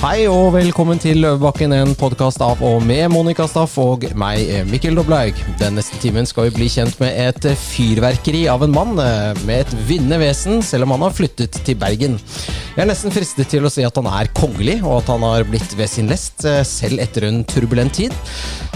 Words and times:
Hei 0.00 0.22
og 0.32 0.54
velkommen 0.54 0.96
til 0.96 1.18
Løvebakken, 1.20 1.74
en 1.76 1.90
podkast 1.92 2.40
av 2.40 2.62
og 2.64 2.78
med 2.88 3.10
Monica 3.12 3.44
Staff 3.44 3.74
og 3.82 4.06
meg, 4.16 4.48
Mikkel 4.70 4.96
Doblaug. 4.96 5.36
Den 5.60 5.76
neste 5.76 5.98
timen 6.00 6.24
skal 6.24 6.46
vi 6.46 6.54
bli 6.54 6.68
kjent 6.72 6.96
med 7.02 7.18
et 7.20 7.50
fyrverkeri 7.60 8.46
av 8.48 8.64
en 8.64 8.72
mann 8.72 8.96
eh, 8.96 9.36
med 9.44 9.66
et 9.66 9.74
vinnende 9.90 10.22
vesen, 10.22 10.64
selv 10.64 10.88
om 10.88 10.96
han 10.96 11.04
har 11.04 11.12
flyttet 11.18 11.60
til 11.68 11.76
Bergen. 11.76 12.16
Jeg 12.16 12.86
er 12.86 12.88
nesten 12.88 13.12
fristet 13.12 13.52
til 13.52 13.68
å 13.68 13.74
si 13.74 13.84
at 13.84 14.00
han 14.00 14.08
er 14.08 14.32
kongelig, 14.40 14.78
og 14.80 15.02
at 15.02 15.12
han 15.12 15.28
har 15.28 15.44
blitt 15.52 15.76
ved 15.76 15.92
sin 15.92 16.08
lest, 16.08 16.46
eh, 16.48 16.62
selv 16.64 17.04
etter 17.04 17.28
en 17.28 17.44
turbulent 17.44 18.00
tid. 18.00 18.16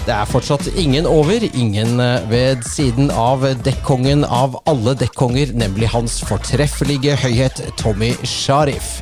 Det 0.04 0.12
er 0.12 0.28
fortsatt 0.28 0.66
ingen 0.76 1.06
over, 1.08 1.40
ingen 1.56 1.96
eh, 2.04 2.28
ved 2.28 2.68
siden 2.68 3.08
av 3.08 3.46
dekkongen 3.64 4.26
av 4.28 4.58
alle 4.68 4.92
dekkonger, 5.00 5.56
nemlig 5.56 5.88
hans 5.94 6.18
fortreffelige 6.28 7.16
høyhet 7.24 7.64
Tommy 7.80 8.12
Sharif. 8.28 8.98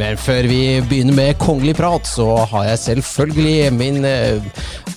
Men 0.00 0.16
før 0.20 0.48
vi 0.48 0.60
begynner 0.88 1.16
med 1.16 1.38
kongelig 1.40 1.65
prat, 1.74 2.06
så 2.06 2.26
har 2.50 2.68
jeg 2.68 2.78
selvfølgelig 2.78 3.72
min 3.74 4.04
eh, 4.04 4.42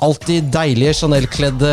alltid 0.04 0.52
deilige 0.54 0.94
Chanel-kledde 1.00 1.72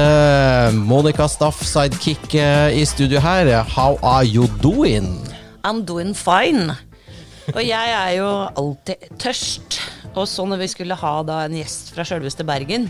Monica 0.72 1.26
Staff 1.28 1.60
sidekick 1.66 2.34
eh, 2.34 2.78
i 2.80 2.84
studio 2.88 3.20
her. 3.20 3.50
How 3.62 3.98
are 4.02 4.24
you 4.24 4.46
doing? 4.62 5.20
I'm 5.66 5.84
doing 5.84 6.14
fine. 6.16 6.76
Og 7.54 7.60
jeg 7.66 7.92
er 7.92 8.14
jo 8.16 8.30
alltid 8.56 9.10
tørst. 9.18 9.80
Og 10.14 10.24
så 10.28 10.46
når 10.48 10.62
vi 10.64 10.70
skulle 10.72 10.96
ha 10.96 11.14
da 11.26 11.42
en 11.44 11.58
gjest 11.58 11.92
fra 11.94 12.06
sjølveste 12.06 12.46
Bergen, 12.46 12.88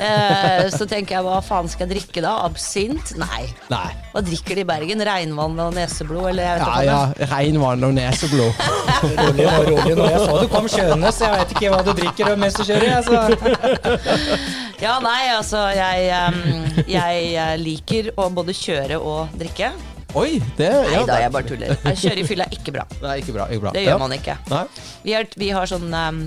eh, 0.00 0.66
så 0.72 0.86
tenker 0.88 1.16
jeg 1.18 1.24
hva 1.26 1.38
faen 1.44 1.68
skal 1.70 1.86
jeg 1.86 1.96
drikke 1.96 2.22
da? 2.24 2.32
Absint? 2.46 3.14
Nei. 3.20 3.46
Nei. 3.72 3.88
Hva 4.12 4.22
drikker 4.26 4.58
de 4.58 4.64
i 4.64 4.68
Bergen? 4.68 5.02
Regnvann 5.08 5.58
og 5.66 5.74
neseblod? 5.76 6.28
Eller 6.30 6.48
jeg 6.48 6.60
vet 6.60 6.66
Ja, 6.66 7.00
ja. 7.16 7.28
Regnvann 7.34 7.86
og 7.88 7.94
neseblod. 7.96 8.62
Rolig 9.02 9.46
nå, 9.46 9.56
rolig 9.70 9.96
nå. 9.98 10.06
Jeg 10.12 10.22
så 10.24 10.38
du 10.42 10.48
kom 10.52 10.68
kjørende, 10.70 11.12
så 11.12 11.28
jeg 11.28 11.40
vet 11.42 11.56
ikke 11.56 11.72
hva 11.74 11.82
du 11.86 11.92
drikker 11.98 12.32
mens 12.40 12.56
du 12.60 12.64
kjører. 12.68 12.96
Altså. 13.00 13.16
Ja, 14.76 14.98
nei, 15.00 15.30
altså 15.32 15.62
jeg, 15.72 16.10
jeg 16.92 17.60
liker 17.62 18.10
å 18.20 18.26
både 18.36 18.52
kjøre 18.52 18.98
og 19.00 19.32
drikke. 19.40 19.70
Oi, 20.16 20.36
det 20.58 20.68
Nei 20.68 20.92
ja, 20.94 21.00
da, 21.08 21.16
jeg 21.20 21.32
bare 21.32 21.48
tuller. 21.48 21.72
Jeg 21.84 21.98
kjører 22.02 22.20
i 22.20 22.26
fylla 22.28 22.44
er 22.46 22.54
ikke 22.58 22.74
bra. 22.76 22.84
Nei, 23.02 23.14
ikke 23.22 23.34
bra. 23.36 23.46
Ikke 23.52 23.64
bra. 23.66 23.72
Det 23.76 23.82
gjør 23.86 23.94
Ja. 23.96 23.98
man 24.04 24.12
ikke. 24.16 24.36
Nei. 24.52 24.62
Vi 25.04 25.14
har, 25.16 25.26
vi 25.36 25.48
har 25.56 25.68
sånn 25.68 25.88
um, 25.96 26.20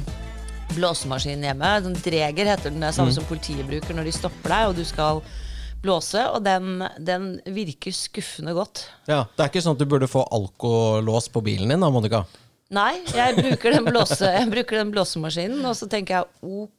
blåsemaskin 0.75 1.43
hjemme. 1.43 1.69
Den 1.85 1.93
dreger 1.99 2.45
heter 2.53 2.69
den. 2.73 2.79
Det 2.83 2.93
samme 2.95 3.11
Mm. 3.11 3.15
som 3.19 3.25
politiet 3.29 3.67
bruker 3.67 3.93
når 3.97 4.03
de 4.09 4.11
stopper 4.11 4.49
deg 4.55 4.67
og 4.69 4.75
du 4.75 4.83
skal 4.85 5.21
blåse. 5.81 6.21
Og 6.33 6.43
den, 6.43 6.83
den 6.99 7.39
virker 7.45 7.91
skuffende 7.95 8.53
godt. 8.53 8.85
Ja, 9.07 9.23
Det 9.35 9.43
er 9.45 9.49
ikke 9.49 9.63
sånn 9.63 9.77
at 9.77 9.79
du 9.79 9.85
burde 9.85 10.07
få 10.11 10.25
alkolås 10.31 11.29
på 11.31 11.41
bilen 11.43 11.69
din 11.69 11.79
da, 11.79 11.89
Monica? 11.89 12.25
Nei, 12.71 12.99
jeg 13.15 13.35
bruker 13.39 13.71
den, 13.73 13.85
blåse, 13.85 14.27
jeg 14.29 14.49
bruker 14.51 14.77
den 14.77 14.91
blåsemaskinen, 14.93 15.63
og 15.65 15.73
så 15.73 15.87
tenker 15.89 16.19
jeg 16.19 16.25
ok, 16.43 16.69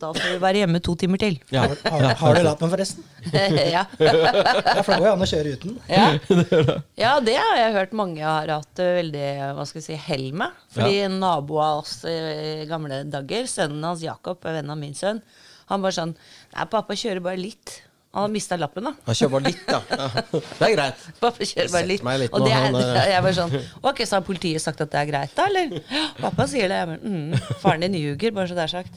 da 0.00 0.12
får 0.14 0.34
vi 0.34 0.40
være 0.42 0.62
hjemme 0.62 0.80
to 0.84 0.94
timer 0.98 1.20
til. 1.20 1.38
Ja. 1.54 1.64
Har, 1.66 2.04
har 2.20 2.36
du 2.36 2.42
lappen, 2.46 2.70
forresten? 2.72 3.06
ja. 3.74 3.84
Ja, 3.98 4.82
for 4.82 4.92
det 4.92 4.98
går 5.00 5.08
jo 5.08 5.14
an 5.14 5.24
å 5.24 5.28
kjøre 5.30 5.54
uten. 5.56 5.78
Ja. 5.90 6.06
ja, 7.04 7.14
det 7.24 7.36
har 7.40 7.58
jeg 7.60 7.74
hørt 7.78 7.96
mange 7.98 8.22
har 8.22 8.52
hatt 8.52 8.82
eh, 8.82 8.94
veldig 9.00 9.26
hva 9.58 9.66
skal 9.68 9.82
jeg 9.82 9.88
si, 9.88 9.98
hell 10.08 10.28
med. 10.42 10.62
Fordi 10.76 11.00
ja. 11.00 11.10
nabo 11.12 11.60
av 11.62 11.82
oss 11.82 11.98
i 12.08 12.68
gamle 12.70 13.02
dager, 13.10 13.50
sønnen 13.50 13.84
hans 13.86 14.04
Jakob, 14.06 14.40
venn 14.44 14.72
av 14.72 14.80
min 14.80 14.96
sønn, 14.96 15.22
han 15.66 15.82
bare 15.82 15.96
sånn 15.96 16.14
Nei, 16.54 16.64
pappa 16.72 16.94
kjører 16.96 17.24
bare 17.24 17.40
litt. 17.40 17.80
Han 18.16 18.24
har 18.24 18.30
mista 18.32 18.56
lappen, 18.56 18.86
da. 18.88 18.94
Han 19.04 19.16
kjører 19.18 19.32
bare 19.34 19.50
litt, 19.50 19.64
da. 19.68 19.78
Ja. 19.90 20.04
Det 20.58 20.64
er 20.64 20.70
greit. 20.72 21.02
Pappa 21.20 21.48
kjører 21.50 21.72
bare 21.74 21.88
litt. 21.90 22.04
Litt 22.22 22.32
Og 22.32 22.46
det 22.46 22.54
er, 22.54 22.62
han, 22.64 22.78
eh. 22.80 23.08
jeg 23.12 23.24
bare 23.26 23.36
sånn 23.36 23.56
Ok, 23.90 24.00
så 24.08 24.16
har 24.16 24.22
politiet 24.24 24.64
sagt 24.64 24.80
at 24.80 24.94
det 24.94 25.02
er 25.02 25.10
greit, 25.10 25.34
da, 25.36 25.44
eller? 25.50 25.74
Pappa 26.24 26.46
sier 26.48 26.72
det. 26.72 26.78
Jeg 26.80 26.88
bare, 26.94 27.12
mm, 27.12 27.58
faren 27.60 27.84
din 27.84 27.98
ljuger, 28.00 28.32
bare 28.38 28.48
så 28.48 28.56
det 28.56 28.64
er 28.64 28.72
sagt. 28.72 28.96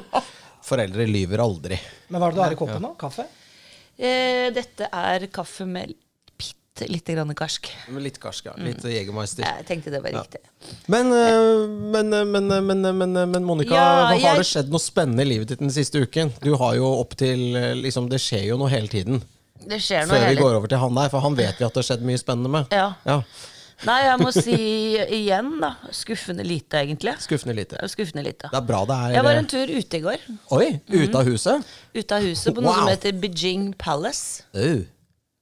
Foreldre 0.68 1.06
lyver 1.08 1.40
aldri. 1.46 1.80
Men 2.12 2.20
hva 2.20 2.28
er 2.28 2.36
det 2.36 2.40
du 2.42 2.44
har 2.44 2.58
i 2.58 2.60
koppen 2.60 2.84
nå? 2.84 2.92
Kaffe? 3.00 3.24
Eh, 3.96 4.50
dette 4.52 4.92
er 4.92 5.26
kaffe 5.32 5.64
med 5.72 5.96
litt 6.80 7.04
grann 7.12 7.34
karsk. 7.36 7.68
Litt 8.00 8.18
karsk, 8.20 8.46
ja. 8.48 8.52
Litt 8.56 8.80
Jegermeister. 8.88 9.44
Jeg 9.44 9.66
tenkte 9.68 9.90
det 9.92 10.00
var 10.02 10.14
riktig. 10.16 10.40
Men, 10.88 11.12
øh, 11.12 11.68
men, 11.68 12.12
øh, 12.14 12.26
men, 12.26 12.50
øh, 12.50 12.62
men, 12.64 12.80
men, 12.98 13.16
øh, 13.16 13.28
men 13.28 13.44
Monica, 13.44 13.74
Ja, 13.74 13.84
hva 13.84 14.06
har 14.08 14.18
jeg- 14.18 14.38
det 14.38 14.46
skjedd 14.46 14.70
noe 14.70 14.80
spennende 14.80 15.20
i 15.22 15.28
livet 15.28 15.48
ditt 15.48 15.58
den 15.58 15.70
siste 15.70 16.00
uken? 16.00 16.32
Du 16.42 16.56
har 16.56 16.74
jo 16.74 16.86
opp 17.00 17.14
til 17.16 17.38
liksom, 17.82 18.08
Det 18.08 18.20
skjer 18.20 18.46
jo 18.46 18.56
noe 18.56 18.68
hele 18.70 18.88
tiden. 18.88 19.22
Det 19.68 19.78
skjer 19.80 20.06
noe 20.08 20.16
Før 20.16 20.28
vi 20.28 20.36
går 20.36 20.54
over 20.56 20.66
til 20.66 20.78
han 20.78 20.94
der, 20.94 21.08
for 21.08 21.20
han 21.20 21.34
vet 21.36 21.58
vi 21.58 21.64
at 21.64 21.74
det 21.74 21.84
har 21.84 21.96
skjedd 21.96 22.02
mye 22.02 22.18
spennende 22.18 22.48
med. 22.50 22.66
Ja. 22.72 22.94
Ja, 23.06 23.22
Nei, 23.84 24.02
jeg 24.04 24.18
må 24.20 24.30
si 24.32 24.52
igjen, 25.10 25.60
da. 25.60 25.74
Skuffende 25.90 26.44
lite, 26.46 26.78
egentlig. 26.78 27.16
Skuffende 27.18 27.54
lite. 27.56 27.76
Skuffende 27.88 28.22
lite. 28.22 28.48
Det 28.48 28.54
er 28.54 28.60
bra 28.60 28.84
det 28.86 28.94
er 28.94 29.10
Jeg 29.16 29.24
var 29.24 29.32
en 29.34 29.46
tur 29.46 29.66
ute 29.66 29.96
i 29.96 30.00
går. 30.00 30.18
Oi! 30.52 30.80
Ute 30.88 31.14
av 31.18 31.24
huset? 31.26 31.64
Ute 31.92 32.12
av 32.14 32.22
huset 32.22 32.54
på 32.54 32.62
noe 32.62 32.70
Wow. 32.70 32.74
som 32.78 32.88
heter 32.88 33.12
Beijing 33.20 33.74
Palace. 33.76 34.44
Oh. 34.54 34.84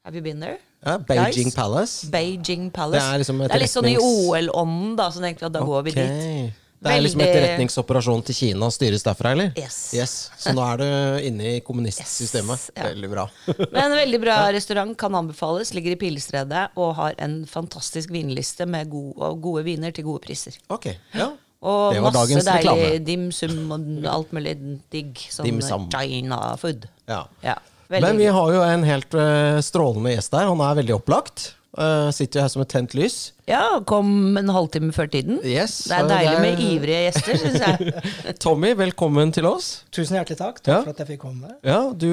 Have 0.07 0.15
you 0.15 0.23
been 0.23 0.41
there? 0.41 0.57
Ja, 0.85 0.97
Beijing 0.99 1.51
Guys? 1.51 1.55
Palace. 1.55 2.07
Beijing 2.11 2.71
Palace. 2.73 3.01
Det 3.05 3.15
er 3.15 3.19
liksom 3.25 3.39
Det 3.45 3.53
er 3.53 3.61
litt 3.61 3.71
sånn 3.75 3.89
i 3.91 3.97
OL-ånden, 4.01 4.97
da, 4.97 5.11
så 5.13 5.21
tenkte 5.21 5.45
vi 5.45 5.51
at 5.51 5.53
da 5.59 5.61
går 5.69 5.83
vi 5.85 5.91
dit. 5.99 6.55
Det 6.81 6.89
er 6.89 7.03
liksom 7.05 7.21
Veldig- 7.21 7.35
etterretningsoperasjon 7.35 8.23
til 8.25 8.35
Kina 8.39 8.71
styres 8.73 9.03
derfra, 9.05 9.33
eller? 9.37 9.51
Yes. 9.61 10.31
Så 10.41 10.55
nå 10.57 10.63
er 10.65 10.79
du 10.81 11.27
inne 11.29 11.51
i 11.59 11.61
kommunistsystemet. 11.61 12.57
Yes, 12.57 12.71
ja. 12.75 12.87
Veldig 12.89 13.11
bra. 13.13 13.27
Men 13.75 13.83
en 13.93 13.97
veldig 13.99 14.21
bra 14.23 14.39
restaurant, 14.57 14.97
kan 14.97 15.13
anbefales. 15.15 15.75
Ligger 15.77 15.93
i 15.93 15.99
Pilestredet 16.01 16.71
og 16.81 16.95
har 16.97 17.15
en 17.19 17.45
fantastisk 17.45 18.09
vinliste 18.11 18.65
med 18.65 18.89
gode, 18.89 19.29
gode 19.45 19.65
viner 19.69 19.93
til 19.93 20.05
gode 20.09 20.25
priser. 20.25 20.57
Ok, 20.73 20.89
ja. 21.13 21.29
Og 21.61 21.93
Det 21.93 22.01
var 22.01 22.17
masse 22.17 22.41
deilig 22.49 23.05
dim 23.05 23.27
sum 23.37 23.69
og 23.77 23.85
alt 24.09 24.33
mulig 24.33 24.57
digg. 24.91 25.21
Sånn 25.29 25.91
China 25.93 26.57
food. 26.57 26.89
ja. 27.07 27.27
Ja, 27.45 27.59
veldig 27.91 28.07
Men 28.09 28.21
vi 28.23 28.29
har 28.33 28.53
jo 28.55 28.61
en 28.67 28.85
helt 28.87 29.15
øh, 29.19 29.61
strålende 29.67 30.13
gjest 30.15 30.33
der. 30.37 30.47
Han 30.51 30.63
er 30.67 30.79
veldig 30.83 30.95
opplagt. 31.01 31.51
Uh, 31.71 32.09
sitter 32.11 32.41
jo 32.41 32.43
her 32.43 32.51
som 32.51 32.63
et 32.65 32.69
tent 32.73 32.95
lys. 32.99 33.17
Ja, 33.47 33.79
kom 33.87 34.09
en 34.41 34.49
halvtime 34.51 34.91
før 34.93 35.07
tiden. 35.13 35.37
Yes, 35.47 35.77
det 35.87 35.95
er 36.01 36.09
deilig 36.11 36.33
det 36.33 36.35
er- 36.35 36.43
med 36.43 36.63
ivrige 36.67 37.03
gjester, 37.05 37.39
syns 37.39 37.61
jeg. 37.63 37.93
Tommy, 38.43 38.73
velkommen 38.75 39.31
til 39.37 39.47
oss. 39.47 39.69
Tusen 39.95 40.19
hjertelig 40.19 40.41
takk. 40.41 40.59
Takk 40.59 40.73
Ja. 40.73 40.81
for 40.83 40.91
at 40.97 41.03
jeg 41.05 41.13
fikk 41.13 41.23
komme. 41.29 41.53
Ja, 41.63 41.79
du, 41.95 42.09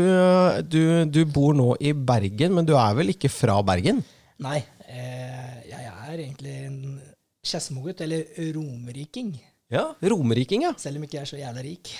du, 0.69 0.81
du 1.09 1.19
bor 1.25 1.57
nå 1.57 1.71
i 1.81 1.91
Bergen, 1.97 2.53
men 2.53 2.69
du 2.69 2.75
er 2.77 2.93
vel 3.01 3.09
ikke 3.15 3.33
fra 3.33 3.57
Bergen? 3.65 4.03
Nei, 4.45 4.59
eh, 4.85 5.57
jeg 5.73 5.89
er 5.89 6.13
egentlig 6.21 6.53
en 6.69 6.79
skedsmogutt, 7.47 8.05
eller 8.05 8.29
romeriking. 8.53 9.33
Ja, 9.67 9.83
Romeriking, 9.99 10.63
ja. 10.63 10.71
Selv 10.79 10.95
om 10.99 11.03
ikke 11.03 11.17
jeg 11.17 11.25
er 11.25 11.29
så 11.31 11.39
jævla 11.41 11.61
rik. 11.65 11.91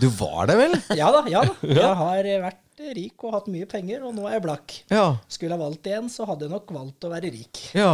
Du 0.00 0.08
var 0.18 0.46
det 0.50 0.56
vel? 0.58 0.74
Ja 0.98 1.08
da, 1.14 1.20
ja 1.30 1.40
da. 1.46 1.54
Jeg 1.64 1.94
har 1.98 2.26
vært 2.44 2.58
rik 2.94 3.22
og 3.24 3.34
hatt 3.36 3.46
mye 3.52 3.66
penger, 3.70 4.02
og 4.06 4.14
nå 4.16 4.24
er 4.28 4.36
jeg 4.36 4.42
blakk. 4.44 4.74
Ja. 4.90 5.04
Skulle 5.30 5.54
jeg 5.54 5.62
valgt 5.62 5.86
igjen, 5.88 6.08
så 6.10 6.26
hadde 6.28 6.46
jeg 6.46 6.52
nok 6.52 6.72
valgt 6.74 7.06
å 7.06 7.10
være 7.12 7.30
rik. 7.34 7.60
ja. 7.76 7.92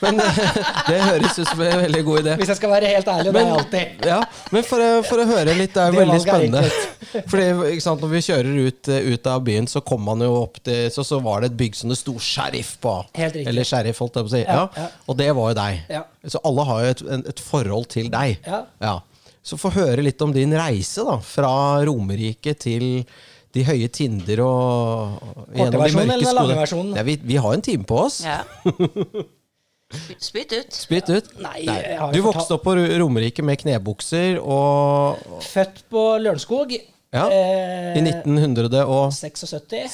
Men 0.00 0.20
det 0.88 0.98
høres 1.02 1.38
ut 1.38 1.48
som 1.48 1.60
en 1.64 1.82
veldig 1.84 2.02
god 2.06 2.20
idé. 2.22 2.36
Hvis 2.40 2.52
jeg 2.54 2.60
skal 2.60 2.72
være 2.72 2.90
helt 2.94 3.10
ærlig, 3.12 3.34
men, 3.34 3.36
det 3.36 3.42
er 3.42 3.50
jeg 3.50 3.60
alltid. 3.60 4.06
Ja, 4.08 4.18
men 4.54 4.66
for, 4.66 4.84
for 5.08 5.22
å 5.22 5.26
høre 5.28 5.56
litt, 5.58 5.74
det 5.76 5.84
er 5.84 5.94
Det 5.94 6.00
veldig 6.00 6.18
valget 6.18 6.58
er 6.58 6.72
spennende. 6.72 7.24
Fordi, 7.30 7.78
sant, 7.84 8.02
Når 8.02 8.10
vi 8.10 8.22
kjører 8.26 8.60
ut, 8.66 8.92
ut 9.14 9.30
av 9.30 9.44
byen, 9.46 9.68
så 9.70 9.84
kom 9.86 10.02
man 10.02 10.24
jo 10.24 10.32
opp 10.40 10.56
til 10.66 10.88
Så, 10.90 11.04
så 11.06 11.20
var 11.22 11.44
det 11.44 11.52
et 11.52 11.58
bygg 11.60 11.76
som 11.78 11.92
det 11.92 11.98
sto 12.00 12.16
sheriff 12.18 12.74
på. 12.82 12.94
Helt 13.14 13.36
riktig. 13.36 13.48
Eller 13.52 13.68
sheriff, 13.68 14.00
holdt 14.02 14.18
jeg 14.18 14.26
på 14.26 14.32
å 14.32 14.34
si. 14.34 14.42
Ja, 14.44 14.54
Ja, 14.54 14.68
ja. 14.78 14.88
Og 15.10 15.18
det 15.18 15.30
var 15.36 15.52
jo 15.52 15.58
deg. 15.58 15.82
Ja. 15.92 16.04
Så 16.32 16.40
alle 16.48 16.64
har 16.68 16.84
jo 16.84 16.92
et, 16.94 17.02
et 17.34 17.42
forhold 17.44 17.88
til 17.92 18.10
deg. 18.12 18.40
Ja. 18.80 18.96
Så 19.44 19.58
få 19.60 19.70
høre 19.74 20.02
litt 20.04 20.22
om 20.24 20.32
din 20.32 20.54
reise 20.56 21.04
da, 21.04 21.18
fra 21.20 21.52
Romerike 21.84 22.54
til 22.56 23.04
de 23.54 23.62
høye 23.68 23.88
tinder 23.94 24.42
og 24.44 25.46
de 25.54 25.68
versjonen 25.78 26.10
mørke 26.10 26.16
eller 26.16 26.18
den 26.18 26.26
skoene. 26.26 26.34
lange 26.40 26.58
versjonen? 26.58 26.92
Ja, 26.98 27.04
vi, 27.06 27.16
vi 27.22 27.36
har 27.40 27.54
en 27.54 27.62
time 27.64 27.86
på 27.88 28.00
oss. 28.06 28.20
Ja. 28.26 28.40
Spytt 30.18 30.52
ut. 30.56 30.74
Spytt 30.74 31.10
ut. 31.12 31.28
Nei, 31.44 31.60
Nei. 31.68 32.08
Du 32.14 32.18
vokste 32.24 32.56
opp 32.56 32.64
på 32.66 32.74
Romerike 32.98 33.44
med 33.46 33.60
knebukser 33.60 34.40
og 34.42 35.20
Født 35.44 35.84
på 35.92 36.02
Lørenskog 36.24 36.74
Ja, 37.14 37.28
eh, 37.30 37.94
I 37.94 38.00
1976. 38.02 39.44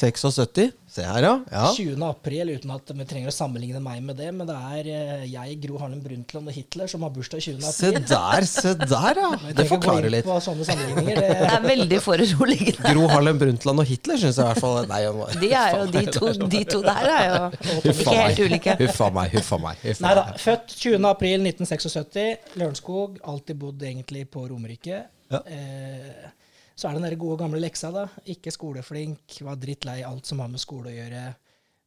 76. 0.00 0.70
Se 0.90 1.04
her, 1.06 1.22
ja. 1.22 1.34
ja. 1.52 1.66
20. 1.76 2.00
april, 2.02 2.48
uten 2.56 2.70
at 2.74 2.88
vi 2.96 3.04
trenger 3.06 3.30
å 3.30 3.34
sammenligne 3.34 3.78
meg 3.84 4.00
med 4.02 4.16
det. 4.18 4.30
Men 4.34 4.48
det 4.48 4.56
er 4.56 4.88
eh, 4.90 5.26
jeg, 5.30 5.58
Gro 5.62 5.78
Harlem 5.78 6.00
Brundtland 6.02 6.50
og 6.50 6.56
Hitler 6.56 6.90
som 6.90 7.04
har 7.06 7.12
bursdag 7.14 7.44
20. 7.44 7.60
april. 7.60 7.76
Se 7.76 7.90
der, 8.10 8.46
se 8.48 8.72
der, 8.80 9.20
ja. 9.20 9.28
Det 9.60 9.66
forklarer 9.70 10.10
litt. 10.16 10.26
Sånne. 10.42 10.64
Det 10.64 11.14
Det, 11.20 11.28
er 11.44 11.68
veldig 11.68 12.00
foruroligende. 12.02 12.94
Gro 12.96 13.06
Harlem 13.12 13.38
Brundtland 13.44 13.84
og 13.84 13.92
Hitler 13.92 14.18
syns 14.24 14.40
jeg 14.40 14.46
i 14.46 14.48
hvert 14.48 14.64
fall 14.64 14.90
Nei, 14.90 15.02
jeg 15.04 15.14
må- 15.20 15.28
De 15.44 15.52
er 15.60 15.76
jo 15.76 15.86
de 15.92 16.04
to, 16.16 16.32
de 16.56 16.64
to 16.72 16.82
der 16.88 17.12
er 17.12 17.28
jo 17.28 17.92
ikke 17.92 18.16
helt 18.16 18.42
ulike. 18.48 18.76
Huff 18.80 19.04
a 19.06 19.12
meg. 19.20 19.36
Huff 19.36 19.52
a 19.54 19.60
meg. 19.68 19.86
Nei 20.08 20.16
da. 20.18 20.26
Født 20.40 20.74
20. 20.74 20.98
april 21.12 21.46
1976. 21.46 22.56
Lørenskog. 22.58 23.20
Alltid 23.30 23.60
bodd 23.60 23.86
egentlig 23.92 24.26
på 24.32 24.48
Romerike. 24.50 25.04
Ja. 25.30 25.44
Eh, 25.46 26.30
så 26.80 26.88
er 26.88 26.94
det 26.96 27.02
den 27.02 27.10
der 27.10 27.20
gode 27.20 27.36
gamle 27.42 27.60
leksa, 27.60 27.90
da. 27.92 28.06
Ikke 28.32 28.52
skoleflink. 28.54 29.36
Var 29.44 29.58
drittlei 29.60 29.98
alt 30.06 30.28
som 30.30 30.40
har 30.40 30.48
med 30.48 30.62
skole 30.62 30.88
å 30.88 30.96
gjøre. 30.96 31.24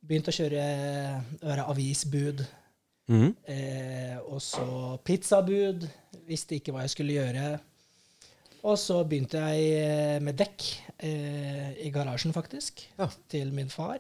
Begynte 0.04 0.30
å 0.34 0.36
kjøre 0.38 0.64
være 1.42 1.66
avisbud. 1.72 2.44
Mm. 3.10 3.30
Eh, 3.50 4.18
og 4.30 4.40
så 4.46 4.66
pizzabud. 5.04 5.88
Visste 6.30 6.60
ikke 6.60 6.76
hva 6.76 6.86
jeg 6.86 6.94
skulle 6.94 7.18
gjøre. 7.18 7.48
Og 8.64 8.78
så 8.80 9.02
begynte 9.04 9.42
jeg 9.44 9.72
eh, 9.84 10.20
med 10.24 10.38
dekk 10.40 10.68
eh, 11.04 11.72
i 11.84 11.90
garasjen, 11.92 12.32
faktisk, 12.36 12.86
Ja. 13.02 13.10
til 13.28 13.50
min 13.56 13.74
far. 13.74 13.98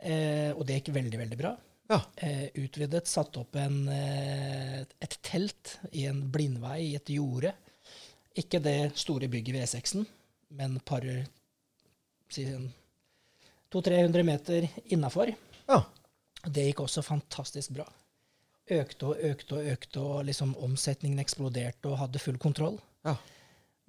Eh, 0.00 0.54
og 0.54 0.62
det 0.68 0.78
gikk 0.78 0.94
veldig, 0.96 1.18
veldig 1.20 1.38
bra. 1.42 1.50
Ja. 1.90 1.98
Eh, 2.22 2.46
utvidet, 2.62 3.08
satt 3.10 3.36
opp 3.36 3.58
en, 3.60 3.82
eh, 3.92 4.78
et 5.02 5.18
telt 5.26 5.74
i 5.92 6.06
en 6.08 6.22
blindvei 6.32 6.78
i 6.92 6.94
et 6.96 7.12
jorde. 7.12 7.52
Ikke 8.38 8.60
det 8.62 8.92
store 8.98 9.28
bygget 9.28 9.56
ved 9.56 9.66
E6-en, 9.66 10.06
men 10.54 10.78
parer 10.86 11.24
par 11.24 12.34
si 12.34 12.46
200-300 13.74 14.22
meter 14.26 14.68
innafor. 14.90 15.32
Ja. 15.68 15.82
Det 16.46 16.68
gikk 16.68 16.84
også 16.84 17.02
fantastisk 17.06 17.74
bra. 17.74 17.86
Økte 18.70 19.10
og 19.10 19.26
økte 19.26 19.58
og 19.58 19.66
økte, 19.72 20.00
og 20.00 20.24
liksom 20.28 20.54
omsetningen 20.62 21.18
eksploderte 21.22 21.90
og 21.90 21.98
hadde 22.04 22.22
full 22.22 22.38
kontroll. 22.38 22.78
Ja. 23.06 23.16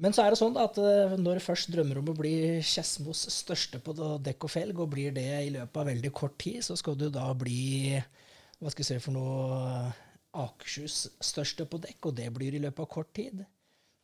Men 0.01 0.15
så 0.17 0.23
er 0.25 0.33
det 0.33 0.39
sånn 0.39 0.57
at 0.57 0.77
eh, 0.81 1.13
når 1.21 1.37
du 1.37 1.45
først 1.45 1.69
drømmer 1.73 1.99
om 2.01 2.09
å 2.09 2.17
bli 2.17 2.33
Skedsmos 2.65 3.27
største 3.29 3.81
på 3.83 3.93
dekk 4.25 4.47
og 4.47 4.53
felg, 4.53 4.79
og 4.81 4.89
blir 4.95 5.13
det 5.13 5.27
i 5.45 5.51
løpet 5.53 5.77
av 5.77 5.89
veldig 5.91 6.11
kort 6.17 6.39
tid, 6.41 6.63
så 6.65 6.77
skal 6.79 6.97
du 6.97 7.11
da 7.13 7.27
bli 7.37 7.99
hva 8.61 8.71
skal 8.73 8.81
jeg 8.81 8.89
si 8.89 9.03
for 9.05 9.13
noe 9.13 9.91
Akershus 10.41 11.03
største 11.21 11.67
på 11.69 11.81
dekk, 11.83 12.09
og 12.09 12.17
det 12.17 12.29
blir 12.33 12.55
i 12.55 12.61
løpet 12.63 12.81
av 12.81 12.89
kort 12.89 13.11
tid. 13.13 13.43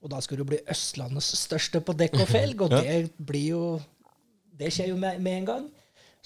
Og 0.04 0.12
da 0.14 0.20
skal 0.22 0.42
du 0.42 0.46
bli 0.48 0.60
Østlandets 0.70 1.32
største 1.40 1.82
på 1.84 1.96
dekk 1.98 2.20
og 2.22 2.28
felg, 2.30 2.66
og 2.66 2.76
det 2.78 2.98
blir 3.18 3.48
jo 3.56 3.64
Det 4.58 4.72
skjer 4.74 4.92
jo 4.94 4.98
med, 4.98 5.22
med 5.22 5.42
en 5.42 5.48
gang. 5.52 5.66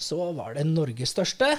Så 0.00 0.18
var 0.36 0.56
det 0.56 0.64
Norges 0.66 1.12
største. 1.12 1.52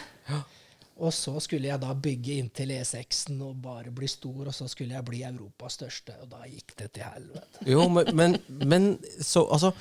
Og 1.02 1.14
så 1.14 1.34
skulle 1.42 1.70
jeg 1.70 1.82
da 1.82 1.94
bygge 1.98 2.38
inntil 2.38 2.72
E6-en 2.76 3.42
og 3.46 3.58
bare 3.64 3.92
bli 3.94 4.08
stor, 4.10 4.48
og 4.50 4.54
så 4.54 4.68
skulle 4.70 4.94
jeg 4.94 5.06
bli 5.06 5.24
Europas 5.26 5.78
største, 5.80 6.16
og 6.22 6.30
da 6.34 6.44
gikk 6.46 6.76
det 6.80 6.92
til 6.94 7.08
helvete. 7.08 7.66
Jo, 7.70 7.88
men, 7.90 8.12
men, 8.18 8.38
men 8.62 8.88
så 9.18 9.46
altså 9.50 9.74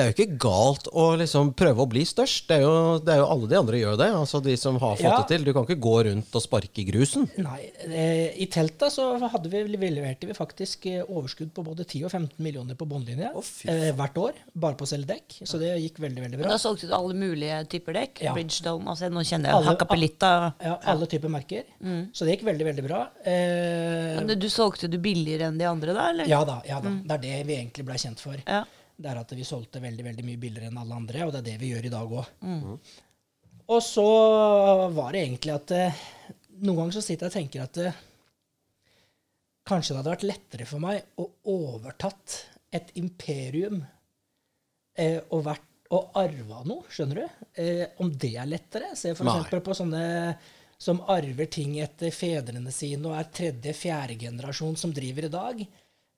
Det 0.00 0.06
er 0.06 0.12
jo 0.14 0.24
ikke 0.24 0.38
galt 0.40 0.86
å 0.96 1.02
liksom 1.20 1.50
prøve 1.52 1.84
å 1.84 1.88
bli 1.90 2.00
størst. 2.08 2.46
Det 2.48 2.56
er 2.56 2.62
jo, 2.64 2.76
det 3.04 3.12
er 3.12 3.18
jo 3.20 3.26
alle 3.34 3.48
de 3.50 3.56
andre 3.58 3.80
gjør 3.82 3.98
det. 4.00 4.06
Altså 4.16 4.38
de 4.40 4.54
som 4.56 4.78
har 4.80 4.94
fått 4.96 5.04
Ja. 5.04 5.18
det 5.20 5.28
til. 5.28 5.44
Du 5.44 5.52
kan 5.52 5.66
ikke 5.66 5.76
gå 5.84 5.92
rundt 6.06 6.36
og 6.38 6.40
sparke 6.42 6.80
i 6.80 6.86
grusen. 6.88 7.26
Nei, 7.36 7.68
eh, 7.84 8.32
i 8.40 8.46
teltet 8.48 8.94
så 8.94 9.10
hadde 9.20 9.50
vi, 9.52 9.60
vi 9.76 9.90
leverte 9.92 10.24
vi 10.30 10.32
faktisk 10.32 10.86
eh, 10.88 11.02
overskudd 11.04 11.52
på 11.52 11.64
både 11.66 11.84
10 11.84 12.06
og 12.08 12.14
15 12.14 12.40
millioner 12.40 12.78
på 12.80 12.88
båndlinje 12.88 13.28
oh, 13.36 13.44
eh, 13.68 13.90
hvert 13.98 14.16
år, 14.16 14.40
bare 14.56 14.78
på 14.80 14.88
å 14.88 14.90
selge 14.94 15.10
dekk. 15.12 15.36
Så 15.44 15.60
det 15.60 15.74
gikk 15.82 16.00
veldig, 16.00 16.24
veldig 16.24 16.40
bra. 16.40 16.46
Men 16.48 16.56
Da 16.56 16.58
solgte 16.64 16.88
du 16.88 16.96
alle 16.96 17.20
mulige 17.20 17.60
typer 17.76 18.00
dekk. 18.00 18.24
Ja. 18.24 18.32
Bridgestone, 18.32 18.88
altså 18.88 19.12
Nå 19.12 19.20
kjenner 19.20 19.50
jeg 19.52 19.58
Alle- 19.60 19.74
Hakkapelitta. 19.74 20.32
Ja, 20.64 20.78
alle 20.94 21.10
typer 21.12 21.28
merker. 21.28 21.68
Så 22.16 22.24
det 22.24 22.38
gikk 22.38 22.48
veldig, 22.48 22.70
veldig 22.72 22.88
bra. 22.88 23.02
Eh, 23.20 24.16
Men 24.24 24.32
du 24.38 24.48
solgte 24.48 24.88
du 24.88 24.96
billigere 24.96 25.50
enn 25.52 25.58
de 25.60 25.68
andre 25.68 25.92
da, 25.92 26.08
eller? 26.08 26.24
ja 26.30 26.40
da, 26.48 26.62
ja 26.64 26.80
da. 26.80 26.88
Det 27.04 27.18
er 27.18 27.24
det 27.28 27.46
vi 27.52 27.60
egentlig 27.60 27.84
ble 27.84 28.00
kjent 28.00 28.20
for. 28.22 28.40
Ja. 28.46 28.64
Det 29.00 29.08
er 29.08 29.20
at 29.22 29.32
vi 29.32 29.46
solgte 29.48 29.80
veldig 29.80 30.04
veldig 30.10 30.26
mye 30.26 30.40
billigere 30.40 30.68
enn 30.68 30.80
alle 30.82 30.98
andre, 30.98 31.24
og 31.24 31.32
det 31.32 31.40
er 31.40 31.48
det 31.48 31.56
vi 31.62 31.70
gjør 31.72 31.88
i 31.88 31.92
dag 31.94 32.12
òg. 32.20 32.30
Og 33.70 33.82
så 33.86 34.06
var 34.92 35.14
det 35.14 35.24
egentlig 35.24 35.54
at 35.54 35.74
eh, 35.76 36.00
Noen 36.60 36.76
ganger 36.82 36.96
så 36.98 37.02
sitter 37.04 37.28
jeg 37.28 37.30
og 37.30 37.36
tenker 37.38 37.62
at 37.64 37.78
eh, 37.80 38.00
kanskje 39.70 39.94
det 39.94 40.00
hadde 40.00 40.12
vært 40.12 40.26
lettere 40.28 40.66
for 40.68 40.82
meg 40.82 41.20
å 41.22 41.28
overtatt 41.48 42.34
et 42.76 42.90
imperium 43.00 43.78
eh, 44.98 45.22
og, 45.30 45.44
vært, 45.46 45.64
og 45.96 46.18
arva 46.20 46.60
noe, 46.68 46.84
skjønner 46.92 47.22
du? 47.22 47.44
Eh, 47.62 47.84
om 48.02 48.10
det 48.12 48.34
er 48.36 48.50
lettere? 48.50 48.92
Se 48.98 49.14
for 49.16 49.30
eksempel 49.30 49.62
på 49.64 49.76
sånne 49.78 50.02
som 50.80 51.02
arver 51.12 51.48
ting 51.52 51.78
etter 51.80 52.12
fedrene 52.12 52.72
sine 52.72 53.08
og 53.08 53.16
er 53.16 53.32
tredje-fjerde 53.36 54.16
generasjon 54.20 54.78
som 54.80 54.92
driver 54.96 55.26
i 55.28 55.32
dag. 55.32 55.64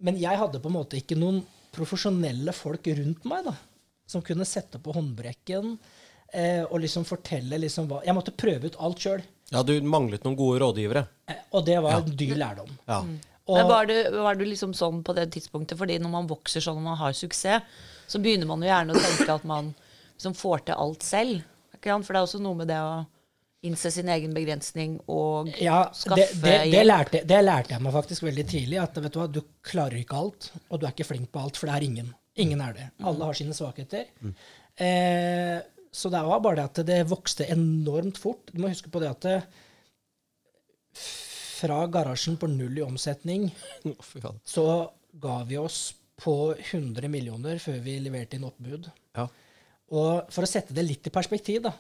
Men 0.03 0.19
jeg 0.19 0.39
hadde 0.39 0.61
på 0.63 0.71
en 0.71 0.77
måte 0.81 0.99
ikke 0.99 1.19
noen 1.19 1.41
profesjonelle 1.73 2.53
folk 2.57 2.87
rundt 2.99 3.27
meg 3.29 3.47
da, 3.49 3.55
som 4.09 4.25
kunne 4.25 4.47
sette 4.49 4.81
på 4.83 4.95
håndbrekken 4.95 5.77
eh, 6.33 6.65
og 6.67 6.83
liksom 6.85 7.07
fortelle 7.09 7.61
liksom 7.63 7.89
hva 7.91 8.03
Jeg 8.07 8.17
måtte 8.17 8.35
prøve 8.37 8.69
ut 8.69 8.79
alt 8.83 9.05
sjøl. 9.05 9.23
Ja, 9.53 9.63
du 9.65 9.75
manglet 9.85 10.25
noen 10.25 10.37
gode 10.39 10.63
rådgivere. 10.63 11.05
Eh, 11.29 11.45
og 11.53 11.65
det 11.67 11.79
var 11.85 12.01
en 12.01 12.17
dyr 12.17 12.37
lærdom. 12.41 12.73
Ja. 12.89 13.03
Og, 13.43 13.57
Men 13.59 13.69
var 13.69 13.89
du, 13.91 13.97
var 14.23 14.37
du 14.39 14.45
liksom 14.47 14.75
sånn 14.77 15.01
på 15.05 15.15
det 15.17 15.27
tidspunktet? 15.35 15.77
Fordi 15.81 15.99
når 16.01 16.13
man 16.13 16.29
vokser 16.31 16.63
sånn 16.63 16.79
og 16.79 16.87
man 16.87 17.01
har 17.01 17.17
suksess, 17.17 17.65
så 18.07 18.21
begynner 18.23 18.49
man 18.49 18.63
jo 18.63 18.69
gjerne 18.69 18.95
å 18.95 19.03
tenke 19.03 19.35
at 19.35 19.45
man 19.49 19.73
liksom 20.15 20.37
får 20.39 20.69
til 20.69 20.79
alt 20.79 21.05
selv. 21.07 21.43
Ikke 21.75 21.91
sant? 21.91 22.07
For 22.07 22.15
det 22.15 22.21
er 22.21 22.29
også 22.29 22.41
noe 22.45 22.59
med 22.61 22.71
det 22.71 22.79
å 22.79 23.03
innse 23.63 23.93
sin 23.95 24.09
egen 24.11 24.33
begrensning 24.35 24.97
og 25.13 25.53
ja, 25.63 25.85
skaffe 25.95 26.25
det, 26.25 26.41
det, 26.43 26.55
det, 26.65 26.71
hjelp. 26.73 26.89
lærte, 26.89 27.21
det 27.31 27.43
lærte 27.45 27.77
jeg 27.77 27.85
meg 27.85 27.95
faktisk 27.95 28.25
veldig 28.27 28.45
tidlig. 28.51 28.79
At 28.83 28.99
vet 28.99 29.15
du 29.15 29.21
hva, 29.21 29.29
du 29.31 29.41
klarer 29.63 30.01
ikke 30.01 30.19
alt, 30.19 30.49
og 30.69 30.81
du 30.81 30.89
er 30.89 30.95
ikke 30.95 31.07
flink 31.13 31.31
på 31.35 31.45
alt, 31.45 31.61
for 31.61 31.71
det 31.71 31.77
er 31.77 31.87
ingen. 31.87 32.11
Ingen 32.43 32.65
er 32.65 32.75
det. 32.79 32.89
Alle 33.07 33.29
har 33.29 33.39
sine 33.39 33.55
svakheter. 33.55 34.09
Eh, 34.83 35.59
så 35.93 36.11
det 36.11 36.23
var 36.25 36.41
bare 36.43 36.59
det 36.63 36.65
at 36.71 36.81
det 36.89 37.03
vokste 37.11 37.47
enormt 37.53 38.19
fort. 38.19 38.51
Du 38.51 38.63
må 38.63 38.73
huske 38.73 38.91
på 38.91 39.03
det 39.03 39.13
at 39.13 39.29
det, 39.29 39.37
fra 41.63 41.85
garasjen 41.93 42.39
på 42.41 42.49
null 42.51 42.81
i 42.81 42.87
omsetning, 42.87 43.47
så 44.55 44.67
ga 45.23 45.39
vi 45.47 45.61
oss 45.61 45.93
på 46.23 46.37
100 46.57 47.11
millioner 47.13 47.63
før 47.63 47.79
vi 47.85 47.99
leverte 48.03 48.39
inn 48.39 48.49
oppbud. 48.49 48.91
Ja. 49.19 49.29
Og 49.93 50.33
for 50.33 50.47
å 50.47 50.51
sette 50.51 50.75
det 50.75 50.87
litt 50.87 51.07
i 51.07 51.15
perspektiv, 51.15 51.63
da. 51.69 51.75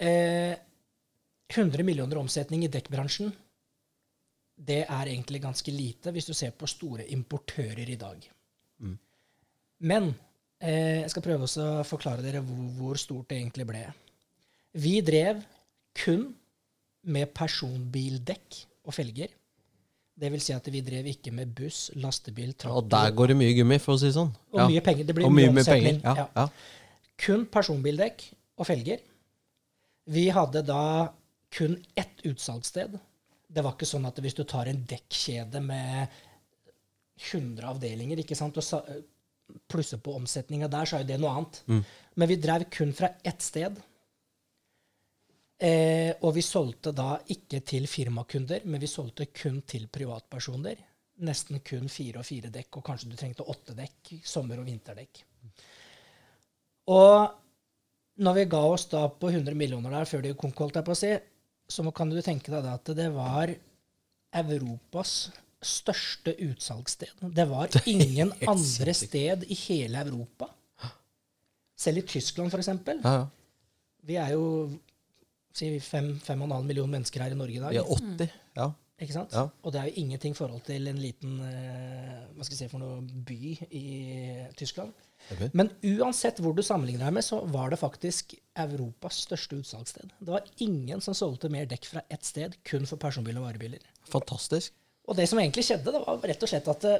Eh, 0.00 0.56
100 1.50 1.84
millioner 1.84 2.20
omsetning 2.20 2.64
i 2.64 2.70
dekkbransjen, 2.72 3.32
det 4.60 4.84
er 4.84 5.08
egentlig 5.08 5.40
ganske 5.42 5.72
lite 5.72 6.12
hvis 6.14 6.28
du 6.28 6.34
ser 6.36 6.52
på 6.56 6.68
store 6.68 7.06
importører 7.12 7.88
i 7.90 7.98
dag. 8.00 8.28
Men 9.80 10.10
eh, 10.60 11.00
jeg 11.00 11.10
skal 11.14 11.24
prøve 11.24 11.48
å 11.48 11.68
forklare 11.88 12.20
dere 12.24 12.42
hvor, 12.44 12.66
hvor 12.76 12.98
stort 13.00 13.30
det 13.30 13.38
egentlig 13.40 13.64
ble. 13.70 13.80
Vi 14.76 14.98
drev 15.04 15.40
kun 15.96 16.26
med 17.08 17.32
personbildekk 17.34 18.58
og 18.84 18.94
felger. 18.94 19.32
Det 20.20 20.28
vil 20.34 20.42
si 20.44 20.52
at 20.52 20.68
vi 20.68 20.82
drev 20.84 21.08
ikke 21.08 21.32
med 21.32 21.54
buss, 21.56 21.88
lastebil, 21.96 22.52
Og 22.68 22.90
der 22.92 23.14
går 23.16 23.32
det 23.32 23.36
mye 23.40 23.54
gummi, 23.56 23.78
for 23.80 23.96
å 23.96 24.00
si 24.02 24.10
det 24.10 24.18
sånn. 24.18 24.34
og 24.52 24.60
Ja. 24.60 24.68
mye 24.68 24.82
penger. 24.84 25.04
Det 25.04 25.14
blir 25.16 25.24
Og 25.24 25.32
mye, 25.32 25.50
mye, 25.50 25.64
penger. 25.64 26.00
Ja. 26.04 26.14
Ja. 26.14 26.26
Ja. 26.36 26.48
Kun 27.16 27.46
personbildekk 27.46 28.26
og 28.58 28.66
felger. 28.66 29.00
Vi 30.10 30.26
hadde 30.34 30.64
da 30.66 30.82
kun 31.54 31.76
ett 31.94 32.24
utsalgssted. 32.26 32.98
Det 33.46 33.62
var 33.62 33.74
ikke 33.74 33.88
sånn 33.88 34.08
at 34.08 34.18
hvis 34.22 34.36
du 34.38 34.44
tar 34.48 34.70
en 34.70 34.82
dekkjede 34.88 35.62
med 35.62 36.20
100 37.20 37.66
avdelinger 37.68 38.22
ikke 38.22 38.38
sant, 38.38 38.58
og 38.58 38.90
plusser 39.70 40.00
på 40.02 40.14
omsetninga 40.18 40.70
der, 40.70 40.86
så 40.86 40.98
er 40.98 41.04
jo 41.04 41.10
det 41.10 41.18
noe 41.20 41.34
annet. 41.36 41.62
Mm. 41.66 41.80
Men 42.18 42.30
vi 42.30 42.38
drev 42.42 42.66
kun 42.72 42.92
fra 42.96 43.12
ett 43.26 43.42
sted. 43.42 43.80
Eh, 45.60 46.14
og 46.24 46.32
vi 46.36 46.44
solgte 46.46 46.94
da 46.96 47.18
ikke 47.34 47.60
til 47.66 47.86
firmakunder, 47.90 48.64
men 48.64 48.80
vi 48.80 48.88
solgte 48.90 49.28
kun 49.34 49.60
til 49.68 49.90
privatpersoner. 49.92 50.86
Nesten 51.26 51.60
kun 51.66 51.90
fire 51.92 52.22
og 52.22 52.26
fire 52.26 52.48
dekk, 52.54 52.80
og 52.80 52.86
kanskje 52.86 53.10
du 53.10 53.18
trengte 53.20 53.46
åtte 53.46 53.76
dekk. 53.76 54.14
Sommer- 54.24 54.62
og 54.62 54.70
vinterdekk. 54.70 55.22
Og 56.90 57.39
når 58.20 58.36
vi 58.36 58.46
ga 58.52 58.62
oss 58.68 58.86
da 58.92 59.06
på 59.08 59.30
100 59.32 59.56
millioner 59.56 59.94
der 59.94 60.08
før 60.08 60.24
de 60.24 60.34
konk, 60.38 60.60
på 60.60 60.94
å 60.94 60.98
si, 60.98 61.12
så 61.70 61.84
kan 61.94 62.10
du 62.10 62.20
tenke 62.24 62.52
deg 62.52 62.66
at 62.68 62.92
det 62.96 63.08
var 63.14 63.52
Europas 64.40 65.30
største 65.60 66.34
utsalgssted. 66.40 67.20
Det 67.36 67.46
var 67.50 67.72
ingen 67.90 68.32
andre 68.48 68.94
sted 68.96 69.44
i 69.48 69.58
hele 69.66 70.04
Europa. 70.06 70.50
Selv 71.80 72.02
i 72.02 72.06
Tyskland, 72.08 72.52
f.eks. 72.52 72.68
Ja, 72.68 73.00
ja. 73.04 73.26
Vi 74.04 74.16
er 74.20 74.34
jo 74.34 74.44
si 75.56 75.72
fem, 75.84 76.12
fem 76.22 76.40
og 76.40 76.48
en 76.48 76.56
halv 76.58 76.68
million 76.68 76.90
mennesker 76.90 77.24
her 77.24 77.34
i 77.34 77.38
Norge 77.38 77.56
i 77.56 77.62
dag. 77.62 77.72
Vi 77.72 77.80
er 77.80 77.92
80. 77.96 78.38
Ja. 78.56 78.70
Ikke 79.00 79.16
sant? 79.16 79.32
Ja. 79.32 79.46
Og 79.64 79.72
det 79.72 79.80
er 79.80 79.88
jo 79.88 80.02
ingenting 80.02 80.34
i 80.34 80.36
forhold 80.36 80.60
til 80.66 80.88
en 80.90 81.00
liten 81.00 81.38
eh, 81.44 82.18
hva 82.36 82.44
skal 82.44 82.56
jeg 82.56 82.66
si 82.66 82.68
for 82.68 82.82
noe 82.82 83.00
by 83.00 83.54
i 83.76 83.84
Tyskland. 84.60 84.92
Ok. 85.30 85.42
Men 85.54 85.70
uansett 85.86 86.40
hvor 86.42 86.54
du 86.56 86.62
sammenligner 86.66 87.06
deg 87.06 87.16
med, 87.18 87.26
så 87.26 87.40
var 87.52 87.70
det 87.72 87.78
faktisk 87.80 88.34
Europas 88.58 89.22
største 89.26 89.60
utsalgssted. 89.60 90.12
Det 90.18 90.32
var 90.32 90.48
ingen 90.64 91.02
som 91.04 91.16
solgte 91.16 91.50
mer 91.52 91.68
dekk 91.70 91.88
fra 91.92 92.02
ett 92.10 92.26
sted, 92.26 92.56
kun 92.66 92.88
for 92.88 93.00
personbiler 93.02 93.42
og 93.42 93.50
varebiler. 93.50 93.84
Fantastisk. 94.10 94.74
Og 95.10 95.16
det 95.18 95.26
som 95.30 95.40
egentlig 95.42 95.64
skjedde, 95.66 95.92
det 95.94 96.02
var 96.04 96.26
rett 96.30 96.44
og 96.46 96.50
slett 96.50 96.68
at 96.70 96.84
det, 96.86 96.96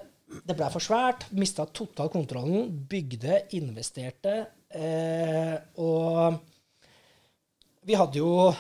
det 0.47 0.57
ble 0.59 0.71
for 0.73 0.83
svært. 0.83 1.27
Mista 1.37 1.67
totalt 1.67 2.15
kontrollen. 2.15 2.71
Bygde, 2.91 3.45
investerte. 3.59 4.35
Eh, 4.71 5.57
og 5.83 6.39
vi 7.87 7.97
hadde 7.99 8.21
jo 8.21 8.51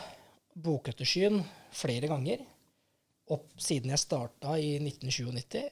bokettersyn 0.61 1.41
flere 1.75 2.11
ganger 2.11 2.43
opp 3.31 3.53
siden 3.63 3.93
jeg 3.95 4.03
starta 4.03 4.57
i 4.59 4.75
1997. 4.81 5.69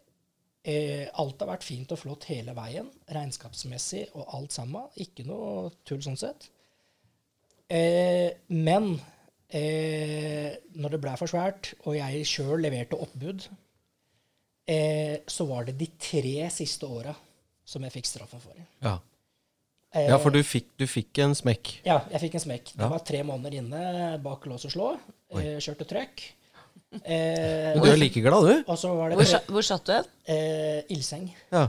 Eh, 0.64 1.06
alt 1.14 1.40
har 1.40 1.48
vært 1.52 1.64
fint 1.64 1.92
og 1.94 1.98
flott 2.00 2.24
hele 2.28 2.52
veien, 2.56 2.88
regnskapsmessig 3.14 4.08
og 4.14 4.26
alt 4.34 4.52
sammen. 4.52 4.88
Ikke 5.00 5.24
noe 5.24 5.70
tull 5.86 6.02
sånn 6.04 6.18
sett. 6.18 6.48
Eh, 7.70 8.32
men 8.48 8.94
eh, 9.48 10.56
når 10.76 10.96
det 10.96 11.00
ble 11.04 11.14
for 11.20 11.30
svært, 11.30 11.74
og 11.86 11.96
jeg 11.96 12.24
sjøl 12.28 12.60
leverte 12.64 12.98
oppbud, 13.00 13.46
eh, 14.68 15.18
så 15.28 15.46
var 15.48 15.68
det 15.68 15.78
de 15.80 15.88
tre 16.00 16.50
siste 16.52 16.88
åra 16.88 17.14
som 17.68 17.84
jeg 17.84 17.92
fikk 17.98 18.10
straffa 18.10 18.40
for. 18.42 18.58
Ja, 18.84 18.98
Eh, 19.96 20.04
ja 20.04 20.18
for 20.20 20.28
du 20.28 20.42
fikk, 20.44 20.66
du 20.76 20.84
fikk 20.84 21.16
en 21.24 21.32
smekk. 21.32 21.78
Ja, 21.86 22.02
jeg 22.12 22.20
fikk 22.26 22.34
en 22.36 22.42
smekk. 22.42 22.64
Det 22.74 22.82
Ja. 22.84 22.88
var 22.92 22.98
tre 22.98 23.22
måneder 23.24 23.54
inne 23.56 24.18
bak 24.20 24.44
lås 24.44 24.66
og 24.66 24.70
slå. 24.74 24.88
Kjørte 25.32 25.86
trøkk. 25.88 26.20
Eh, 27.04 27.74
Men 27.74 27.82
du 27.84 27.90
er 27.90 27.98
like 28.00 28.20
glad, 28.24 28.46
du? 28.48 28.64
og 28.66 28.78
så 28.80 28.94
var 28.96 29.10
det 29.10 29.18
Hvor, 29.18 29.26
sa- 29.28 29.44
hvor 29.52 29.62
satt 29.66 29.84
du 29.84 29.92
hen? 29.92 30.04
eh, 30.26 30.82
ildseng. 30.94 31.26
Ja. 31.52 31.68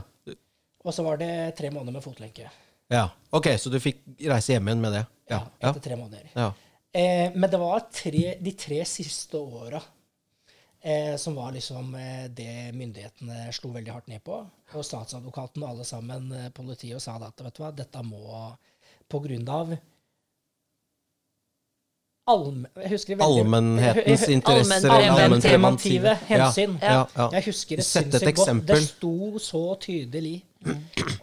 Og 0.84 0.94
så 0.96 1.04
var 1.04 1.18
det 1.20 1.56
tre 1.56 1.68
måneder 1.70 1.92
med 1.92 2.02
fotlenke. 2.02 2.48
ja. 2.90 3.08
Ok, 3.32 3.46
så 3.60 3.70
du 3.70 3.78
fikk 3.78 4.00
reise 4.26 4.52
hjem 4.56 4.66
igjen 4.68 4.80
med 4.80 4.92
det? 4.92 5.06
Ja, 5.30 5.42
Ja. 5.60 5.70
etter 5.70 5.80
tre 5.80 5.96
måneder. 5.96 6.30
ja. 6.34 6.52
Eh, 6.92 7.30
men 7.36 7.50
det 7.50 7.58
var 7.60 7.80
tre, 7.92 8.36
de 8.40 8.52
tre 8.52 8.80
siste 8.84 9.34
åra 9.38 9.80
eh, 10.82 11.16
som 11.16 11.34
var 11.36 11.52
liksom 11.52 11.94
eh, 11.94 12.26
det 12.28 12.72
myndighetene 12.74 13.52
slo 13.52 13.70
veldig 13.70 13.92
hardt 13.92 14.08
ned 14.08 14.24
på. 14.24 14.40
Og 14.74 14.84
statsadvokaten 14.84 15.62
og 15.62 15.68
alle 15.70 15.84
sammen, 15.84 16.32
eh, 16.32 16.48
politiet, 16.50 16.94
og 16.96 17.00
sa 17.02 17.18
da 17.18 17.26
at 17.28 17.40
vet 17.44 17.54
du 17.54 17.62
hva, 17.62 17.70
dette 17.76 18.02
må 18.02 18.56
på 19.08 19.20
grunn 19.22 19.48
av 19.48 19.76
allm- 22.30 22.66
jeg 22.82 22.90
husker 22.94 23.16
veldig- 23.20 23.40
Allmennhetens 23.44 24.28
interesser 24.36 24.88
Allmenn- 24.88 25.00
eller 25.00 25.24
Allmennpreventive 25.24 26.14
hensyn. 26.28 26.76
Ja, 26.82 26.92
ja, 26.94 27.00
ja. 27.16 27.26
Jeg 27.38 27.44
husker 27.50 27.76
det 27.82 27.86
Sett 27.86 28.06
et 28.06 28.12
sinnssykt 28.12 28.36
godt. 28.36 28.48
eksempel. 28.48 28.76
Det 28.76 28.88
sto 28.88 29.42
så 29.50 29.64
tydelig. 29.82 30.36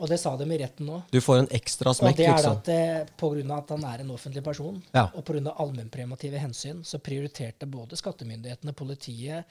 Og 0.01 0.07
det 0.09 0.17
sa 0.17 0.31
de 0.39 0.45
i 0.49 0.57
retten 0.57 0.87
nå. 0.89 1.03
Du 1.13 1.19
får 1.21 1.43
en 1.43 1.47
ekstra 1.53 1.91
smekk. 1.93 2.15
Og 2.15 2.17
det 2.17 2.25
er 2.25 2.37
liksom. 2.39 2.55
at 2.57 2.69
Pga. 2.71 3.17
på 3.21 3.27
grunn 3.35 3.51
av 3.53 3.59
at 3.63 3.73
han 3.75 3.83
er 3.85 4.01
en 4.01 4.11
offentlig 4.15 4.43
person, 4.43 4.79
Ja. 4.95 5.03
og 5.13 5.23
pga. 5.25 5.53
allmennpremative 5.61 6.39
hensyn, 6.41 6.83
så 6.83 6.97
prioriterte 6.97 7.67
både 7.69 7.95
skattemyndighetene, 7.99 8.73
politiet, 8.73 9.45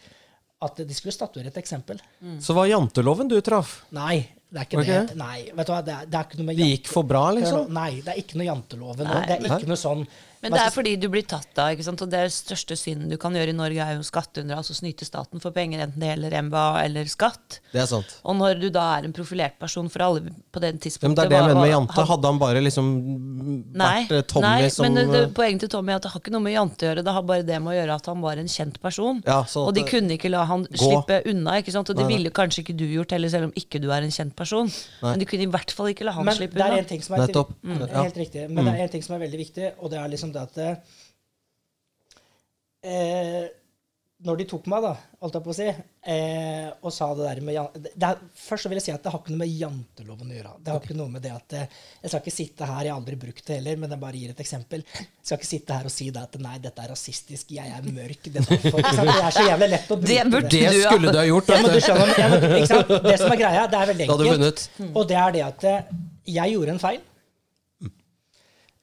at 0.62 0.76
de 0.80 0.94
skulle 0.96 1.12
statuere 1.12 1.52
et 1.52 1.56
eksempel. 1.60 2.00
Så 2.40 2.54
var 2.56 2.66
janteloven 2.66 3.28
du 3.28 3.38
traff? 3.44 3.84
Nei, 3.92 4.26
det 4.50 4.58
er 4.58 4.64
ikke 4.66 4.78
okay. 4.80 5.06
det. 5.06 5.16
Nei, 5.20 5.50
vet 5.54 5.66
du 5.68 5.72
hva, 5.72 5.80
det 5.84 5.94
er, 5.94 6.06
det 6.10 6.18
er 6.18 6.25
ikke 6.30 6.38
noe 6.40 6.46
med 6.48 6.56
Det 6.56 6.68
gikk 6.70 6.88
for 6.90 7.02
bra, 7.04 7.25
liksom? 7.36 7.66
Nei, 7.76 7.90
det 8.00 8.08
er 8.14 8.20
ikke 8.22 8.38
noe 8.40 8.46
janteloven. 8.48 9.06
Nei. 9.06 9.20
det 9.28 9.36
er 9.38 9.58
ikke 9.60 9.68
noe 9.70 9.76
sånn 9.82 10.06
Men 10.46 10.56
det 10.56 10.62
er 10.64 10.72
fordi 10.74 10.94
du 11.02 11.08
blir 11.12 11.26
tatt 11.26 11.58
av, 11.58 11.72
ikke 11.74 11.84
sant? 11.86 12.02
og 12.06 12.10
det 12.12 12.22
største 12.32 12.76
synden 12.78 13.10
du 13.10 13.16
kan 13.20 13.34
gjøre 13.34 13.50
i 13.52 13.56
Norge, 13.56 13.82
er 13.82 13.96
jo 13.98 14.04
skatteunndrag, 14.06 14.62
altså 14.62 14.74
snyte 14.78 15.04
staten 15.08 15.42
for 15.42 15.50
penger, 15.56 15.82
enten 15.86 16.00
det 16.02 16.12
gjelder 16.14 16.36
MBA 16.48 16.64
eller 16.84 17.10
skatt. 17.10 17.60
Det 17.72 17.82
er 17.82 17.88
sant. 17.90 18.16
Og 18.24 18.36
når 18.38 18.60
du 18.62 18.68
da 18.70 18.84
er 18.98 19.08
en 19.08 19.14
profilert 19.16 19.58
person 19.58 19.88
for 19.92 20.06
alle 20.06 20.30
på 20.54 20.62
det 20.62 20.72
tidspunktet 20.80 21.06
men 21.08 21.16
det 21.18 21.24
er 21.26 21.32
det 21.34 21.36
jeg 21.40 21.48
mener 21.50 21.60
med 21.66 21.72
jante. 21.74 22.06
Hadde 22.12 22.30
han 22.32 22.38
bare 22.42 22.62
liksom 22.64 22.90
Nei, 23.76 24.06
vært 24.06 24.12
eh, 24.16 24.24
Tommy 24.30 24.46
nei 24.46 24.68
som 24.72 24.86
men 24.86 24.96
det, 25.12 25.20
eh, 25.24 25.30
poenget 25.36 25.64
til 25.66 25.72
Tommy 25.72 25.92
er 25.92 25.98
at 26.00 26.06
det 26.06 26.12
har 26.14 26.22
ikke 26.22 26.32
noe 26.34 26.44
med 26.46 26.54
jante 26.56 26.86
å 26.86 26.88
gjøre. 26.90 27.04
Det 27.06 27.14
har 27.16 27.24
bare 27.28 27.46
det 27.46 27.58
med 27.62 27.72
å 27.72 27.76
gjøre 27.76 27.96
at 28.00 28.06
han 28.10 28.22
var 28.24 28.40
en 28.42 28.50
kjent 28.50 28.78
person. 28.82 29.20
Ja, 29.26 29.40
sånn 29.50 29.68
og 29.70 29.74
de 29.76 29.84
kunne 29.88 30.16
ikke 30.16 30.30
la 30.32 30.44
han 30.48 30.64
Gå. 30.66 30.78
slippe 30.80 31.20
unna. 31.30 31.56
ikke 31.60 31.74
sant? 31.74 31.90
Og 31.90 31.96
det 31.98 32.04
Nei, 32.06 32.10
nei. 32.10 32.18
ville 32.20 32.32
kanskje 32.36 32.62
ikke 32.64 32.76
du 32.78 32.84
gjort 32.86 33.14
heller, 33.16 33.32
selv 33.32 33.48
om 33.50 33.52
ikke 33.58 33.80
du 33.82 33.88
er 33.94 34.06
en 34.06 34.14
kjent 34.14 34.34
person. 34.38 34.70
Men 35.02 35.22
de 35.22 35.28
kunne 35.28 35.46
i 35.46 35.50
hvert 35.56 35.72
fall 35.76 35.90
ikke 35.92 36.06
la 36.08 36.12
han 36.16 36.24
Men 36.28 36.36
slippe 36.38 36.54
det 36.58 36.64
er 36.66 36.74
unna. 36.76 36.82
en 36.84 36.90
ting 36.92 37.02
som 37.02 37.16
er 37.16 37.24
Nettopp. 37.26 37.52
Mm, 37.62 37.82
Helt 37.96 38.16
riktig. 38.22 38.46
Men 38.50 38.64
det 38.70 38.74
er 38.76 38.82
en 38.86 38.92
ting 38.96 39.02
som 39.06 39.16
er 39.16 39.22
veldig 39.26 39.38
viktig, 39.42 39.72
og 39.80 39.90
det 39.90 39.98
er 40.02 40.08
liksom 40.12 40.32
det 40.36 40.46
at 40.46 40.58
eh, 42.86 43.46
Når 44.26 44.38
de 44.40 44.44
tok 44.48 44.64
meg, 44.72 44.80
da, 44.80 44.94
holdt 45.20 45.34
jeg 45.36 45.44
på 45.44 45.50
å 45.52 45.54
si, 45.56 45.66
eh, 45.68 46.68
og 46.80 46.92
sa 46.94 47.10
det 47.18 47.26
der 47.26 47.40
med 47.44 47.58
det, 47.84 47.90
det 48.00 48.12
Først 48.40 48.64
så 48.64 48.70
vil 48.72 48.78
jeg 48.80 48.86
si 48.86 48.92
at 48.94 49.02
det 49.04 49.12
har 49.12 49.20
ikke 49.20 49.34
noe 49.34 49.42
med 49.42 49.52
janteloven 49.52 50.30
å 50.30 50.36
gjøre. 50.38 50.52
Det 50.64 50.72
har 50.72 50.80
ikke 50.86 50.96
noe 50.96 51.12
med 51.12 51.24
det 51.26 51.32
at 51.34 51.56
eh, 51.58 51.74
Jeg 52.00 52.12
skal 52.12 52.22
ikke 52.22 52.34
sitte 52.36 52.68
her, 52.70 52.86
jeg 52.86 52.94
har 52.94 53.00
aldri 53.00 53.18
brukt 53.26 53.44
det 53.44 53.58
heller, 53.58 53.80
men 53.82 53.92
jeg 53.92 54.02
bare 54.06 54.20
gir 54.22 54.32
et 54.32 54.40
eksempel. 54.46 54.84
Jeg 54.96 55.26
skal 55.26 55.40
ikke 55.40 55.50
sitte 55.50 55.76
her 55.76 55.90
og 55.90 55.94
si 55.96 56.08
det 56.14 56.22
at 56.22 56.38
nei, 56.46 56.54
dette 56.64 56.86
er 56.86 56.92
rasistisk, 56.94 57.52
jeg 57.58 57.74
er 57.76 57.90
mørk 57.98 58.30
det 58.30 58.40
er, 58.40 58.48
for, 58.70 58.80
det 58.80 59.18
er 59.18 59.36
så 59.36 59.44
jævlig 59.50 59.68
lett 59.74 59.92
å 59.92 59.98
bruke 60.00 60.14
Det 60.14 60.24
burde 60.32 60.54
Det 60.54 60.80
skulle 60.86 61.12
du 61.12 61.20
ha 61.20 61.26
gjort. 61.28 61.52
ja, 61.52 61.60
men 61.60 61.76
du 61.76 61.82
skjønner, 61.88 62.14
ja, 62.22 62.30
men, 62.32 62.46
ikke 62.62 62.70
sant? 62.72 62.94
Det 63.10 63.18
som 63.20 63.34
er 63.36 63.42
greia, 63.42 63.66
det 63.74 63.82
er 63.82 63.92
veldig 63.92 64.08
enkelt. 64.08 64.64
Og 64.92 65.04
det 65.12 65.20
er 65.26 65.36
det 65.36 65.44
at 65.50 65.68
eh, 65.74 65.92
jeg 66.38 66.56
gjorde 66.56 66.74
en 66.78 66.82
feil. 66.86 67.04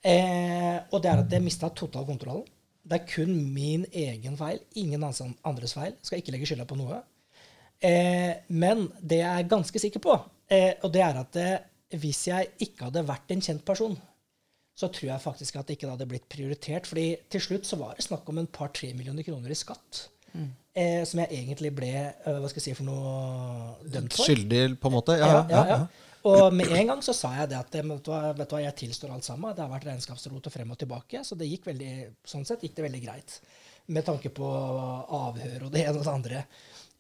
Eh, 0.03 0.77
og 0.91 0.99
det 1.03 1.09
er 1.11 1.23
at 1.23 1.31
jeg 1.31 1.43
mista 1.45 1.69
totalkontrollen. 1.71 2.45
Det 2.83 2.97
er 2.97 3.07
kun 3.07 3.31
min 3.55 3.85
egen 3.95 4.35
feil, 4.35 4.59
ingen 4.75 5.03
andres 5.03 5.75
feil. 5.77 5.93
Skal 6.03 6.19
ikke 6.19 6.33
legge 6.35 6.49
skylda 6.49 6.65
på 6.67 6.77
noe. 6.79 6.99
Eh, 7.83 8.33
men 8.51 8.89
det 8.99 9.21
jeg 9.21 9.43
er 9.43 9.51
ganske 9.51 9.79
sikker 9.79 10.03
på, 10.03 10.17
eh, 10.51 10.73
og 10.83 10.91
det 10.91 11.03
er 11.03 11.19
at 11.19 11.39
eh, 11.39 11.69
hvis 11.99 12.25
jeg 12.29 12.51
ikke 12.63 12.89
hadde 12.89 13.05
vært 13.07 13.31
en 13.35 13.43
kjent 13.43 13.63
person, 13.67 13.95
så 14.73 14.89
tror 14.89 15.11
jeg 15.11 15.23
faktisk 15.23 15.59
at 15.59 15.67
det 15.67 15.77
ikke 15.77 15.91
hadde 15.91 16.07
blitt 16.09 16.27
prioritert. 16.31 16.87
fordi 16.89 17.15
til 17.29 17.43
slutt 17.43 17.67
så 17.69 17.77
var 17.77 17.95
det 17.95 18.07
snakk 18.07 18.27
om 18.29 18.39
en 18.41 18.49
par-tre 18.49 18.93
millioner 18.97 19.23
kroner 19.23 19.51
i 19.51 19.57
skatt. 19.57 20.07
Eh, 20.73 21.03
som 21.05 21.19
jeg 21.21 21.29
egentlig 21.37 21.69
ble 21.77 21.91
eh, 21.93 22.23
hva 22.25 22.49
skal 22.49 22.57
jeg 22.57 22.71
si 22.71 22.79
for 22.79 22.87
noe 22.87 23.91
dømt 23.93 24.15
for. 24.15 24.25
Skyldig, 24.25 24.63
på 24.81 24.89
en 24.89 24.95
måte? 24.95 25.17
Ja, 25.21 25.43
ja, 25.51 25.65
ja. 25.69 25.77
Og 26.29 26.53
med 26.55 26.71
en 26.71 26.93
gang 26.93 27.01
så 27.03 27.15
sa 27.15 27.33
jeg 27.35 27.49
det 27.51 27.59
at 27.59 27.73
vet 27.75 28.05
du, 28.05 28.11
hva, 28.11 28.31
vet 28.37 28.47
du 28.47 28.55
hva, 28.55 28.61
jeg 28.63 28.77
tilstår 28.79 29.11
alt 29.11 29.27
sammen. 29.27 29.51
Det 29.55 29.63
har 29.65 29.71
vært 29.71 29.89
regnskapsrot 29.89 30.47
og 30.47 30.53
frem 30.53 30.71
og 30.71 30.79
tilbake. 30.79 31.23
Så 31.27 31.35
det 31.39 31.49
gikk 31.49 31.67
veldig, 31.67 31.93
sånn 32.27 32.47
sett 32.47 32.63
gikk 32.63 32.77
det 32.77 32.85
veldig 32.87 33.01
greit. 33.03 33.35
Med 33.91 34.07
tanke 34.07 34.31
på 34.31 34.47
avhør 34.47 35.67
og 35.67 35.73
det 35.73 35.83
ene 35.83 35.97
og 35.99 36.05
det 36.05 36.13
andre. 36.13 36.45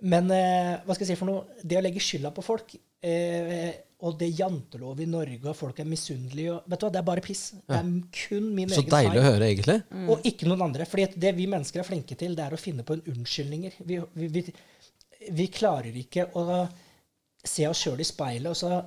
Men 0.03 0.27
eh, 0.35 0.73
hva 0.83 0.95
skal 0.95 1.05
jeg 1.05 1.13
si 1.13 1.19
for 1.19 1.31
noe? 1.31 1.61
Det 1.63 1.79
å 1.79 1.83
legge 1.85 2.03
skylda 2.03 2.33
på 2.35 2.43
folk, 2.43 2.73
eh, 3.07 3.69
og 4.03 4.17
det 4.19 4.33
jantelov 4.35 4.99
i 4.99 5.07
Norge, 5.07 5.39
og 5.47 5.55
folk 5.55 5.77
er 5.79 5.87
misunnelige 5.87 6.57
og, 6.57 6.65
Vet 6.67 6.81
du 6.81 6.85
hva, 6.85 6.91
det 6.91 6.99
er 6.99 7.05
bare 7.07 7.23
piss. 7.23 7.43
Det 7.63 7.77
er 7.77 7.91
kun 8.17 8.49
min 8.57 8.73
Så 8.73 8.81
egen 8.81 8.91
deilig 8.91 9.21
å 9.21 9.27
høre, 9.29 9.47
egentlig. 9.47 9.77
og 10.11 10.27
ikke 10.27 10.49
noen 10.49 10.65
andre. 10.67 10.87
fordi 10.89 11.07
det 11.23 11.31
vi 11.37 11.47
mennesker 11.47 11.79
er 11.79 11.87
flinke 11.87 12.17
til, 12.19 12.35
det 12.35 12.43
er 12.43 12.57
å 12.57 12.59
finne 12.59 12.83
på 12.83 12.97
en 12.97 13.05
unnskyldninger. 13.13 13.79
Vi, 13.87 14.01
vi, 14.19 14.27
vi, 14.33 14.43
vi 15.39 15.47
klarer 15.55 15.95
ikke 16.03 16.27
å 16.35 16.65
se 17.43 17.69
oss 17.69 17.85
sjøl 17.85 18.03
i 18.03 18.07
speilet 18.07 18.51
og 18.51 18.59
så 18.59 18.81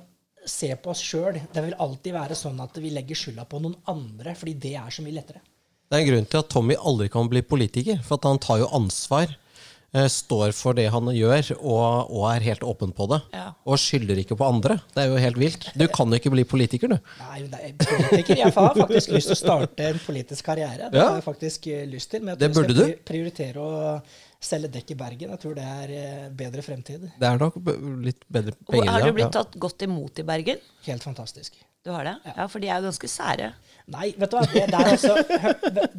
se 0.49 0.69
på 0.75 0.91
oss 0.93 1.01
sjøl. 1.03 1.39
Det 1.53 1.63
vil 1.63 1.75
alltid 1.83 2.13
være 2.17 2.35
sånn 2.39 2.59
at 2.63 2.77
vi 2.81 2.89
legger 2.95 3.15
skylda 3.19 3.45
på 3.49 3.59
noen 3.63 3.75
andre, 3.91 4.33
fordi 4.35 4.53
det 4.67 4.75
er 4.79 4.89
så 4.93 5.03
mye 5.05 5.17
lettere. 5.19 5.41
Det 5.87 5.95
er 5.95 6.03
en 6.03 6.09
grunn 6.11 6.25
til 6.31 6.39
at 6.41 6.49
Tommy 6.51 6.75
aldri 6.75 7.09
kan 7.13 7.29
bli 7.31 7.41
politiker. 7.47 7.99
For 8.03 8.17
at 8.19 8.25
han 8.27 8.39
tar 8.43 8.59
jo 8.59 8.67
ansvar, 8.75 9.31
eh, 9.95 10.07
står 10.11 10.51
for 10.51 10.75
det 10.75 10.89
han 10.91 11.07
gjør, 11.15 11.53
og, 11.61 12.11
og 12.11 12.25
er 12.33 12.43
helt 12.49 12.63
åpen 12.67 12.91
på 12.91 13.07
det. 13.13 13.21
Ja. 13.33 13.45
Og 13.65 13.79
skylder 13.79 14.19
ikke 14.19 14.35
på 14.35 14.43
andre. 14.47 14.81
Det 14.93 15.05
er 15.05 15.07
jo 15.13 15.21
helt 15.23 15.39
vilt. 15.39 15.69
Du 15.79 15.87
kan 15.87 16.11
jo 16.11 16.19
ikke 16.19 16.33
bli 16.35 16.43
politiker, 16.43 16.91
du. 16.91 16.97
Nei, 17.23 17.39
nei 17.47 17.61
er 17.69 17.73
politiker. 17.79 18.35
Jeg 18.43 18.51
har 18.57 18.75
faktisk 18.75 19.15
lyst 19.15 19.31
til 19.31 19.37
å 19.37 19.41
starte 19.45 19.87
en 19.93 19.99
politisk 20.03 20.43
karriere. 20.49 20.91
Det 20.91 20.99
Ja. 20.99 21.07
har 21.13 21.21
jeg 21.21 21.27
faktisk 21.29 21.67
eh, 21.71 21.85
lyst 21.87 22.11
til. 22.11 22.21
Men 22.27 22.35
jeg 22.35 22.39
Det 22.43 22.53
burde 22.59 22.75
pri- 22.83 22.97
prioritere 23.13 23.55
å 23.63 24.01
selge 24.43 24.69
dekk 24.73 24.91
i 24.93 24.97
Bergen. 24.99 25.31
Jeg 25.33 25.41
tror 25.41 25.55
det 25.57 25.65
er 25.65 25.93
eh, 25.97 26.27
bedre 26.37 26.61
fremtid. 26.65 27.07
Det 27.17 27.29
er 27.29 27.39
nok 27.41 27.57
litt 28.05 28.21
bedre 28.29 28.53
Og 28.65 28.73
penger. 28.75 28.91
har 28.93 29.07
du 29.07 29.15
blitt 29.17 29.33
tatt 29.33 29.57
godt 29.57 29.85
imot 29.87 30.21
i 30.21 30.25
Bergen? 30.27 30.61
Helt 30.85 31.05
fantastisk. 31.05 31.57
Du 31.87 31.93
har 31.95 32.03
det? 32.03 32.15
Ja, 32.35 32.45
for 32.51 32.59
de 32.59 32.67
er 32.67 32.81
jo 32.81 32.89
ganske 32.89 33.07
sære. 33.09 33.51
Nei, 33.93 34.09
vet 34.19 34.31
du 34.33 34.35
hva. 34.35 34.43
Det 34.51 34.65
der, 34.73 34.89
altså, 34.91 35.13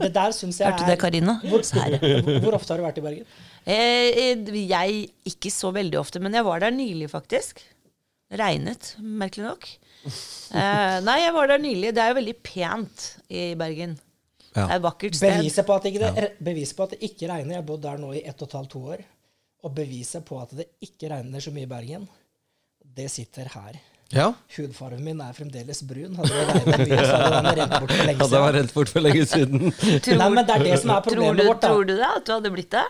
det 0.03 0.11
der 0.13 0.35
syns 0.37 0.59
jeg 0.61 0.69
Hørte 0.69 0.85
du 0.85 0.91
det, 0.93 0.99
Karina? 1.01 1.39
Hvor, 1.49 1.63
Sære. 1.65 2.01
hvor 2.45 2.59
ofte 2.59 2.75
har 2.75 2.83
du 2.83 2.85
vært 2.85 3.01
i 3.01 3.05
Bergen? 3.07 3.31
Eh, 3.65 4.35
eh, 4.35 4.59
jeg 4.69 4.99
ikke 5.33 5.53
så 5.55 5.73
veldig 5.73 5.97
ofte, 6.01 6.21
men 6.21 6.37
jeg 6.37 6.45
var 6.45 6.61
der 6.61 6.75
nylig, 6.77 7.09
faktisk. 7.15 7.63
Regnet, 8.29 8.91
merkelig 9.01 9.47
nok. 9.49 9.71
Eh, 10.05 10.99
nei, 11.07 11.17
jeg 11.25 11.33
var 11.39 11.49
der 11.55 11.63
nylig. 11.65 11.95
Det 11.97 12.05
er 12.05 12.13
jo 12.13 12.19
veldig 12.21 12.37
pent 12.45 13.07
i 13.33 13.47
Bergen. 13.59 13.97
Ja. 14.59 14.67
Det 14.67 14.75
er 14.77 14.81
et 14.81 14.87
vakkert 14.89 15.19
sted. 15.19 15.37
Beviset 15.39 15.67
på, 15.69 15.77
at 15.79 15.87
ikke 15.91 16.03
det, 16.19 16.29
beviset 16.51 16.77
på 16.79 16.87
at 16.89 16.95
det 16.97 17.01
ikke 17.11 17.29
regner 17.31 17.55
Jeg 17.57 17.63
har 17.63 17.69
bodd 17.69 17.83
der 17.87 18.01
nå 18.03 18.13
i 18.19 18.25
ett 18.27 18.43
og 18.43 18.49
et 18.51 18.57
halvt, 18.59 18.71
to 18.75 18.83
år. 18.97 19.05
Og 19.67 19.73
beviset 19.75 20.25
på 20.29 20.39
at 20.43 20.53
det 20.59 20.69
ikke 20.87 21.11
regner 21.13 21.43
så 21.43 21.51
mye 21.55 21.67
i 21.67 21.71
Bergen, 21.71 22.05
det 22.99 23.09
sitter 23.11 23.49
her. 23.55 23.79
ja. 24.15 24.29
Hudfargen 24.57 25.03
min 25.05 25.19
er 25.21 25.35
fremdeles 25.37 25.83
brun. 25.87 26.15
Hadde 26.19 26.31
det 26.35 26.45
regnet 26.49 26.85
mye, 26.89 27.01
så 27.05 27.17
hadde 27.23 27.41
den 27.43 27.57
rent 27.61 27.75
bort 27.75 27.91
for 27.93 28.07
lenge 28.07 28.21
Ja, 28.23 28.29
det 28.29 28.41
var 28.41 28.53
siden. 28.53 28.61
rent 28.61 28.75
bort 28.75 28.93
for 28.95 29.05
lenge 29.05 29.27
siden. 29.33 29.59
Nei, 30.23 30.29
men 30.37 30.47
det 30.49 30.55
er 30.55 30.65
det 30.69 30.79
som 30.85 30.95
er 30.95 31.03
tror, 31.09 31.19
du, 31.35 31.43
vårt. 31.49 31.61
da. 31.61 31.69
tror 31.73 31.85
du 31.91 31.95
det? 31.99 32.09
At 32.17 32.25
du 32.29 32.33
hadde 32.37 32.53
blitt 32.55 32.71
det? 32.77 32.85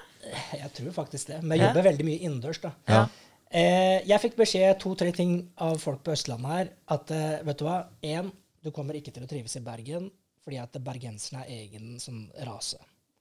Jeg 0.60 0.70
tror 0.76 0.92
faktisk 1.00 1.32
det. 1.32 1.40
Men 1.42 1.56
jeg 1.58 1.66
jobber 1.70 1.88
veldig 1.88 2.06
mye 2.10 2.20
innendørs, 2.28 2.60
da. 2.62 2.70
Ja. 2.92 3.02
Eh, 3.48 3.98
jeg 4.12 4.20
fikk 4.26 4.36
beskjed 4.36 4.76
to-tre 4.82 5.08
ting 5.16 5.34
av 5.64 5.78
folk 5.80 6.02
på 6.04 6.12
Østlandet 6.12 6.52
her. 6.52 6.70
At 6.92 7.10
eh, 7.16 7.38
vet 7.48 7.58
du 7.62 7.64
hva? 7.64 7.78
Én, 8.04 8.28
du 8.64 8.70
kommer 8.76 8.98
ikke 8.98 9.14
til 9.16 9.24
å 9.24 9.30
trives 9.30 9.56
i 9.56 9.64
Bergen 9.64 10.10
fordi 10.48 10.60
at 10.62 10.78
bergenserne 10.84 11.44
er 11.44 11.66
egen 11.66 11.98
sånn 12.00 12.24
rase. 12.48 12.78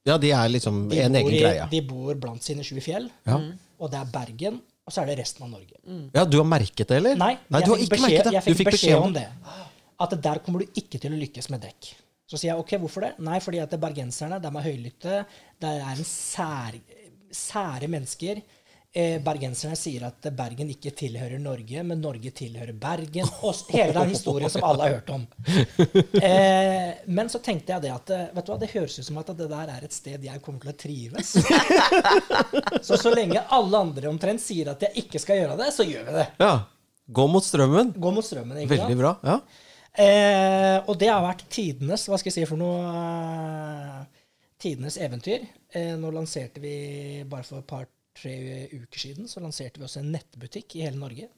Ja, 0.08 0.16
de 0.18 0.32
er 0.32 0.48
liksom 0.50 0.86
De 0.90 1.02
en 1.04 1.16
egen 1.20 1.34
i- 1.34 1.40
greie. 1.42 1.70
De 1.70 1.82
bor 1.84 2.16
blant 2.16 2.42
sine 2.44 2.64
sju 2.64 2.80
fjell, 2.80 3.10
Ja. 3.28 3.38
og 3.80 3.92
det 3.92 4.00
er 4.00 4.06
Bergen, 4.06 4.62
og 4.88 4.94
så 4.94 5.02
er 5.02 5.08
det 5.08 5.18
resten 5.20 5.44
av 5.44 5.50
Norge. 5.52 5.76
ja, 6.14 6.24
du 6.26 6.38
har 6.38 6.46
merket 6.46 6.88
det, 6.88 6.98
eller? 6.98 7.16
Nei, 7.16 7.38
Nei 7.50 7.62
du 7.62 7.72
har 7.72 7.78
fikk 7.78 7.84
ikke 7.90 7.98
beskjed, 7.98 8.10
merket 8.10 8.24
det. 8.24 8.34
Jeg 8.34 8.44
Du 8.46 8.64
fikk 8.64 8.72
beskjed 8.72 9.02
om 9.04 9.14
det. 9.14 9.28
At 10.00 10.22
der 10.22 10.40
kommer 10.40 10.60
du 10.60 10.66
ikke 10.80 11.00
til 11.02 11.12
å 11.12 11.18
lykkes 11.20 11.50
med 11.50 11.62
dekk. 11.62 11.94
Så 12.30 12.38
sier 12.38 12.54
jeg 12.54 12.58
ok, 12.60 12.70
hvorfor 12.80 13.02
det? 13.02 13.20
Nei, 13.20 13.40
fordi 13.40 13.60
at 13.62 13.70
det 13.72 13.82
er 13.82 13.88
bergenserne 13.88 14.40
de 14.42 14.48
er 14.48 14.62
høylytte. 14.64 15.26
Det 15.60 15.70
er 15.82 15.82
en 15.98 16.04
sær, 16.04 16.74
sære 17.32 17.88
mennesker. 17.90 18.42
Eh, 18.96 19.18
bergenserne 19.22 19.76
sier 19.78 20.06
at 20.08 20.26
Bergen 20.34 20.70
ikke 20.72 20.90
tilhører 20.96 21.38
Norge, 21.44 21.82
men 21.86 22.00
Norge 22.02 22.32
tilhører 22.34 22.74
Bergen. 22.82 23.28
Og 23.46 23.60
hele 23.70 23.94
den 23.94 24.14
historien 24.14 24.50
som 24.50 24.64
alle 24.66 24.88
har 24.88 24.96
hørt 24.96 25.12
om. 25.14 25.26
Eh, 26.24 26.94
men 27.06 27.30
så 27.30 27.42
tenkte 27.44 27.76
jeg 27.76 27.84
det 27.84 27.92
at 27.94 28.14
eh, 28.16 28.24
vet 28.34 28.48
du 28.48 28.52
hva, 28.54 28.58
det 28.64 28.72
høres 28.72 28.96
ut 28.98 29.06
som 29.10 29.20
at 29.22 29.30
det 29.38 29.50
der 29.52 29.74
er 29.76 29.86
et 29.86 29.94
sted 29.94 30.24
jeg 30.26 30.42
kommer 30.42 30.64
til 30.64 30.72
å 30.72 30.78
trives. 30.80 31.36
så 32.88 32.98
så 32.98 33.12
lenge 33.14 33.44
alle 33.54 33.84
andre 33.84 34.10
omtrent 34.10 34.42
sier 34.42 34.72
at 34.74 34.88
jeg 34.88 35.04
ikke 35.06 35.22
skal 35.22 35.44
gjøre 35.44 35.60
det, 35.62 35.70
så 35.76 35.86
gjør 35.86 36.08
vi 36.08 36.18
det. 36.22 36.26
Ja. 36.42 36.54
Gå 37.08 37.28
mot 37.32 37.46
strømmen. 37.46 37.94
Gå 37.96 38.12
mot 38.16 38.26
strømmen. 38.26 38.64
ikke? 38.64 38.74
Veldig 38.80 38.98
bra. 39.00 39.14
Ja. 39.28 39.38
Eh, 39.98 40.78
og 40.88 40.98
det 41.02 41.08
har 41.10 41.24
vært 41.26 41.40
tidenes 41.50 42.04
Hva 42.06 42.20
skal 42.22 42.30
jeg 42.30 42.36
si 42.36 42.50
for 42.50 42.60
noe? 42.60 42.82
eh, 42.88 44.26
Tidenes 44.62 44.98
eventyr. 45.02 45.44
Eh, 45.74 45.94
nå 45.98 46.10
lanserte 46.14 46.62
vi 46.62 46.74
bare 47.30 47.46
for 47.46 47.62
et 47.62 47.70
par-tre 48.18 48.68
uker 48.72 49.00
siden 49.00 49.28
så 49.28 49.40
lanserte 49.40 49.80
vi 49.80 49.86
også 49.86 50.02
en 50.02 50.12
nettbutikk 50.12 50.76
i 50.76 50.82
hele 50.86 50.98
Norge. 50.98 51.30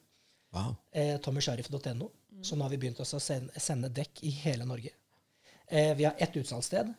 Wow. 0.52 0.74
Eh, 0.92 1.18
TommySharif.no. 1.20 2.10
Så 2.42 2.56
nå 2.56 2.64
har 2.64 2.70
vi 2.70 2.78
begynt 2.78 3.00
også 3.00 3.18
å 3.18 3.20
sende, 3.22 3.60
sende 3.60 3.90
dekk 3.92 4.22
i 4.24 4.30
hele 4.30 4.64
Norge. 4.64 4.90
Eh, 5.68 5.94
vi 5.96 6.04
har 6.04 6.14
ett 6.18 6.36
utsalgssted. 6.36 6.92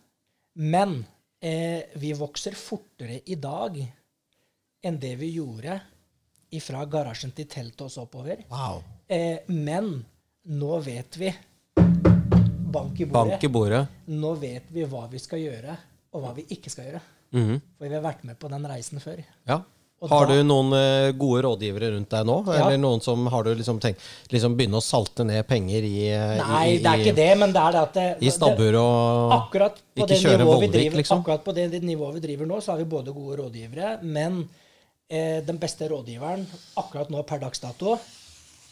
Men 0.54 1.06
eh, 1.42 1.84
vi 1.96 2.14
vokser 2.14 2.56
fortere 2.56 3.22
i 3.26 3.36
dag 3.36 3.80
enn 4.84 5.00
det 5.00 5.16
vi 5.16 5.34
gjorde 5.36 5.80
fra 6.62 6.84
garasjen 6.86 7.32
til 7.32 7.48
teltet 7.48 7.86
og 7.86 7.92
så 7.92 8.04
oppover. 8.04 8.44
wow. 8.50 8.84
Eh, 9.08 9.44
men 9.48 10.04
nå 10.44 10.80
vet 10.80 11.18
vi 11.18 11.32
Bank 12.72 13.00
i 13.00 13.06
bordet. 13.06 13.14
Bank 13.14 13.44
i 13.44 13.48
bordet. 13.52 13.82
Nå 14.08 14.30
vet 14.40 14.70
vi 14.72 14.86
hva 14.88 15.04
vi 15.12 15.20
skal 15.20 15.42
gjøre, 15.42 15.74
og 16.16 16.22
hva 16.24 16.30
vi 16.38 16.46
ikke 16.56 16.72
skal 16.72 16.88
gjøre. 16.88 17.02
Mhm. 17.34 17.62
For 17.78 17.88
vi 17.88 17.96
har 17.96 18.04
vært 18.04 18.24
med 18.28 18.40
på 18.40 18.50
den 18.52 18.66
reisen 18.68 19.00
før. 19.00 19.22
Ja. 19.48 19.62
Har 20.10 20.26
du 20.26 20.34
noen 20.42 20.74
eh, 20.74 21.12
gode 21.14 21.44
rådgivere 21.46 21.92
rundt 21.94 22.10
deg 22.10 22.26
nå? 22.26 22.40
Ja. 22.48 22.64
Eller 22.66 22.80
noen 22.82 23.04
som 23.06 23.28
har 23.30 23.44
du 23.46 23.52
liksom 23.54 23.78
tenkt 23.80 24.02
liksom 24.34 24.56
begynne 24.58 24.80
å 24.80 24.82
salte 24.82 25.22
ned 25.24 25.46
penger 25.46 25.86
i 25.86 26.08
eh, 26.10 26.40
Nei, 26.42 26.64
i, 26.72 26.78
det 26.82 26.90
er 26.90 27.04
ikke 27.04 27.14
det, 27.20 27.28
men 27.38 27.54
det 27.54 27.62
er 27.62 27.76
det 27.76 27.82
at 27.86 27.94
det, 28.00 28.06
I 28.26 28.32
stabbur 28.34 28.78
og 28.82 29.36
Akkurat 29.36 29.78
på, 29.78 30.08
Ikke 30.08 30.18
kjøre 30.24 30.48
Vollvik, 30.50 30.72
driver, 30.74 30.98
liksom? 31.04 31.22
akkurat 31.22 31.44
på 31.46 31.54
det, 31.54 31.68
det 31.76 31.84
nivået 31.86 32.18
vi 32.18 32.24
driver 32.26 32.50
nå, 32.50 32.58
så 32.66 32.74
har 32.74 32.82
vi 32.82 32.88
både 32.90 33.14
gode 33.14 33.38
rådgivere, 33.44 33.92
men 34.02 34.42
eh, 35.08 35.44
den 35.46 35.62
beste 35.62 35.86
rådgiveren 35.94 36.48
akkurat 36.82 37.14
nå 37.14 37.22
per 37.30 37.44
dags 37.46 37.62
dato 37.62 38.00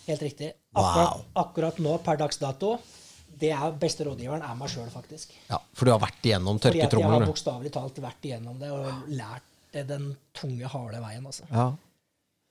Helt 0.09 0.23
riktig. 0.25 0.49
Akkurat, 0.73 1.13
Wow. 1.13 1.25
akkurat 1.45 1.77
nå 1.77 1.99
per 2.01 2.17
dags 2.17 2.39
dato, 2.41 2.79
det 3.39 3.51
er 3.55 3.75
beste 3.81 4.05
rådgiveren 4.08 4.43
er 4.46 4.55
meg 4.60 4.72
sjøl, 4.72 4.88
faktisk. 4.93 5.36
Ja, 5.50 5.60
for 5.74 5.88
du 5.88 5.93
har 5.96 6.01
vært 6.03 6.25
igjennom 6.25 6.60
Fordi 6.60 6.77
jeg 6.79 6.86
har 6.86 6.91
tørketrommelen. 6.91 7.29
bokstavelig 7.31 7.72
talt 7.75 8.01
vært 8.03 8.25
igjennom 8.29 8.58
det 8.62 8.72
og 8.75 9.13
lært 9.13 9.46
det 9.74 9.86
den 9.89 10.10
tunge, 10.34 10.65
harde 10.72 11.00
veien. 11.03 11.25
Altså. 11.29 11.46
Ja. 11.53 11.69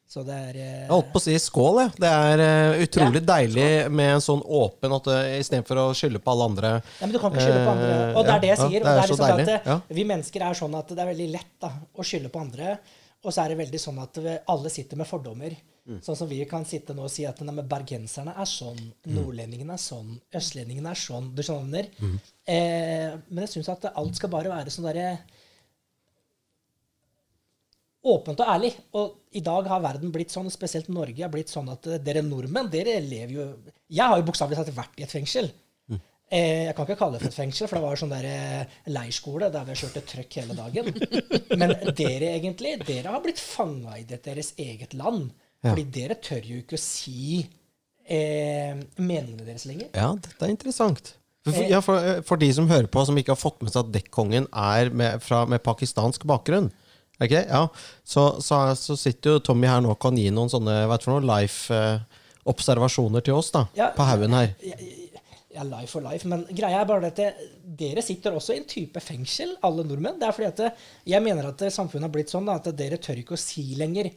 Så 0.08 0.22
det 0.24 0.32
er 0.32 0.56
eh, 0.56 0.76
Jeg 0.86 0.88
holdt 0.88 1.08
på 1.12 1.20
å 1.20 1.22
si 1.26 1.34
skål, 1.44 1.78
jeg. 1.82 1.90
Det 2.00 2.08
er 2.08 2.40
eh, 2.40 2.78
utrolig 2.86 3.20
deilig 3.28 3.66
med 3.92 4.14
en 4.14 4.22
sånn 4.24 4.40
åpen 4.40 4.94
at 4.96 5.10
uh, 5.12 5.18
istedenfor 5.36 5.80
å 5.82 5.86
skylde 5.98 6.22
på 6.24 6.32
alle 6.32 6.46
andre 6.48 6.70
Nei, 6.78 7.02
men 7.02 7.12
du 7.12 7.18
kan 7.20 7.34
ikke 7.34 7.44
skylde 7.44 7.66
på 7.66 7.74
andre. 7.74 7.90
Eh, 7.92 8.14
Og 8.16 8.24
det 8.24 8.32
er 8.32 8.40
det 8.44 8.48
jeg 8.48 8.56
ja, 8.56 8.68
sier. 8.70 8.78
det 8.78 8.86
og 8.86 8.88
er 8.88 8.96
det 8.96 9.02
er 9.02 9.10
liksom 9.12 9.26
deilig, 9.26 9.44
at 9.44 9.52
eh, 9.52 9.68
ja. 9.68 9.98
Vi 9.98 10.06
mennesker 10.08 10.46
er 10.48 10.56
sånn 10.62 10.78
at 10.80 10.94
det 10.94 11.04
er 11.04 11.10
veldig 11.10 11.28
lett 11.34 11.52
da, 11.60 11.70
å 11.92 12.06
skylde 12.08 12.30
på 12.32 12.40
andre. 12.40 12.78
Og 13.26 13.34
så 13.34 13.42
er 13.42 13.52
det 13.52 13.58
veldig 13.60 13.82
sånn 13.82 14.00
at 14.00 14.22
alle 14.54 14.72
sitter 14.72 15.02
med 15.02 15.10
fordommer. 15.10 15.58
Mm. 15.88 16.00
Sånn 16.04 16.16
som 16.20 16.28
vi 16.28 16.42
kan 16.44 16.66
sitte 16.68 16.92
nå 16.92 17.06
og 17.06 17.10
si 17.10 17.24
at 17.24 17.38
nei, 17.40 17.62
bergenserne 17.64 18.34
er 18.36 18.44
sånn, 18.50 18.76
Mm. 19.06 19.14
nordlendingene 19.16 19.72
er 19.72 19.80
sånn, 19.80 20.10
østlendingene 20.36 20.90
er 20.92 21.00
sånn. 21.00 21.30
Du 21.34 21.40
skjønner? 21.42 21.88
Mm. 21.98 22.18
Eh, 22.46 23.14
men 23.30 23.46
jeg 23.46 23.54
syns 23.54 23.70
at 23.72 23.86
alt 23.94 24.14
skal 24.20 24.28
bare 24.28 24.50
være 24.52 24.68
sånn 24.74 24.84
derre 24.84 25.18
åpent 28.08 28.40
og 28.40 28.50
ærlig. 28.52 28.72
Og 28.96 29.16
i 29.36 29.40
dag 29.44 29.66
har 29.72 29.80
verden 29.84 30.12
blitt 30.14 30.32
sånn, 30.34 30.50
spesielt 30.52 30.88
Norge, 30.92 31.22
har 31.24 31.32
blitt 31.32 31.50
sånn 31.52 31.70
at 31.72 31.86
eh, 31.90 31.98
dere 32.04 32.22
nordmenn, 32.26 32.70
dere 32.72 33.00
lever 33.04 33.34
jo 33.34 33.48
Jeg 33.88 34.04
har 34.04 34.20
jo 34.20 34.28
bokstavelig 34.28 34.60
talt 34.60 34.76
vært 34.76 35.00
i 35.00 35.06
et 35.08 35.16
fengsel. 35.16 35.50
Eh, 36.28 36.66
jeg 36.66 36.74
kan 36.76 36.84
ikke 36.84 36.98
kalle 37.00 37.16
det 37.16 37.22
for 37.22 37.30
et 37.32 37.36
fengsel, 37.38 37.68
for 37.70 37.78
det 37.78 37.84
var 37.86 37.96
sånn 37.96 38.10
der 38.12 38.66
leirskole 38.92 39.48
der 39.48 39.64
vi 39.64 39.76
kjørte 39.80 40.02
trøkk 40.04 40.34
hele 40.42 40.56
dagen. 40.58 40.90
Men 41.56 41.72
dere 41.96 42.34
egentlig, 42.36 42.74
dere 42.84 43.14
har 43.14 43.22
blitt 43.24 43.40
fanga 43.40 43.96
i 43.96 44.04
det 44.04 44.18
deres 44.26 44.50
eget 44.60 44.92
land. 44.92 45.30
Ja. 45.64 45.72
Fordi 45.72 45.84
dere 45.90 46.14
tør 46.22 46.44
jo 46.46 46.60
ikke 46.62 46.76
å 46.78 46.82
si 46.82 47.40
eh, 48.08 48.74
meningene 48.96 49.44
deres 49.46 49.64
lenger. 49.68 49.88
Ja, 49.94 50.12
dette 50.14 50.44
er 50.46 50.52
interessant. 50.54 51.14
For, 51.46 51.54
Eh. 51.54 51.68
ja, 51.70 51.80
for, 51.80 51.96
eh, 51.98 52.20
for 52.26 52.36
de 52.40 52.48
som 52.52 52.68
hører 52.68 52.86
på, 52.92 53.02
som 53.06 53.16
ikke 53.18 53.32
har 53.34 53.40
fått 53.40 53.62
med 53.62 53.72
seg 53.72 53.86
at 53.86 53.92
dekkongen 53.94 54.46
er 54.52 54.90
med, 54.90 55.22
fra, 55.24 55.44
med 55.48 55.62
pakistansk 55.64 56.24
bakgrunn, 56.28 56.70
okay? 57.20 57.44
ja. 57.48 57.64
så, 58.04 58.40
så, 58.44 58.58
så 58.76 58.96
sitter 59.00 59.36
jo 59.36 59.42
Tommy 59.48 59.66
her 59.70 59.80
nå 59.84 59.94
og 59.94 60.00
kan 60.02 60.16
gi 60.18 60.28
noen 60.34 60.50
sånne 60.52 60.82
vet 60.90 61.06
du 61.06 61.14
life-observasjoner 61.26 63.24
til 63.24 63.38
oss 63.38 63.50
da, 63.54 63.66
Ja. 63.78 63.90
på 63.96 64.04
haugen 64.08 64.34
her. 64.36 64.54
Ja, 65.54 65.64
life 65.64 65.90
for 65.90 66.04
life, 66.04 66.28
men 66.28 66.44
greia 66.54 66.82
er 66.82 66.86
bare 66.86 67.08
at 67.08 67.16
det, 67.18 67.32
dere 67.80 68.02
sitter 68.04 68.36
også 68.36 68.54
i 68.54 68.60
en 68.60 68.68
type 68.68 69.00
fengsel, 69.02 69.56
alle 69.64 69.82
nordmenn. 69.88 70.18
Det 70.20 70.28
er 70.28 70.36
fordi 70.36 70.48
at 70.52 70.60
det, 70.60 70.72
jeg 71.08 71.24
mener 71.24 71.48
at 71.48 71.64
samfunnet 71.74 72.06
har 72.06 72.14
blitt 72.14 72.30
sånn 72.30 72.46
da, 72.46 72.58
at 72.60 72.68
dere 72.78 72.98
tør 73.02 73.18
ikke 73.24 73.34
å 73.34 73.40
si 73.40 73.64
lenger 73.80 74.10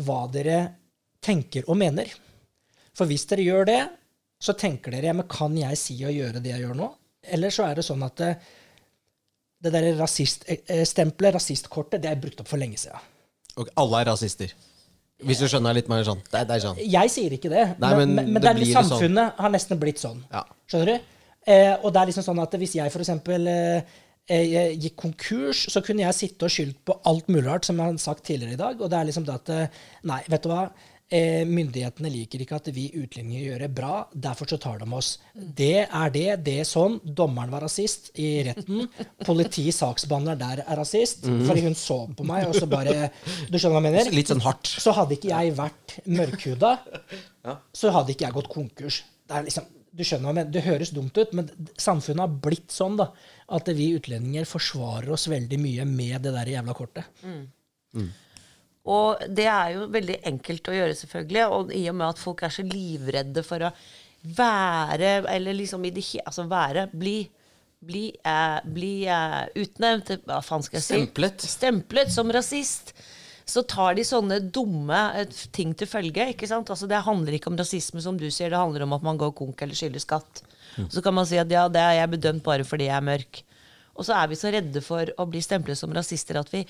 hva 0.00 0.24
dere 0.32 0.56
tenker 1.24 1.66
og 1.68 1.78
mener. 1.80 2.10
For 2.96 3.06
hvis 3.10 3.26
dere 3.30 3.44
gjør 3.46 3.68
det, 3.68 3.80
så 4.42 4.54
tenker 4.58 4.94
dere 4.94 5.10
ja, 5.10 5.16
men 5.18 5.26
kan 5.30 5.56
jeg 5.58 5.78
si 5.80 5.96
og 6.06 6.14
gjøre 6.14 6.40
det 6.42 6.52
jeg 6.54 6.62
gjør 6.66 6.76
nå? 6.78 6.88
Eller 7.34 7.50
så 7.54 7.66
er 7.66 7.78
det 7.80 7.84
sånn 7.86 8.02
at 8.06 8.16
det, 8.20 8.30
det 9.64 9.72
derre 9.74 9.96
rasiststempelet, 9.98 11.34
rasistkortet, 11.34 12.02
det 12.04 12.10
er 12.12 12.20
brukt 12.22 12.40
opp 12.42 12.48
for 12.50 12.60
lenge 12.62 12.78
siden. 12.80 13.02
Og 13.58 13.70
alle 13.82 14.02
er 14.04 14.10
rasister. 14.12 14.52
Hvis 15.26 15.40
du 15.42 15.48
skjønner 15.50 15.74
litt 15.74 15.88
mer 15.90 16.04
sånn. 16.06 16.20
Det, 16.30 16.36
er- 16.38 16.46
det 16.46 16.56
er 16.56 16.62
sånn. 16.62 16.76
Jeg 16.78 17.10
sier 17.10 17.32
ikke 17.34 17.50
det, 17.50 17.64
Nei, 17.82 17.88
men, 17.98 18.12
men 18.14 18.28
men, 18.36 18.42
det 18.44 18.52
er, 18.52 18.60
sånn. 18.70 18.86
samfunnet 18.92 19.40
har 19.42 19.50
nesten 19.50 19.80
blitt 19.82 19.98
sånn. 20.02 20.20
Ja. 20.30 20.44
Skjønner 20.70 20.92
du? 20.92 21.08
Eh, 21.48 21.72
og 21.82 21.90
det 21.94 22.00
er 22.04 22.10
liksom 22.12 22.26
sånn 22.28 22.42
at 22.44 22.54
hvis 22.60 22.76
jeg 22.78 22.92
f.eks. 22.92 23.10
Eh, 23.10 23.96
eh, 24.30 24.76
gikk 24.78 24.94
konkurs, 25.00 25.64
så 25.72 25.82
kunne 25.82 26.04
jeg 26.06 26.14
sitte 26.14 26.46
og 26.46 26.54
skyldt 26.54 26.78
på 26.86 26.94
alt 27.10 27.26
mulig 27.32 27.48
rart, 27.48 27.66
som 27.66 27.80
jeg 27.82 27.90
har 27.90 27.98
sagt 28.02 28.22
tidligere 28.30 28.54
i 28.54 28.60
dag. 28.62 28.78
Og 28.78 28.92
det 28.92 29.00
er 29.00 29.08
liksom 29.10 29.26
det 29.26 29.34
at 29.40 29.52
eh, 29.56 29.82
Nei, 30.06 30.20
vet 30.30 30.46
du 30.46 30.52
hva? 30.52 30.68
Eh, 31.08 31.40
myndighetene 31.48 32.10
liker 32.12 32.42
ikke 32.44 32.56
at 32.58 32.66
vi 32.76 32.82
utlendinger 33.00 33.46
gjør 33.46 33.62
det 33.64 33.68
bra, 33.78 33.92
derfor 34.12 34.50
så 34.50 34.58
tar 34.60 34.82
de 34.82 34.88
oss. 34.92 35.14
Det 35.32 35.86
er 35.86 36.10
det, 36.12 36.26
det 36.44 36.56
er 36.60 36.68
sånn. 36.68 36.98
Dommeren 37.00 37.54
var 37.54 37.64
rasist 37.64 38.10
i 38.20 38.42
retten. 38.44 38.84
Politi, 39.24 39.64
saksbehandler 39.72 40.36
der 40.36 40.62
er 40.66 40.76
rasist. 40.76 41.24
Fordi 41.24 41.64
hun 41.64 41.78
så 41.78 42.02
på 42.12 42.26
meg, 42.28 42.44
og 42.50 42.58
så 42.58 42.68
bare 42.68 43.08
Du 43.48 43.56
skjønner 43.56 43.78
hva 43.78 43.80
jeg 43.80 43.86
mener? 43.88 44.12
Litt 44.18 44.34
sånn 44.34 44.44
hardt. 44.44 44.68
Så 44.68 44.92
hadde 44.98 45.16
ikke 45.16 45.32
jeg 45.32 45.56
vært 45.56 45.96
mørkhuda, 46.04 46.74
så 47.72 47.96
hadde 47.96 48.12
ikke 48.12 48.28
jeg 48.28 48.36
gått 48.36 48.52
konkurs. 48.52 49.00
Det, 49.24 49.40
er 49.40 49.48
liksom, 49.48 49.72
du 49.88 50.04
skjønner, 50.04 50.28
hva 50.28 50.34
jeg 50.34 50.40
mener. 50.42 50.52
det 50.58 50.66
høres 50.68 50.92
dumt 50.92 51.16
ut, 51.16 51.32
men 51.40 51.48
samfunnet 51.80 52.26
har 52.26 52.38
blitt 52.48 52.68
sånn 52.74 53.00
da, 53.00 53.08
at 53.56 53.72
vi 53.80 53.94
utlendinger 53.96 54.44
forsvarer 54.48 55.08
oss 55.16 55.24
veldig 55.32 55.64
mye 55.64 55.88
med 55.88 56.28
det 56.28 56.36
der 56.36 56.52
jævla 56.58 56.76
kortet. 56.76 57.08
Og 58.88 59.24
det 59.28 59.46
er 59.52 59.74
jo 59.76 59.88
veldig 59.92 60.20
enkelt 60.30 60.70
å 60.70 60.76
gjøre, 60.76 60.96
selvfølgelig. 60.96 61.46
Og 61.54 61.72
i 61.76 61.84
og 61.90 61.98
med 62.00 62.08
at 62.08 62.22
folk 62.22 62.44
er 62.46 62.54
så 62.54 62.64
livredde 62.64 63.44
for 63.46 63.68
å 63.68 63.72
være 64.38 65.10
Eller 65.30 65.54
liksom 65.54 65.84
i 65.86 65.92
det 65.94 66.02
Altså 66.26 66.42
være 66.50 66.88
Bli 66.90 67.20
bli, 67.80 68.16
eh, 68.24 68.58
bli 68.64 69.06
eh, 69.06 69.44
utnevnt 69.54 70.10
Hva 70.26 70.40
faen 70.42 70.64
skal 70.66 70.80
jeg 70.80 70.84
si? 70.84 70.96
Stemplet. 70.96 71.46
Stemplet 71.46 72.12
som 72.12 72.32
rasist. 72.34 72.92
Så 73.48 73.62
tar 73.70 73.94
de 73.96 74.04
sånne 74.04 74.40
dumme 74.52 74.98
eh, 75.20 75.28
ting 75.54 75.74
til 75.78 75.90
følge. 75.90 76.30
ikke 76.34 76.48
sant? 76.50 76.70
Altså 76.70 76.88
Det 76.90 77.04
handler 77.06 77.38
ikke 77.38 77.52
om 77.52 77.58
rasisme, 77.58 78.02
som 78.04 78.18
du 78.18 78.28
sier. 78.30 78.50
Det 78.50 78.60
handler 78.60 78.86
om 78.86 78.96
at 78.98 79.06
man 79.06 79.20
går 79.20 79.34
konk 79.38 79.62
eller 79.62 79.78
skylder 79.78 80.04
skatt. 80.04 80.44
Så 80.78 81.02
kan 81.02 81.14
man 81.16 81.26
si 81.26 81.38
at 81.40 81.50
ja, 81.50 81.64
det 81.66 81.80
er 81.82 81.96
jeg 81.96 82.10
bedømt 82.12 82.44
bare 82.46 82.66
fordi 82.66 82.86
jeg 82.86 82.94
er 82.94 83.06
mørk. 83.06 83.40
Og 83.98 84.06
så 84.06 84.14
er 84.14 84.28
vi 84.30 84.36
så 84.38 84.52
redde 84.54 84.78
for 84.84 85.10
å 85.18 85.24
bli 85.26 85.40
stemplet 85.42 85.78
som 85.78 85.90
rasister 85.90 86.38
at 86.38 86.52
vi, 86.52 86.60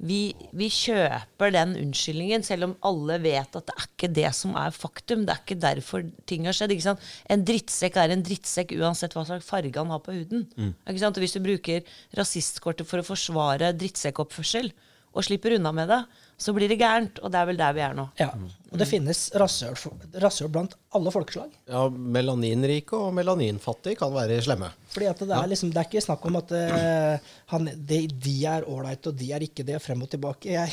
vi, 0.00 0.32
vi 0.56 0.68
kjøper 0.72 1.52
den 1.52 1.74
unnskyldningen, 1.76 2.44
selv 2.46 2.70
om 2.70 2.76
alle 2.88 3.18
vet 3.20 3.56
at 3.58 3.66
det 3.68 3.74
er 3.76 3.88
ikke 3.88 4.10
det 4.16 4.30
som 4.36 4.54
er 4.56 4.72
faktum. 4.72 5.26
Det 5.28 5.34
er 5.34 5.42
ikke 5.44 5.60
derfor 5.60 6.06
ting 6.30 6.48
har 6.48 6.56
skjedd. 6.56 6.72
ikke 6.72 6.86
sant? 6.88 7.08
En 7.28 7.44
drittsekk 7.44 7.98
er 8.00 8.14
en 8.14 8.24
drittsekk 8.24 8.72
uansett 8.78 9.16
hva 9.16 9.26
slags 9.28 9.48
farge 9.48 9.76
han 9.76 9.92
har 9.92 10.00
på 10.04 10.16
huden. 10.16 10.46
Ikke 10.88 11.02
sant? 11.02 11.20
Og 11.20 11.26
hvis 11.26 11.36
du 11.36 11.42
bruker 11.44 11.84
rasistkortet 12.16 12.88
for 12.88 13.02
å 13.02 13.08
forsvare 13.10 13.74
drittsekkoppførsel, 13.76 14.72
og 15.10 15.26
slipper 15.26 15.56
unna 15.56 15.72
med 15.74 15.88
det, 15.90 16.00
så 16.38 16.52
blir 16.54 16.70
det 16.70 16.78
gærent. 16.78 17.18
Og 17.24 17.32
det 17.34 17.40
er 17.40 17.48
vel 17.48 17.58
der 17.58 17.74
vi 17.74 17.82
er 17.82 17.96
nå. 17.98 18.06
Ja, 18.20 18.30
Og 18.70 18.78
det 18.78 18.86
finnes 18.86 19.20
rasshøl 19.34 20.50
blant 20.52 20.76
alle 20.94 21.10
folkeslag. 21.10 21.50
Ja, 21.66 21.88
Melaninrike 21.90 22.94
og 22.94 23.14
melaninfattige 23.16 23.98
kan 23.98 24.12
være 24.14 24.38
slemme. 24.46 24.68
Fordi 24.94 25.08
at 25.10 25.22
det 25.26 25.34
er, 25.34 25.48
liksom, 25.50 25.72
det 25.74 25.80
er 25.80 25.88
ikke 25.88 26.04
snakk 26.04 26.26
om 26.30 26.38
at 26.38 26.54
uh, 26.54 27.32
han, 27.50 27.66
de, 27.74 28.04
de 28.14 28.34
er 28.46 28.68
ålreite, 28.70 29.10
og 29.10 29.18
de 29.18 29.32
er 29.34 29.46
ikke 29.46 29.66
det, 29.66 29.80
frem 29.82 30.06
og 30.06 30.12
tilbake. 30.12 30.52
Jeg, 30.54 30.70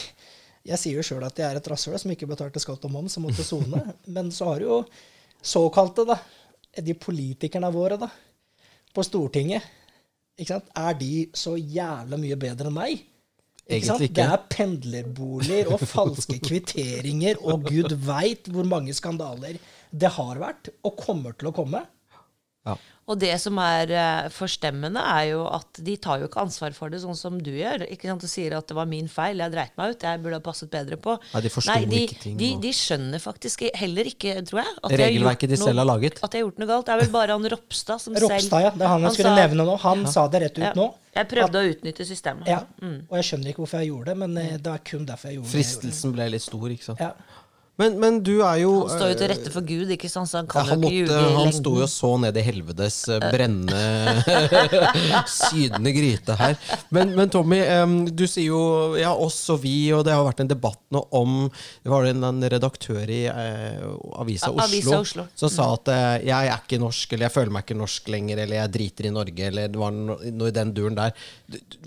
jeg 0.70 0.82
sier 0.82 1.00
jo 1.00 1.08
sjøl 1.10 1.26
at 1.26 1.42
jeg 1.42 1.50
er 1.50 1.58
et 1.58 1.72
rasshøl 1.74 1.98
som 1.98 2.14
ikke 2.14 2.30
betalte 2.30 2.62
skatt 2.62 2.86
og 2.86 2.94
moms 2.94 3.18
og 3.18 3.26
måtte 3.26 3.46
sone. 3.48 3.82
Men 4.20 4.30
så 4.36 4.52
har 4.52 4.68
jo 4.68 4.84
såkalte, 5.42 6.06
da, 6.06 6.20
de 6.78 6.98
politikerne 7.02 7.74
våre 7.74 7.98
da, 7.98 8.12
på 8.94 9.06
Stortinget. 9.06 9.66
Ikke 10.38 10.54
sant? 10.54 10.70
Er 10.78 10.94
de 11.02 11.14
så 11.34 11.58
jævla 11.58 12.22
mye 12.22 12.38
bedre 12.38 12.70
enn 12.70 12.78
meg? 12.78 13.08
Ikke? 13.68 13.92
Egentlig 13.92 14.14
Det 14.16 14.24
er 14.24 14.44
pendlerboliger 14.50 15.72
og 15.76 15.82
falske 15.84 16.40
kvitteringer 16.48 17.42
og 17.44 17.68
gud 17.68 17.96
veit 18.08 18.48
hvor 18.54 18.68
mange 18.68 18.96
skandaler 18.96 19.60
det 19.92 20.12
har 20.16 20.40
vært 20.40 20.70
og 20.88 20.96
kommer 21.00 21.36
til 21.36 21.52
å 21.52 21.56
komme. 21.56 21.84
Ja. 22.68 22.78
Og 23.08 23.16
det 23.22 23.32
som 23.40 23.56
er 23.64 23.92
eh, 23.96 24.26
forstemmende, 24.36 25.00
er 25.00 25.30
jo 25.30 25.46
at 25.48 25.80
de 25.80 25.94
tar 26.04 26.20
jo 26.20 26.28
ikke 26.28 26.42
ansvar 26.44 26.74
for 26.76 26.92
det, 26.92 27.00
sånn 27.00 27.16
som 27.16 27.38
du 27.40 27.54
gjør. 27.56 27.86
Ikke 27.88 28.10
sant? 28.10 28.20
Du 28.20 28.28
sier 28.28 28.52
at 28.58 28.68
det 28.68 28.76
var 28.76 28.90
min 28.92 29.08
feil, 29.08 29.40
jeg 29.40 29.54
dreit 29.54 29.72
meg 29.80 29.94
ut, 29.96 30.04
jeg 30.04 30.20
burde 30.26 30.40
ha 30.42 30.44
passet 30.44 30.68
bedre 30.74 30.98
på. 31.00 31.16
Nei, 31.32 31.42
de 31.46 31.52
forstår 31.54 31.86
de, 31.88 32.02
ikke 32.04 32.18
ting, 32.26 32.36
De, 32.42 32.50
de 32.66 32.74
skjønner 32.76 33.24
faktisk 33.24 33.64
heller 33.80 34.10
ikke, 34.12 34.36
tror 34.50 34.60
jeg, 34.66 34.74
at 34.76 34.90
de 34.92 34.98
har 34.98 35.04
Regelverket 35.06 35.48
gjort 35.48 35.56
de 35.56 35.62
selv 35.64 35.80
har 35.84 35.88
laget. 35.94 36.20
At 36.20 36.36
de 36.36 36.42
har 36.42 36.46
gjort 36.50 36.60
noe 36.60 36.70
galt. 36.74 36.86
Det 36.90 36.96
er 36.98 37.02
vel 37.06 37.14
bare 37.16 37.38
han 37.40 37.50
Ropstad 37.56 38.04
som 38.04 38.12
selv 38.20 38.28
Ropstad, 38.28 38.66
ja. 38.68 38.74
Det 38.76 38.84
er 38.90 38.94
han 38.98 39.08
jeg 39.08 39.16
skulle 39.16 39.32
sa- 39.32 39.42
nevne 39.46 39.70
nå. 39.72 39.78
Han 39.88 40.06
sa 40.18 40.28
det 40.28 40.44
rett 40.44 40.58
ut 40.60 40.66
Ja. 40.68 40.74
nå. 40.76 40.90
Jeg 41.18 41.28
prøvde 41.32 41.58
å 41.64 41.72
utnytte 41.72 42.06
systemet. 42.06 42.46
Ja. 42.52 42.60
Og 42.84 43.16
jeg 43.18 43.26
skjønner 43.32 43.50
ikke 43.56 43.64
hvorfor 43.64 43.80
jeg 43.82 43.90
gjorde 43.94 44.12
det, 44.12 44.18
men 44.22 44.38
eh, 44.38 44.58
det 44.60 44.68
var 44.70 44.84
kun 44.86 45.08
derfor 45.08 45.32
jeg 45.32 45.40
gjorde 45.40 45.48
det. 45.48 45.56
jeg 45.56 45.64
gjorde. 45.64 45.80
Fristelsen 45.82 46.14
ble 46.20 46.28
litt 46.36 46.44
stor, 46.44 46.68
ikke 46.76 46.84
sant. 46.92 47.00
Ja. 47.02 47.14
Men, 47.78 48.00
men 48.02 48.16
du 48.26 48.40
er 48.42 48.64
jo 48.64 48.72
Han 48.88 48.94
står 48.98 49.12
jo 49.12 49.18
til 49.20 49.28
eh, 49.28 49.32
rette 49.36 49.52
for 49.54 49.66
Gud, 49.68 49.92
ikke 49.94 50.10
sant? 50.10 50.30
så 50.32 50.40
han 50.40 50.48
Ja, 50.48 50.54
kan 50.56 50.70
han, 50.72 50.82
jo 50.82 50.90
ikke 50.90 51.06
måtte, 51.06 51.18
ljuge 51.22 51.30
i 51.30 51.36
han 51.38 51.54
sto 51.54 51.74
jo 51.78 51.88
så 51.94 52.10
ned 52.24 52.38
i 52.42 52.44
helvetes 52.48 52.96
eh, 53.14 53.26
brennende 53.30 53.82
sydende 55.30 55.92
gryte 55.94 56.36
her. 56.40 56.56
Men, 56.94 57.12
men 57.18 57.30
Tommy, 57.34 57.60
du 58.18 58.26
sier 58.30 58.50
jo 58.50 58.62
ja, 59.00 59.12
oss 59.14 59.38
og 59.54 59.62
vi, 59.64 59.76
og 59.96 60.04
det 60.08 60.16
har 60.16 60.26
vært 60.26 60.42
en 60.46 60.50
debatt 60.52 60.80
nå 60.94 61.02
om 61.18 61.36
Det 61.84 61.92
var 61.92 62.08
en, 62.10 62.24
en 62.28 62.42
redaktør 62.50 63.10
i 63.14 63.22
eh, 63.30 63.84
Avisa 64.22 64.50
Oslo, 64.52 64.64
Avisa 64.66 65.00
Oslo. 65.04 65.28
som 65.38 65.52
sa 65.54 65.70
at 65.76 65.92
eh, 65.94 66.28
jeg 66.32 66.52
er 66.52 66.58
ikke 66.64 66.80
norsk, 66.82 67.14
eller 67.14 67.28
jeg 67.30 67.36
føler 67.38 67.54
meg 67.58 67.68
ikke 67.68 67.78
norsk 67.80 68.10
lenger, 68.14 68.42
eller 68.46 68.62
jeg 68.62 68.74
driter 68.78 69.10
i 69.10 69.14
Norge, 69.14 69.48
eller 69.52 69.72
det 69.74 69.82
var 69.82 69.94
noe 69.98 70.50
i 70.50 70.56
den 70.56 70.74
duren 70.76 70.98
der. 70.98 71.14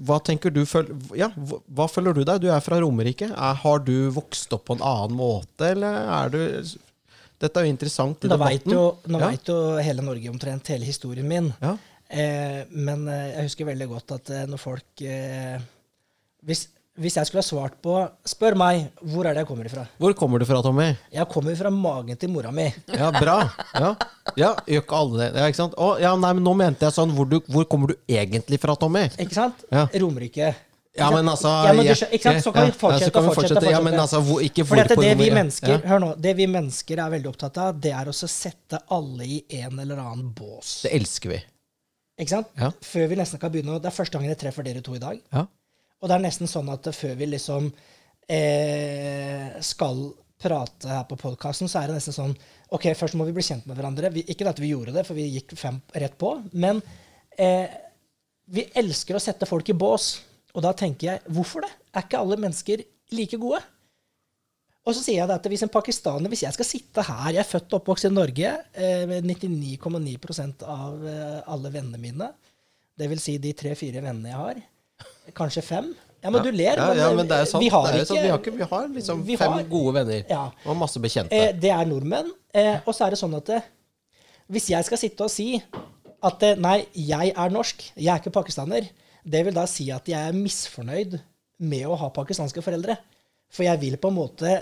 Hva 0.07 0.21
tenker 0.25 0.53
du 0.55 0.63
føl- 0.69 0.93
ja, 1.19 1.31
hva, 1.35 1.87
føler 1.91 2.15
du 2.17 2.23
deg? 2.25 2.41
Du 2.45 2.49
er 2.53 2.63
fra 2.65 2.79
Romerike. 2.83 3.31
Er, 3.35 3.59
har 3.65 3.83
du 3.85 3.95
vokst 4.15 4.53
opp 4.57 4.67
på 4.71 4.77
en 4.79 4.85
annen 4.87 5.17
måte, 5.19 5.73
eller 5.75 5.80
er 5.89 6.33
du 6.35 6.41
Dette 7.41 7.57
er 7.57 7.65
jo 7.65 7.73
interessant 7.73 8.25
i 8.25 8.29
Nå 8.29 8.37
debatten. 8.37 8.69
Vet 8.69 8.75
jo, 8.77 8.83
nå 9.09 9.21
Ja. 9.23 9.29
vet 9.33 9.49
jo 9.49 9.61
hele 9.81 10.03
Norge 10.05 10.29
omtrent 10.29 10.69
hele 10.69 10.85
historien 10.85 11.27
min. 11.29 11.47
Ja. 11.63 11.77
Eh, 12.11 12.67
men 12.71 13.07
eh, 13.09 13.31
jeg 13.37 13.47
husker 13.49 13.65
veldig 13.71 13.87
godt 13.89 14.13
at 14.19 14.31
eh, 14.35 14.47
når 14.51 14.59
folk 14.61 15.03
eh, 15.07 15.57
hvis, 16.45 16.67
hvis 16.99 17.17
jeg 17.17 17.27
skulle 17.29 17.41
ha 17.41 17.47
svart 17.49 17.77
på 17.81 17.95
Spør 18.29 18.57
meg 18.59 18.91
hvor 19.01 19.25
er 19.25 19.33
det 19.39 19.45
jeg 19.45 19.49
kommer 19.49 19.65
ifra. 19.71 19.87
Hvor 19.97 20.13
kommer 20.19 20.43
du 20.43 20.45
fra, 20.45 20.61
Tommy? 20.61 20.91
Jeg 21.15 21.29
kommer 21.33 21.57
fra 21.57 21.71
magen 21.71 22.17
til 22.21 22.29
mora 22.35 22.51
mi. 22.53 22.67
Ja, 22.93 23.09
bra. 23.15 23.39
Ja, 23.79 23.95
ja 24.37 24.51
gjør 24.67 24.83
ikke 24.85 25.01
alle 25.01 25.21
det? 25.23 25.29
Ja, 25.41 25.47
ikke 25.49 25.63
sant? 25.63 25.79
Å, 25.81 25.95
ja, 26.03 26.13
nei, 26.21 26.33
men 26.37 26.45
nå 26.45 26.53
mente 26.59 26.85
jeg 26.89 26.97
sånn 26.99 27.15
Hvor, 27.17 27.31
du, 27.31 27.39
hvor 27.49 27.65
kommer 27.71 27.95
du 27.95 27.97
egentlig 28.11 28.61
fra, 28.61 28.75
Tommy? 28.77 29.07
Ikke 29.17 29.39
sant? 29.39 29.65
Ja. 29.73 29.87
Romerike. 30.03 30.53
Ja, 30.99 31.07
men 31.15 31.29
altså 31.31 31.51
ja, 31.69 31.75
men 31.77 31.87
du 31.87 31.93
ikke 31.93 32.19
sant? 32.25 32.43
Så 32.43 32.51
kan 32.55 32.67
vi 32.67 32.73
fortsette 32.75 33.21
og 33.21 33.29
ja, 33.29 33.31
fortsette. 33.31 33.55
fortsette. 33.55 33.75
Ja, 33.77 33.81
men 33.85 33.95
altså, 33.95 34.19
hvor, 34.27 34.41
ikke 34.43 34.65
hvor 34.67 34.81
på 34.91 34.97
det 34.99 35.13
vi 35.21 35.29
mennesker 35.31 35.77
ja. 35.77 35.79
hør 35.87 36.03
nå, 36.03 36.09
det 36.19 36.33
vi 36.41 36.49
mennesker 36.51 37.03
er 37.05 37.13
veldig 37.13 37.31
opptatt 37.31 37.61
av, 37.63 37.79
det 37.79 37.93
er 37.95 38.11
å 38.11 38.15
sette 38.17 38.81
alle 38.97 39.29
i 39.29 39.39
en 39.61 39.79
eller 39.85 40.01
annen 40.03 40.33
bås. 40.35 40.81
Det 40.87 40.95
elsker 40.99 41.35
vi. 41.37 41.39
Ikke 42.21 42.35
sant? 42.35 42.51
Ja. 42.59 42.73
Før 42.85 43.07
vi 43.13 43.19
nesten 43.21 43.41
kan 43.41 43.53
begynne, 43.55 43.79
Det 43.79 43.89
er 43.89 43.97
første 43.97 44.19
gangen 44.19 44.33
jeg 44.33 44.41
treffer 44.41 44.67
dere 44.67 44.83
to 44.85 44.97
i 44.99 45.03
dag. 45.03 45.21
Ja. 45.33 45.47
Og 46.01 46.11
det 46.11 46.17
er 46.17 46.25
nesten 46.25 46.51
sånn 46.51 46.69
at 46.73 46.89
før 46.97 47.15
vi 47.21 47.29
liksom 47.29 47.69
eh, 48.27 49.61
skal 49.65 50.03
prate 50.41 50.89
her 50.89 51.05
på 51.09 51.19
podkasten, 51.21 51.69
så 51.69 51.83
er 51.83 51.91
det 51.91 51.99
nesten 51.99 52.17
sånn 52.17 52.35
Ok, 52.71 52.87
først 52.95 53.17
må 53.19 53.27
vi 53.27 53.35
bli 53.35 53.43
kjent 53.43 53.65
med 53.67 53.79
hverandre. 53.79 54.13
Vi, 54.15 54.23
ikke 54.31 54.47
at 54.47 54.61
vi 54.63 54.71
gjorde 54.71 54.95
det, 54.95 55.03
for 55.07 55.19
vi 55.19 55.27
gikk 55.27 55.57
fem 55.59 55.81
rett 55.91 56.15
på. 56.19 56.37
Men 56.55 56.79
eh, 57.35 57.67
vi 58.47 58.63
elsker 58.79 59.19
å 59.19 59.23
sette 59.23 59.49
folk 59.51 59.73
i 59.73 59.75
bås. 59.75 60.13
Og 60.55 60.65
da 60.65 60.73
tenker 60.77 61.13
jeg, 61.13 61.21
hvorfor 61.31 61.63
det? 61.67 61.71
Er 61.95 62.07
ikke 62.07 62.19
alle 62.19 62.37
mennesker 62.41 62.83
like 63.17 63.39
gode? 63.39 63.61
Og 64.89 64.95
så 64.97 65.03
sier 65.05 65.21
jeg 65.21 65.31
at 65.35 65.45
hvis 65.53 65.63
en 65.67 65.71
pakistaner 65.71 66.31
Hvis 66.33 66.41
jeg 66.47 66.55
skal 66.57 66.65
sitte 66.67 67.03
her 67.05 67.35
Jeg 67.35 67.43
er 67.43 67.49
født 67.49 67.75
og 67.75 67.83
oppvokst 67.83 68.07
i 68.09 68.11
Norge. 68.15 68.53
Eh, 68.75 69.03
med 69.11 69.27
99,9 69.29 70.65
av 70.65 71.03
eh, 71.07 71.41
alle 71.53 71.73
vennene 71.75 72.01
mine. 72.01 72.31
Det 72.99 73.09
vil 73.13 73.21
si 73.23 73.37
de 73.41 73.53
tre-fire 73.57 74.01
vennene 74.05 74.33
jeg 74.33 74.39
har. 74.41 74.63
Kanskje 75.37 75.63
fem. 75.65 75.91
Ja, 76.21 76.29
men 76.33 76.43
du 76.45 76.51
ler. 76.53 76.77
Ja, 76.77 76.89
ja, 76.97 77.11
men 77.17 77.29
det 77.29 77.37
er 77.39 77.47
sant. 77.49 77.63
Vi 77.65 77.71
har 77.73 77.87
ikke, 77.95 78.07
sant. 78.11 78.21
Vi 78.21 78.29
har, 78.33 78.41
ikke, 78.43 78.53
vi 78.59 78.67
har 78.73 78.89
liksom 78.93 79.23
vi 79.25 79.37
fem 79.41 79.53
har- 79.55 79.69
gode 79.71 79.95
venner 80.01 80.25
Ja. 80.29 80.43
og 80.67 80.77
masse 80.77 81.01
bekjente. 81.01 81.33
Eh, 81.33 81.53
det 81.57 81.71
er 81.73 81.85
nordmenn. 81.89 82.33
Eh, 82.53 82.81
og 82.85 82.93
så 82.97 83.07
er 83.07 83.15
det 83.15 83.21
sånn 83.23 83.37
at 83.39 83.49
eh, 83.57 83.69
hvis 84.51 84.69
jeg 84.73 84.85
skal 84.85 84.99
sitte 85.01 85.25
og 85.25 85.31
si 85.33 85.63
at 86.23 86.43
eh, 86.45 86.57
nei, 86.61 86.83
jeg 86.93 87.33
er 87.37 87.55
norsk, 87.55 87.87
jeg 87.97 88.11
er 88.13 88.21
ikke 88.21 88.35
pakistaner, 88.37 88.89
det 89.25 89.45
vil 89.47 89.57
da 89.57 89.67
si 89.69 89.89
at 89.93 90.09
jeg 90.09 90.19
er 90.21 90.37
misfornøyd 90.37 91.19
med 91.71 91.87
å 91.89 91.99
ha 92.01 92.11
pakistanske 92.15 92.63
foreldre. 92.65 92.97
For 93.51 93.67
jeg 93.67 93.81
vil 93.83 93.99
på 94.01 94.11
en 94.11 94.17
måte 94.17 94.53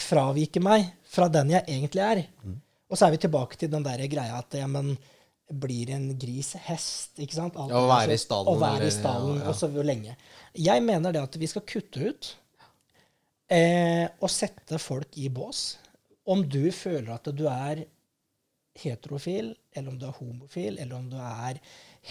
fravike 0.00 0.60
meg 0.64 0.88
fra 1.08 1.28
den 1.32 1.52
jeg 1.54 1.68
egentlig 1.70 2.04
er. 2.04 2.22
Og 2.86 2.98
så 2.98 3.06
er 3.06 3.14
vi 3.14 3.22
tilbake 3.26 3.58
til 3.60 3.70
den 3.72 3.84
der 3.86 4.02
greia 4.10 4.40
at 4.40 4.56
ja, 4.56 4.66
men 4.70 4.94
blir 5.46 5.92
en 5.94 6.08
gris 6.18 6.54
hest? 6.66 7.18
ikke 7.22 7.36
sant? 7.36 7.58
Alt 7.58 7.70
Ja, 7.70 7.82
å 7.84 7.90
være 7.90 8.16
i 8.16 8.20
stallen, 8.20 8.50
Å 8.50 8.60
være 8.60 8.88
i 8.88 8.94
stallen, 8.94 9.40
ja. 9.40 9.48
og 9.50 9.58
så 9.58 9.70
lenge. 9.70 10.16
Jeg 10.56 10.82
mener 10.82 11.14
det 11.14 11.22
at 11.22 11.38
vi 11.38 11.50
skal 11.50 11.64
kutte 11.68 12.10
ut 12.10 12.30
eh, 13.52 14.06
og 14.18 14.32
sette 14.32 14.80
folk 14.82 15.18
i 15.22 15.28
bås. 15.30 15.76
Om 16.26 16.42
du 16.50 16.64
føler 16.74 17.12
at 17.14 17.30
du 17.30 17.44
er 17.50 17.84
heterofil, 18.76 19.54
eller 19.72 19.92
om 19.92 19.98
du 20.00 20.06
er 20.08 20.16
homofil, 20.18 20.80
eller 20.82 20.96
om 20.98 21.06
du 21.10 21.16
er 21.20 21.60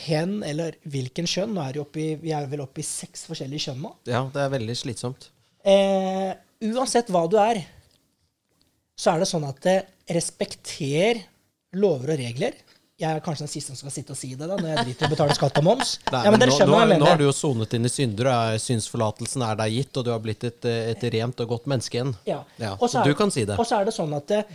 hen, 0.05 0.41
eller 0.43 0.75
hvilken 0.91 1.27
kjønn. 1.29 1.53
Nå 1.55 1.63
er 1.63 1.79
vi, 1.93 2.09
i, 2.11 2.15
vi 2.19 2.33
er 2.35 2.47
vel 2.51 2.63
oppe 2.65 2.81
i 2.83 2.87
seks 2.87 3.25
forskjellige 3.29 3.69
kjønn 3.69 3.81
nå. 3.85 3.93
Ja, 4.11 4.25
det 4.33 4.41
er 4.43 4.51
veldig 4.53 4.75
slitsomt. 4.77 5.29
Eh, 5.65 6.33
uansett 6.73 7.09
hva 7.13 7.23
du 7.31 7.37
er, 7.41 7.61
så 8.99 9.13
er 9.15 9.23
det 9.23 9.29
sånn 9.31 9.47
at 9.47 9.59
det 9.65 9.77
respekter 10.15 11.19
lover 11.75 12.13
og 12.15 12.21
regler. 12.21 12.55
Jeg 12.95 13.11
er 13.11 13.19
kanskje 13.23 13.43
den 13.43 13.51
siste 13.51 13.73
som 13.73 13.81
skal 13.81 13.91
sitte 13.91 14.13
og 14.13 14.19
si 14.19 14.29
det 14.39 14.47
da, 14.47 14.55
når 14.55 14.69
jeg 14.71 14.83
driter 14.87 15.03
i 15.03 15.07
å 15.09 15.11
betale 15.11 15.35
skatt 15.35 15.57
og 15.59 15.65
moms. 15.67 15.89
Nei, 16.13 16.21
ja, 16.23 16.31
men 16.31 16.39
nå, 16.47 16.59
nå, 16.69 16.77
nå 17.01 17.09
har 17.09 17.17
du 17.19 17.25
jo 17.25 17.33
sonet 17.35 17.73
dine 17.75 17.89
synder, 17.91 18.29
og 18.31 18.61
synsforlatelsen 18.63 19.43
er 19.49 19.57
deg 19.59 19.73
gitt, 19.75 19.99
og 19.99 20.05
du 20.07 20.11
har 20.13 20.21
blitt 20.23 20.45
et, 20.47 20.67
eh, 20.71 20.93
et 20.93 21.03
rent 21.17 21.43
og 21.43 21.49
godt 21.51 21.67
menneske 21.73 21.99
igjen. 21.99 22.13
Ja. 22.29 22.37
Ja, 22.61 22.77
så 22.79 23.01
er- 23.01 23.09
du 23.09 23.17
kan 23.19 23.33
si 23.35 23.43
det. 23.43 23.57
Og 23.59 23.67
så 23.67 23.81
er 23.81 23.89
det 23.89 23.95
sånn 23.97 24.15
at 24.15 24.31
eh, 24.31 24.47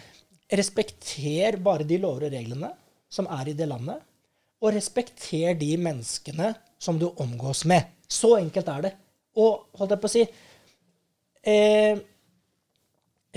respekter 0.56 1.58
bare 1.60 1.84
de 1.84 1.98
lover 2.00 2.30
og 2.30 2.32
reglene 2.32 2.72
som 3.12 3.28
er 3.28 3.50
i 3.52 3.56
det 3.58 3.68
landet, 3.68 4.00
og 4.60 4.74
respekter 4.76 5.56
de 5.58 5.72
menneskene 5.80 6.52
som 6.80 6.98
du 7.00 7.08
omgås 7.10 7.64
med. 7.68 7.88
Så 8.10 8.34
enkelt 8.38 8.68
er 8.68 8.86
det. 8.86 8.92
Og 9.40 9.66
holdt 9.78 9.94
jeg 9.94 10.02
på 10.02 10.08
å 10.08 10.12
si 10.12 10.22
eh, 11.46 12.00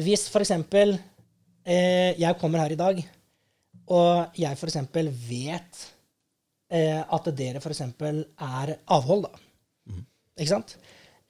Hvis 0.01 0.25
eksempel 0.41 0.95
eh, 0.97 2.17
jeg 2.17 2.39
kommer 2.41 2.63
her 2.63 2.73
i 2.73 2.79
dag, 2.79 3.01
og 3.93 4.39
jeg 4.39 4.57
eksempel 4.71 5.11
vet 5.27 5.83
eh, 6.73 6.99
at 7.03 7.29
dere 7.37 7.61
eksempel 7.75 8.23
er 8.41 8.77
avhold, 8.95 9.27
da. 9.27 9.43
Ikke 10.33 10.49
sant? 10.49 10.77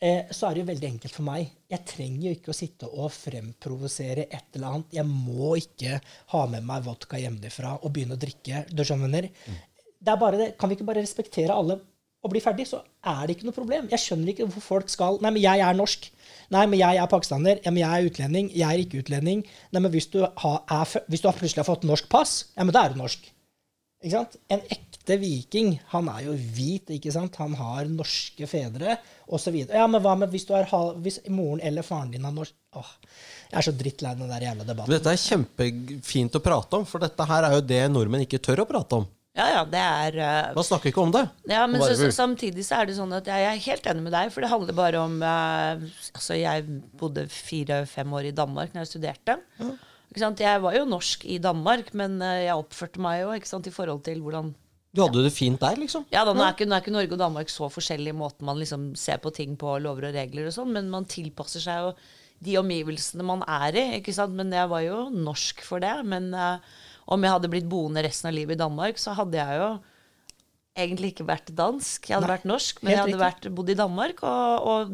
Eh, 0.03 0.31
så 0.35 0.47
er 0.47 0.55
det 0.55 0.63
jo 0.63 0.69
veldig 0.69 0.87
enkelt 0.89 1.15
for 1.15 1.25
meg. 1.27 1.51
Jeg 1.71 1.87
trenger 1.87 2.25
jo 2.25 2.33
ikke 2.37 2.51
å 2.51 2.57
sitte 2.57 2.89
og 2.91 3.11
fremprovosere 3.15 4.25
et 4.27 4.57
eller 4.57 4.69
annet. 4.69 4.95
Jeg 4.99 5.07
må 5.07 5.53
ikke 5.59 5.99
ha 6.33 6.41
med 6.51 6.65
meg 6.67 6.83
vodka 6.87 7.19
hjemmefra 7.21 7.77
og 7.81 7.93
begynne 7.95 8.17
å 8.17 8.21
drikke. 8.21 8.65
Du 8.71 8.83
skjønner? 8.83 9.29
Det 10.03 10.11
er 10.13 10.19
bare 10.19 10.39
det. 10.39 10.47
Kan 10.59 10.71
vi 10.71 10.77
ikke 10.77 10.87
bare 10.87 11.03
respektere 11.03 11.55
alle 11.55 11.79
og 12.23 12.31
bli 12.31 12.39
ferdig, 12.39 12.65
så 12.69 12.79
er 13.03 13.25
det 13.27 13.35
ikke 13.35 13.49
noe 13.49 13.55
problem. 13.55 13.87
Jeg 13.91 13.99
skjønner 13.99 14.31
ikke 14.31 14.45
hvorfor 14.47 14.63
folk 14.63 14.91
skal 14.91 15.17
Nei, 15.23 15.33
men 15.35 15.43
jeg 15.43 15.59
er 15.59 15.75
norsk. 15.75 16.07
Nei, 16.55 16.63
men 16.71 16.79
jeg 16.79 16.99
er 17.01 17.09
pakistaner. 17.11 17.59
Ja, 17.65 17.71
men 17.73 17.83
jeg 17.83 17.91
er 17.91 18.07
utlending. 18.07 18.49
Jeg 18.55 18.67
er 18.69 18.83
ikke 18.83 19.01
utlending. 19.03 19.41
Nei, 19.75 19.81
men 19.83 19.91
hvis 19.91 20.07
du, 20.13 20.21
har, 20.23 20.61
er, 20.71 20.93
hvis 21.11 21.23
du 21.23 21.27
har 21.27 21.35
plutselig 21.35 21.59
har 21.59 21.67
fått 21.67 21.87
norsk 21.87 22.07
pass, 22.11 22.35
ja, 22.55 22.63
men 22.63 22.75
da 22.75 22.85
er 22.85 22.93
du 22.93 23.01
norsk. 23.01 23.27
Ikke 24.03 24.15
sant? 24.15 24.37
En 24.51 24.63
ekte 24.71 25.17
viking, 25.19 25.73
han 25.91 26.07
er 26.11 26.25
jo 26.25 26.35
hvit, 26.35 26.91
ikke 26.95 27.11
sant? 27.15 27.35
Han 27.39 27.55
har 27.59 27.91
norske 27.91 28.47
fedre, 28.51 28.97
osv. 29.27 29.57
Ja, 29.63 29.85
men 29.91 30.03
hva 30.03 30.15
med 30.19 30.31
hvis, 30.31 30.47
du 30.47 30.53
er, 30.55 30.67
hvis 31.03 31.21
moren 31.31 31.63
eller 31.63 31.87
faren 31.87 32.11
din 32.11 32.27
har 32.27 32.35
norsk 32.35 32.55
Åh, 32.73 32.87
Jeg 33.51 33.57
er 33.59 33.65
så 33.67 33.71
drittlei 33.77 34.15
den 34.17 34.31
der 34.31 34.47
jævla 34.47 34.65
debatten. 34.65 34.95
Dette 34.95 35.11
er 35.11 35.19
kjempefint 35.21 36.39
å 36.39 36.41
prate 36.41 36.79
om, 36.79 36.87
for 36.89 37.03
dette 37.03 37.27
her 37.29 37.45
er 37.45 37.59
jo 37.59 37.67
det 37.69 37.83
nordmenn 37.91 38.23
ikke 38.25 38.41
tør 38.41 38.63
å 38.63 38.69
prate 38.69 39.03
om. 39.03 39.05
Ja, 39.33 39.47
ja, 39.49 39.61
det 39.65 39.79
er 39.81 40.15
uh, 40.21 40.53
Man 40.53 40.65
snakker 40.65 40.91
ikke 40.91 41.01
om 41.01 41.13
det. 41.13 41.23
Ja, 41.49 41.63
men 41.65 41.81
så, 41.81 41.95
så, 41.97 42.11
samtidig 42.13 42.65
så 42.67 42.77
er 42.79 42.89
det 42.89 42.97
sånn 42.99 43.15
at 43.17 43.25
jeg 43.25 43.47
er 43.49 43.63
helt 43.65 43.87
enig 43.89 44.03
med 44.05 44.13
deg, 44.13 44.29
for 44.33 44.45
det 44.45 44.51
handler 44.51 44.77
bare 44.77 44.99
om 45.01 45.15
uh, 45.25 45.81
Altså, 46.13 46.37
jeg 46.37 46.67
bodde 46.99 47.25
fire-fem 47.33 48.13
år 48.13 48.29
i 48.29 48.35
Danmark 48.37 48.75
når 48.75 48.85
jeg 48.85 48.91
studerte. 48.91 49.39
Ikke 50.13 50.21
sant? 50.21 50.43
Jeg 50.45 50.61
var 50.61 50.77
jo 50.77 50.85
norsk 50.85 51.25
i 51.25 51.39
Danmark, 51.41 51.89
men 51.97 52.19
uh, 52.21 52.35
jeg 52.43 52.53
oppførte 52.53 53.01
meg 53.01 53.23
jo 53.23 53.33
ikke 53.33 53.49
sant, 53.49 53.69
i 53.69 53.73
forhold 53.73 54.03
til 54.05 54.21
hvordan 54.21 54.53
Du 54.93 55.01
hadde 55.01 55.25
det 55.25 55.33
fint 55.33 55.57
der, 55.57 55.81
liksom. 55.81 56.05
Ja, 56.13 56.21
da, 56.29 56.37
nå, 56.37 56.45
er 56.45 56.53
ikke, 56.53 56.69
nå 56.69 56.77
er 56.77 56.85
ikke 56.85 56.93
Norge 56.93 57.17
og 57.17 57.23
Danmark 57.25 57.49
så 57.49 57.71
forskjellige 57.73 58.13
i 58.13 58.21
måten 58.21 58.45
man 58.45 58.61
liksom 58.61 58.91
ser 58.93 59.17
på 59.23 59.33
ting 59.33 59.57
på, 59.57 59.79
lover 59.81 60.11
og 60.11 60.19
regler 60.19 60.51
og 60.51 60.53
sånn, 60.53 60.75
men 60.77 60.93
man 60.93 61.09
tilpasser 61.09 61.65
seg 61.65 61.87
jo 61.87 61.95
de 62.43 62.57
omgivelsene 62.59 63.25
man 63.25 63.43
er 63.49 63.77
i. 63.79 63.85
ikke 63.99 64.13
sant? 64.15 64.35
Men 64.37 64.53
jeg 64.53 64.69
var 64.71 64.83
jo 64.85 65.07
norsk 65.13 65.63
for 65.65 65.83
det. 65.83 65.93
Men 66.09 66.29
eh, 66.37 66.73
om 67.05 67.23
jeg 67.25 67.31
hadde 67.35 67.49
blitt 67.51 67.67
boende 67.69 68.03
resten 68.05 68.29
av 68.29 68.35
livet 68.37 68.55
i 68.57 68.61
Danmark, 68.63 68.99
så 69.01 69.15
hadde 69.17 69.37
jeg 69.39 69.59
jo 69.59 69.71
egentlig 70.77 71.13
ikke 71.13 71.25
vært 71.27 71.51
dansk. 71.55 72.07
Jeg 72.09 72.17
hadde 72.17 72.27
Nei, 72.27 72.35
vært 72.37 72.47
norsk, 72.49 72.79
men 72.83 72.93
jeg 72.95 73.01
hadde 73.03 73.19
vært, 73.21 73.49
bodd 73.53 73.69
i 73.73 73.75
Danmark. 73.77 74.23
Og, 74.23 74.69
og 74.73 74.93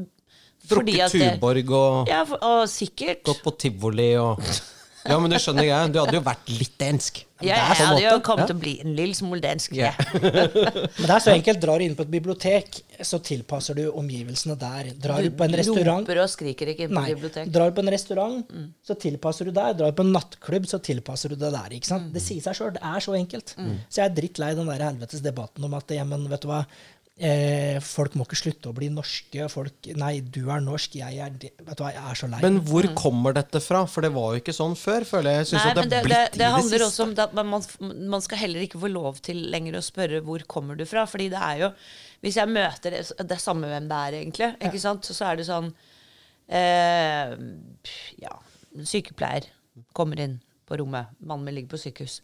Drukket 0.70 1.14
Tuborg 1.16 1.72
og 1.72 2.10
Ja, 2.12 2.26
og 2.28 2.66
sikkert. 2.68 3.22
gått 3.24 3.44
på 3.46 3.54
tivoli 3.62 4.10
og 4.20 4.42
Ja, 5.10 5.18
men 5.20 5.32
du 5.34 5.38
skjønner 5.42 5.66
jeg. 5.66 5.92
Du 5.96 6.00
hadde 6.04 6.16
jo 6.20 6.22
vært 6.26 6.52
litt 6.54 6.76
dansk. 6.80 7.24
Ja, 7.40 7.56
jeg 7.56 7.78
på 7.80 7.84
en 7.84 7.88
hadde 7.88 8.02
jo 8.04 8.10
måte. 8.12 8.24
kommet 8.28 8.42
Ja. 8.44 8.48
til 8.50 8.56
å 8.58 8.60
bli 8.60 8.74
en 8.84 8.96
lille 8.98 9.16
smule 9.16 9.40
dansk. 9.42 9.72
Ja. 9.78 9.92
Men 10.14 11.06
det 11.08 11.14
er 11.16 11.22
så 11.24 11.32
enkelt. 11.32 11.62
Drar 11.64 11.80
du 11.80 11.86
inn 11.86 11.96
på 11.96 12.04
et 12.04 12.12
bibliotek, 12.12 12.82
så 13.08 13.20
tilpasser 13.24 13.78
du 13.80 13.86
omgivelsene 13.96 14.58
der. 14.60 14.90
Drar 15.00 15.24
du 15.24 15.30
på 15.40 15.46
en 15.48 15.56
restaurant 15.56 16.04
roper 16.04 16.20
og 16.26 16.30
skriker 16.34 16.74
ikke 16.74 16.90
på 16.92 16.98
Nei. 17.00 17.06
bibliotek. 17.14 17.48
Drar 17.56 17.72
du 17.72 17.78
på 17.80 17.86
en 17.86 17.94
restaurant, 17.96 18.52
så 18.86 18.98
tilpasser 19.00 19.48
du 19.48 19.54
der. 19.56 19.74
Drar 19.80 19.94
du 19.94 19.98
på 20.02 20.06
en 20.08 20.12
nattklubb, 20.18 20.68
så 20.68 20.82
tilpasser 20.84 21.32
du 21.32 21.40
det 21.40 21.54
der. 21.56 21.70
ikke 21.80 21.88
sant? 21.94 22.12
Det 22.14 22.22
sier 22.26 22.44
seg 22.44 22.60
sjøl. 22.60 22.74
Det 22.76 22.84
er 22.92 23.00
så 23.08 23.16
enkelt. 23.16 23.56
Så 23.88 24.02
jeg 24.04 24.06
er 24.10 24.16
drittlei 24.20 24.52
den 24.60 24.68
der 24.74 24.84
helvetes 24.90 25.24
debatten 25.24 25.64
om 25.70 25.74
at 25.80 25.96
ja, 25.96 26.04
men 26.04 26.28
vet 26.30 26.44
du 26.44 26.52
hva, 26.52 26.66
eh, 27.20 27.78
folk 27.84 28.16
må 28.18 28.26
ikke 28.26 28.38
slutte 28.40 28.72
å 28.72 28.76
bli 28.76 28.88
norske. 28.94 29.48
Folk, 29.52 29.90
nei, 30.00 30.12
du 30.24 30.42
er 30.52 30.64
norsk, 30.64 30.96
jeg 31.02 31.20
er 31.24 31.36
det. 31.42 31.52
Vet 31.60 31.80
du 31.80 31.84
hva, 31.84 31.92
jeg 31.94 32.04
er 32.12 32.20
så 32.22 32.30
lei. 32.32 32.40
Men 32.44 32.60
hvor 32.68 32.88
kommer 32.98 33.36
dette 33.36 33.62
fra? 33.64 33.84
For 33.92 34.06
det 34.06 34.12
var 34.16 34.34
jo 34.34 34.42
ikke 34.44 34.56
sånn 34.56 34.76
før, 34.80 35.06
føler 35.10 35.38
jeg. 35.38 35.44
Jeg 35.44 35.52
synes 35.52 35.68
Nei, 35.68 35.72
at 35.72 35.80
det 35.82 35.90
det, 35.90 36.02
det, 36.10 36.22
det 36.42 36.52
handler 36.56 36.84
det 36.84 36.88
også 36.88 37.08
om 37.08 37.16
at 37.26 37.38
man, 37.38 37.68
man 38.16 38.26
skal 38.26 38.44
heller 38.44 38.66
ikke 38.66 38.82
få 38.82 38.92
lov 38.92 39.22
til 39.26 39.42
lenger 39.54 39.80
å 39.80 39.86
spørre 39.86 40.24
hvor 40.26 40.46
kommer 40.50 40.80
du 40.80 40.86
fra. 40.90 41.06
Fordi 41.10 41.30
det 41.34 41.46
er 41.52 41.64
jo 41.66 41.72
Hvis 42.20 42.36
jeg 42.36 42.52
møter 42.52 42.98
Det 43.00 43.32
er 43.32 43.40
samme 43.40 43.68
hvem 43.72 43.88
det 43.88 44.02
er, 44.08 44.20
egentlig. 44.24 44.52
Ikke 44.60 44.82
sant? 44.82 45.08
Så 45.08 45.28
er 45.28 45.40
det 45.40 45.48
sånn 45.48 45.72
eh, 46.48 47.36
Ja, 48.24 48.36
sykepleier 48.80 49.52
kommer 49.96 50.20
inn 50.20 50.40
på 50.70 50.78
rommet. 50.80 51.12
Mannen 51.20 51.48
min 51.48 51.56
ligger 51.58 51.74
på 51.76 51.82
sykehus. 51.82 52.20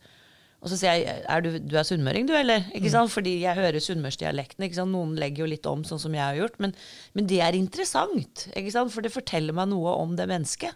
Og 0.65 0.71
så 0.71 0.80
sier 0.80 0.95
jeg 0.97 1.19
er 1.30 1.43
du, 1.45 1.51
du 1.62 1.75
er 1.78 1.86
sunnmøring, 1.86 2.25
du, 2.25 2.34
eller? 2.34 2.65
Ikke 2.73 2.89
sant? 2.89 3.13
Fordi 3.13 3.36
jeg 3.43 3.54
hører 3.60 3.84
sunnmørsdialekten. 3.84 4.65
ikke 4.65 4.80
sant? 4.80 4.95
Noen 4.95 5.13
legger 5.21 5.45
jo 5.45 5.51
litt 5.51 5.69
om, 5.69 5.84
sånn 5.86 6.01
som 6.01 6.17
jeg 6.17 6.25
har 6.25 6.39
gjort. 6.39 6.58
Men, 6.63 6.73
men 7.13 7.30
det 7.30 7.38
er 7.45 7.58
interessant, 7.58 8.47
ikke 8.58 8.73
sant? 8.73 8.93
for 8.95 9.06
det 9.06 9.13
forteller 9.13 9.54
meg 9.54 9.69
noe 9.69 9.93
om 10.01 10.17
det 10.17 10.25
mennesket 10.32 10.73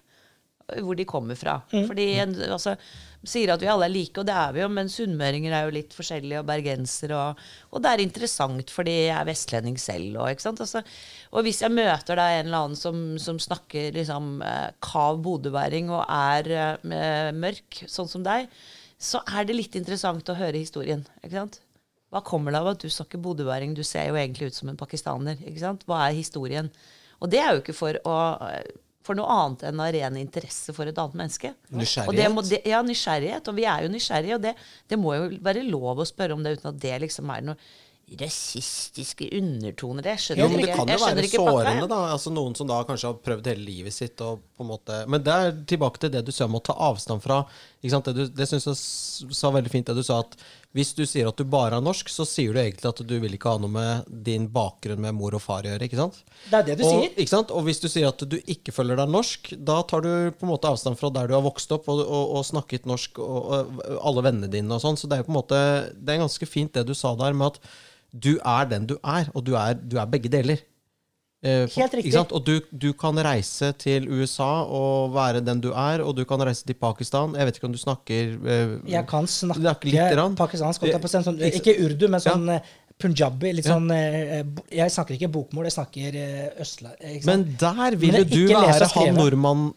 hvor 0.86 0.98
de 0.98 1.06
kommer 1.10 1.38
fra. 1.38 1.60
Fordi 1.72 2.06
en, 2.22 2.36
altså, 2.54 2.76
sier 3.28 3.52
at 3.54 3.62
vi 3.64 3.70
alle 3.72 3.88
er 3.88 3.94
like, 3.94 4.22
og 4.22 4.28
det 4.28 4.36
er 4.38 4.54
vi 4.56 4.62
jo, 4.62 4.70
men 4.72 4.92
sunnmøringer 4.92 5.56
er 5.56 5.68
jo 5.68 5.76
litt 5.76 5.96
forskjellige, 5.98 6.42
og 6.42 6.50
bergensere, 6.50 7.18
og, 7.20 7.44
og 7.74 7.84
det 7.84 7.94
er 7.94 8.04
interessant 8.04 8.74
fordi 8.74 8.96
jeg 8.96 9.16
er 9.16 9.30
vestlending 9.30 9.80
selv. 9.82 10.20
Og, 10.22 10.32
ikke 10.32 10.46
sant? 10.46 10.64
Altså, 10.66 10.84
og 11.34 11.48
hvis 11.48 11.64
jeg 11.66 11.76
møter 11.76 12.20
da 12.20 12.30
en 12.36 12.50
eller 12.50 12.66
annen 12.66 12.80
som, 12.80 13.06
som 13.22 13.42
snakker 13.42 13.96
liksom, 13.98 14.36
eh, 14.46 14.68
kav 14.86 15.22
bodøværing 15.26 15.92
og 15.94 16.04
er 16.06 16.54
eh, 16.60 17.32
mørk, 17.36 17.84
sånn 17.90 18.12
som 18.12 18.26
deg, 18.26 18.50
så 19.00 19.22
er 19.32 19.48
det 19.48 19.56
litt 19.56 19.76
interessant 19.80 20.30
å 20.30 20.38
høre 20.38 20.60
historien. 20.60 21.06
ikke 21.24 21.38
sant? 21.38 21.62
Hva 22.10 22.24
kommer 22.26 22.52
det 22.52 22.60
av 22.60 22.72
at 22.74 22.84
du 22.84 22.90
snakker 22.92 23.22
bodøværing? 23.22 23.76
Du 23.78 23.84
ser 23.86 24.10
jo 24.10 24.18
egentlig 24.20 24.50
ut 24.50 24.58
som 24.58 24.72
en 24.72 24.80
pakistaner. 24.80 25.40
ikke 25.46 25.62
sant? 25.62 25.86
Hva 25.88 26.04
er 26.08 26.18
historien? 26.18 26.72
Og 27.20 27.32
det 27.32 27.40
er 27.40 27.54
jo 27.54 27.64
ikke 27.64 27.78
for 27.78 28.00
å 28.08 28.20
for 29.10 29.18
noe 29.18 29.32
annet 29.34 29.64
enn 29.70 29.80
av 29.82 29.92
ren 29.96 30.18
interesse 30.20 30.74
for 30.76 30.90
et 30.90 30.98
annet 31.02 31.18
menneske. 31.18 31.54
Nysgjerrighet? 31.74 32.34
Må, 32.36 32.44
det, 32.46 32.60
ja, 32.70 32.82
nysgjerrighet. 32.86 33.48
Og 33.50 33.58
vi 33.58 33.66
er 33.66 33.86
jo 33.86 33.92
nysgjerrige, 33.94 34.38
og 34.38 34.44
det, 34.44 34.54
det 34.92 35.00
må 35.02 35.16
jo 35.16 35.30
være 35.46 35.64
lov 35.66 36.04
å 36.04 36.08
spørre 36.08 36.36
om 36.36 36.44
det 36.46 36.58
uten 36.58 36.70
at 36.74 36.82
det 36.84 36.98
liksom 37.06 37.32
er 37.34 37.48
noe 37.48 37.72
rasistiske 38.20 39.28
undertoner. 39.38 40.10
Jeg 40.12 40.20
Jo, 40.40 40.48
skjønner 40.48 40.50
men 40.50 40.60
det 40.60 40.68
ikke, 40.68 40.78
kan 40.78 40.94
jo 40.94 41.00
være 41.04 41.28
sårende, 41.34 41.88
da. 41.92 42.00
Altså 42.14 42.34
Noen 42.34 42.56
som 42.58 42.70
da 42.70 42.80
kanskje 42.88 43.12
har 43.12 43.20
prøvd 43.26 43.50
hele 43.52 43.66
livet 43.68 43.96
sitt 43.96 44.22
og 44.26 44.42
på 44.58 44.66
en 44.66 44.72
måte 44.72 45.02
Men 45.08 45.24
det 45.24 45.36
er 45.36 45.60
tilbake 45.70 46.02
til 46.02 46.14
det 46.14 46.24
du 46.26 46.32
sa 46.36 46.48
om 46.50 46.58
å 46.60 46.64
ta 46.64 46.76
avstand 46.90 47.24
fra. 47.24 47.44
Ikke 47.80 47.94
sant? 47.94 48.10
Det, 48.10 48.16
du, 48.16 48.34
det 48.40 48.48
syns 48.50 48.68
jeg 48.68 49.36
sa 49.36 49.52
veldig 49.54 49.72
fint, 49.72 49.88
det 49.88 50.02
du 50.02 50.06
sa 50.06 50.22
at 50.24 50.36
hvis 50.78 50.92
du 50.94 51.02
sier 51.10 51.26
at 51.26 51.40
du 51.40 51.48
bare 51.50 51.80
er 51.80 51.82
norsk, 51.82 52.12
så 52.14 52.26
sier 52.30 52.54
du 52.54 52.60
egentlig 52.62 52.86
at 52.92 53.00
du 53.02 53.16
vil 53.24 53.34
ikke 53.34 53.56
ha 53.56 53.62
noe 53.62 53.74
med 53.74 54.10
din 54.26 54.46
bakgrunn 54.54 55.02
med 55.02 55.16
mor 55.18 55.34
og 55.34 55.42
far 55.42 55.66
å 55.66 55.72
gjøre. 55.72 55.88
ikke 55.88 55.98
sant? 55.98 56.20
Det 56.46 56.60
er 56.60 56.68
det 56.68 56.76
du 56.78 56.84
og, 56.86 56.92
sier. 56.92 57.16
Ikke 57.16 57.32
sant? 57.32 57.54
Og 57.56 57.66
hvis 57.66 57.82
du 57.82 57.88
sier 57.90 58.06
at 58.12 58.22
du 58.22 58.36
ikke 58.38 58.76
føler 58.76 59.00
deg 59.00 59.10
norsk, 59.10 59.50
da 59.58 59.80
tar 59.90 60.06
du 60.06 60.12
på 60.30 60.46
en 60.46 60.52
måte 60.52 60.70
avstand 60.70 61.00
fra 61.00 61.10
der 61.16 61.32
du 61.32 61.34
har 61.34 61.46
vokst 61.46 61.74
opp 61.74 61.90
og, 61.90 62.04
og, 62.06 62.36
og 62.38 62.46
snakket 62.46 62.86
norsk, 62.90 63.18
og, 63.18 63.50
og 63.50 63.82
alle 63.98 64.26
vennene 64.28 64.52
dine 64.54 64.78
og 64.78 64.84
sånn. 64.86 65.00
Så 65.00 65.10
det 65.10 65.18
er 65.18 65.24
jo 65.24 65.30
på 65.32 65.34
en 65.34 65.40
måte 65.40 65.62
Det 65.98 66.14
er 66.14 66.22
ganske 66.22 66.50
fint 66.50 66.76
det 66.78 66.86
du 66.86 66.94
sa 66.98 67.16
der 67.18 67.34
med 67.34 67.56
at 67.56 67.72
du 68.14 68.38
er 68.46 68.66
den 68.70 68.86
du 68.90 68.98
er, 69.04 69.30
og 69.36 69.44
du 69.46 69.56
er, 69.56 69.74
du 69.76 69.98
er 69.98 70.06
begge 70.10 70.30
deler. 70.30 70.58
Eh, 71.42 71.68
Helt 71.72 71.94
riktig. 71.96 72.12
Og 72.36 72.42
du, 72.44 72.58
du 72.76 72.90
kan 73.00 73.16
reise 73.24 73.72
til 73.80 74.10
USA 74.12 74.64
og 74.68 75.14
være 75.16 75.40
den 75.40 75.62
du 75.64 75.70
er, 75.72 76.02
og 76.04 76.18
du 76.18 76.26
kan 76.28 76.42
reise 76.44 76.66
til 76.68 76.76
Pakistan. 76.76 77.32
Jeg 77.40 77.48
vet 77.48 77.56
ikke 77.60 77.70
om 77.70 77.76
du 77.78 77.80
snakker 77.80 78.34
eh, 78.44 78.74
Jeg 78.92 79.06
kan 79.08 79.28
snakke 79.28 79.88
lite 79.88 80.26
pakistansk, 80.36 80.84
sånn, 80.84 81.40
Ikke- 81.48 81.78
urdu, 81.86 82.10
men 82.12 82.20
sånn 82.20 82.46
ja. 82.52 82.60
punjabi. 83.00 83.54
Litt 83.56 83.66
Ja. 83.70 83.78
sånn 83.78 83.88
eh, 83.96 84.44
Jeg 84.82 84.92
snakker 84.92 85.16
ikke 85.16 85.32
bokmål, 85.32 85.70
jeg 85.70 85.78
snakker 85.78 86.20
eh, 86.20 86.50
østla... 86.60 86.92
ikke 87.00 87.24
sant? 87.24 87.32
Men 87.32 87.58
der 87.64 87.96
vil 87.96 88.20
jo 88.20 88.24
du 88.28 88.44
være 88.52 88.92
han 88.98 89.16
nordmannen. 89.16 89.24
nordmann 89.24 89.74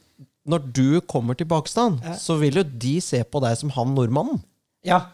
Når 0.50 0.72
du 0.74 1.00
kommer 1.06 1.38
til 1.38 1.46
Pakistan, 1.46 2.00
Ja. 2.02 2.16
så 2.18 2.40
vil 2.40 2.54
jo 2.58 2.64
de 2.66 2.96
se 3.00 3.22
på 3.22 3.38
deg 3.40 3.54
som 3.56 3.70
han 3.70 3.94
nordmannen. 3.94 4.42
ja. 4.84 5.04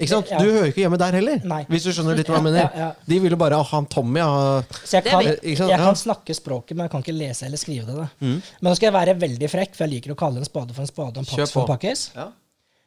Ikke 0.00 0.08
sant? 0.08 0.30
Ja. 0.32 0.38
Du 0.40 0.48
hører 0.50 0.70
ikke 0.72 0.80
hjemme 0.82 0.98
der 0.98 1.12
heller. 1.12 1.40
Nei. 1.44 1.60
Hvis 1.68 1.84
du 1.84 1.90
skjønner 1.92 2.16
litt 2.16 2.26
hva 2.26 2.38
jeg 2.40 2.46
mener. 2.46 2.62
Ja, 2.64 2.70
ja. 2.80 2.88
De 3.06 3.18
vil 3.20 3.30
jo 3.30 3.36
bare 3.36 3.58
ha 3.60 3.62
han 3.74 3.86
Tommy. 3.92 4.20
Ha, 4.24 4.62
Så 4.82 4.96
jeg 4.98 5.04
kan, 5.04 5.20
Ikke 5.22 5.56
sant? 5.60 5.68
jeg 5.70 5.78
Ja. 5.78 5.84
kan 5.84 5.94
snakke 6.00 6.34
språket, 6.34 6.74
men 6.76 6.84
jeg 6.88 6.90
kan 6.90 7.02
ikke 7.04 7.14
lese 7.18 7.44
eller 7.46 7.56
skrive 7.60 7.86
det. 7.86 7.96
Da. 7.96 8.08
Mm. 8.20 8.42
Men 8.62 8.70
nå 8.72 8.74
skal 8.76 8.86
jeg 8.90 8.94
være 8.94 9.14
veldig 9.20 9.50
frekk, 9.52 9.74
for 9.76 9.84
jeg 9.84 9.92
liker 10.02 10.14
å 10.14 10.16
kalle 10.18 10.38
en 10.38 10.44
spade 10.48 10.72
for 10.74 10.80
en 10.82 10.86
spade 10.88 11.16
og 11.16 11.18
en 11.18 11.24
pakkis 11.28 11.52
for 11.52 11.62
en 11.62 11.68
pakkis. 11.76 12.10
ja. 12.16 12.28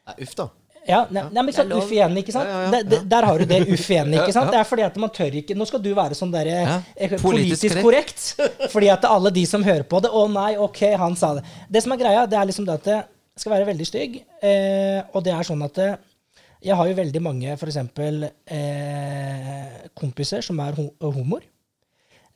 Nei, 0.07 0.15
uff, 0.21 0.35
da. 0.35 0.49
Ja, 0.87 0.99
nei, 1.09 1.23
nei, 1.33 1.41
men 1.41 1.53
lov. 1.69 1.79
Uff 1.83 1.89
igjen, 1.91 2.15
ikke 2.17 2.31
sant? 2.31 2.45
Ja, 2.49 2.59
ja, 2.59 2.65
ja, 2.65 2.71
Det- 2.71 2.89
det- 2.89 3.09
der 3.09 3.25
har 3.25 3.37
du 3.39 3.45
det 3.45 3.61
uff 3.69 3.87
igjen. 3.89 4.11
ikke 4.13 4.33
sant? 4.37 4.51
Det 4.51 4.59
er 4.59 4.63
fordi 4.63 4.83
at 4.85 4.95
man 4.97 5.09
tør 5.09 5.31
ikke 5.33 5.55
Nå 5.57 5.65
skal 5.65 5.79
du 5.81 5.93
være 5.95 6.13
sånn 6.13 6.31
der, 6.31 6.45
Ja, 6.45 6.81
eh, 6.97 7.09
politisk 7.09 7.21
politisk 7.23 7.81
korrekt. 7.81 8.35
Fordi 8.71 8.89
at 8.91 9.03
alle 9.05 9.31
de 9.31 9.45
som 9.45 9.63
hører 9.63 9.83
på 9.83 9.99
det 10.01 10.11
Å 10.11 10.27
nei, 10.31 10.55
ok, 10.57 10.95
han 10.97 11.15
sa 11.15 11.35
det. 11.35 11.43
Det 11.71 11.81
som 11.83 11.91
er 11.93 11.97
greia, 11.97 12.27
det 12.29 12.37
er 12.37 12.45
liksom 12.45 12.65
det 12.65 12.73
at 12.75 12.83
det 12.83 13.05
skal 13.37 13.51
være 13.53 13.65
veldig 13.65 13.85
stygg. 13.87 14.21
Eh, 14.43 15.01
og 15.13 15.23
det 15.23 15.33
er 15.33 15.41
sånn 15.43 15.63
at 15.65 15.73
det, 15.73 15.97
jeg 16.65 16.78
har 16.80 16.88
jo 16.89 16.95
veldig 16.97 17.21
mange 17.21 17.54
f.eks. 17.54 17.78
Eh, 18.58 19.89
kompiser 19.97 20.45
som 20.45 20.60
er 20.63 20.78
ho 20.78 20.89
homoer. 21.04 21.45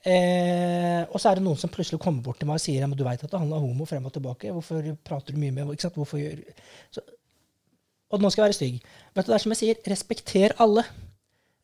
Eh, 0.08 1.02
og 1.12 1.20
så 1.20 1.32
er 1.32 1.40
det 1.40 1.44
noen 1.44 1.60
som 1.60 1.72
plutselig 1.74 2.00
kommer 2.00 2.24
bort 2.24 2.40
til 2.40 2.48
meg 2.48 2.56
og 2.62 2.64
sier 2.64 2.86
at 2.86 2.94
du 2.96 3.04
veit 3.04 3.24
at 3.26 3.34
han 3.36 3.50
er 3.52 3.64
homo 3.64 3.88
frem 3.90 4.06
og 4.08 4.14
tilbake. 4.16 4.54
Hvorfor 4.56 4.86
prater 5.04 5.36
du 5.36 5.42
mye 5.42 5.56
med 5.56 5.74
ikke 5.74 5.88
sant? 5.90 5.98
Hvorfor 6.00 6.22
gjør 6.22 6.40
så, 6.96 7.04
Og 8.10 8.24
nå 8.24 8.32
skal 8.32 8.46
jeg 8.46 8.48
være 8.48 8.58
stygg. 8.58 8.80
Vet 9.14 9.26
du, 9.28 9.32
Det 9.32 9.36
er 9.36 9.44
som 9.44 9.54
jeg 9.54 9.62
sier, 9.64 9.82
respekter 9.92 10.56
alle. 10.64 10.86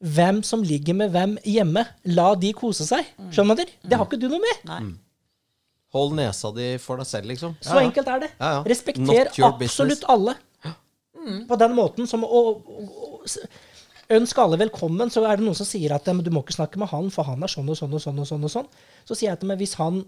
Hvem 0.05 0.43
som 0.43 0.61
ligger 0.61 0.93
med 0.93 1.13
hvem 1.15 1.37
hjemme, 1.47 1.85
la 2.11 2.33
de 2.35 2.51
kose 2.53 2.85
seg. 2.85 3.07
Skjønner 3.31 3.57
dere? 3.61 3.71
Det 3.81 3.97
har 3.97 4.05
ikke 4.05 4.19
du 4.19 4.27
noe 4.29 4.43
med. 4.43 4.67
Nei. 4.67 4.81
Hold 5.95 6.17
nesa 6.17 6.51
di 6.51 6.73
for 6.83 6.99
deg 6.99 7.07
selv, 7.07 7.31
liksom. 7.31 7.55
Så 7.63 7.79
enkelt 7.79 8.09
er 8.11 8.25
det. 8.25 8.29
Ja, 8.35 8.57
ja. 8.57 8.63
Respekter 8.67 9.31
absolutt 9.31 10.03
business. 10.03 10.03
Alle. 11.25 11.45
På 11.49 11.57
den 11.61 11.75
måten 11.77 12.09
som 12.09 12.25
å, 12.25 12.43
å, 12.55 12.85
å 12.85 14.15
ønske 14.15 14.41
alle 14.41 14.59
velkommen, 14.61 15.09
så 15.13 15.25
er 15.25 15.39
det 15.39 15.47
noen 15.47 15.57
som 15.57 15.67
sier 15.67 15.95
at 15.95 16.05
du 16.05 16.31
må 16.33 16.45
ikke 16.45 16.57
snakke 16.59 16.81
med 16.81 16.91
han, 16.91 17.09
for 17.13 17.27
han 17.27 17.43
er 17.43 17.51
sånn 17.51 17.69
og 17.69 17.79
sånn 17.79 17.93
og 17.93 18.03
sånn. 18.03 18.21
og 18.21 18.29
sånn 18.29 18.45
og 18.45 18.53
sånn. 18.53 18.69
Så 19.07 19.17
sier 19.17 19.31
jeg 19.31 19.41
til 19.41 19.51
meg 19.51 19.61
hvis 19.61 19.77
han 19.81 20.03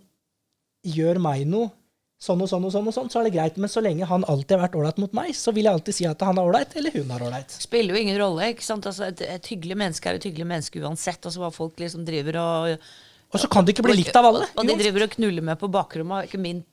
gjør 0.88 1.20
meg 1.24 1.48
noe 1.50 1.74
sånn 2.18 2.42
og 2.42 2.50
sånn 2.50 2.64
og 2.66 2.72
sånn, 2.74 2.88
og 2.90 2.96
sånn, 2.96 3.10
så 3.14 3.20
er 3.20 3.28
det 3.28 3.34
greit. 3.36 3.58
Men 3.62 3.72
så 3.72 3.82
lenge 3.86 4.08
han 4.10 4.26
alltid 4.30 4.56
har 4.56 4.64
vært 4.66 4.78
ålreit 4.80 5.02
mot 5.02 5.18
meg, 5.18 5.34
så 5.38 5.54
vil 5.54 5.68
jeg 5.70 5.78
alltid 5.78 5.98
si 6.00 6.08
at 6.10 6.24
han 6.26 6.40
er 6.40 6.50
ålreit, 6.50 6.78
eller 6.80 6.96
hun 6.98 7.12
er 7.14 7.26
ålreit. 7.28 7.58
Spiller 7.68 7.94
jo 7.94 8.06
ingen 8.06 8.18
rolle. 8.22 8.54
ikke 8.54 8.66
sant? 8.66 8.88
Altså, 8.90 9.12
et, 9.12 9.22
et 9.22 9.52
hyggelig 9.54 9.78
menneske 9.78 10.10
er 10.10 10.18
et 10.18 10.26
hyggelig 10.30 10.48
menneske 10.50 10.82
uansett. 10.82 11.22
Altså 11.22 11.44
Hva 11.44 11.52
folk 11.54 11.78
liksom 11.84 12.08
driver 12.08 12.42
og 12.42 12.90
Og 13.28 13.42
så 13.44 13.50
kan 13.52 13.66
det 13.68 13.76
ikke 13.76 13.86
bli 13.90 14.00
likt 14.00 14.18
av 14.18 14.30
alle. 14.30 14.48
Og 14.56 14.66
de 14.66 14.78
driver 14.80 15.06
og 15.06 15.14
knuller 15.18 15.46
med 15.46 15.60
på 15.62 15.70
bakrommet. 15.70 16.30
Ikke 16.30 16.42
min 16.42 16.64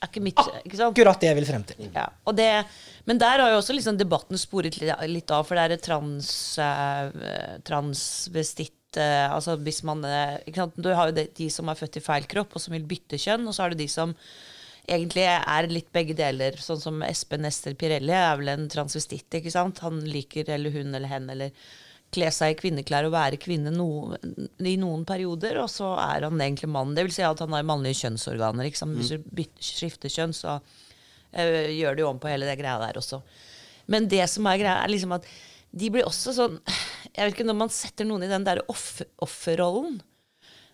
er 0.00 0.08
ikke 0.08 0.22
mitt, 0.24 0.40
ikke? 0.64 0.80
Akkurat 0.86 1.20
det 1.20 1.30
jeg 1.30 1.38
vil 1.38 1.48
frem 1.48 1.64
til. 1.68 1.88
Ja, 1.94 2.06
og 2.24 2.36
det, 2.38 2.48
men 3.08 3.20
der 3.20 3.42
har 3.42 3.52
jo 3.52 3.58
også 3.60 3.76
liksom 3.76 3.98
debatten 4.00 4.40
sporet 4.40 4.78
litt, 4.80 5.30
av, 5.30 5.44
for 5.48 5.58
det 5.58 5.64
er 5.66 5.74
et 5.76 5.84
trans, 5.84 6.30
eh, 6.62 7.58
transvestitt 7.68 9.00
eh, 9.00 9.26
altså 9.28 9.58
hvis 9.60 9.82
man, 9.86 10.04
eh? 10.06 10.38
Du 10.76 10.88
har 10.96 11.10
jo 11.10 11.18
de, 11.18 11.26
de 11.36 11.50
som 11.52 11.68
er 11.68 11.78
født 11.78 12.00
i 12.00 12.04
feil 12.04 12.30
kropp, 12.30 12.56
og 12.56 12.64
som 12.64 12.76
vil 12.76 12.88
bytte 12.88 13.20
kjønn, 13.20 13.46
og 13.46 13.56
så 13.56 13.66
har 13.66 13.74
du 13.74 13.80
de 13.82 13.90
som 13.90 14.16
egentlig 14.90 15.26
er 15.28 15.68
litt 15.70 15.90
begge 15.94 16.16
deler. 16.18 16.56
Sånn 16.58 16.80
som 16.82 17.04
Espen 17.06 17.46
Ester 17.46 17.76
Pirelli 17.78 18.14
er 18.16 18.40
vel 18.40 18.50
en 18.54 18.66
transvestitt. 18.72 19.28
ikke 19.38 19.52
sant? 19.52 19.82
Han 19.84 20.00
liker 20.08 20.50
eller 20.50 20.74
hun 20.74 20.94
eller 20.94 21.10
hen 21.10 21.28
eller 21.30 21.52
kle 22.14 22.30
seg 22.34 22.54
i 22.54 22.58
kvinneklær 22.58 23.06
og 23.06 23.14
være 23.14 23.38
kvinne 23.40 23.70
no, 23.74 24.16
i 24.58 24.74
noen 24.80 25.04
perioder, 25.08 25.60
og 25.62 25.70
så 25.70 25.92
er 26.02 26.26
han 26.26 26.42
egentlig 26.42 26.70
mann. 26.72 26.96
Det 26.96 27.06
vil 27.06 27.14
si 27.14 27.24
at 27.26 27.42
han 27.42 27.54
har 27.54 27.66
mannlige 27.66 28.00
kjønnsorganer. 28.02 28.66
Liksom. 28.66 28.96
Hvis 28.98 29.12
du 29.14 29.28
bytter, 29.30 29.68
skifter 29.68 30.12
kjønn, 30.12 30.34
så 30.36 30.58
uh, 30.58 31.70
gjør 31.70 31.96
du 31.96 32.04
jo 32.04 32.10
om 32.10 32.20
på 32.22 32.32
hele 32.32 32.48
det 32.48 32.58
greia 32.60 32.80
der 32.82 32.98
også. 32.98 33.22
Men 33.90 34.10
det 34.10 34.24
som 34.30 34.46
er 34.50 34.60
greia, 34.60 34.76
er 34.82 34.92
liksom 34.92 35.14
at 35.16 35.28
de 35.70 35.86
blir 35.94 36.02
også 36.02 36.32
sånn 36.34 36.56
Jeg 37.14 37.22
vet 37.22 37.36
ikke, 37.36 37.44
Når 37.46 37.58
man 37.60 37.70
setter 37.70 38.06
noen 38.06 38.24
i 38.26 38.30
den 38.30 38.42
der 38.46 38.58
offer, 38.70 39.06
offerrollen, 39.22 40.00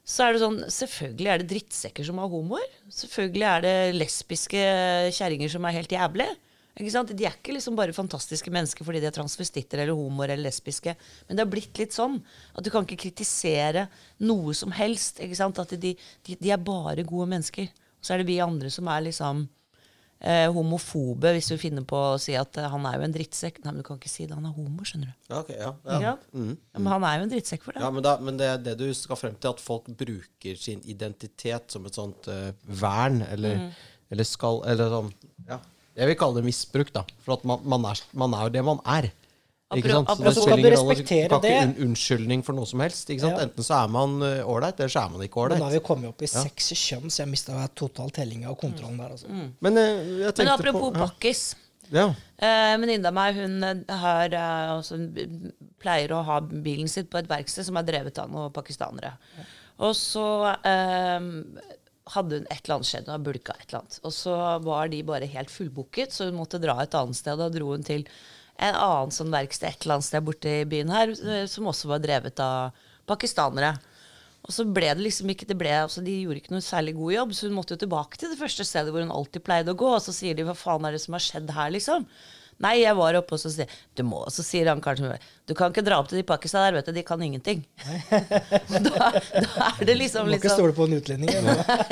så 0.06 0.24
er 0.24 0.32
det 0.32 0.40
sånn 0.40 0.58
Selvfølgelig 0.72 1.32
er 1.32 1.42
det 1.42 1.50
drittsekker 1.50 2.06
som 2.06 2.20
har 2.22 2.32
homoer. 2.32 2.64
Selvfølgelig 2.92 3.48
er 3.50 3.64
det 3.66 3.76
lesbiske 3.98 4.66
kjerringer 5.16 5.52
som 5.52 5.68
er 5.68 5.76
helt 5.76 5.92
jævlige. 5.92 6.36
Ikke 6.76 6.92
sant? 6.92 7.12
De 7.16 7.24
er 7.24 7.32
ikke 7.38 7.54
liksom 7.56 7.76
bare 7.78 7.96
fantastiske 7.96 8.52
mennesker 8.52 8.84
fordi 8.84 9.00
de 9.00 9.08
er 9.08 9.16
transvestitter 9.16 9.80
eller 9.80 9.96
homoer 9.96 10.34
eller 10.34 10.50
lesbiske. 10.50 10.92
Men 11.26 11.38
det 11.38 11.46
har 11.46 11.52
blitt 11.52 11.80
litt 11.80 11.96
sånn 11.96 12.18
at 12.52 12.64
du 12.64 12.70
kan 12.72 12.84
ikke 12.84 13.06
kritisere 13.06 13.86
noe 14.28 14.52
som 14.56 14.74
helst. 14.76 15.22
Ikke 15.24 15.38
sant? 15.38 15.60
At 15.62 15.72
de, 15.72 15.94
de, 15.96 16.36
de 16.36 16.52
er 16.52 16.60
bare 16.60 17.06
gode 17.08 17.30
mennesker. 17.32 17.70
Og 17.72 18.04
så 18.04 18.14
er 18.14 18.20
det 18.20 18.28
vi 18.28 18.42
andre 18.44 18.68
som 18.72 18.90
er 18.92 19.06
liksom 19.06 19.46
eh, 20.20 20.46
homofobe, 20.52 21.32
hvis 21.36 21.48
du 21.52 21.56
finner 21.60 21.86
på 21.88 21.96
å 22.12 22.18
si 22.20 22.34
at 22.36 22.58
eh, 22.60 22.68
han 22.72 22.84
er 22.88 22.98
jo 22.98 23.06
en 23.06 23.14
drittsekk. 23.14 23.62
Nei, 23.64 23.72
men 23.72 23.80
du 23.80 23.86
kan 23.86 24.00
ikke 24.00 24.12
si 24.12 24.26
det. 24.26 24.36
Han 24.36 24.48
er 24.48 24.56
homo, 24.56 24.84
skjønner 24.86 25.12
du. 25.12 25.30
Ja, 25.30 25.40
ok, 25.40 25.52
ja, 25.56 25.70
ja. 25.84 26.00
sant? 26.02 26.58
Ja, 26.60 26.82
men 26.82 26.90
han 26.92 27.06
er 27.08 27.16
jo 27.16 27.28
en 27.28 27.32
drittsekk 27.32 27.64
for 27.64 27.76
det. 27.76 27.84
Ja, 27.84 27.92
men, 27.94 28.04
da, 28.04 28.16
men 28.20 28.40
det 28.40 28.50
det 28.66 28.76
du 28.82 28.90
skal 28.96 29.20
frem 29.20 29.38
til, 29.40 29.56
at 29.56 29.64
folk 29.64 29.88
bruker 30.04 30.60
sin 30.60 30.84
identitet 30.84 31.72
som 31.72 31.88
et 31.88 31.96
sånt 31.96 32.28
uh, 32.28 32.50
vern, 32.68 33.22
eller, 33.30 33.70
eller 34.12 34.28
skal 34.28 34.60
Eller 34.68 34.92
sånn 34.92 35.10
Ja. 35.48 35.62
Jeg 35.96 36.10
vil 36.10 36.18
kalle 36.20 36.40
det 36.40 36.48
misbruk, 36.50 36.90
da. 36.92 37.06
For 37.24 37.38
at 37.38 37.46
man, 37.48 37.62
man, 37.64 37.86
er, 37.88 38.02
man 38.12 38.34
er 38.36 38.48
jo 38.48 38.52
det 38.58 38.64
man 38.66 38.82
er. 38.96 39.08
Ikke 39.74 39.90
sant? 39.90 40.10
Så 40.12 40.22
det 40.22 40.32
spiller 40.36 40.60
ingen 40.60 40.76
rolle. 40.78 40.94
Du 40.94 41.02
kan 41.08 41.22
ikke 41.24 41.38
det? 41.42 41.54
un 41.64 41.74
unnskyldning 41.88 42.42
for 42.46 42.54
noe 42.54 42.68
som 42.70 42.82
helst. 42.84 43.08
Ikke 43.10 43.24
sant? 43.24 43.40
Ja. 43.40 43.46
Enten 43.48 43.66
så 43.66 43.80
er 43.80 43.90
man 43.90 44.20
eh, 44.22 44.46
ålreit, 44.46 44.78
eller 44.78 44.92
så 44.92 45.02
er 45.02 45.14
man 45.14 45.24
ikke 45.26 45.40
ålreit. 45.42 45.58
nå 45.58 45.66
har 45.66 45.74
vi 45.74 45.82
kommet 45.88 46.12
opp 46.12 46.22
i 46.22 46.30
seks 46.30 46.70
kjønn, 46.76 47.10
så 47.10 47.24
jeg 47.24 47.32
mista 47.32 47.64
total 47.74 48.12
tellinga 48.14 48.52
og 48.52 48.60
kontrollen 48.60 49.00
der. 49.02 49.16
Altså. 49.16 49.30
Men 49.64 49.80
eh, 49.82 50.02
jeg 50.22 50.36
Men 50.38 50.52
apropos 50.54 50.84
på 50.84 50.92
ja. 50.92 51.08
pakkis. 51.08 51.46
Ja. 51.86 52.06
Uh, 52.42 52.72
Venninna 52.82 53.12
meg 53.14 53.36
hun 53.38 53.62
har, 53.62 54.32
også, 54.74 54.98
pleier 55.82 56.14
å 56.14 56.22
ha 56.26 56.40
bilen 56.42 56.90
sitt 56.90 57.10
på 57.10 57.20
et 57.20 57.28
verksted 57.30 57.66
som 57.66 57.78
er 57.78 57.86
drevet 57.86 58.18
av 58.22 58.30
noen 58.30 58.54
pakistanere. 58.54 59.16
Og 59.82 59.92
så 59.98 60.26
eh, 60.66 61.26
hadde 62.14 62.40
hun 62.40 62.46
et 62.46 62.60
eller 62.62 62.76
annet 62.76 62.88
skjedd, 62.88 63.08
hun 63.08 63.16
har 63.16 63.26
bulka 63.26 63.56
et 63.56 63.66
eller 63.68 63.82
annet. 63.82 63.98
Og 64.06 64.14
så 64.14 64.36
var 64.64 64.90
de 64.92 65.02
bare 65.06 65.28
helt 65.30 65.52
fullbooket, 65.52 66.14
så 66.14 66.28
hun 66.28 66.38
måtte 66.38 66.60
dra 66.62 66.78
et 66.82 66.94
annet 66.98 67.18
sted. 67.18 67.38
Da 67.40 67.50
dro 67.52 67.72
hun 67.72 67.86
til 67.86 68.06
en 68.56 68.78
annen 68.78 69.12
sånn 69.12 69.34
verksted 69.34 69.68
et 69.68 69.84
eller 69.84 69.98
annet 69.98 70.08
sted 70.08 70.24
borte 70.24 70.54
i 70.62 70.68
byen 70.68 70.92
her, 70.94 71.12
eh, 71.12 71.44
som 71.50 71.68
også 71.68 71.90
var 71.90 72.04
drevet 72.04 72.40
av 72.42 72.76
pakistanere. 73.08 73.74
Og 74.46 74.54
så 74.54 74.62
ble 74.70 74.92
det 74.94 75.02
liksom 75.02 75.30
ikke 75.32 75.48
det 75.50 75.58
ble, 75.58 75.72
altså 75.82 76.04
De 76.06 76.14
gjorde 76.22 76.38
ikke 76.38 76.54
noe 76.54 76.62
særlig 76.62 76.94
god 76.94 77.12
jobb, 77.16 77.34
så 77.34 77.48
hun 77.48 77.56
måtte 77.56 77.74
jo 77.74 77.82
tilbake 77.82 78.20
til 78.20 78.30
det 78.30 78.38
første 78.38 78.66
stedet 78.66 78.94
hvor 78.94 79.02
hun 79.02 79.14
alltid 79.14 79.42
pleide 79.42 79.74
å 79.74 79.78
gå. 79.78 79.90
Og 79.96 80.02
så 80.04 80.14
sier 80.14 80.38
de 80.38 80.46
'hva 80.46 80.54
faen 80.54 80.86
er 80.86 80.94
det 80.94 81.02
som 81.02 81.18
har 81.18 81.24
skjedd 81.24 81.50
her', 81.50 81.74
liksom? 81.74 82.06
Nei, 82.64 82.78
jeg 82.80 82.96
var 82.96 83.18
oppe, 83.18 83.36
og 83.36 83.40
så 83.42 83.50
sier 83.52 83.68
du 83.96 84.02
må, 84.08 84.22
så 84.32 84.44
sier 84.44 84.70
han 84.70 84.80
kanskje 84.80 85.18
'du 85.46 85.54
kan 85.54 85.70
ikke 85.70 85.84
dra 85.84 85.98
opp 86.00 86.08
til 86.08 86.18
de 86.18 86.24
pakistanere, 86.26 86.78
vet 86.78 86.86
du, 86.88 86.92
de 86.96 87.02
kan 87.06 87.20
ingenting'. 87.22 87.60
da, 88.86 89.10
da 89.12 89.68
er 89.80 89.84
det 89.84 89.96
liksom, 90.00 90.24
Du 90.26 90.32
må 90.32 90.38
ikke 90.38 90.48
liksom 90.48 90.58
stole 90.58 90.74
på 90.74 90.86
en 90.88 90.96
utlending. 90.98 91.30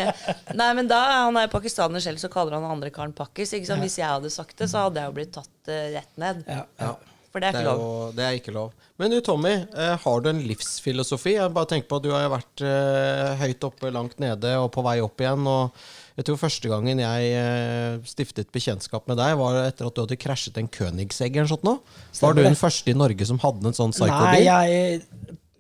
Nei, 0.61 0.70
men 0.74 0.88
da, 0.90 1.00
Han 1.27 1.37
er 1.38 1.53
pakistaner 1.53 2.00
selv, 2.03 2.18
så 2.22 2.31
kaller 2.33 2.57
han 2.59 2.64
andre 2.66 2.90
karen 2.94 3.12
pakkis. 3.16 3.53
ikke 3.55 3.68
sant? 3.68 3.85
Hvis 3.85 3.98
jeg 4.00 4.09
hadde 4.09 4.31
sagt 4.33 4.57
det, 4.59 4.70
så 4.72 4.87
hadde 4.87 5.03
jeg 5.03 5.12
jo 5.12 5.16
blitt 5.20 5.35
tatt 5.37 5.70
uh, 5.70 5.83
rett 5.94 6.16
ned. 6.20 6.44
Ja, 6.48 6.64
ja. 6.81 6.94
For 7.35 7.42
det 7.42 7.48
er 7.50 7.53
Det 7.53 7.61
ikke 7.61 7.66
er, 7.66 7.74
lov. 7.74 7.81
jo, 7.85 8.12
det 8.14 8.24
er 8.24 8.37
ikke 8.38 8.53
lov. 8.55 8.72
Men 9.03 9.11
du, 9.11 9.16
Tommy, 9.27 9.53
eh, 9.74 9.96
har 10.05 10.20
du 10.22 10.29
en 10.31 10.42
livsfilosofi? 10.46 11.33
Jeg 11.35 11.50
bare 11.57 11.66
tenker 11.72 11.88
på 11.90 11.98
at 11.98 12.05
Du 12.05 12.12
har 12.14 12.22
jo 12.22 12.31
vært 12.31 12.62
eh, 12.62 13.33
høyt 13.40 13.66
oppe, 13.66 13.90
langt 13.90 14.20
nede 14.22 14.53
og 14.62 14.68
på 14.77 14.85
vei 14.87 15.00
opp 15.03 15.18
igjen. 15.24 15.42
og 15.50 15.74
jeg 16.14 16.27
tror 16.29 16.38
Første 16.38 16.70
gangen 16.70 17.00
jeg 17.03 17.31
eh, 17.35 17.96
stiftet 18.07 18.53
bekjentskap 18.55 19.09
med 19.11 19.18
deg, 19.18 19.35
var 19.40 19.64
etter 19.64 19.88
at 19.88 19.96
du 19.96 20.05
hadde 20.05 20.18
krasjet 20.20 20.61
en 20.61 20.70
Königsegg. 20.70 21.37
eller 21.37 21.50
sånt. 21.50 21.66
Var 22.20 22.37
du 22.37 22.42
den 22.44 22.59
første 22.59 22.92
i 22.92 22.98
Norge 22.98 23.27
som 23.27 23.40
hadde 23.42 23.72
en 23.72 23.77
sånn 23.77 23.94
Nei, 23.94 24.07
psycho-bil? 24.07 24.44
jeg 24.46 25.00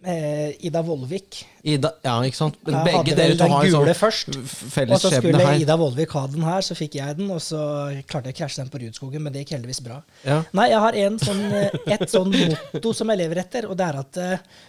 eh, 0.04 0.66
Ida 0.68 0.82
Vollvik. 0.86 1.40
Ida, 1.66 1.90
ja, 2.04 2.14
ikke 2.28 2.38
sant? 2.38 2.58
Men 2.66 2.76
Jeg 2.76 2.96
hadde 2.98 3.16
vel 3.18 3.34
to 3.34 3.40
den 3.42 3.54
har 3.54 3.66
en 3.66 3.72
gule 3.72 3.94
sånn 3.96 4.00
først. 4.00 4.38
Og 4.84 5.02
så 5.02 5.12
skulle. 5.16 5.48
Ida 5.64 5.78
Vollvik 5.80 6.14
ha 6.14 6.24
den 6.30 6.46
her, 6.46 6.66
så 6.66 6.76
fikk 6.78 6.98
jeg 7.00 7.18
den, 7.18 7.32
og 7.34 7.42
så 7.42 7.64
klarte 8.06 8.30
jeg 8.30 8.38
å 8.38 8.40
krasje 8.44 8.62
den 8.62 8.70
på 8.70 8.82
Rudskogen, 8.84 9.24
men 9.24 9.34
det 9.34 9.44
gikk 9.44 9.56
heldigvis 9.56 9.82
bra. 9.86 10.00
Ja. 10.22 10.42
Nei, 10.54 10.68
jeg 10.70 10.82
har 10.86 11.00
en 11.02 11.18
sånn, 11.22 11.44
eh, 11.50 11.78
et 11.96 12.06
sånn 12.12 12.30
motto 12.30 12.94
som 12.94 13.10
jeg 13.10 13.24
lever 13.24 13.42
etter, 13.42 13.66
og 13.70 13.78
det 13.80 13.88
er 13.90 14.00
at 14.04 14.20
uh, 14.22 14.60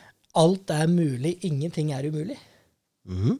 alt 0.41 0.73
er 0.75 0.89
mulig, 0.91 1.37
ingenting 1.47 1.93
er 1.95 2.09
umulig. 2.09 2.39
Mhm. 3.05 3.37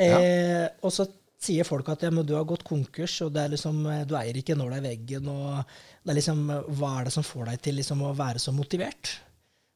Eh, 0.00 0.66
og 0.80 0.92
så 0.94 1.04
sier 1.40 1.64
folk 1.64 1.88
at 1.92 2.04
ja, 2.04 2.10
du 2.10 2.34
har 2.36 2.44
gått 2.48 2.66
konkurs, 2.68 3.16
og 3.24 3.32
det 3.34 3.44
er 3.44 3.54
liksom, 3.54 3.80
eh, 3.88 4.04
du 4.08 4.14
eier 4.18 4.36
ikke 4.40 4.58
nåla 4.58 4.80
i 4.80 4.86
veggen. 4.90 5.28
og 5.28 5.64
det 6.04 6.12
er 6.12 6.20
liksom, 6.20 6.44
eh, 6.50 6.68
Hva 6.76 6.98
er 6.98 7.08
det 7.08 7.14
som 7.16 7.26
får 7.26 7.46
deg 7.50 7.62
til 7.62 7.80
liksom 7.80 8.02
å 8.02 8.14
være 8.16 8.38
så 8.38 8.52
motivert? 8.52 9.16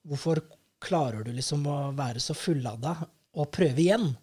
Hvorfor 0.05 0.43
klarer 0.85 1.25
du 1.25 1.33
liksom 1.33 1.65
å 1.67 1.79
være 1.97 2.21
så 2.21 2.37
fullada 2.37 2.97
og 3.35 3.51
prøve 3.51 3.81
igjen? 3.81 4.15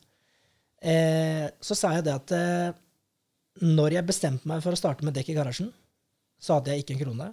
Eh, 0.82 1.50
så 1.62 1.78
sa 1.78 1.94
jeg 1.96 2.06
det 2.06 2.14
at 2.14 2.32
eh, 2.38 2.74
når 3.62 3.98
jeg 3.98 4.08
bestemte 4.08 4.48
meg 4.50 4.62
for 4.64 4.74
å 4.74 4.80
starte 4.80 5.06
med 5.06 5.14
dekk 5.14 5.34
i 5.34 5.38
garasjen, 5.38 5.72
så 6.42 6.58
hadde 6.58 6.74
jeg 6.74 6.84
ikke 6.84 6.96
en 6.96 7.04
krone. 7.04 7.28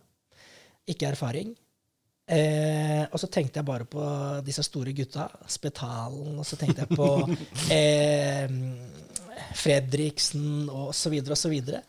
Ikke 0.88 1.09
erfaring. 1.09 1.55
Eh, 2.29 3.05
og 3.09 3.16
så 3.21 3.29
tenkte 3.33 3.61
jeg 3.61 3.68
bare 3.68 3.87
på 3.88 4.03
disse 4.44 4.64
store 4.66 4.92
gutta, 4.92 5.31
Spetalen, 5.49 6.37
og 6.37 6.44
så 6.44 6.59
tenkte 6.61 6.85
jeg 6.85 6.97
på 6.97 7.09
eh, 7.77 8.53
Fredriksen 9.56 10.68
og 10.68 10.90
så 10.96 11.12
videre 11.12 11.37
og 11.37 11.40
så 11.40 11.50
videre. 11.52 11.82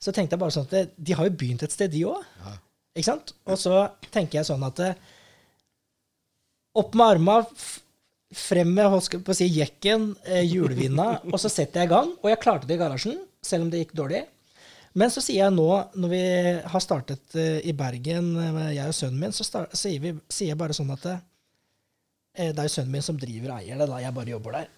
Så 0.00 0.12
tenkte 0.16 0.36
jeg 0.36 0.42
bare 0.42 0.54
sånn 0.54 0.66
at 0.68 0.74
det, 0.74 0.82
de 0.96 1.16
har 1.16 1.28
jo 1.28 1.36
begynt 1.36 1.64
et 1.64 1.74
sted, 1.74 1.92
de 1.92 2.06
òg. 2.08 2.24
Ikke 2.96 3.06
sant? 3.10 3.34
Og 3.48 3.58
så 3.60 3.84
tenker 4.10 4.40
jeg 4.40 4.48
sånn 4.48 4.64
at 4.66 4.82
eh, 4.84 5.08
opp 6.80 6.96
med 6.96 7.16
arma, 7.16 7.38
frem 8.30 8.70
med 8.72 8.92
på 9.26 9.34
å 9.34 9.36
si, 9.36 9.48
jekken, 9.50 10.12
eh, 10.24 10.44
hjulvinda, 10.46 11.08
og 11.32 11.38
så 11.42 11.50
setter 11.52 11.82
jeg 11.82 11.90
i 11.90 11.94
gang. 11.94 12.12
Og 12.22 12.30
jeg 12.32 12.42
klarte 12.42 12.68
det 12.68 12.78
i 12.78 12.82
garasjen, 12.82 13.18
selv 13.44 13.66
om 13.66 13.72
det 13.72 13.84
gikk 13.84 13.96
dårlig. 14.00 14.24
Men 14.98 15.12
så 15.12 15.22
sier 15.22 15.44
jeg 15.44 15.54
nå, 15.54 15.68
når 16.02 16.10
vi 16.10 16.22
har 16.72 16.82
startet 16.82 17.36
eh, 17.38 17.60
i 17.70 17.74
Bergen, 17.76 18.32
eh, 18.42 18.62
jeg 18.74 18.90
og 18.90 18.96
sønnen 18.96 19.20
min, 19.22 19.34
så 19.34 19.46
start, 19.46 19.76
sier, 19.78 20.02
vi, 20.02 20.14
sier 20.32 20.52
jeg 20.52 20.58
bare 20.58 20.74
sånn 20.74 20.90
at 20.96 21.06
eh, 21.06 21.20
det 22.30 22.62
er 22.62 22.68
jo 22.68 22.72
sønnen 22.72 22.92
min 22.94 23.02
som 23.04 23.18
driver 23.18 23.52
og 23.52 23.58
eier 23.58 23.80
det, 23.80 23.88
da 23.90 23.98
jeg 23.98 24.14
bare 24.14 24.30
jobber 24.30 24.56
der. 24.58 24.68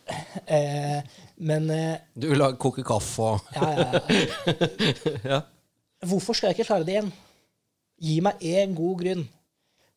Eh, 0.47 1.19
men 1.45 1.69
eh, 1.71 2.01
Du 2.17 2.31
lager, 2.33 2.57
koker 2.61 2.87
kaffe 2.87 3.29
og 3.35 3.53
ja, 3.55 3.69
ja, 3.77 3.85
ja. 3.93 5.19
ja. 5.35 5.41
Hvorfor 6.09 6.35
skal 6.35 6.51
jeg 6.51 6.59
ikke 6.59 6.69
klare 6.71 6.87
det 6.89 6.97
igjen? 6.97 7.13
Gi 8.03 8.17
meg 8.25 8.41
én 8.43 8.73
god 8.75 9.05
grunn 9.05 9.27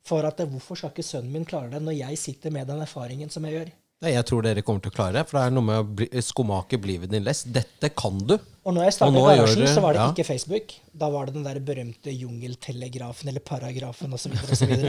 for 0.06 0.28
at 0.28 0.44
hvorfor 0.46 0.78
skal 0.78 0.92
ikke 0.94 1.08
sønnen 1.08 1.34
min 1.34 1.48
klare 1.48 1.72
det 1.72 1.82
når 1.82 1.98
jeg 1.98 2.20
sitter 2.22 2.54
med 2.54 2.68
den 2.70 2.84
erfaringen 2.84 3.32
som 3.34 3.48
jeg 3.48 3.58
gjør? 3.58 3.72
Jeg 4.12 4.26
tror 4.30 4.46
dere 4.46 4.64
kommer 4.66 4.84
til 4.84 4.92
å 4.94 4.96
klare 4.96 5.18
det, 5.18 5.24
for 5.30 5.40
det 5.40 5.46
er 5.48 5.56
noe 5.56 5.66
med 5.66 5.82
å 5.82 5.88
bli, 6.00 6.08
skomake 6.26 6.80
livet 6.84 7.12
din 7.12 7.26
lest. 7.26 7.48
Dette 7.56 7.90
kan 7.98 8.20
du. 8.20 8.36
Og 8.66 8.74
når 8.74 8.88
jeg 8.88 8.96
startet 8.98 9.20
i 9.20 9.26
garasjen, 9.26 9.66
så 9.70 9.84
var 9.84 9.96
det 9.96 10.02
ja. 10.02 10.12
ikke 10.14 10.28
Facebook. 10.28 10.76
Da 10.94 11.10
var 11.14 11.30
det 11.30 11.36
den 11.38 11.46
der 11.46 11.60
berømte 11.66 12.14
jungeltelegrafen 12.14 13.30
eller 13.32 13.44
paragrafen 13.46 14.16
osv. 14.18 14.34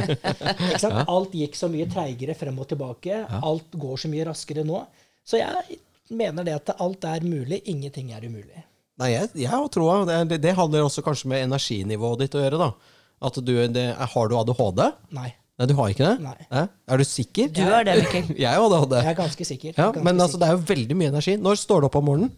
ja. 0.84 0.92
Alt 1.04 1.36
gikk 1.36 1.58
så 1.58 1.68
mye 1.72 1.88
treigere 1.92 2.36
frem 2.38 2.62
og 2.62 2.70
tilbake. 2.72 3.20
Alt 3.40 3.76
går 3.76 4.04
så 4.04 4.12
mye 4.12 4.28
raskere 4.30 4.64
nå. 4.66 4.80
Så 5.26 5.40
jeg 5.42 5.80
mener 6.08 6.46
det 6.46 6.56
at 6.56 6.76
alt 6.80 7.04
er 7.08 7.26
mulig. 7.26 7.60
Ingenting 7.68 8.12
er 8.16 8.24
umulig. 8.24 8.64
Nei, 8.96 9.10
jeg, 9.12 9.32
jeg 9.36 9.52
har 9.52 9.66
troa. 9.72 10.02
Det, 10.08 10.20
det, 10.32 10.42
det 10.44 10.54
handler 10.56 10.86
også 10.86 11.04
kanskje 11.04 11.32
med 11.34 11.44
energinivået 11.44 12.24
ditt 12.24 12.36
å 12.38 12.44
gjøre. 12.46 12.60
da. 12.62 12.94
At 13.26 13.40
du, 13.40 13.52
det, 13.72 13.86
Har 14.12 14.28
du 14.28 14.36
ADHD? 14.40 14.86
Nei. 15.16 15.30
Nei, 15.56 15.66
du 15.70 15.72
har 15.78 15.92
ikke 15.92 16.04
det? 16.04 16.16
Nei. 16.20 16.36
Hæ? 16.52 16.62
Er 16.92 17.00
du 17.00 17.04
sikker? 17.08 17.48
Du 17.56 17.62
har 17.64 17.86
det, 17.88 17.94
Mikkel. 18.02 18.34
Jeg 18.36 18.60
har 18.60 18.88
det. 18.92 19.00
Jeg 19.06 19.12
er 19.14 19.18
ganske 19.22 19.46
sikker. 19.48 19.72
Ja, 19.72 19.86
ganske 19.88 20.04
men 20.04 20.20
altså, 20.20 20.36
sikker. 20.36 20.42
det 20.44 20.48
er 20.50 20.58
jo 20.58 20.64
veldig 20.74 20.96
mye 21.00 21.12
energi. 21.14 21.36
Når 21.40 21.60
står 21.62 21.80
du 21.80 21.88
opp 21.88 21.96
om 22.02 22.06
morgenen? 22.10 22.34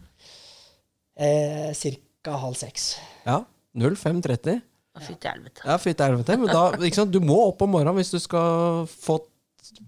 Eh, 1.19 1.69
Cirka 1.75 2.37
halv 2.39 2.55
seks. 2.59 2.93
Ja, 3.27 3.41
05.30. 3.75 4.61
Fy 4.99 5.13
til 5.15 5.31
helvete. 5.31 5.63
Ja, 5.63 5.75
fytti 5.79 6.03
helvete. 6.03 6.37
Men 6.39 6.51
da, 6.51 6.63
ikke 6.83 7.01
sant? 7.01 7.11
du 7.13 7.19
må 7.23 7.37
opp 7.49 7.61
om 7.63 7.71
morgenen 7.75 7.99
hvis 7.99 8.11
du 8.11 8.19
skal 8.23 8.87
få 8.89 9.19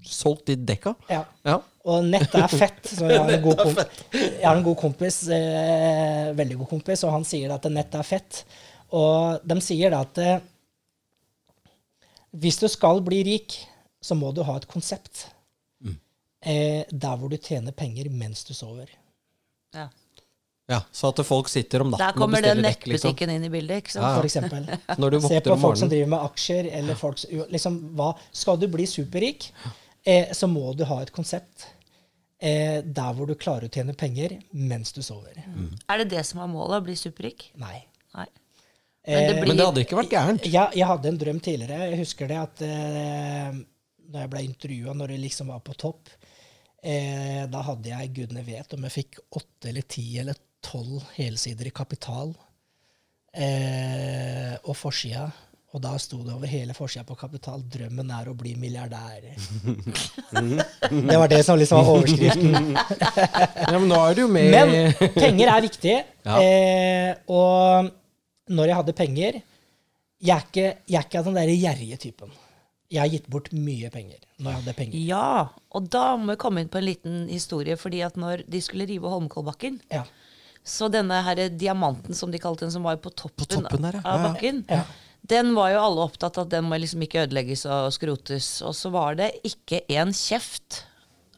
solgt 0.07 0.51
de 0.51 0.55
dekka. 0.67 0.93
Ja. 1.11 1.23
Ja. 1.47 1.57
Og 1.87 2.05
nettet 2.05 2.37
er 2.37 2.51
fett. 2.51 2.83
Så 2.85 3.07
jeg 3.09 3.19
har 3.19 3.31
en 3.31 3.43
god, 3.47 3.63
komp 3.63 3.81
jeg 4.13 4.45
har 4.45 4.59
en 4.59 4.65
god 4.67 4.77
kompis, 4.79 5.21
eh, 5.33 6.29
veldig 6.37 6.59
god 6.61 6.69
kompis, 6.75 7.03
og 7.07 7.15
han 7.15 7.25
sier 7.27 7.55
at 7.55 7.65
nettet 7.71 7.99
er 8.03 8.07
fett. 8.07 8.43
Og 8.95 9.41
de 9.47 9.57
sier 9.63 9.93
da 9.93 10.03
at 10.05 10.21
eh, 10.21 10.37
hvis 12.31 12.59
du 12.61 12.67
skal 12.71 13.01
bli 13.05 13.23
rik, 13.27 13.59
så 14.01 14.15
må 14.17 14.31
du 14.35 14.43
ha 14.47 14.55
et 14.57 14.67
konsept. 14.71 15.27
Eh, 16.41 16.85
der 16.89 17.17
hvor 17.17 17.29
du 17.29 17.37
tjener 17.37 17.71
penger 17.71 18.09
mens 18.09 18.43
du 18.47 18.53
sover. 18.57 18.89
Ja. 19.75 19.87
ja, 20.67 20.79
Så 20.91 21.11
at 21.11 21.21
folk 21.25 21.49
sitter 21.49 21.83
om 21.85 21.91
natten 21.93 22.07
og 22.07 22.17
kommer 22.17 22.41
den 22.41 22.63
nettbutikken 22.63 22.65
dekk. 22.65 22.87
Liksom. 22.89 23.11
nettbutikken 23.11 23.33
inn 23.35 23.45
i 23.45 23.51
bildet. 23.53 23.83
ikke 23.83 23.93
sant? 23.93 24.07
Ja, 24.07 24.15
For 24.17 24.29
eksempel. 24.29 24.65
Når 25.03 25.13
du 25.13 25.19
Se 25.27 25.43
på 25.45 25.59
folk 25.61 25.77
som 25.77 25.91
driver 25.91 26.09
med 26.15 26.25
aksjer, 26.31 26.71
eller 26.79 26.97
folk 26.97 27.21
liksom, 27.53 27.77
hva, 27.99 28.09
Skal 28.33 28.57
du 28.57 28.65
bli 28.73 28.87
superrik, 28.89 29.51
eh, 30.03 30.33
så 30.33 30.49
må 30.49 30.73
du 30.73 30.83
ha 30.89 30.97
et 31.05 31.13
konsept 31.13 31.67
eh, 32.41 32.81
der 32.81 33.13
hvor 33.13 33.29
du 33.29 33.35
klarer 33.37 33.69
å 33.69 33.71
tjene 33.71 33.93
penger 33.93 34.39
mens 34.51 34.97
du 34.97 35.03
sover. 35.05 35.37
Er 35.37 36.01
det 36.01 36.09
det 36.17 36.25
som 36.25 36.41
er 36.41 36.49
målet? 36.49 36.81
Å 36.81 36.87
bli 36.89 36.97
superrik? 36.97 37.51
Nei. 37.61 37.83
Men 39.07 39.23
det 39.25 39.33
Eh, 39.33 39.39
blir 39.41 39.47
Men 39.47 39.57
det 39.57 39.65
hadde 39.65 39.83
ikke 39.85 39.97
vært 39.97 40.13
gærent. 40.13 40.45
Jeg, 40.45 40.77
jeg 40.77 40.87
hadde 40.87 41.09
en 41.09 41.19
drøm 41.23 41.39
tidligere. 41.41 41.89
Jeg 41.89 42.01
husker 42.03 42.29
det 42.29 42.37
at 42.37 42.63
eh, 42.67 43.61
når 44.11 44.25
jeg 44.25 44.31
ble 44.33 44.43
intervjua, 44.45 44.93
når 44.97 45.15
jeg 45.15 45.23
liksom 45.25 45.51
var 45.53 45.61
på 45.65 45.73
topp, 45.73 46.11
eh, 46.83 47.43
da 47.49 47.65
hadde 47.65 47.93
jeg 47.93 48.13
gudene 48.19 48.45
vet 48.45 48.73
om 48.77 48.87
jeg 48.87 48.97
fikk 48.99 49.21
åtte 49.39 49.71
eller 49.71 49.87
ti 49.89 50.05
eller 50.21 50.37
tolv 50.61 51.01
helsider 51.15 51.71
i 51.71 51.73
Kapital. 51.73 52.35
Eh, 53.31 54.53
og 54.67 54.75
forsida. 54.75 55.29
Og 55.71 55.79
da 55.79 55.93
sto 56.03 56.17
det 56.19 56.33
over 56.35 56.49
hele 56.51 56.73
forsida 56.75 57.05
på 57.07 57.15
Kapital 57.15 57.61
'Drømmen 57.63 58.09
er 58.11 58.27
å 58.27 58.33
bli 58.35 58.57
milliardær'. 58.59 59.29
det 61.07 61.19
var 61.21 61.31
det 61.31 61.39
som 61.47 61.55
liksom 61.57 61.79
var 61.79 61.91
overskriften. 61.93 62.75
Ja, 62.75 63.77
men 63.77 63.87
nå 63.87 64.01
er 64.03 64.17
du 64.19 64.25
med 64.27 64.51
Men 64.51 65.13
penger 65.15 65.53
er 65.53 65.63
viktig. 65.63 65.95
Ja. 66.27 66.41
Eh, 66.43 67.15
og 67.31 67.87
når 68.51 68.71
jeg 68.71 68.79
hadde 68.81 68.93
penger 68.97 69.41
Jeg 70.21 70.35
er 70.37 70.43
ikke, 70.45 70.65
jeg 70.91 70.97
er 70.99 71.05
ikke 71.07 71.21
den 71.25 71.37
der 71.39 71.49
gjerrige 71.49 71.97
typen. 71.97 72.33
Jeg 72.91 72.99
har 73.01 73.09
gitt 73.09 73.29
bort 73.31 73.47
mye 73.55 73.89
penger 73.89 74.19
når 74.37 74.51
jeg 74.51 74.59
hadde 74.59 74.73
penger. 74.77 74.97
Ja, 75.07 75.47
og 75.73 75.87
da 75.89 76.03
må 76.19 76.33
vi 76.33 76.41
komme 76.43 76.61
inn 76.61 76.69
på 76.69 76.77
en 76.81 76.85
liten 76.85 77.15
historie. 77.31 77.77
fordi 77.79 78.01
at 78.05 78.17
når 78.19 78.43
de 78.51 78.61
skulle 78.61 78.85
rive 78.89 79.09
Holmenkollbakken, 79.09 79.79
Ja. 79.89 80.03
så 80.63 80.91
denne 80.91 81.23
her 81.25 81.47
diamanten 81.49 82.13
som 82.13 82.29
de 82.31 82.37
kalte 82.37 82.65
den, 82.67 82.71
som 82.71 82.83
var 82.83 82.97
på 82.97 83.09
toppen, 83.15 83.47
toppen 83.47 83.81
der, 83.81 83.93
ja. 83.97 84.01
av 84.05 84.19
Ja, 84.19 84.27
ja. 84.27 84.33
bakken, 84.33 84.65
Ja. 84.69 84.83
den 85.25 85.55
var 85.55 85.71
jo 85.71 85.79
alle 85.79 86.01
opptatt 86.05 86.37
av 86.37 86.45
at 86.45 86.49
den 86.51 86.65
må 86.65 86.77
liksom 86.79 87.01
ikke 87.01 87.25
ødelegges 87.25 87.65
og 87.65 87.91
skrotes. 87.93 88.61
Og 88.61 88.75
så 88.75 88.91
var 88.91 89.15
det 89.15 89.31
ikke 89.43 89.81
en 89.89 90.11
kjeft 90.13 90.83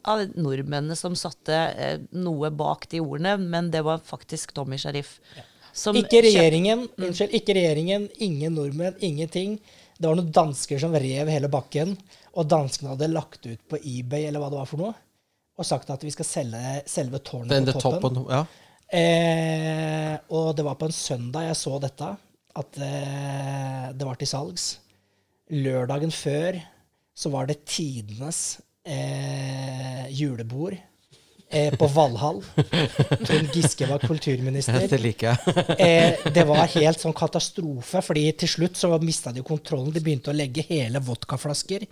av 0.03 0.25
nordmennene 0.35 0.97
som 0.97 1.15
satte 1.15 1.53
eh, 1.77 1.97
noe 2.11 2.49
bak 2.51 2.89
de 2.89 2.99
ordene, 2.99 3.37
men 3.39 3.71
det 3.71 3.83
var 3.85 3.99
faktisk 4.03 4.51
Tommy 4.53 4.75
Sharif. 4.77 5.19
som 5.35 5.43
Ikke 5.73 6.21
regjeringen, 6.21 6.85
unnskyld, 6.99 7.33
ikke 7.33 7.55
regjeringen, 7.57 8.05
ingen 8.21 8.53
nordmenn, 8.53 8.97
ingenting. 9.01 9.55
Det 9.97 10.05
var 10.05 10.17
noen 10.19 10.33
dansker 10.33 10.81
som 10.81 10.93
rev 10.93 11.29
hele 11.31 11.49
bakken, 11.51 11.95
og 12.37 12.49
danskene 12.49 12.93
hadde 12.93 13.09
lagt 13.09 13.45
ut 13.45 13.61
på 13.69 13.79
eBay 13.79 14.27
eller 14.27 14.41
hva 14.43 14.51
det 14.53 14.59
var 14.59 14.69
for 14.69 14.83
noe, 14.83 14.93
og 15.57 15.67
sagt 15.67 15.89
at 15.93 16.03
vi 16.05 16.13
skal 16.13 16.27
selge 16.27 16.75
selve 16.89 17.21
tårnet 17.25 17.53
den, 17.53 17.69
på 17.69 17.81
toppen. 17.81 18.19
toppen. 18.19 18.29
Ja. 18.33 18.43
Eh, 18.93 20.15
og 20.33 20.53
det 20.57 20.65
var 20.67 20.77
på 20.77 20.89
en 20.89 20.95
søndag 20.95 21.47
jeg 21.47 21.57
så 21.57 21.79
dette, 21.81 22.13
at 22.61 22.79
eh, 22.85 23.89
det 23.97 24.05
var 24.05 24.19
til 24.19 24.29
salgs. 24.29 24.67
Lørdagen 25.53 26.13
før 26.13 26.59
så 27.17 27.29
var 27.33 27.49
det 27.49 27.63
tidenes 27.69 28.59
eh, 28.85 30.05
julebord 30.13 30.77
eh, 31.53 31.75
på 31.79 31.87
Valhall. 31.93 32.41
Trond 33.25 33.53
Giske 33.55 33.87
var 33.89 34.03
kulturminister. 34.03 34.87
Det 34.89 34.99
liker 35.01 35.31
jeg. 35.31 35.65
Eh, 35.77 36.27
det 36.33 36.45
var 36.49 36.65
helt 36.73 37.01
sånn 37.01 37.15
katastrofe, 37.17 38.01
fordi 38.03 38.25
til 38.43 38.51
slutt 38.57 38.79
så 38.79 38.91
mista 39.01 39.33
de 39.35 39.45
kontrollen. 39.45 39.93
De 39.93 40.03
begynte 40.03 40.33
å 40.33 40.37
legge 40.37 40.65
hele 40.67 41.01
vodkaflasker 41.03 41.87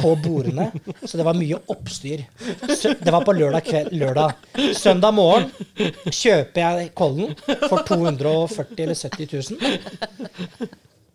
på 0.00 0.14
bordene. 0.24 0.70
Så 1.04 1.18
det 1.18 1.26
var 1.26 1.38
mye 1.38 1.58
oppstyr. 1.72 2.24
Sø 2.76 2.94
det 3.00 3.12
var 3.12 3.24
på 3.26 3.34
lørdag 3.36 3.66
kveld. 3.66 3.94
Lørdag. 4.00 4.46
Søndag 4.76 5.14
morgen 5.16 5.50
kjøper 6.06 6.62
jeg 6.62 6.92
Kollen 6.96 7.34
for 7.66 7.82
240 7.88 8.84
eller 8.86 8.96
70 8.96 9.34
000. 9.60 10.70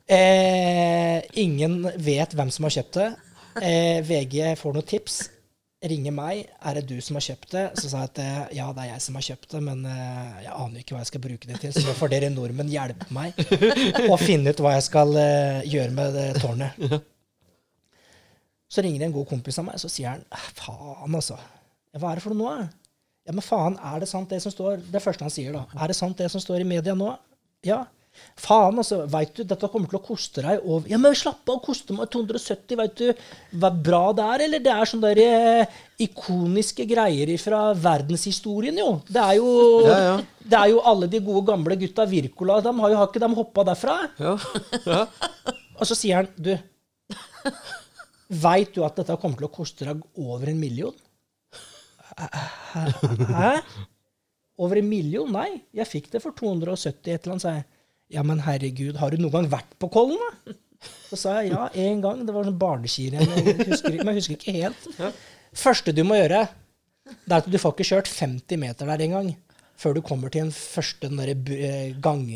Eh, 0.05 1.23
ingen 1.41 1.79
vet 1.97 2.35
hvem 2.37 2.51
som 2.53 2.67
har 2.67 2.75
kjøpt 2.77 2.99
det. 2.99 3.07
Eh, 3.65 4.01
VG 4.05 4.53
får 4.59 4.75
noen 4.75 4.85
tips. 4.85 5.21
Ringer 5.83 6.13
meg. 6.15 6.45
'Er 6.63 6.79
det 6.79 6.87
du 6.87 7.01
som 7.03 7.17
har 7.17 7.21
kjøpt 7.25 7.51
det?' 7.51 7.65
Så 7.81 7.89
sa 7.91 8.05
jeg 8.05 8.09
at 8.13 8.19
eh, 8.23 8.55
ja, 8.57 8.69
det 8.73 8.85
er 8.85 8.89
jeg 8.93 9.01
som 9.01 9.17
har 9.19 9.25
kjøpt 9.27 9.49
det, 9.51 9.61
men 9.63 9.83
eh, 9.85 10.37
jeg 10.45 10.53
aner 10.53 10.79
ikke 10.79 10.95
hva 10.95 11.01
jeg 11.03 11.11
skal 11.11 11.23
bruke 11.25 11.49
det 11.49 11.59
til. 11.61 11.73
Så 11.75 11.83
nå 11.85 11.93
får 11.99 12.13
dere 12.13 12.29
nordmenn 12.33 12.71
hjelpe 12.71 13.09
meg 13.13 13.35
å 14.13 14.17
finne 14.17 14.53
ut 14.55 14.63
hva 14.63 14.71
jeg 14.77 14.87
skal 14.87 15.13
eh, 15.19 15.67
gjøre 15.67 15.91
med 15.97 16.15
det 16.15 16.29
tårnet. 16.41 16.79
Så 18.71 18.81
ringer 18.81 19.05
en 19.05 19.13
god 19.13 19.27
kompis 19.29 19.59
av 19.61 19.67
meg, 19.67 19.77
så 19.79 19.91
sier 19.91 20.15
han 20.15 20.23
«Ah, 20.33 20.47
faen, 20.57 21.19
altså. 21.19 21.37
Hva 21.95 22.11
er 22.11 22.19
det 22.19 22.25
for 22.25 22.33
noe 22.33 22.55
nå? 22.55 22.65
Ja, 23.25 23.33
men 23.33 23.45
faen, 23.45 23.77
er 23.81 24.01
det 24.01 24.09
sant 24.09 24.29
det 24.29 24.37
som 24.43 24.53
står 24.53 24.83
Det 24.93 25.01
første 25.01 25.25
han 25.25 25.33
sier, 25.33 25.53
da. 25.55 25.65
Er 25.81 25.89
det 25.89 25.95
sant 25.97 26.17
det 26.17 26.27
som 26.33 26.41
står 26.41 26.61
i 26.61 26.67
media 26.67 26.93
nå? 26.97 27.11
Ja. 27.65 27.83
Faen, 28.39 28.77
altså. 28.81 29.01
Veit 29.11 29.33
du, 29.37 29.43
dette 29.47 29.69
kommer 29.71 29.89
til 29.91 29.99
å 29.99 30.03
koste 30.03 30.43
deg 30.43 30.63
over 30.63 30.89
Ja, 30.91 30.99
men 31.01 31.15
slapp 31.17 31.47
av, 31.51 31.61
koste 31.63 31.95
meg 31.95 32.09
270. 32.13 32.77
Veit 32.79 32.95
du 32.99 33.59
hva 33.61 33.71
bra 33.71 34.01
det 34.17 34.25
er, 34.25 34.43
eller? 34.47 34.63
Det 34.65 34.73
er 34.73 34.91
sånne 34.91 35.11
der 35.15 35.21
eh, 35.23 35.77
ikoniske 36.05 36.87
greier 36.89 37.31
fra 37.41 37.61
verdenshistorien, 37.79 38.77
jo. 38.81 38.89
Det 39.07 39.23
er 39.23 39.39
jo, 39.39 39.49
Ja, 39.87 39.99
ja. 40.09 40.15
Det 40.45 40.59
er 40.59 40.73
jo 40.75 40.83
alle 40.85 41.07
de 41.09 41.23
gode, 41.25 41.45
gamle 41.47 41.77
gutta 41.81 42.05
Wirkola. 42.09 42.59
De 42.65 42.75
har 42.81 42.91
jo 42.93 42.99
har 43.01 43.09
ikke 43.09 43.23
de 43.23 43.31
hoppa 43.39 43.65
derfra? 43.71 43.95
Ja. 44.21 44.35
Ja. 44.85 45.05
Og 45.75 45.87
så 45.89 45.95
sier 45.97 46.21
han, 46.21 46.29
du 46.37 46.53
Veit 48.45 48.71
du 48.73 48.81
at 48.85 48.95
dette 48.97 49.15
kommer 49.21 49.37
til 49.37 49.47
å 49.47 49.53
koste 49.53 49.85
deg 49.85 50.01
over 50.17 50.49
en 50.49 50.59
million? 50.59 50.95
Hæ? 52.15 53.51
Over 54.61 54.79
en 54.79 54.87
million? 54.89 55.29
Nei, 55.35 55.61
jeg 55.75 55.89
fikk 55.89 56.11
det 56.13 56.21
for 56.23 56.35
270 56.37 57.11
et 57.11 57.25
eller 57.25 57.35
annet, 57.35 57.43
sa 57.43 57.55
jeg. 57.57 57.65
Ja, 58.13 58.21
men 58.23 58.39
herregud, 58.45 58.97
har 59.01 59.11
du 59.11 59.17
noen 59.17 59.33
gang 59.33 59.47
vært 59.49 59.71
på 59.81 59.89
Kollen, 59.93 60.19
da? 60.21 60.53
Så 61.09 61.17
sa 61.17 61.37
jeg 61.41 61.53
ja, 61.55 61.65
én 61.81 62.01
gang. 62.03 62.19
Det 62.27 62.33
var 62.35 62.45
sånn 62.45 62.59
barneskirenn. 62.61 63.31
Jeg 63.39 63.55
husker, 63.71 63.95
men 64.03 64.11
jeg 64.13 64.19
husker 64.21 64.35
ikke 64.37 64.53
helt. 64.59 64.89
Første 65.57 65.93
du 65.95 66.03
må 66.05 66.17
gjøre, 66.19 66.43
det 67.05 67.31
er 67.33 67.39
at 67.39 67.49
du 67.49 67.57
får 67.61 67.73
ikke 67.75 67.87
kjørt 67.89 68.11
50 68.11 68.59
meter 68.61 68.89
der 68.91 69.03
engang 69.07 69.31
før 69.79 69.97
du 69.97 70.01
kommer 70.05 70.29
til 70.31 70.45
en 70.45 70.53
første 70.55 71.09
den 71.09 71.19
bu- 71.45 71.57
eh, 71.57 71.95
gang... 72.03 72.27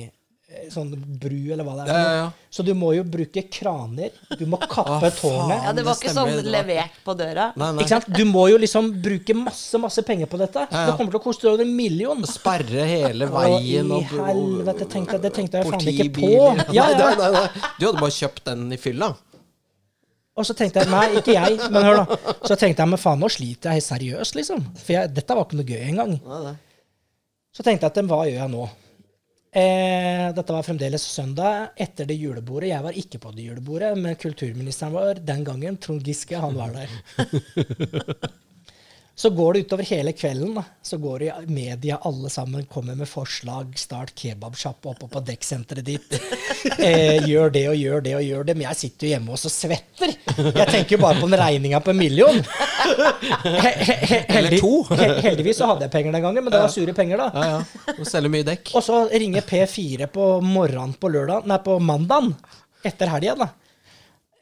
Sånn 0.74 0.89
bru, 1.22 1.38
eller 1.53 1.66
hva 1.68 1.76
det 1.78 1.86
er. 1.86 1.89
Ja, 1.89 1.99
ja, 1.99 2.16
ja. 2.20 2.26
Så 2.49 2.64
du 2.66 2.72
må 2.78 2.91
jo 2.95 3.03
bruke 3.07 3.43
kraner. 3.53 4.12
Du 4.39 4.45
må 4.49 4.57
kappe 4.62 4.97
ah, 5.10 5.16
tårnet. 5.16 5.64
Ja, 5.68 5.74
det 5.78 5.86
var 5.86 5.95
det 5.95 6.01
ikke 6.03 6.14
stemmer, 6.14 6.34
sånn 6.36 6.43
var- 6.43 6.51
levert 6.55 6.99
på 7.05 7.16
døra. 7.20 7.47
Nei, 7.55 7.70
nei. 7.78 7.86
Ikke 7.86 7.93
sant? 7.95 8.10
Du 8.18 8.24
må 8.30 8.47
jo 8.51 8.60
liksom 8.62 8.91
bruke 9.05 9.38
masse 9.38 9.82
masse 9.82 10.03
penger 10.07 10.30
på 10.32 10.41
dette. 10.41 10.66
Ja, 10.68 10.84
ja. 10.84 10.86
Det 10.91 10.97
kommer 10.99 11.16
til 11.16 11.22
å 11.22 11.26
koste 11.30 11.49
over 11.51 11.66
en 11.66 11.74
million. 11.78 12.26
Sperre 12.30 12.86
hele 12.89 13.30
veien 13.32 13.57
veien 13.60 13.95
i 13.95 14.03
helvete, 14.12 14.88
tenkte 14.89 15.20
det 15.22 15.34
tenkte 15.36 15.60
jeg 15.62 15.72
faen 15.72 15.89
ikke 15.93 16.10
på. 16.20 16.30
Ja, 16.76 16.89
Nei, 16.93 16.99
ja. 16.99 17.10
nei, 17.20 17.32
nei. 17.36 17.47
Du 17.80 17.88
hadde 17.89 17.99
bare 18.01 18.16
kjøpt 18.16 18.45
den 18.51 18.68
i 18.76 18.80
fylla. 18.82 19.14
Og 20.39 20.45
så 20.47 20.55
tenkte 20.55 20.80
jeg 20.80 20.88
nei, 20.93 21.05
ikke 21.20 21.34
jeg, 21.36 21.57
men 21.74 21.84
hør 21.84 21.97
da. 21.99 22.18
Så 22.47 22.55
tenkte 22.55 22.80
jeg 22.86 22.91
men 22.93 23.01
faen, 23.01 23.20
nå 23.20 23.28
sliter 23.34 23.76
jeg 23.76 23.84
seriøst, 23.84 24.38
liksom. 24.39 24.62
For 24.80 24.93
jeg, 24.95 25.12
dette 25.18 25.36
var 25.36 25.43
ikke 25.47 25.60
noe 25.60 25.68
gøy 25.68 25.82
engang. 25.89 26.14
Så 27.51 27.66
tenkte 27.66 27.89
jeg 27.89 27.91
at 27.91 28.05
hva 28.07 28.22
gjør 28.30 28.38
jeg 28.45 28.53
nå? 28.53 28.68
Eh, 29.50 30.28
dette 30.38 30.54
var 30.54 30.66
fremdeles 30.66 31.02
søndag 31.10 31.72
etter 31.82 32.06
det 32.06 32.20
julebordet. 32.22 32.70
Jeg 32.70 32.86
var 32.86 32.97
ikke 33.02 33.22
på 33.24 33.32
det 33.34 33.47
julebordet, 33.47 33.95
men 33.97 34.20
kulturministeren 34.20 34.93
var 34.93 35.22
den 35.26 35.43
gangen. 35.47 35.80
Trond 35.82 36.06
Giske, 36.06 36.38
han 36.38 36.58
var 36.60 36.76
der. 36.76 36.89
Så 39.20 39.30
går 39.36 39.53
det 39.53 39.59
utover 39.59 39.84
hele 39.84 40.13
kvelden. 40.15 40.53
Da. 40.55 40.61
Så 40.82 40.97
går 40.97 41.20
det 41.20 41.26
i 41.28 41.51
media, 41.51 41.97
alle 42.07 42.30
sammen 42.32 42.63
kommer 42.72 42.95
med 42.95 43.09
forslag. 43.09 43.74
Start 43.76 44.13
kebabsjappe 44.15 44.93
oppe 44.93 45.09
på 45.11 45.24
dekksenteret 45.32 45.86
ditt. 45.86 46.20
Eh, 46.59 47.24
gjør 47.24 47.51
det 47.55 47.61
og 47.70 47.76
gjør 47.80 48.01
det 48.03 48.13
og 48.17 48.24
gjør 48.24 48.47
det. 48.47 48.53
Men 48.57 48.65
jeg 48.65 48.78
sitter 48.80 49.05
jo 49.05 49.11
hjemme 49.13 49.32
og 49.32 49.39
så 49.39 49.51
svetter. 49.51 50.11
Jeg 50.36 50.65
tenker 50.67 50.95
jo 50.95 50.99
bare 50.99 51.20
på 51.22 51.30
den 51.30 51.39
regninga 51.39 51.80
på 51.84 51.93
en 51.93 51.99
million. 51.99 52.39
He, 53.45 53.72
he, 53.88 53.95
he, 54.09 54.20
Eller 54.39 54.55
to. 54.59 54.72
he, 54.91 55.07
heldigvis 55.24 55.59
så 55.61 55.70
hadde 55.70 55.88
jeg 55.88 55.93
penger 55.93 56.15
den 56.17 56.26
gangen, 56.26 56.43
men 56.43 56.51
det 56.51 56.61
var 56.63 56.74
sure 56.74 56.95
penger, 56.97 57.24
da. 57.24 57.30
Ja, 57.32 57.61
ja. 57.95 58.05
Selger 58.07 58.34
mye 58.34 58.47
dekk. 58.47 58.74
Og 58.76 58.84
så 58.84 59.01
ringer 59.11 59.47
P4 59.47 60.09
på 60.11 60.28
morgenen 60.43 60.95
på 60.99 61.11
lørdag, 61.15 61.47
nei, 61.47 61.59
på 61.63 61.80
mandagen 61.84 62.34
etter 62.88 63.11
helga. 63.13 63.36
Da. 63.39 63.49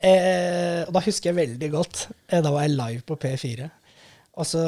Eh, 0.09 0.81
og 0.87 0.93
da 0.97 1.05
husker 1.05 1.31
jeg 1.31 1.39
veldig 1.43 1.73
godt. 1.73 2.07
Eh, 2.29 2.41
da 2.41 2.53
var 2.53 2.65
jeg 2.65 2.77
live 2.77 3.05
på 3.05 3.17
P4. 3.21 3.69
Og 4.37 4.45
så 4.45 4.63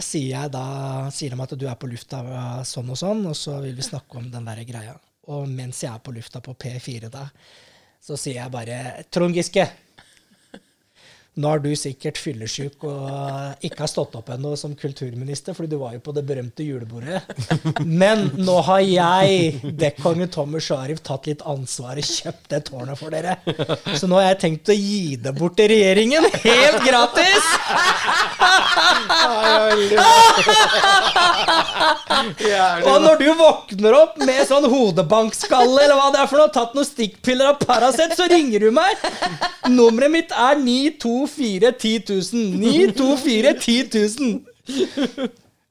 sier 0.00 0.30
jeg 0.32 0.52
da, 0.54 0.64
sier 1.12 1.34
de 1.34 1.44
at 1.44 1.56
du 1.58 1.66
er 1.68 1.76
på 1.76 1.88
lufta 1.90 2.22
eh, 2.24 2.62
sånn 2.68 2.88
og 2.92 2.98
sånn, 2.98 3.26
og 3.28 3.36
så 3.36 3.58
vil 3.60 3.76
vi 3.76 3.84
snakke 3.84 4.20
om 4.20 4.30
den 4.32 4.46
der 4.48 4.62
greia. 4.68 4.94
Og 5.30 5.44
mens 5.48 5.82
jeg 5.84 5.92
er 5.92 6.00
på 6.04 6.14
lufta 6.16 6.40
på 6.44 6.56
P4 6.56 7.10
da, 7.12 7.26
så 8.00 8.16
sier 8.16 8.40
jeg 8.40 8.52
bare 8.54 9.04
Trond 9.12 9.36
Giske. 9.36 9.66
Nå 11.38 11.46
er 11.54 11.60
du 11.62 11.68
sikkert 11.78 12.18
fyllesyk 12.18 12.82
og 12.88 13.62
ikke 13.64 13.84
har 13.84 13.90
stått 13.90 14.16
opp 14.18 14.32
ennå 14.34 14.56
som 14.58 14.72
kulturminister, 14.76 15.54
fordi 15.54 15.70
du 15.70 15.78
var 15.78 15.94
jo 15.94 16.00
på 16.02 16.10
det 16.16 16.24
berømte 16.26 16.64
julebordet. 16.66 17.20
Men 17.86 18.32
nå 18.34 18.56
har 18.66 18.82
jeg, 18.82 19.60
dekkongen 19.78 20.32
Tommy 20.34 20.58
Sharif, 20.60 20.98
tatt 21.06 21.28
litt 21.30 21.44
ansvar 21.46 22.00
og 22.02 22.08
kjøpt 22.10 22.50
det 22.50 22.60
tårnet 22.66 22.98
for 22.98 23.14
dere. 23.14 23.38
Så 23.94 24.10
nå 24.10 24.18
har 24.18 24.32
jeg 24.32 24.40
tenkt 24.42 24.72
å 24.74 24.76
gi 24.76 25.14
det 25.22 25.32
bort 25.38 25.54
til 25.60 25.70
regjeringen 25.70 26.26
helt 26.42 26.82
gratis! 26.88 27.46
Og 32.90 32.96
når 33.04 33.20
du 33.20 33.28
våkner 33.38 33.96
opp 33.96 34.18
med 34.24 34.42
sånn 34.48 34.66
hodebankskalle 34.70 35.86
eller 35.86 35.96
hva 35.96 36.10
det 36.14 36.20
er 36.24 36.28
for 36.30 36.42
noe, 36.42 36.50
tatt 36.52 36.74
noen 36.76 36.88
stikkpiller 36.88 37.52
av 37.52 37.62
Paracet, 37.62 38.16
så 38.18 38.26
ringer 38.30 38.66
du 38.66 38.70
meg. 38.74 38.98
Nummeret 39.70 40.12
mitt 40.12 40.34
er 40.34 40.58
924 41.38 41.72
10 41.78 42.02
000. 42.08 42.58
924 42.60 43.54
10 43.60 43.88
000. 44.18 45.30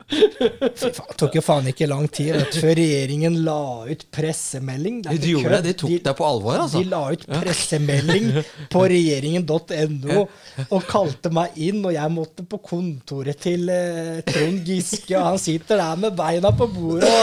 Fy 0.10 0.90
faen, 0.90 1.10
Det 1.12 1.18
tok 1.22 1.36
jo 1.38 1.42
faen 1.46 1.68
ikke 1.70 1.86
lang 1.90 2.08
tid 2.10 2.32
vet, 2.34 2.56
før 2.58 2.72
regjeringen 2.80 3.36
la 3.46 3.86
ut 3.86 4.06
pressemelding. 4.14 5.04
Det 5.06 5.18
De 5.22 5.34
gjorde 5.36 5.60
det, 5.60 5.68
de 5.68 5.74
tok 5.84 5.94
deg 6.08 6.16
på 6.18 6.26
alvor, 6.26 6.58
altså. 6.64 6.82
De 6.82 6.90
la 6.90 7.02
ut 7.14 7.26
pressemelding 7.30 8.32
på 8.74 8.86
regjeringen.no 8.90 10.24
og 10.66 10.88
kalte 10.90 11.32
meg 11.36 11.60
inn, 11.62 11.84
og 11.86 11.94
jeg 11.94 12.14
måtte 12.16 12.46
på 12.50 12.62
kontoret 12.72 13.38
til 13.44 13.70
eh, 13.74 14.24
Trond 14.26 14.66
Giske, 14.66 15.14
og 15.20 15.28
han 15.28 15.42
sitter 15.42 15.78
der 15.84 16.02
med 16.02 16.18
beina 16.18 16.52
på 16.58 16.70
bordet. 16.74 17.14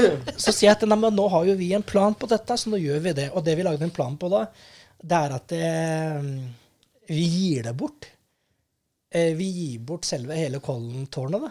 Og 0.00 0.40
så 0.40 0.54
sier 0.54 0.70
jeg 0.70 0.78
at 0.78 0.88
nei, 0.88 1.12
nå 1.12 1.28
har 1.34 1.50
jo 1.50 1.58
vi 1.60 1.74
en 1.76 1.84
plan 1.86 2.16
på 2.16 2.30
dette, 2.30 2.56
så 2.56 2.72
nå 2.72 2.80
gjør 2.80 3.04
vi 3.10 3.16
det. 3.20 3.28
Og 3.34 3.44
det 3.44 3.58
vi 3.60 3.68
lagde 3.68 3.84
en 3.84 3.94
plan 3.94 4.16
på 4.16 4.32
da, 4.32 4.46
det 5.00 5.20
er 5.26 5.36
at 5.36 5.56
eh, 5.56 6.24
vi 7.10 7.22
gir 7.26 7.62
det 7.66 7.74
bort. 7.74 8.06
Eh, 9.14 9.34
vi 9.34 9.44
gir 9.44 9.78
bort 9.82 10.06
selve 10.06 10.36
hele 10.38 10.60
Kollentårnet 10.62 11.48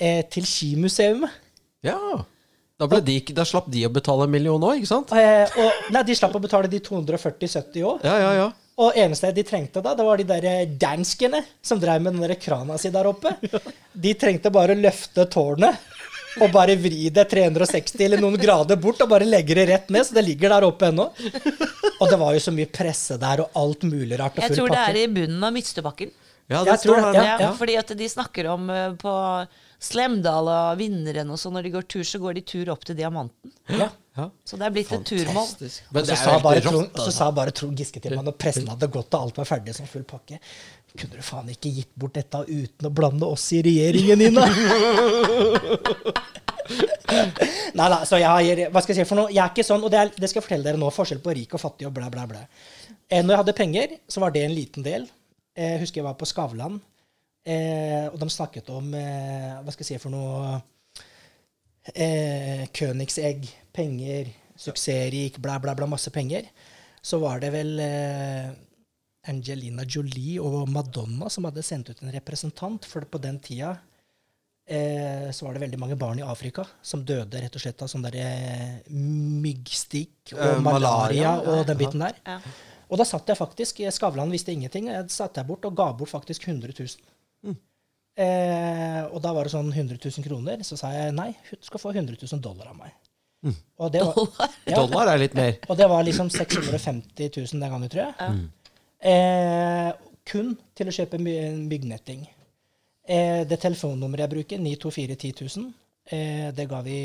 eh, 0.00 0.24
til 0.26 0.46
Skimuseet. 0.46 1.28
Ja. 1.86 1.98
Da, 2.78 2.86
de, 3.02 3.18
da 3.34 3.44
slapp 3.46 3.66
de 3.70 3.84
å 3.86 3.90
betale 3.94 4.26
en 4.26 4.32
million 4.32 4.62
òg, 4.62 4.80
ikke 4.80 4.90
sant? 4.90 5.12
Eh, 5.14 5.46
og, 5.58 5.84
nei, 5.94 6.02
de 6.06 6.16
slapp 6.18 6.34
å 6.34 6.42
betale 6.42 6.70
de 6.70 6.80
240-70 6.82 7.86
òg. 7.86 8.02
Ja, 8.06 8.16
ja, 8.22 8.32
ja. 8.38 8.48
Og 8.78 8.98
eneste 8.98 9.32
de 9.34 9.42
trengte 9.46 9.82
da, 9.82 9.94
det 9.98 10.06
var 10.06 10.20
de 10.20 10.26
der 10.26 10.74
danskene 10.78 11.40
som 11.62 11.80
drev 11.82 12.02
med 12.02 12.14
den 12.14 12.22
der 12.22 12.38
krana 12.38 12.76
si 12.78 12.90
der 12.94 13.08
oppe. 13.10 13.34
De 13.98 14.12
trengte 14.14 14.52
bare 14.54 14.76
å 14.76 14.78
løfte 14.78 15.24
tårnet 15.26 15.80
og 16.40 16.52
bare 16.54 16.76
vri 16.80 17.08
det 17.14 17.24
360 17.30 18.04
eller 18.06 18.22
noen 18.22 18.38
grader 18.40 18.78
bort 18.80 19.02
og 19.04 19.10
bare 19.10 19.28
legge 19.28 19.56
det 19.58 19.66
rett 19.70 19.92
ned, 19.94 20.06
så 20.08 20.16
det 20.18 20.24
ligger 20.28 20.54
der 20.54 20.66
oppe 20.68 20.88
ennå. 20.92 21.08
Og 21.98 22.06
det 22.10 22.18
var 22.20 22.34
jo 22.36 22.40
så 22.42 22.54
mye 22.54 22.70
presse 22.70 23.18
der 23.20 23.44
og 23.44 23.58
alt 23.58 23.86
mulig 23.88 24.18
rart. 24.20 24.38
og 24.38 24.44
Jeg 24.46 24.58
tror 24.58 24.72
det 24.74 24.82
er 24.84 25.00
i 25.02 25.06
bunnen 25.12 25.44
av 25.44 25.54
Midtstøbakken. 25.56 26.12
Ja, 26.48 26.62
Jeg 26.64 26.72
det 26.72 26.80
står 26.80 26.94
tror 26.94 27.02
jeg, 27.04 27.14
det, 27.14 27.24
Ja, 27.26 27.38
ja. 27.44 27.48
Fordi 27.58 27.74
at 27.76 27.90
de 27.98 28.06
snakker 28.08 28.46
om 28.48 28.70
eh, 28.72 28.92
på 28.96 29.14
Slemdal 29.84 30.48
og 30.48 30.78
Vinneren 30.80 31.28
og 31.30 31.38
sånn, 31.38 31.52
når 31.58 31.66
de 31.68 31.72
går 31.76 31.84
tur, 31.92 32.04
så 32.08 32.18
går 32.22 32.38
de 32.38 32.42
tur 32.54 32.70
opp 32.72 32.86
til 32.88 32.96
Diamanten. 32.98 33.52
Ja. 33.68 33.90
Ja. 34.18 34.24
Så 34.48 34.56
det 34.58 34.66
er 34.66 34.72
blitt 34.74 34.90
et 34.90 35.04
turmål. 35.06 35.44
Fantastisk. 35.46 35.84
Og 35.90 35.94
Men 35.94 36.06
så 36.08 36.16
sa, 36.18 36.32
bare 36.42 36.58
helt 36.58 36.66
Trond, 36.66 36.88
så 36.88 37.04
altså. 37.04 37.12
sa 37.14 37.28
bare 37.36 37.52
Trond 37.54 37.78
Giske 37.78 38.00
til 38.02 38.16
meg 38.16 38.24
når 38.26 38.34
pressen 38.40 38.66
hadde 38.66 38.88
gått 38.90 39.14
og 39.14 39.28
alt 39.28 39.38
var 39.38 39.46
ferdig 39.46 39.76
som 39.76 39.86
full 39.86 40.02
pakke 40.08 40.40
Kunne 40.96 41.18
du 41.18 41.24
faen 41.24 41.50
ikke 41.52 41.72
gitt 41.74 41.92
bort 41.98 42.16
dette 42.16 42.40
uten 42.48 42.88
å 42.88 42.94
blande 42.94 43.28
oss 43.28 43.44
i 43.56 43.62
regjeringen 43.64 44.22
din, 44.22 44.38
da? 44.38 44.46
Nei 47.78 47.88
da, 47.92 48.02
så 48.08 48.18
jeg 48.20 48.28
har 48.28 48.72
Hva 48.72 48.82
skal 48.82 48.94
jeg 48.94 49.04
si 49.04 49.08
for 49.08 49.20
noe? 49.20 49.32
Jeg 49.32 49.42
er 49.42 49.52
ikke 49.52 49.66
sånn, 49.66 49.84
og 49.84 49.92
det, 49.92 50.00
er, 50.00 50.12
det 50.16 50.28
skal 50.30 50.40
jeg 50.40 50.46
fortelle 50.48 50.66
dere 50.66 50.80
nå. 50.80 50.90
Forskjell 50.92 51.22
på 51.24 51.34
rik 51.36 51.54
og 51.56 51.62
fattig 51.62 51.88
og 51.88 51.94
blæ, 51.96 52.08
blæ, 52.12 52.24
blæ. 52.30 52.42
Eh, 53.08 53.22
når 53.22 53.32
jeg 53.32 53.40
hadde 53.42 53.56
penger, 53.60 53.94
så 54.10 54.22
var 54.24 54.34
det 54.34 54.44
en 54.44 54.56
liten 54.56 54.86
del. 54.86 55.06
Eh, 55.56 55.74
jeg 55.74 55.82
husker 55.84 56.02
jeg 56.02 56.08
var 56.08 56.18
på 56.20 56.28
Skavlan, 56.28 56.80
eh, 57.48 58.08
og 58.10 58.18
de 58.20 58.28
snakket 58.32 58.68
om 58.74 58.90
eh, 58.96 59.54
Hva 59.62 59.74
skal 59.74 59.86
jeg 59.86 59.90
si 59.94 60.02
for 60.02 60.12
noe 60.12 60.58
eh, 61.94 62.66
Königsegg, 62.76 63.48
penger, 63.74 64.32
suksessrik, 64.58 65.38
bla, 65.42 65.58
bla, 65.62 65.76
bla, 65.78 65.88
masse 65.90 66.12
penger. 66.14 66.48
Så 67.02 67.20
var 67.22 67.40
det 67.42 67.52
vel 67.54 67.76
eh, 67.80 68.50
Angelina 69.28 69.84
Jolie 69.84 70.38
og 70.40 70.68
Madonna 70.72 71.28
som 71.32 71.46
hadde 71.48 71.64
sendt 71.66 71.90
ut 71.92 72.02
en 72.02 72.12
representant, 72.14 72.86
for 72.88 73.04
på 73.08 73.20
den 73.22 73.38
tida 73.44 73.74
eh, 74.68 75.28
så 75.34 75.46
var 75.46 75.56
det 75.56 75.64
veldig 75.66 75.80
mange 75.80 75.98
barn 76.00 76.20
i 76.20 76.26
Afrika 76.26 76.64
som 76.82 77.04
døde 77.04 77.42
rett 77.42 77.54
og 77.54 77.64
slett 77.64 77.84
av 77.84 77.92
sånn 77.92 78.06
der 78.06 78.18
eh, 78.22 78.80
myggstikk 78.92 80.34
og 80.34 80.42
Eh, 80.42 80.58
malaria, 80.64 81.36
malaria 81.36 81.36
og 81.54 81.68
den 81.68 81.80
biten 81.80 82.04
der. 82.04 82.18
Ja. 82.26 82.40
Og 82.88 83.00
da 83.00 83.04
satt 83.04 83.28
jeg 83.28 83.36
faktisk 83.36 83.82
Skavlan 83.92 84.32
visste 84.32 84.52
ingenting. 84.54 84.88
Jeg 84.88 85.10
satt 85.12 85.36
jeg 85.36 85.48
bort 85.48 85.66
og 85.68 85.76
ga 85.76 85.90
bort 85.92 86.08
faktisk 86.08 86.48
100 86.48 86.72
000. 86.72 87.56
Eh, 88.18 89.04
og 89.12 89.20
da 89.22 89.30
var 89.30 89.46
det 89.46 89.52
sånn 89.52 89.68
100 89.70 90.00
000 90.00 90.24
kroner. 90.26 90.64
Så 90.66 90.78
sa 90.80 90.90
jeg 90.94 91.12
nei, 91.14 91.30
du 91.52 91.62
skal 91.62 91.82
få 91.82 91.92
100 91.94 92.16
000 92.18 92.40
dollar 92.42 92.72
av 92.72 92.80
meg. 92.80 92.96
Og, 93.78 93.92
det 93.94 94.00
var, 94.02 94.48
ja, 94.66 94.80
Dollar 94.80 95.12
er 95.12 95.20
litt 95.22 95.34
mer. 95.38 95.60
og 95.70 95.76
det 95.78 95.86
var 95.86 96.02
liksom 96.02 96.30
650 96.34 97.28
000 97.36 97.52
den 97.52 97.70
gangen, 97.70 97.90
tror 97.92 98.08
jeg. 98.08 98.32
Eh, 98.98 99.90
kun 100.28 100.54
til 100.76 100.90
å 100.90 100.94
kjøpe 100.94 101.20
my 101.22 101.34
myggnetting. 101.70 102.24
Eh, 103.08 103.42
det 103.48 103.60
telefonnummeret 103.62 104.26
jeg 104.26 104.34
bruker, 104.34 104.62
924 104.62 105.16
10 105.16 105.34
000, 105.56 105.68
eh, 106.12 106.48
det 106.54 106.66
ga 106.68 106.80
vi 106.84 106.98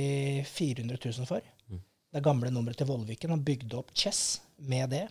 400 0.48 0.98
000 1.00 1.30
for. 1.30 1.44
Det 2.14 2.22
gamle 2.22 2.52
nummeret 2.54 2.78
til 2.78 2.88
Vollviken. 2.90 3.32
Han 3.34 3.44
bygde 3.46 3.78
opp 3.80 3.94
Chess 3.98 4.42
med 4.70 4.92
det. 4.94 5.08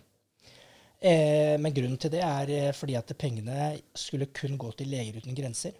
Eh, 1.03 1.57
men 1.59 1.73
grunnen 1.75 1.99
til 1.99 2.13
det 2.13 2.21
er 2.23 2.51
eh, 2.53 2.69
fordi 2.75 2.95
at 2.95 3.09
pengene 3.19 3.73
skulle 3.95 4.29
kun 4.31 4.55
gå 4.57 4.69
til 4.79 4.87
Leger 4.93 5.19
uten 5.19 5.35
grenser. 5.35 5.73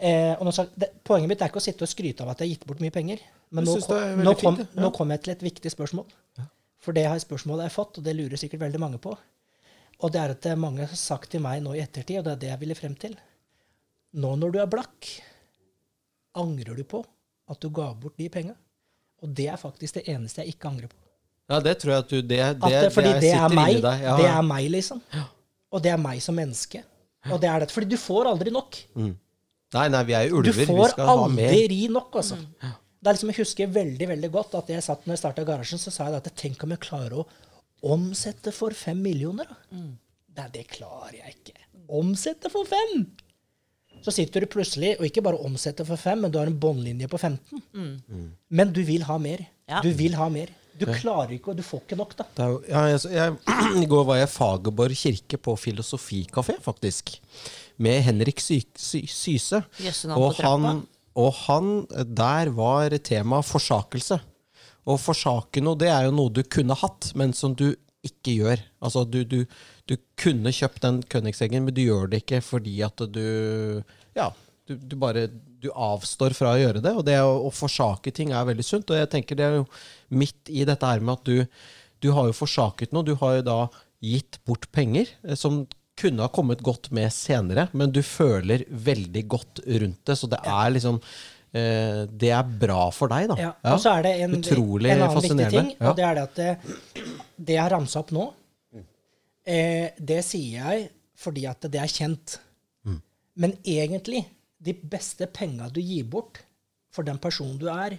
Eh, 0.00 0.32
og 0.38 0.46
nå, 0.48 0.54
det, 0.80 0.88
poenget 1.04 1.28
mitt 1.28 1.42
er 1.44 1.52
ikke 1.52 1.60
å 1.60 1.64
sitte 1.66 1.84
og 1.84 1.90
skryte 1.92 2.24
av 2.24 2.32
at 2.32 2.40
jeg 2.40 2.48
har 2.48 2.54
gitt 2.54 2.64
bort 2.70 2.80
mye 2.80 2.94
penger. 2.94 3.20
Men 3.52 3.68
nå, 3.68 3.74
kom, 3.84 4.22
nå, 4.24 4.32
kom, 4.40 4.56
fint. 4.56 4.72
Ja. 4.72 4.80
nå 4.86 4.90
kom 4.96 5.12
jeg 5.12 5.20
til 5.26 5.34
et 5.34 5.44
viktig 5.44 5.74
spørsmål. 5.74 6.08
For 6.80 6.96
det 6.96 7.04
har 7.10 7.20
spørsmålet 7.20 7.68
jeg 7.68 7.76
fått, 7.76 8.00
og 8.00 8.06
det 8.06 8.16
lurer 8.16 8.40
sikkert 8.40 8.62
veldig 8.64 8.80
mange 8.80 9.02
på. 9.04 9.12
Og 10.00 10.12
det 10.12 10.20
er 10.20 10.32
at 10.34 10.40
det 10.44 10.52
er 10.54 10.60
mange 10.60 10.86
har 10.88 10.96
sagt 10.96 11.30
til 11.34 11.42
meg 11.44 11.60
nå 11.64 11.74
i 11.76 11.82
ettertid, 11.82 12.20
og 12.20 12.24
det 12.26 12.32
er 12.32 12.40
det 12.44 12.50
jeg 12.54 12.60
ville 12.62 12.76
frem 12.78 12.94
til. 13.00 13.16
Nå 14.20 14.32
når 14.40 14.54
du 14.54 14.58
er 14.62 14.70
blakk, 14.70 15.10
angrer 16.40 16.78
du 16.78 16.84
på 16.88 17.02
at 17.50 17.60
du 17.60 17.68
ga 17.74 17.90
bort 17.98 18.16
de 18.20 18.28
penga? 18.32 18.54
Og 19.20 19.32
det 19.36 19.50
er 19.52 19.60
faktisk 19.60 19.98
det 19.98 20.06
eneste 20.08 20.40
jeg 20.42 20.54
ikke 20.54 20.70
angrer 20.70 20.90
på. 20.92 20.96
Ja, 21.50 21.58
det 21.60 21.74
tror 21.82 21.92
jeg 21.92 22.04
at 22.04 22.10
du 22.12 22.16
Det, 22.20 22.28
det, 22.28 22.40
At 22.62 22.70
det, 22.70 22.92
fordi 22.94 23.12
det, 23.20 23.32
er 23.34 23.48
meg. 23.52 23.80
deg. 23.82 24.02
Ja, 24.06 24.16
Det 24.16 24.28
er 24.30 24.42
meg, 24.46 24.68
liksom. 24.70 25.00
Og 25.70 25.82
det 25.82 25.90
er 25.90 25.98
meg 26.00 26.22
som 26.22 26.38
menneske. 26.38 26.84
Og 27.28 27.40
det 27.42 27.50
er 27.50 27.64
det. 27.64 27.72
Fordi 27.74 27.90
du 27.90 27.98
får 28.00 28.30
aldri 28.30 28.52
nok. 28.54 28.78
Nei, 28.96 29.86
nei, 29.92 30.04
vi 30.06 30.14
er 30.16 30.28
jo 30.28 30.38
ulver. 30.40 30.56
Vi 30.56 30.66
får 30.70 30.94
skal 30.94 31.10
ha 31.10 31.26
mer. 31.28 31.50
aldri 31.50 31.80
nok, 31.92 32.16
altså. 32.22 32.38
Det 33.00 33.08
er 33.08 33.16
liksom, 33.16 33.32
jeg 33.32 33.40
husker 33.42 33.70
veldig 33.74 34.08
veldig 34.10 34.30
godt 34.30 34.56
at 34.60 34.70
jeg 34.74 34.84
satt 34.84 35.06
når 35.06 35.16
jeg 35.16 35.22
starta 35.22 35.44
garasjen, 35.48 35.80
så 35.80 35.92
sa 35.92 36.08
jeg 36.08 36.20
at 36.20 36.30
tenk 36.36 36.64
om 36.64 36.74
jeg 36.74 36.82
klarer 36.84 37.22
å 37.22 37.26
omsette 37.82 38.52
for 38.54 38.76
fem 38.76 39.00
millioner. 39.02 39.48
Da. 39.48 39.80
Nei, 40.40 40.46
det 40.54 40.68
klarer 40.72 41.18
jeg 41.20 41.36
ikke. 41.38 41.58
Omsette 42.00 42.52
for 42.52 42.68
fem! 42.68 43.04
Så 44.00 44.14
sitter 44.16 44.44
du 44.44 44.48
plutselig, 44.48 44.94
og 44.96 45.04
ikke 45.04 45.22
bare 45.24 45.40
omsetter 45.44 45.84
for 45.84 46.00
fem, 46.00 46.22
men 46.24 46.32
du 46.32 46.38
har 46.40 46.48
en 46.48 46.56
båndlinje 46.56 47.08
på 47.10 47.18
15. 47.20 47.60
Men 48.48 48.72
du 48.72 48.80
vil 48.86 49.04
ha 49.04 49.18
mer. 49.20 49.42
Ja. 49.68 49.82
Du 49.84 49.90
vil 49.96 50.16
ha 50.16 50.28
mer. 50.32 50.52
Du 50.80 50.86
klarer 50.88 51.34
ikke, 51.36 51.52
og 51.52 51.58
du 51.58 51.64
får 51.66 51.82
ikke 51.84 51.98
nok, 51.98 52.14
da. 52.16 52.24
Det 52.36 52.44
er 52.46 52.54
ja, 52.70 52.84
jeg, 52.94 53.00
jeg, 53.12 53.56
I 53.82 53.88
går 53.90 54.06
var 54.08 54.20
jeg 54.20 54.30
i 54.30 54.32
Fagerborg 54.32 54.96
kirke 54.96 55.40
på 55.44 55.56
filosofikafé, 55.60 56.56
faktisk. 56.64 57.12
Med 57.84 58.00
Henrik 58.06 58.40
Sy, 58.40 58.62
Sy, 58.80 59.02
Syse. 59.10 59.60
Og 60.16 60.40
han, 60.40 60.82
og 61.20 61.30
han 61.44 61.70
Der 62.16 62.52
var 62.56 62.96
tema 63.04 63.42
forsakelse. 63.44 64.20
Å 64.88 64.96
forsake 65.00 65.62
noe, 65.64 65.78
det 65.78 65.90
er 65.92 66.06
jo 66.08 66.14
noe 66.16 66.32
du 66.32 66.42
kunne 66.48 66.76
hatt, 66.78 67.10
men 67.18 67.34
som 67.36 67.54
du 67.56 67.72
ikke 68.06 68.32
gjør. 68.38 68.62
Altså, 68.80 69.04
du, 69.04 69.20
du, 69.28 69.42
du 69.88 69.96
kunne 70.20 70.52
kjøpt 70.56 70.84
den 70.86 71.02
Königseggen, 71.12 71.66
men 71.66 71.76
du 71.76 71.82
gjør 71.84 72.08
det 72.10 72.22
ikke 72.24 72.40
fordi 72.44 72.78
at 72.86 73.04
du 73.12 73.24
Ja, 74.16 74.30
du, 74.68 74.76
du 74.78 74.96
bare 75.00 75.28
du 75.60 75.68
avstår 75.76 76.34
fra 76.36 76.54
å 76.54 76.60
gjøre 76.60 76.82
det. 76.84 76.94
Og 76.96 77.04
det 77.06 77.18
å, 77.20 77.34
å 77.46 77.52
forsake 77.52 78.12
ting 78.16 78.32
er 78.32 78.48
veldig 78.48 78.64
sunt. 78.64 78.90
Og 78.90 79.00
jeg 79.00 79.10
tenker 79.12 79.38
det 79.38 79.46
er 79.46 79.58
jo 79.60 79.66
midt 80.16 80.48
i 80.52 80.64
dette 80.68 80.88
her 80.88 81.04
med 81.04 81.18
at 81.18 81.28
du, 81.28 81.66
du 82.00 82.08
har 82.16 82.30
jo 82.30 82.38
forsaket 82.38 82.94
noe. 82.96 83.06
Du 83.06 83.12
har 83.20 83.38
jo 83.38 83.46
da 83.50 83.58
gitt 84.00 84.40
bort 84.48 84.70
penger 84.72 85.10
eh, 85.26 85.36
som 85.36 85.66
kunne 86.00 86.24
ha 86.24 86.32
kommet 86.32 86.62
godt 86.64 86.88
med 86.96 87.12
senere, 87.12 87.66
men 87.76 87.92
du 87.92 88.00
føler 88.00 88.64
veldig 88.72 89.24
godt 89.28 89.60
rundt 89.66 90.00
det. 90.08 90.16
Så 90.16 90.30
det 90.32 90.40
er 90.48 90.72
liksom 90.72 91.00
Det 91.50 92.28
er 92.30 92.50
bra 92.62 92.84
for 92.94 93.10
deg, 93.10 93.24
da. 93.32 93.36
Ja. 93.40 93.50
Og 93.72 93.80
så 93.82 93.96
er 93.98 94.04
det 94.06 94.12
en, 94.22 94.36
Utrolig 94.38 94.92
en 94.92 95.02
annen 95.02 95.24
viktig 95.24 95.48
ting, 95.50 95.72
og 95.80 95.96
det 95.98 96.04
er 96.06 96.14
det 96.14 96.22
at 96.28 96.36
det, 96.38 96.76
det 97.34 97.56
jeg 97.56 97.62
har 97.64 97.72
ramsa 97.74 98.04
opp 98.04 98.12
nå, 98.14 98.26
eh, 99.50 99.96
det 99.98 100.20
sier 100.26 100.60
jeg 100.60 100.84
fordi 101.20 101.46
at 101.50 101.66
det 101.68 101.80
er 101.82 101.90
kjent. 101.90 102.38
Mm. 102.86 103.00
Men 103.42 103.56
egentlig, 103.64 104.22
de 104.60 104.76
beste 104.94 105.28
penga 105.32 105.68
du 105.72 105.80
gir 105.82 106.06
bort 106.08 106.42
for 106.94 107.06
den 107.06 107.20
personen 107.22 107.58
du 107.60 107.68
er, 107.72 107.98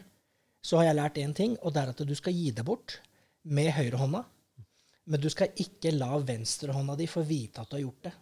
så 0.62 0.80
har 0.80 0.92
jeg 0.92 1.00
lært 1.00 1.22
én 1.22 1.34
ting, 1.38 1.56
og 1.62 1.74
det 1.74 1.84
er 1.84 1.94
at 1.94 2.04
du 2.06 2.16
skal 2.18 2.36
gi 2.38 2.52
det 2.54 2.66
bort 2.66 3.00
med 3.50 3.72
høyrehånda. 3.76 4.24
Men 5.12 5.22
du 5.22 5.30
skal 5.34 5.54
ikke 5.60 5.94
la 5.96 6.20
venstrehånda 6.22 6.96
di 7.00 7.08
få 7.10 7.24
vite 7.26 7.64
at 7.64 7.72
du 7.72 7.80
har 7.80 7.86
gjort 7.88 8.10
det. 8.10 8.14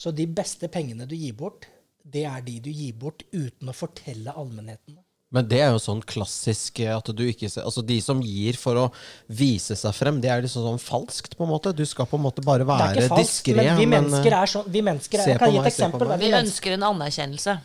Så 0.00 0.10
de 0.16 0.26
beste 0.26 0.70
pengene 0.72 1.06
du 1.06 1.14
gir 1.14 1.36
bort, 1.38 1.68
det 2.12 2.24
er 2.28 2.42
de 2.46 2.58
du 2.64 2.70
gir 2.70 2.96
bort 2.98 3.22
uten 3.32 3.70
å 3.70 3.76
fortelle 3.76 4.34
allmennheten. 4.34 4.98
Men 5.30 5.46
det 5.46 5.60
er 5.62 5.68
jo 5.70 5.78
sånn 5.78 6.00
klassisk 6.02 6.80
eh, 6.82 6.90
at 6.90 7.06
du 7.14 7.20
ikke 7.22 7.46
ser 7.46 7.62
Altså 7.62 7.84
de 7.86 8.00
som 8.02 8.18
gir 8.24 8.56
for 8.58 8.74
å 8.80 8.86
vise 9.30 9.76
seg 9.78 9.94
frem, 9.94 10.18
det 10.22 10.30
er 10.32 10.42
liksom 10.42 10.64
sånn 10.66 10.80
falskt, 10.82 11.36
på 11.38 11.46
en 11.46 11.52
måte. 11.52 11.70
Du 11.76 11.84
skal 11.86 12.08
på 12.10 12.18
en 12.18 12.24
måte 12.24 12.42
bare 12.42 12.66
være 12.66 13.04
ikke 13.04 13.20
diskré. 13.20 13.54
men 13.60 13.78
vi 13.78 13.86
mennesker 13.92 14.26
eh, 14.32 14.40
er 14.40 14.50
sånn. 14.50 14.66
Vi 14.74 14.82
mennesker 14.88 15.22
er, 15.22 15.30
jeg 15.36 15.42
kan 15.42 15.52
gi 15.54 15.60
et 15.60 15.62
meg, 15.62 15.70
eksempel. 15.70 16.10
Vi 16.16 16.24
Vi, 16.24 16.32
ønsker 16.40 16.74
en 16.74 16.88
anerkjennelse. 16.88 17.56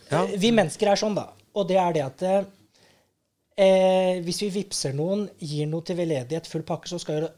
vi 0.46 0.54
mennesker 0.62 0.94
er 0.94 1.02
sånn, 1.02 1.18
da. 1.18 1.26
Og 1.56 1.66
det 1.72 1.80
er 1.82 1.98
det 1.98 2.04
at 2.06 2.26
eh, 2.30 4.22
hvis 4.28 4.44
vi 4.46 4.52
vippser 4.60 4.94
noen, 4.94 5.26
gir 5.42 5.66
noe 5.72 5.82
til 5.88 5.98
veldedighet, 5.98 6.52
full 6.52 6.66
pakke, 6.68 6.92
så 6.92 7.02
skal 7.02 7.24
jo 7.24 7.32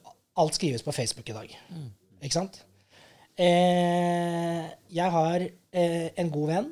alt 0.44 0.60
skrives 0.60 0.84
på 0.84 0.92
Facebook 0.96 1.30
i 1.32 1.38
dag. 1.38 1.56
Ikke 2.20 2.36
sant? 2.36 2.60
Eh, 3.38 4.64
jeg 4.98 5.14
har 5.14 5.44
eh, 5.46 6.10
en 6.18 6.32
god 6.34 6.52
venn. 6.52 6.70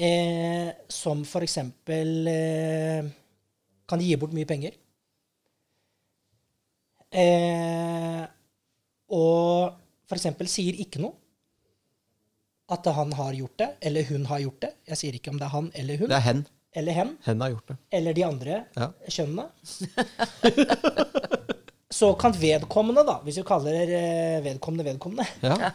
Eh, 0.00 0.70
som 0.88 1.24
for 1.28 1.44
eksempel 1.44 2.28
eh, 2.30 3.08
kan 3.90 4.00
gi 4.04 4.16
bort 4.20 4.32
mye 4.36 4.48
penger. 4.48 4.76
Eh, 7.10 8.22
og 9.10 9.74
for 10.06 10.18
eksempel 10.18 10.48
sier 10.50 10.78
ikke 10.82 11.02
noe. 11.02 11.16
At 12.70 12.86
han 12.94 13.10
har 13.18 13.34
gjort 13.34 13.56
det, 13.58 13.66
eller 13.82 14.06
hun 14.12 14.26
har 14.30 14.38
gjort 14.44 14.60
det. 14.62 14.68
Jeg 14.92 14.98
sier 15.00 15.16
ikke 15.18 15.32
om 15.32 15.38
det 15.40 15.46
er 15.48 15.54
han 15.56 15.70
eller 15.74 15.98
hun. 15.98 16.10
Det 16.12 16.18
er 16.20 16.26
hen. 16.28 16.42
Eller 16.78 16.94
hen. 16.94 17.08
Hen 17.26 17.40
har 17.42 17.50
gjort 17.56 17.72
det. 17.72 17.76
Eller 17.98 18.14
de 18.14 18.22
andre 18.28 18.58
Ja. 18.78 18.86
kjønnene. 19.10 19.48
så 22.00 22.12
kan 22.14 22.36
vedkommende, 22.38 23.02
da, 23.08 23.16
hvis 23.26 23.40
vi 23.40 23.46
kaller 23.48 23.90
eh, 23.98 24.36
vedkommende 24.44 24.86
vedkommende, 24.86 25.26
Ja. 25.42 25.72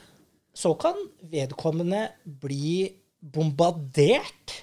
så 0.55 0.71
kan 0.79 0.95
vedkommende 1.19 2.05
bli 2.23 2.93
bombardert 3.33 4.53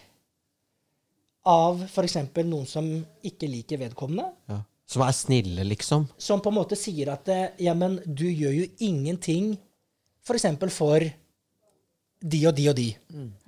av 1.49 1.81
f.eks. 1.89 2.19
noen 2.47 2.69
som 2.71 2.87
ikke 3.27 3.49
liker 3.51 3.81
vedkommende. 3.83 4.29
ja. 4.53 4.63
Som 4.93 5.01
er 5.07 5.15
snille, 5.17 5.65
liksom. 5.65 6.03
Som 6.21 6.43
på 6.45 6.51
en 6.51 6.57
måte 6.59 6.77
sier 6.77 7.09
at 7.15 7.29
eh, 7.33 7.55
ja, 7.65 7.73
men 7.73 7.95
du 8.05 8.27
gjør 8.27 8.53
jo 8.59 8.67
ingenting 8.85 9.55
f.eks. 10.27 10.45
for, 10.61 10.75
for 10.75 11.07
de 12.23 12.41
og 12.51 12.55
de 12.59 12.67
og 12.69 12.77
de. 12.77 12.89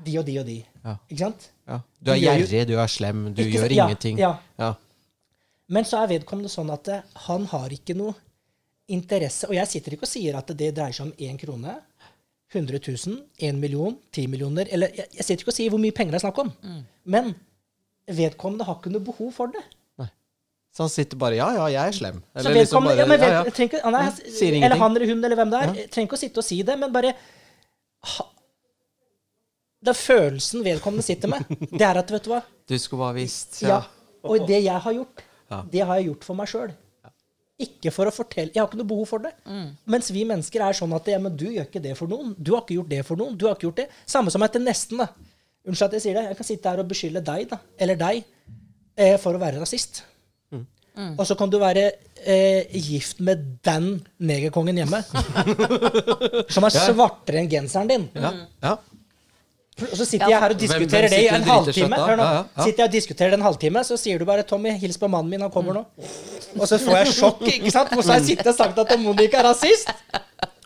De 0.07 0.15
og 0.19 0.25
de 0.25 0.39
og 0.41 0.47
de. 0.49 0.57
Ja. 0.85 0.95
Ikke 1.11 1.21
sant? 1.21 1.51
Ja. 1.69 1.81
Du 2.01 2.13
er 2.15 2.21
gjerrig, 2.23 2.63
du 2.71 2.75
er 2.79 2.91
slem, 2.91 3.27
du 3.35 3.43
Ikke 3.45 3.59
gjør 3.59 3.77
ingenting. 3.77 4.23
Men 5.75 5.89
så 5.89 6.01
er 6.03 6.15
vedkommende 6.15 6.53
sånn 6.53 6.73
at 6.73 6.91
eh, 6.93 7.05
han 7.27 7.45
har 7.53 7.73
ikke 7.73 7.97
noe 7.99 8.17
interesse 8.85 9.49
Og 9.49 9.55
jeg 9.57 9.71
sitter 9.71 9.95
ikke 9.95 10.05
og 10.05 10.11
sier 10.11 10.37
at 10.37 10.51
det 10.53 10.75
dreier 10.77 10.93
seg 10.93 11.07
om 11.09 11.15
én 11.17 11.39
krone, 11.41 11.79
100 12.53 12.79
000, 13.07 13.23
1 13.41 13.57
million, 13.59 13.97
10 14.13 14.27
millioner 14.31 14.69
Eller 14.71 14.93
jeg, 14.95 15.09
jeg 15.17 15.25
sitter 15.25 15.43
ikke 15.43 15.51
og 15.51 15.57
sier 15.57 15.71
hvor 15.73 15.81
mye 15.83 15.95
penger 15.97 16.13
det 16.15 16.21
er 16.21 16.25
snakk 16.27 16.39
om. 16.45 16.51
Men 17.09 17.33
vedkommende 18.07 18.67
har 18.69 18.77
ikke 18.79 18.93
noe 18.93 19.03
behov 19.07 19.33
for 19.33 19.51
det. 19.55 19.63
Så 20.75 20.83
han 20.83 20.91
sitter 20.91 21.17
bare 21.19 21.37
Ja, 21.39 21.49
ja, 21.55 21.67
jeg 21.71 21.89
er 21.89 21.95
slem. 21.95 22.17
Så 22.35 22.41
Eller 22.43 22.57
liksom 22.61 22.85
bare 22.85 22.99
ja, 22.99 23.07
men 23.07 23.21
ved, 23.21 23.29
ja, 23.31 23.43
ja. 23.47 23.65
Ikke, 23.65 23.81
han 23.85 23.95
er, 23.95 24.07
Ja, 24.09 24.15
sier 24.19 24.57
ingenting. 24.57 24.65
Eller 24.67 24.81
han 24.83 24.97
eller 24.97 25.07
hun 25.13 25.25
eller 25.29 25.39
hvem 25.39 25.51
det 25.53 25.61
er. 25.63 25.75
Trenger 25.95 26.09
ikke 26.11 26.19
å 26.19 26.23
sitte 26.25 26.43
og 26.43 26.47
si 26.49 26.59
det, 26.67 26.75
men 26.81 26.93
bare 26.95 27.13
ha, 28.15 28.27
Det 29.85 29.93
er 29.95 29.99
følelsen 30.01 30.65
vedkommende 30.67 31.05
sitter 31.07 31.31
med. 31.31 31.47
Det 31.71 31.85
er 31.87 32.01
at, 32.01 32.11
vet 32.11 32.27
du 32.27 32.33
hva 32.35 32.41
Du 32.67 32.75
skulle 32.79 33.05
bare 33.07 33.19
visst. 33.21 33.61
Ja. 33.63 33.83
Og 34.25 34.47
det 34.49 34.63
jeg 34.65 34.81
har 34.87 34.97
gjort, 34.99 35.23
Ja. 35.53 35.63
det 35.71 35.83
har 35.87 36.01
jeg 36.01 36.09
gjort 36.11 36.25
for 36.27 36.35
meg 36.43 36.49
sjøl. 36.51 36.73
Ikke 37.63 37.93
for 37.95 38.11
å 38.11 38.13
fortelle 38.15 38.51
Jeg 38.51 38.59
har 38.59 38.67
ikke 38.67 38.81
noe 38.81 38.89
behov 38.91 39.07
for 39.07 39.23
det. 39.23 39.31
Mens 39.91 40.09
vi 40.11 40.25
mennesker 40.27 40.65
er 40.67 40.75
sånn 40.75 40.95
at 40.97 41.07
ja, 41.13 41.21
men 41.23 41.37
du 41.39 41.47
gjør 41.47 41.69
ikke 41.69 41.83
det 41.85 41.95
for 41.99 42.11
noen. 42.11 42.33
Du 42.39 42.55
har 42.57 42.65
ikke 42.65 42.81
gjort 42.81 42.91
det 42.91 43.03
for 43.07 43.21
noen. 43.21 43.37
Du 43.39 43.47
har 43.47 43.55
ikke 43.55 43.69
gjort 43.69 43.85
det. 43.85 43.91
Samme 44.11 44.33
som 44.35 44.43
etter 44.43 44.63
nesten. 44.63 44.99
da. 45.05 45.11
Unnskyld 45.65 45.87
at 45.87 45.95
jeg 45.99 46.05
sier 46.07 46.19
det. 46.19 46.25
Jeg 46.33 46.41
kan 46.41 46.49
sitte 46.51 46.73
her 46.73 46.83
og 46.83 46.91
beskylde 46.91 47.23
deg, 47.25 47.47
da, 47.53 47.61
eller 47.81 48.01
deg, 48.01 48.27
eh, 48.99 49.15
for 49.23 49.37
å 49.37 49.41
være 49.41 49.63
rasist. 49.63 50.03
Og 50.95 51.25
så 51.27 51.35
kan 51.35 51.51
du 51.51 51.57
være 51.59 51.89
eh, 52.23 52.71
gift 52.79 53.19
med 53.25 53.41
den 53.67 53.89
negerkongen 54.23 54.79
hjemme. 54.79 55.01
som 56.55 56.67
er 56.67 56.75
svartere 56.75 57.41
enn 57.41 57.51
genseren 57.51 57.91
din. 57.91 58.05
Ja. 58.15 58.31
ja. 58.63 58.77
Og 59.83 59.97
så 59.99 60.05
sitter 60.07 60.29
Ja, 60.29 60.37
jeg 60.37 60.41
her 60.45 60.53
og 60.55 60.61
diskuterer 60.61 61.09
hvem 61.09 61.17
det 61.17 61.23
i 61.25 61.31
en 61.35 61.49
halvtime. 61.49 61.97
Hør 61.99 62.17
nå. 62.21 62.23
Ja, 62.23 62.35
ja, 62.37 62.43
ja. 62.47 62.67
Sitter 62.69 62.85
jeg 62.85 62.89
og 62.89 62.93
diskuterer 62.95 63.33
det 63.35 63.39
en 63.41 63.47
halvtime, 63.49 63.83
så 63.85 63.97
sier 63.99 64.19
du 64.23 64.25
bare 64.29 64.45
'Tommy, 64.47 64.71
hils 64.79 64.99
på 65.01 65.09
mannen 65.11 65.31
min, 65.31 65.41
han 65.43 65.51
kommer 65.51 65.75
nå'. 65.81 65.85
Og 66.61 66.69
så 66.71 66.79
får 66.79 67.01
jeg 67.01 67.15
sjokk, 67.19 67.43
ikke 67.57 67.73
sant? 67.75 67.91
Og 67.97 68.05
så 68.05 68.13
har 68.15 68.21
jeg 68.23 68.29
sittet 68.37 68.53
og 68.53 68.57
sagt 68.61 68.79
at 68.79 68.95
Monica 69.03 69.41
er 69.43 69.49
rasist. 69.51 69.91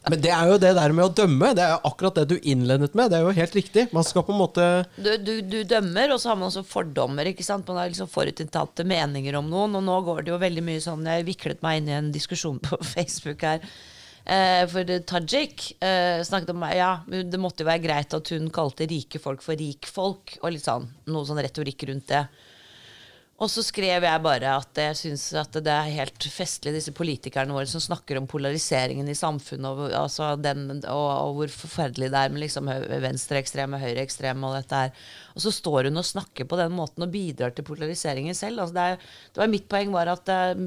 Men 0.08 0.20
det 0.24 0.30
er 0.32 0.46
jo 0.48 0.56
det 0.60 0.70
der 0.76 0.92
med 0.96 1.04
å 1.04 1.12
dømme. 1.12 1.50
Det 1.56 1.64
er 1.64 1.74
jo 1.74 1.80
akkurat 1.90 2.14
det 2.20 2.26
du 2.30 2.36
innledet 2.40 2.94
med. 2.96 3.10
Det 3.12 3.18
er 3.18 3.26
jo 3.26 3.32
helt 3.36 3.56
riktig. 3.58 3.88
Man 3.92 4.04
skal 4.04 4.24
på 4.24 4.32
en 4.32 4.40
måte 4.40 4.86
Du, 4.96 5.10
du, 5.20 5.34
du 5.42 5.58
dømmer, 5.68 6.12
og 6.14 6.20
så 6.20 6.30
har 6.30 6.38
man 6.40 6.48
også 6.48 6.62
fordommer. 6.64 7.28
ikke 7.28 7.44
sant? 7.44 7.66
Man 7.68 7.76
har 7.76 7.90
liksom 7.90 8.08
forutinntatte 8.08 8.86
meninger 8.88 9.36
om 9.36 9.50
noen. 9.50 9.76
Og 9.76 9.84
nå 9.84 9.98
går 10.06 10.22
det 10.24 10.32
jo 10.32 10.38
veldig 10.40 10.64
mye 10.64 10.80
sånn 10.84 11.04
Jeg 11.04 11.26
viklet 11.28 11.60
meg 11.64 11.82
inn 11.82 11.88
i 11.92 11.96
en 11.98 12.12
diskusjon 12.14 12.60
på 12.60 12.80
Facebook 12.94 13.44
her. 13.44 13.60
Eh, 14.28 14.66
for 14.68 14.84
Tajik 15.08 15.70
eh, 15.80 16.20
snakket 16.22 16.50
om 16.52 16.66
Ja, 16.76 16.90
det 17.08 17.40
måtte 17.40 17.64
jo 17.64 17.70
være 17.70 17.80
greit 17.86 18.12
at 18.12 18.34
hun 18.34 18.50
kalte 18.52 18.88
rike 18.90 19.20
folk 19.22 19.40
for 19.44 19.56
rikfolk. 19.56 20.36
Og 20.42 20.52
litt 20.52 20.66
sånn, 20.66 20.88
noe 21.08 21.24
sånn 21.24 21.40
retorikk 21.40 21.86
rundt 21.88 22.10
det. 22.12 22.26
Og 23.38 23.46
så 23.46 23.62
skrev 23.62 24.02
jeg 24.02 24.20
bare 24.24 24.50
at 24.58 24.78
jeg 24.82 24.96
syns 24.98 25.28
at 25.38 25.54
det 25.62 25.70
er 25.70 25.92
helt 25.94 26.24
festlig, 26.34 26.72
disse 26.74 26.90
politikerne 26.90 27.54
våre 27.54 27.70
som 27.70 27.80
snakker 27.80 28.18
om 28.18 28.26
polariseringen 28.26 29.06
i 29.06 29.14
samfunnet, 29.14 29.68
og, 29.68 29.92
altså 29.94 30.32
den, 30.42 30.64
og, 30.80 31.04
og 31.06 31.36
hvor 31.36 31.52
forferdelig 31.54 32.08
det 32.10 32.18
er 32.18 32.34
med 32.34 32.42
liksom 32.42 32.66
venstreekstreme, 33.04 33.78
høyreekstreme 33.78 34.42
og 34.42 34.58
dette 34.58 34.82
her. 34.82 35.06
Og 35.38 35.44
så 35.46 35.54
står 35.54 35.86
hun 35.86 36.02
og 36.02 36.08
snakker 36.10 36.50
på 36.50 36.58
den 36.58 36.74
måten 36.74 37.06
og 37.06 37.14
bidrar 37.14 37.54
til 37.54 37.68
polariseringen 37.68 38.34
selv. 38.34 38.64
Altså 38.64 38.74
det, 38.74 38.88
er, 38.90 39.06
det 39.30 39.44
var 39.44 39.54
Mitt 39.54 39.70
poeng 39.70 39.94
var 39.94 40.10
at 40.16 40.34
eh, 40.34 40.66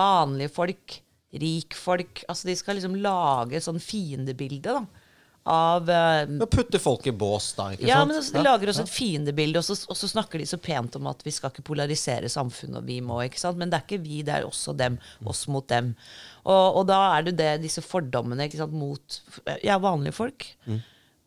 vanlige 0.00 0.56
folk, 0.56 0.96
rikfolk 1.40 2.24
altså 2.28 2.48
De 2.48 2.56
skal 2.58 2.78
liksom 2.78 2.96
lage 3.00 3.60
sånn 3.64 3.80
fiendebilde 3.82 4.74
da, 4.76 5.06
av 5.46 5.90
uh, 5.90 6.46
putte 6.50 6.78
folk 6.82 7.06
i 7.06 7.12
bås, 7.14 7.52
da. 7.54 7.68
Ikke 7.74 7.86
ja, 7.86 8.00
sant? 8.00 8.10
men 8.10 8.18
altså, 8.18 8.34
De 8.34 8.42
lager 8.42 8.72
også 8.72 8.82
et 8.82 8.90
fiendebilde, 8.90 9.60
og 9.62 9.68
så, 9.68 9.76
og 9.86 9.98
så 9.98 10.08
snakker 10.10 10.42
de 10.42 10.48
så 10.50 10.58
pent 10.58 10.98
om 10.98 11.06
at 11.06 11.22
vi 11.22 11.34
skal 11.34 11.52
ikke 11.52 11.68
polarisere 11.68 12.30
samfunnet, 12.32 12.80
og 12.80 12.88
vi 12.88 12.98
må, 13.04 13.20
ikke 13.22 13.38
sant? 13.38 13.60
Men 13.60 13.70
det 13.70 13.78
er 13.78 13.86
ikke 13.86 14.02
vi, 14.02 14.24
det 14.26 14.34
er 14.34 14.48
også 14.48 14.74
dem. 14.74 14.98
Oss 15.22 15.44
mot 15.52 15.68
dem. 15.70 15.94
Og, 16.42 16.80
og 16.80 16.82
da 16.90 16.98
er 17.14 17.28
det, 17.28 17.36
det 17.38 17.52
disse 17.62 17.84
fordommene 17.84 18.48
ikke 18.48 18.58
sant, 18.64 18.74
mot 18.74 19.20
ja, 19.62 19.78
vanlige 19.82 20.18
folk. 20.18 20.48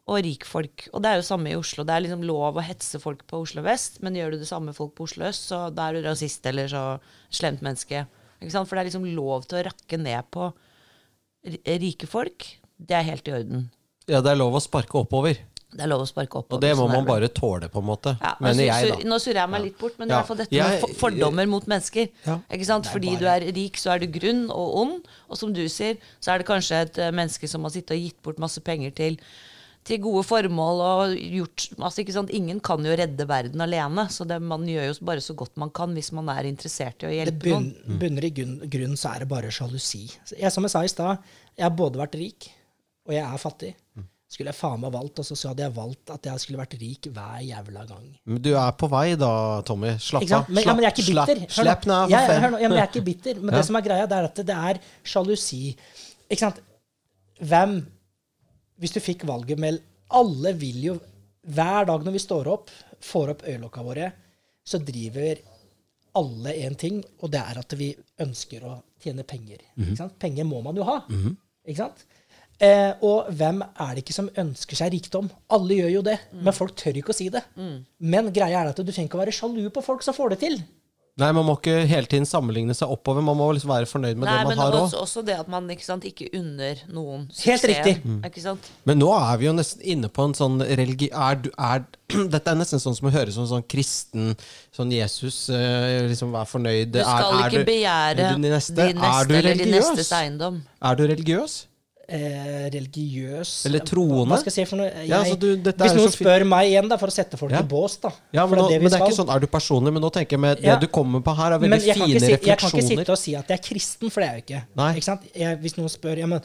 Og 0.10 0.24
rikfolk. 0.26 0.90
Og 0.92 1.04
det 1.06 1.14
er 1.14 1.20
jo 1.22 1.28
samme 1.30 1.54
i 1.54 1.58
Oslo. 1.58 1.86
Det 1.88 1.96
er 1.96 2.04
liksom 2.04 2.24
lov 2.28 2.60
å 2.60 2.66
hetse 2.66 3.00
folk 3.00 3.24
på 3.30 3.44
Oslo 3.46 3.64
vest, 3.64 4.02
men 4.04 4.20
gjør 4.20 4.36
du 4.36 4.42
det 4.42 4.52
samme 4.52 4.76
folk 4.76 4.98
på 4.98 5.08
Oslo 5.08 5.30
øst, 5.30 5.48
så 5.54 5.68
da 5.72 5.88
er 5.88 5.96
du 5.96 6.08
rasist 6.10 6.44
eller 6.50 6.68
så 6.72 6.86
slemt 7.32 7.64
menneske. 7.64 8.04
For 8.40 8.76
det 8.76 8.82
er 8.86 8.90
liksom 8.90 9.06
lov 9.16 9.46
til 9.50 9.60
å 9.60 9.66
rakke 9.68 9.98
ned 10.00 10.30
på 10.32 10.52
rike 11.66 12.08
folk. 12.08 12.46
Det 12.80 12.96
er 12.96 13.04
helt 13.10 13.28
i 13.28 13.34
orden. 13.36 13.70
Ja, 14.10 14.22
det 14.24 14.32
er 14.32 14.40
lov 14.40 14.56
å 14.58 14.62
sparke 14.64 14.98
oppover. 15.02 15.38
Det 15.70 15.84
er 15.86 15.90
lov 15.92 16.02
å 16.02 16.08
sparke 16.10 16.40
oppover. 16.40 16.58
Og 16.58 16.64
det 16.64 16.72
må 16.80 16.88
man 16.90 17.06
bare 17.06 17.28
tåle, 17.30 17.68
på 17.70 17.78
en 17.84 17.86
måte. 17.92 18.16
Ja, 18.24 18.32
Mener 18.42 18.66
jeg, 18.66 18.88
da. 18.90 18.96
Nå 19.06 19.20
surrer 19.22 19.44
jeg 19.44 19.52
meg 19.54 19.62
litt 19.68 19.78
bort, 19.78 20.00
men 20.00 20.10
Ja. 20.10 20.16
i 20.16 20.18
hvert 20.18 20.28
fall 20.32 20.38
dette 20.40 20.52
med 20.58 20.80
for- 20.82 20.96
fordommer 21.04 21.46
mot 21.48 21.68
mennesker. 21.68 22.10
Ja. 22.26 22.40
Fordi 22.90 23.20
du 23.20 23.26
er 23.28 23.42
rik, 23.54 23.78
så 23.78 23.92
er 23.94 24.00
du 24.00 24.08
grunn 24.08 24.50
og 24.50 24.76
ond. 24.82 25.08
Og 25.30 25.38
som 25.38 25.54
du 25.54 25.62
sier, 25.70 25.98
så 26.20 26.34
er 26.34 26.40
det 26.40 26.48
kanskje 26.48 26.82
et 26.82 26.98
eh, 26.98 27.12
menneske 27.12 27.48
som 27.48 27.62
har 27.62 27.70
sittet 27.70 27.92
og 27.92 28.02
gitt 28.02 28.22
bort 28.24 28.40
masse 28.40 28.60
penger 28.62 28.92
til, 28.96 29.20
til 29.90 30.00
gode 30.04 30.22
formål 30.28 30.82
og 30.86 31.16
gjort 31.18 31.66
altså 31.80 32.04
ikke 32.04 32.14
sant? 32.16 32.30
Ingen 32.38 32.62
kan 32.64 32.86
jo 32.86 32.94
redde 33.00 33.26
verden 33.30 33.62
alene, 33.66 34.06
så 34.14 34.28
det, 34.30 34.38
man 34.46 34.64
gjør 34.70 34.86
jo 34.92 34.96
bare 35.10 35.24
så 35.26 35.34
godt 35.38 35.58
man 35.62 35.74
kan 35.76 35.94
hvis 35.98 36.12
man 36.16 36.30
er 36.34 36.48
interessert 36.50 37.02
i 37.04 37.10
å 37.10 37.12
Det 37.12 37.18
hjelpe 37.24 37.44
bunn, 37.50 37.68
noen. 37.74 38.00
bunner 38.06 38.30
i 38.30 38.32
grunn, 38.38 38.56
grunnen 38.70 38.98
så 39.02 39.16
er 39.16 39.26
det 39.26 39.30
bare 39.34 39.50
sjalusi. 39.52 40.06
Jeg, 40.38 40.54
som 40.54 40.64
jeg 40.68 40.72
sa 40.78 40.86
i 40.86 40.94
stad, 40.94 41.26
jeg 41.58 41.66
har 41.68 41.76
både 41.76 42.00
vært 42.06 42.16
rik, 42.22 42.52
og 43.10 43.18
jeg 43.18 43.26
er 43.26 43.42
fattig. 43.42 43.74
Skulle 44.30 44.52
jeg 44.54 44.60
faen 44.60 44.78
meg 44.84 44.92
valgt, 44.94 45.18
og 45.18 45.26
så 45.26 45.50
hadde 45.50 45.64
jeg 45.66 45.74
valgt 45.74 46.12
at 46.14 46.28
jeg 46.30 46.42
skulle 46.44 46.60
vært 46.62 46.76
rik 46.78 47.08
hver 47.16 47.40
jævla 47.42 47.86
gang. 47.90 48.04
Men 48.30 48.42
du 48.46 48.52
er 48.54 48.76
på 48.78 48.86
vei 48.92 49.16
da, 49.18 49.30
Tommy. 49.66 49.96
Slapp 49.98 50.28
av. 50.38 50.52
Men, 50.54 50.62
ja, 50.68 50.76
men 50.78 50.86
jeg 50.86 50.92
er 50.92 50.94
ikke 51.00 51.06
Slapp- 51.08 51.32
bitter. 51.34 51.54
Slapp 51.56 51.88
nå 51.90 51.96
av, 52.04 52.12
Jeg- 52.14 52.28
for 52.30 52.44
hør 52.46 52.52
nå, 52.54 52.60
ja, 52.62 52.70
men 52.70 52.78
jeg 52.78 52.86
er 52.86 52.92
ikke 52.94 53.06
bitter. 53.08 53.40
Men 53.42 53.50
Ja. 53.56 53.58
det 53.58 53.66
som 53.66 53.76
er 53.80 53.82
greia, 53.88 54.06
det 54.06 54.18
er 54.20 54.28
at 54.30 54.36
det 54.36 54.56
er 54.56 54.80
sjalusi. 55.04 55.76
Ikke 56.30 56.40
sant? 56.46 56.62
Hvem 57.42 57.74
Hvis 58.80 58.96
du 58.96 59.00
fikk 59.04 59.26
valget 59.28 59.60
med 59.60 59.80
Alle 60.16 60.54
vil 60.58 60.84
jo 60.86 60.98
Hver 61.50 61.88
dag 61.90 62.04
når 62.06 62.16
vi 62.16 62.22
står 62.24 62.48
opp, 62.52 62.72
får 63.04 63.34
opp 63.34 63.44
øyelokka 63.48 63.84
våre, 63.86 64.10
så 64.68 64.78
driver 64.84 65.40
alle 66.20 66.52
én 66.66 66.76
ting, 66.78 66.98
og 67.24 67.32
det 67.32 67.40
er 67.40 67.60
at 67.62 67.74
vi 67.80 67.88
ønsker 68.22 68.66
å 68.68 68.74
tjene 69.02 69.24
penger. 69.24 69.62
Ikke 69.78 69.96
sant? 70.02 70.18
Penger 70.20 70.46
må 70.46 70.60
man 70.66 70.76
jo 70.78 70.84
ha. 70.84 70.98
Ikke 71.66 71.80
sant? 71.86 72.04
Eh, 72.60 72.92
og 73.08 73.30
hvem 73.40 73.62
er 73.64 73.94
det 73.96 74.04
ikke 74.04 74.14
som 74.18 74.28
ønsker 74.44 74.76
seg 74.82 74.92
rikdom? 74.98 75.30
Alle 75.56 75.78
gjør 75.80 75.94
jo 75.94 76.02
det, 76.10 76.18
men 76.36 76.54
folk 76.54 76.76
tør 76.76 77.00
ikke 77.00 77.14
å 77.16 77.18
si 77.18 77.30
det. 77.32 77.42
Men 78.04 78.34
greia 78.36 78.66
er 78.66 78.74
at 78.74 78.82
du 78.84 78.92
trenger 78.92 79.08
ikke 79.08 79.18
å 79.22 79.24
være 79.24 79.38
sjalu 79.40 79.70
på 79.72 79.86
folk 79.86 80.04
som 80.06 80.14
får 80.18 80.36
det 80.36 80.40
til. 80.44 80.60
Nei, 81.20 81.30
man 81.36 81.46
må 81.48 81.54
ikke 81.60 81.74
hele 81.90 82.08
tiden 82.08 82.26
sammenligne 82.30 82.74
seg 82.78 82.92
oppover. 82.94 83.22
Man 83.26 83.36
må 83.38 83.50
liksom 83.56 83.72
være 83.74 83.88
fornøyd 83.90 84.16
med 84.18 84.30
Nei, 84.30 84.38
det 84.38 84.48
man 84.48 84.54
men 84.54 84.62
har 84.64 84.76
òg. 84.78 84.86
også, 84.88 85.02
også 85.04 85.24
det 85.28 85.36
at 85.36 85.50
man 85.52 85.68
ikke, 85.74 85.84
sant, 85.86 86.06
ikke 86.08 86.30
unner 86.40 86.80
noen 86.96 87.26
Helt 87.28 87.36
suksessen, 87.62 87.74
riktig. 87.74 88.16
Ikke 88.30 88.44
sant? 88.46 88.70
Men 88.88 89.02
nå 89.04 89.10
er 89.18 89.38
vi 89.42 89.50
jo 89.50 89.54
nesten 89.58 89.84
inne 89.96 90.10
på 90.16 90.26
en 90.30 90.36
sånn 90.40 90.58
religi... 90.64 91.10
Er, 91.12 91.42
er, 91.60 91.84
dette 92.34 92.54
er 92.54 92.60
nesten 92.62 92.80
sånn 92.82 92.96
som 92.98 93.10
å 93.12 93.14
høre 93.14 93.34
som 93.36 93.48
sånn 93.50 93.66
kristen 93.70 94.32
Sånn 94.76 94.92
Jesus 94.96 95.50
eh, 95.52 96.06
liksom 96.08 96.32
være 96.34 96.48
fornøyd. 96.50 96.94
Du 96.96 97.02
skal 97.04 97.26
er, 97.26 97.40
er 97.44 97.50
ikke 97.50 97.64
du- 97.66 97.72
begjære 97.74 98.30
din 98.36 98.48
neste, 98.54 98.78
din 98.80 99.02
neste 99.04 99.34
er 99.36 99.40
eller 99.44 99.60
din 99.66 99.76
nestes 99.76 100.14
eiendom. 100.16 100.62
Er 100.82 100.96
du 100.96 101.04
religiøs? 101.12 101.60
Eh, 102.10 102.66
religiøs 102.74 103.52
Eller 103.70 103.84
troende? 103.86 104.28
Hva 104.32 104.40
skal 104.42 104.52
jeg 104.52 104.56
si 104.58 104.66
for 104.70 104.82
noe? 104.82 104.88
Jeg, 104.90 105.08
Ja, 105.10 105.20
altså, 105.24 105.38
du- 105.40 105.56
hvis 105.62 105.94
jo 105.94 106.00
noen 106.00 106.10
så 106.10 106.18
spør 106.18 106.46
meg 106.50 106.72
igjen, 106.72 106.90
da, 106.90 106.98
for 106.98 107.08
å 107.12 107.16
sette 107.16 107.38
folk 107.38 107.52
Ja. 107.54 107.60
i 107.62 107.70
bås, 107.70 108.00
da 108.02 108.12
Ja, 108.34 108.46
men, 108.46 108.60
nå, 108.60 108.68
det 108.70 108.82
men 108.82 108.92
det 108.92 109.00
er 109.00 109.06
ikke 109.06 109.20
sånn, 109.20 109.34
er 109.36 109.40
du 109.40 109.48
personlig? 109.48 109.94
Men 109.94 110.02
nå 110.02 110.12
tenker 110.12 110.38
jeg 110.38 110.40
med 110.40 110.62
det 110.62 110.80
du 110.82 110.88
kommer 110.88 111.22
på 111.22 111.36
her, 111.36 111.54
er 111.54 111.60
veldig 111.60 111.80
ikke 111.82 112.00
fine 112.06 112.20
si, 112.20 112.32
jeg 112.32 112.58
kan 112.58 112.70
ikke 112.74 112.88
sitte 112.88 113.10
og 113.16 113.18
si 113.22 113.36
at 113.36 113.48
jeg 113.48 113.60
er 113.60 113.64
kristen, 113.70 114.10
for 114.10 114.22
det 114.22 114.30
er 114.30 114.34
jeg 114.40 114.46
ikke. 114.46 114.64
Nei. 114.76 114.92
ikke 114.96 115.10
sant? 115.12 115.22
Jeg, 115.36 115.60
hvis 115.62 115.78
noen 115.78 115.90
spør 115.90 116.18
ja, 116.18 116.26
men, 116.26 116.42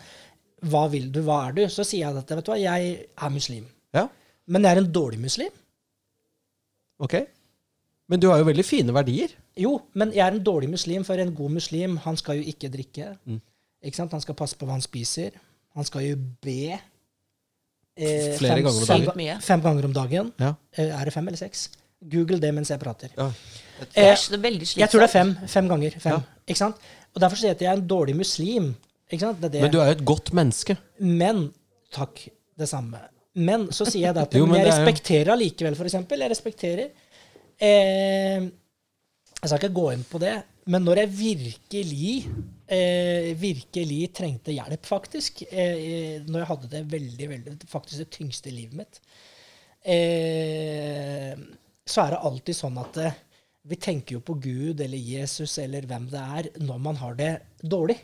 hva 0.65 0.89
vil 0.91 1.11
du, 1.13 1.23
hva 1.23 1.49
er 1.49 1.53
du, 1.53 1.63
så 1.69 1.85
sier 1.85 2.07
jeg 2.07 2.17
at 2.17 2.29
vet 2.29 2.45
du 2.45 2.51
hva, 2.53 2.59
jeg 2.61 3.07
er 3.17 3.31
muslim. 3.31 3.67
Ja. 3.93 4.09
Men 4.47 4.63
jeg 4.63 4.77
er 4.77 4.81
en 4.85 4.93
dårlig 4.93 5.21
muslim. 5.21 5.51
Ok. 7.01 7.15
Men 8.09 8.21
du 8.21 8.29
har 8.29 8.39
jo 8.43 8.45
veldig 8.49 8.65
fine 8.67 8.93
verdier. 8.95 9.33
Jo, 9.57 9.79
men 9.95 10.13
jeg 10.13 10.21
er 10.27 10.35
en 10.37 10.45
dårlig 10.45 10.69
muslim, 10.71 11.05
for 11.07 11.21
en 11.21 11.33
god 11.35 11.51
muslim 11.57 11.97
han 12.05 12.17
skal 12.21 12.37
jo 12.41 12.43
ikke 12.53 12.71
drikke. 12.73 13.15
Ikke 13.85 13.97
sant? 13.97 14.13
Han 14.13 14.21
skal 14.25 14.37
passe 14.39 14.57
på 14.57 14.67
hva 14.69 14.77
han 14.77 14.85
spiser. 14.85 15.31
Han 15.75 15.87
skal 15.89 16.05
jo 16.07 16.19
be 16.45 16.59
eh, 16.75 18.37
Flere 18.39 18.61
fem, 18.61 18.65
ganger 18.67 18.81
om 18.81 18.87
dagen. 18.87 19.41
Fem 19.43 19.65
ganger 19.65 19.89
om 19.89 19.97
dagen. 19.97 20.33
Ja. 20.41 20.53
Eh, 20.77 20.91
er 20.91 21.09
det 21.09 21.15
fem 21.15 21.29
eller 21.31 21.41
seks? 21.41 21.69
Google 22.13 22.39
det 22.43 22.53
mens 22.55 22.71
jeg 22.71 22.83
prater. 22.83 23.15
Ja. 23.17 23.31
Det 23.31 23.89
Eh, 23.99 24.15
jeg 24.15 24.89
tror 24.91 25.03
det 25.03 25.09
er 25.09 25.13
fem. 25.13 25.33
Fem 25.51 25.69
ganger. 25.69 25.97
Fem. 25.99 26.21
Ja. 26.21 26.43
Ikke 26.47 26.61
sant? 26.61 26.77
Og 27.15 27.21
Derfor 27.23 27.39
sier 27.39 27.51
jeg 27.51 27.57
at 27.59 27.65
jeg 27.65 27.71
er 27.73 27.81
en 27.81 27.89
dårlig 27.91 28.15
muslim. 28.17 28.75
Ikke 29.11 29.27
sant? 29.27 29.41
Det 29.41 29.49
er 29.51 29.55
det. 29.57 29.63
Men 29.67 29.73
du 29.75 29.81
er 29.81 29.91
jo 29.91 29.97
et 29.99 30.05
godt 30.07 30.33
menneske. 30.37 30.77
Men 30.99 31.49
Takk, 31.95 32.25
det 32.59 32.69
samme. 32.71 32.99
Men 33.35 33.69
så 33.75 33.87
sier 33.87 34.09
jeg 34.09 34.17
det 34.17 34.25
at 34.29 34.35
Jo, 34.39 34.47
men 34.47 34.59
jeg 34.61 34.67
er 34.67 34.73
respekterer 34.73 35.33
allikevel, 35.35 35.77
for 35.79 35.91
eksempel. 35.91 36.23
Jeg 36.25 36.33
respekterer 36.33 36.89
eh, 37.59 38.43
Jeg 38.43 39.47
skal 39.51 39.61
ikke 39.61 39.75
gå 39.77 39.89
inn 39.95 40.05
på 40.11 40.21
det, 40.23 40.35
men 40.71 40.87
når 40.87 41.03
jeg 41.05 41.13
virkelig 41.19 42.09
eh, 42.67 43.33
virkelig 43.39 44.13
trengte 44.17 44.55
hjelp, 44.55 44.87
faktisk, 44.87 45.45
eh, 45.51 46.23
når 46.27 46.41
jeg 46.41 46.51
hadde 46.53 46.73
det 46.73 46.83
veldig, 46.93 47.29
veldig 47.35 47.57
faktisk 47.71 48.05
det 48.05 48.11
tyngste 48.15 48.51
i 48.51 48.57
livet 48.57 48.81
mitt, 48.81 49.01
eh, 49.85 51.35
så 51.85 52.07
er 52.07 52.15
det 52.15 52.25
alltid 52.31 52.57
sånn 52.57 52.81
at 52.81 53.01
eh, 53.03 53.21
vi 53.65 53.79
tenker 53.81 54.19
jo 54.19 54.25
på 54.25 54.37
Gud 54.45 54.81
eller 54.85 55.01
Jesus 55.01 55.59
eller 55.63 55.87
hvem 55.89 56.09
det 56.13 56.21
er, 56.21 56.51
når 56.61 56.81
man 56.85 57.01
har 57.01 57.17
det 57.17 57.33
dårlig. 57.61 57.97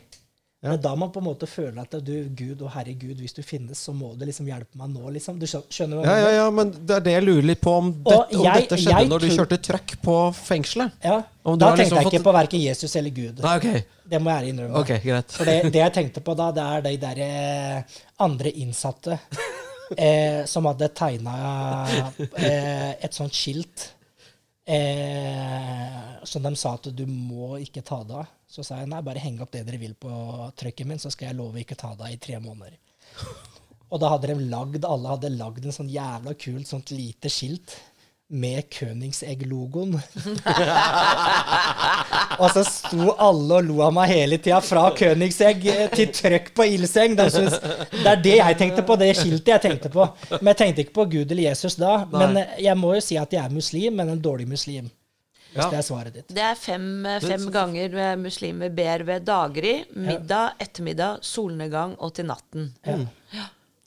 Det 0.61 0.69
er 0.69 0.77
da 0.77 0.91
man 0.93 1.09
på 1.09 1.17
en 1.17 1.25
måte 1.25 1.47
føler 1.49 1.79
at 1.81 1.95
du, 2.05 2.11
Gud 2.37 2.59
og 2.61 2.69
Herre 2.75 2.93
Gud, 2.93 3.15
hvis 3.17 3.33
du 3.33 3.39
finnes, 3.41 3.79
så 3.81 3.95
må 3.97 4.11
du 4.13 4.27
liksom 4.27 4.45
hjelpe 4.45 4.77
meg 4.77 4.91
nå, 4.93 5.09
liksom. 5.15 5.39
Du 5.41 5.47
skjønner 5.49 5.97
hva 5.97 6.03
Ja, 6.05 6.11
jeg 6.13 6.21
ja, 6.21 6.27
mener? 6.27 6.35
ja, 6.37 6.49
men 6.51 6.73
det 6.85 6.95
er 6.99 7.05
det 7.07 7.13
jeg 7.15 7.23
lurer 7.25 7.47
litt 7.49 7.61
på 7.65 7.71
om, 7.79 7.87
dette, 8.05 8.37
om 8.37 8.43
jeg- 8.45 8.61
dette 8.67 8.77
skjedde 8.83 9.07
når 9.09 9.19
du 9.25 9.27
kjørte 9.33 9.57
trøkk 9.67 9.95
på 10.05 10.17
fengselet. 10.37 10.91
Ja. 11.03 11.15
Om 11.43 11.57
du 11.57 11.63
Da 11.65 11.69
har 11.71 11.77
tenkte 11.77 11.81
liksom 11.87 11.97
jeg 11.97 12.05
fått- 12.05 12.13
ikke 12.13 12.27
på 12.29 12.33
verken 12.37 12.61
Jesus 12.61 12.95
eller 12.95 13.09
Gud. 13.09 13.39
Nei, 13.41 13.55
ok. 13.57 13.85
Det 14.11 14.21
må 14.21 14.29
jeg 14.29 14.37
ærlig 14.43 14.53
innrømme. 14.53 14.75
Ok, 14.83 14.91
greit. 15.03 15.31
For 15.31 15.45
det, 15.45 15.57
det 15.73 15.81
jeg 15.81 15.93
tenkte 15.97 16.21
på 16.21 16.35
da, 16.37 16.51
det 16.51 16.63
er 16.75 16.81
de 16.81 16.97
der 17.07 17.23
eh, 17.25 17.83
andre 18.19 18.51
innsatte 18.61 19.17
eh, 19.97 20.45
som 20.45 20.65
hadde 20.69 20.91
tegna 20.93 21.87
eh, 22.37 22.93
et 23.01 23.13
sånt 23.17 23.33
skilt 23.33 23.87
eh, 24.65 26.23
som 26.23 26.43
de 26.43 26.53
sa 26.55 26.75
at 26.77 26.89
du 26.95 27.05
må 27.09 27.55
ikke 27.61 27.83
ta 27.85 28.01
det 28.07 28.17
av. 28.21 28.37
Så 28.51 28.65
sa 28.67 28.81
jeg 28.81 28.89
nei, 28.91 29.01
bare 29.05 29.23
heng 29.23 29.39
opp 29.43 29.53
det 29.53 29.63
dere 29.67 29.79
vil 29.79 29.95
på 29.95 30.11
trucken 30.59 30.91
min, 30.91 30.99
så 30.99 31.11
skal 31.13 31.29
jeg 31.29 31.39
love 31.39 31.61
ikke 31.61 31.79
ta 31.79 31.93
det 31.95 32.07
av 32.07 32.15
i 32.15 32.19
tre 32.21 32.39
måneder. 32.43 32.75
Og 33.91 33.99
da 33.99 34.11
hadde 34.13 34.31
de 34.31 34.49
lagd, 34.51 34.85
alle 34.87 35.15
hadde 35.15 35.33
lagd 35.35 35.65
en 35.65 35.75
sånn 35.75 35.91
jævla 35.91 36.35
kult 36.39 36.69
sånt 36.69 36.93
lite 36.95 37.31
skilt 37.31 37.75
med 38.31 38.63
Königsegg-logoen. 38.71 39.95
og 42.41 42.47
så 42.55 42.63
sto 42.67 43.11
alle 43.19 43.57
og 43.59 43.67
lo 43.67 43.81
av 43.85 43.91
meg 43.95 44.11
hele 44.13 44.37
tida, 44.41 44.61
fra 44.63 44.85
Königsegg 44.97 45.65
til 45.95 46.13
trøkk 46.15 46.51
på 46.57 46.67
ildseng. 46.77 47.17
De 47.19 47.27
synes, 47.33 47.57
det 47.91 48.07
er 48.13 48.23
det 48.23 48.37
jeg 48.39 48.59
tenkte 48.61 48.85
på, 48.87 48.97
det 49.01 49.11
skiltet 49.19 49.51
jeg 49.55 49.63
tenkte 49.67 49.91
på. 49.93 50.07
Men 50.39 50.53
jeg 50.53 50.59
tenkte 50.63 50.85
ikke 50.85 50.97
på 51.01 51.07
Gud 51.17 51.27
eller 51.35 51.49
Jesus 51.49 51.75
da. 51.81 51.97
Men 52.13 52.39
eh, 52.41 52.55
jeg 52.69 52.79
må 52.79 52.95
jo 52.97 53.03
si 53.03 53.19
at 53.19 53.35
jeg 53.35 53.43
er 53.43 53.53
muslim, 53.53 53.99
men 53.99 54.13
en 54.15 54.23
dårlig 54.23 54.47
muslim. 54.49 54.87
Hvis 55.51 55.65
Ja. 55.65 55.69
det 55.73 55.79
er 55.81 55.83
svaret 55.83 56.13
ditt. 56.15 56.29
Det 56.31 56.43
er 56.47 56.55
fem, 56.55 56.85
fem 57.19 57.49
ganger 57.51 57.95
eh, 57.99 58.13
muslimer 58.15 58.71
ber 58.71 59.03
ved 59.09 59.25
daggry, 59.27 59.81
middag, 59.99 60.53
ettermiddag, 60.63 61.19
solnedgang 61.27 61.97
og 61.99 62.13
til 62.15 62.29
natten. 62.31 62.69
Ja. 62.87 62.95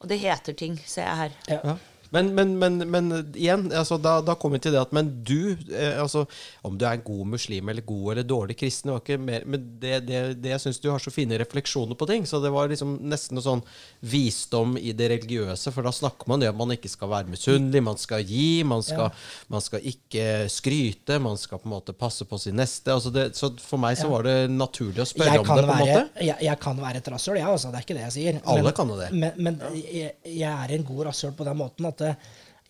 Og 0.05 0.11
det 0.11 0.19
heter 0.21 0.53
ting, 0.53 0.77
ser 0.85 1.07
jeg 1.09 1.17
her. 1.23 1.33
Ja. 1.49 1.79
Ja. 2.15 2.23
Men, 2.23 2.35
men, 2.35 2.59
men, 2.59 2.91
men 2.91 3.13
igjen, 3.35 3.67
altså, 3.75 3.99
da, 3.99 4.21
da 4.23 4.37
kommer 4.39 4.59
vi 4.59 4.67
til 4.67 4.75
det 4.75 4.83
at 4.85 4.93
Men 4.95 5.11
du, 5.27 5.57
eh, 5.75 5.99
altså, 6.01 6.25
om 6.63 6.77
du 6.79 6.85
er 6.87 6.99
en 6.99 7.05
god 7.07 7.27
muslim 7.35 7.69
eller 7.73 7.83
god 7.87 8.13
eller 8.13 8.29
dårlig 8.29 8.57
kristen 8.61 8.91
det 8.91 8.95
var 8.95 9.03
ikke 9.03 9.19
mer, 9.19 9.47
Men 9.51 9.67
det, 9.83 9.95
det, 10.07 10.21
det 10.43 10.53
jeg 10.55 10.63
syns 10.63 10.81
du 10.83 10.91
har 10.93 11.03
så 11.03 11.13
fine 11.15 11.39
refleksjoner 11.41 11.99
på 11.99 12.09
ting. 12.11 12.27
Så 12.29 12.41
det 12.43 12.53
var 12.55 12.71
liksom 12.71 12.97
nesten 13.11 13.39
noe 13.39 13.45
sånn 13.45 13.65
visdom 14.05 14.77
i 14.79 14.93
det 14.97 15.11
religiøse. 15.15 15.73
For 15.75 15.87
da 15.87 15.93
snakker 15.95 16.31
man 16.31 16.43
det 16.43 16.53
at 16.53 16.59
man 16.59 16.75
ikke 16.75 16.91
skal 16.93 17.11
være 17.11 17.33
misunnelig, 17.33 17.83
man 17.85 17.99
skal 18.01 18.25
gi, 18.29 18.63
man 18.69 18.85
skal, 18.85 19.11
man 19.53 19.65
skal 19.65 19.85
ikke 19.91 20.27
skryte, 20.53 21.19
man 21.23 21.39
skal 21.41 21.63
på 21.63 21.69
en 21.69 21.75
måte 21.75 21.97
passe 21.97 22.27
på 22.29 22.39
sin 22.41 22.59
neste. 22.61 22.93
Altså 22.95 23.13
det, 23.15 23.31
så 23.39 23.51
for 23.63 23.81
meg 23.83 23.99
så 23.99 24.11
var 24.13 24.29
det 24.29 24.37
naturlig 24.53 25.03
å 25.03 25.09
spørre 25.09 25.41
om 25.43 25.49
det, 25.49 25.51
på 25.51 25.59
en 25.65 25.83
måte. 25.83 26.25
jeg, 26.29 26.39
jeg 26.47 26.61
kan 26.63 26.81
være 26.81 27.03
et 27.03 27.13
rasshøl, 27.15 27.41
jeg, 27.41 27.49
altså. 27.51 27.73
Det 27.75 27.81
er 27.81 27.89
ikke 27.89 27.99
det 27.99 28.07
jeg 28.07 28.17
sier. 28.19 28.41
Alle 28.55 28.75
kan 28.77 28.93
jo 28.93 29.01
det. 29.01 29.11
Men, 29.15 29.35
men 29.49 29.61
jeg, 29.81 30.15
jeg 30.29 30.53
er 30.53 30.77
en 30.79 30.87
god 30.87 31.09
rasshøl 31.11 31.35
på 31.37 31.47
den 31.49 31.59
måten 31.59 31.89
at 31.91 32.04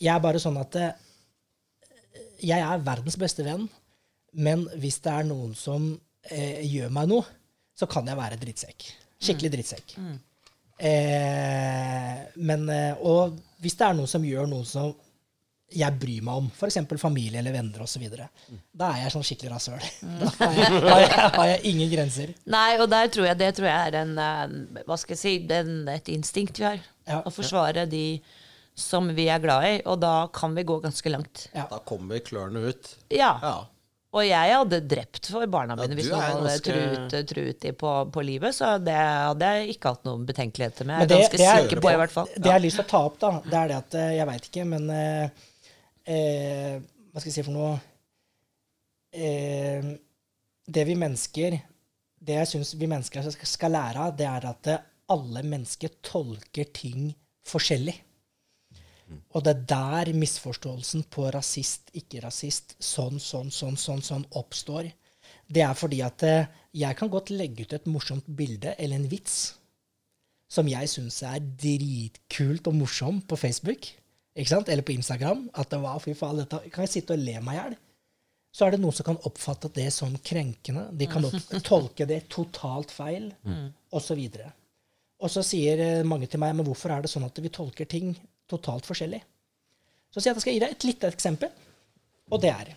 jeg 0.01 0.13
er 0.15 0.23
bare 0.25 0.43
sånn 0.43 0.59
at 0.61 0.79
eh, 0.81 0.93
jeg 2.45 2.61
er 2.61 2.85
verdens 2.85 3.19
beste 3.21 3.47
venn, 3.47 3.67
men 4.35 4.67
hvis 4.83 5.01
det 5.05 5.13
er 5.13 5.27
noen 5.29 5.55
som 5.59 5.93
eh, 6.31 6.61
gjør 6.67 6.93
meg 6.95 7.11
noe, 7.11 7.27
så 7.75 7.89
kan 7.91 8.07
jeg 8.07 8.19
være 8.19 8.39
drittsekk. 8.41 8.87
Skikkelig 9.25 9.53
drittsekk. 9.57 9.97
Eh, 10.79 12.21
men, 12.35 12.69
eh, 12.71 13.03
og 13.07 13.39
hvis 13.63 13.77
det 13.79 13.89
er 13.89 13.99
noen 13.99 14.11
som 14.11 14.27
gjør 14.27 14.49
noe 14.51 14.67
som 14.69 14.93
jeg 15.75 15.97
bryr 15.99 16.23
meg 16.23 16.39
om, 16.43 16.49
f.eks. 16.53 16.77
familie 17.01 17.41
eller 17.41 17.55
venner 17.55 17.83
osv., 17.83 18.05
da 18.15 18.91
er 18.93 19.05
jeg 19.05 19.15
sånn 19.15 19.27
skikkelig 19.27 19.53
rasshøl. 19.55 19.87
Da 20.21 20.31
har 20.39 20.59
jeg, 20.59 20.71
har, 20.85 21.01
jeg, 21.01 21.31
har 21.39 21.49
jeg 21.51 21.61
ingen 21.73 21.91
grenser. 21.91 22.35
Nei, 22.51 22.69
og 22.79 22.87
der 22.93 23.11
tror 23.15 23.31
jeg, 23.31 23.41
det 23.41 23.51
tror 23.57 23.71
jeg 23.71 23.91
er 23.91 23.99
en 24.05 24.15
eh, 24.21 24.83
Hva 24.87 24.99
skal 25.01 25.17
jeg 25.17 25.23
si 25.23 25.35
den, 25.51 25.77
Et 25.91 26.11
instinkt 26.15 26.61
vi 26.61 26.69
har. 26.69 26.83
Ja. 27.09 27.23
Å 27.25 27.33
forsvare 27.35 27.87
de 27.91 28.05
som 28.75 29.07
vi 29.15 29.29
er 29.31 29.39
glad 29.43 29.65
i. 29.69 29.75
Og 29.87 30.01
da 30.03 30.27
kan 30.35 30.55
vi 30.57 30.65
gå 30.67 30.81
ganske 30.83 31.11
langt. 31.13 31.49
Ja. 31.55 31.67
Da 31.71 31.79
kommer 31.87 32.19
klørne 32.25 32.69
ut. 32.71 32.97
Ja. 33.15 33.39
Ja. 33.43 33.55
Og 34.15 34.23
jeg 34.23 34.53
hadde 34.55 34.79
drept 34.87 35.27
for 35.27 35.43
barna 35.51 35.75
mine 35.75 35.89
ja, 35.91 35.97
hvis 35.99 36.07
noen 36.13 36.21
hadde 36.23 36.51
ganske- 36.53 36.75
truet, 37.11 37.25
truet 37.33 37.61
de 37.65 37.73
på, 37.75 37.95
på 38.15 38.23
livet. 38.23 38.55
Så 38.55 38.69
det 38.79 38.95
hadde 38.95 39.49
jeg 39.57 39.73
ikke 39.75 39.91
hatt 39.91 40.05
noen 40.07 40.23
betenkeligheter 40.29 40.87
med. 40.87 41.01
Men 41.03 41.09
Jeg 41.09 41.19
er 41.19 41.25
ganske 41.33 41.49
er- 41.49 41.63
sikker 41.65 41.81
på, 41.83 41.91
i 41.91 41.99
hvert 41.99 42.15
fall. 42.15 42.29
Det 42.37 42.45
jeg 42.47 42.53
har 42.55 42.63
lyst 42.63 42.79
til 42.79 42.85
å 42.85 42.91
ta 42.93 43.01
opp, 43.09 43.19
da, 43.19 43.33
det 43.43 43.59
er 43.59 43.73
det 43.73 43.79
at 43.81 43.95
eh, 43.99 44.13
Jeg 44.21 44.29
veit 44.31 44.47
ikke, 44.53 44.67
men 44.71 44.87
eh, 44.95 45.43
eh, 46.07 46.79
Hva 47.11 47.21
skal 47.25 47.31
jeg 47.33 47.37
si 47.41 47.47
for 47.49 47.57
noe 47.59 47.73
eh, 49.13 49.91
Det 50.67 50.85
vi 50.89 50.95
mennesker 50.99 51.59
Det 52.25 52.39
jeg 52.39 52.51
syns 52.55 52.75
vi 52.81 52.87
mennesker 52.91 53.27
skal- 53.35 53.75
lære 53.75 53.97
av, 54.07 54.17
det 54.17 54.27
er 54.31 54.47
at 54.49 54.71
alle 55.11 55.43
mennesker 55.45 55.91
tolker 56.03 56.71
ting 56.73 57.11
forskjellig. 57.45 57.99
Og 59.35 59.45
det 59.45 59.55
er 59.55 59.65
der 59.71 60.13
misforståelsen 60.17 61.07
på 61.13 61.27
rasist, 61.35 61.91
ikke 61.97 62.23
rasist, 62.25 62.77
sånn, 62.83 63.21
sånn, 63.21 63.51
sånn, 63.55 63.77
sånn, 63.81 64.03
sånn 64.05 64.29
oppstår. 64.39 64.91
Det 65.47 65.65
er 65.65 65.75
fordi 65.77 66.01
at 66.07 66.25
eh, 66.27 66.49
jeg 66.75 66.97
kan 66.99 67.11
godt 67.13 67.33
legge 67.35 67.67
ut 67.67 67.75
et 67.77 67.91
morsomt 67.91 68.27
bilde 68.27 68.75
eller 68.79 69.01
en 69.01 69.11
vits 69.11 69.55
som 70.55 70.69
jeg 70.71 70.89
syns 70.91 71.21
er 71.27 71.43
dritkult 71.43 72.69
og 72.71 72.77
morsom 72.79 73.21
på 73.27 73.39
Facebook 73.41 73.89
ikke 74.35 74.51
sant? 74.51 74.69
eller 74.69 74.87
på 74.87 74.95
Instagram. 74.97 75.49
At 75.55 75.71
det 75.73 75.81
var, 75.83 76.01
fy 76.03 76.15
faen, 76.19 76.43
dette 76.43 76.61
kan 76.75 76.87
jeg 76.87 76.97
sitte 76.97 77.17
og 77.17 77.23
le 77.23 77.39
meg 77.45 77.57
i 77.57 77.61
hjel. 77.61 77.79
Så 78.55 78.67
er 78.67 78.75
det 78.75 78.83
noen 78.83 78.95
som 78.95 79.07
kan 79.09 79.23
oppfatte 79.27 79.71
det 79.75 79.89
som 79.95 80.13
krenkende. 80.23 80.87
De 80.95 81.09
kan 81.11 81.27
tolke 81.71 82.07
det 82.07 82.25
totalt 82.31 82.95
feil, 82.95 83.33
så 84.03 84.19
videre. 84.19 84.53
Og 85.23 85.31
så 85.31 85.43
sier 85.47 85.81
eh, 85.81 86.07
mange 86.07 86.29
til 86.31 86.43
meg 86.43 86.55
men 86.59 86.67
hvorfor 86.67 86.93
er 86.93 87.05
det 87.05 87.11
sånn 87.11 87.27
at 87.27 87.39
vi 87.41 87.51
tolker 87.55 87.89
ting 87.91 88.13
totalt 88.51 88.87
forskjellig. 88.87 89.21
Så 90.11 90.21
jeg 90.21 90.31
at 90.31 90.39
jeg 90.39 90.45
skal 90.45 90.57
gi 90.57 90.63
deg 90.63 90.75
et 90.75 90.87
lite 90.87 91.11
eksempel, 91.11 91.51
og 92.31 92.41
det 92.43 92.53
er 92.53 92.75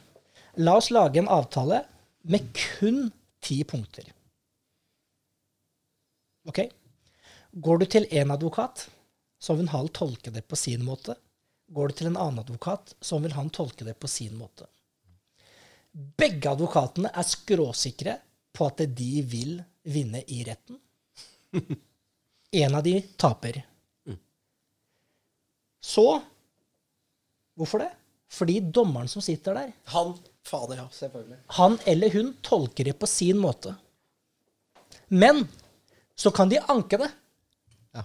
La 0.58 0.74
oss 0.80 0.90
lage 0.90 1.22
en 1.22 1.30
avtale 1.30 1.84
med 2.34 2.48
kun 2.58 3.12
ti 3.46 3.60
punkter. 3.64 4.08
Ok? 6.50 6.64
Går 7.52 7.78
du 7.78 7.86
til 7.86 8.08
en 8.10 8.32
advokat, 8.34 8.88
så 9.40 9.54
vil 9.54 9.70
han 9.70 9.90
tolke 9.94 10.34
det 10.34 10.48
på 10.50 10.58
sin 10.58 10.84
måte. 10.86 11.16
Går 11.70 11.92
du 11.92 12.00
til 12.00 12.10
en 12.10 12.18
annen 12.18 12.42
advokat, 12.42 12.96
så 13.02 13.20
vil 13.22 13.36
han 13.38 13.52
tolke 13.54 13.86
det 13.86 14.00
på 14.00 14.10
sin 14.10 14.34
måte. 14.40 14.66
Begge 15.92 16.52
advokatene 16.52 17.12
er 17.14 17.26
skråsikre 17.26 18.18
på 18.54 18.68
at 18.70 18.84
de 18.98 19.12
vil 19.30 19.60
vinne 19.88 20.24
i 20.28 20.44
retten. 20.48 20.80
En 22.58 22.76
av 22.78 22.84
de 22.84 23.02
taper. 23.20 23.58
Så 25.88 26.08
Hvorfor 27.58 27.82
det? 27.82 27.92
Fordi 28.30 28.60
dommeren 28.60 29.08
som 29.10 29.24
sitter 29.24 29.56
der, 29.56 29.72
Han 29.94 30.12
Fader, 30.46 30.78
ja. 30.82 30.88
Selvfølgelig. 30.92 31.38
han 31.58 31.78
eller 31.86 32.12
hun 32.14 32.34
tolker 32.42 32.84
det 32.84 32.94
på 33.00 33.08
sin 33.08 33.40
måte. 33.40 33.74
Men 35.08 35.48
så 36.16 36.32
kan 36.32 36.50
de 36.50 36.60
anke 36.60 37.00
det. 37.02 37.10
Ja. 37.96 38.04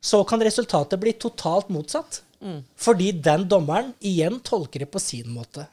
Så 0.00 0.22
kan 0.24 0.42
resultatet 0.44 1.00
bli 1.00 1.12
totalt 1.12 1.68
motsatt. 1.68 2.22
Fordi 2.76 3.10
den 3.12 3.48
dommeren 3.48 3.92
igjen 4.00 4.40
tolker 4.40 4.80
det 4.84 4.88
på 4.92 5.00
sin 5.00 5.28
måte. 5.28 5.66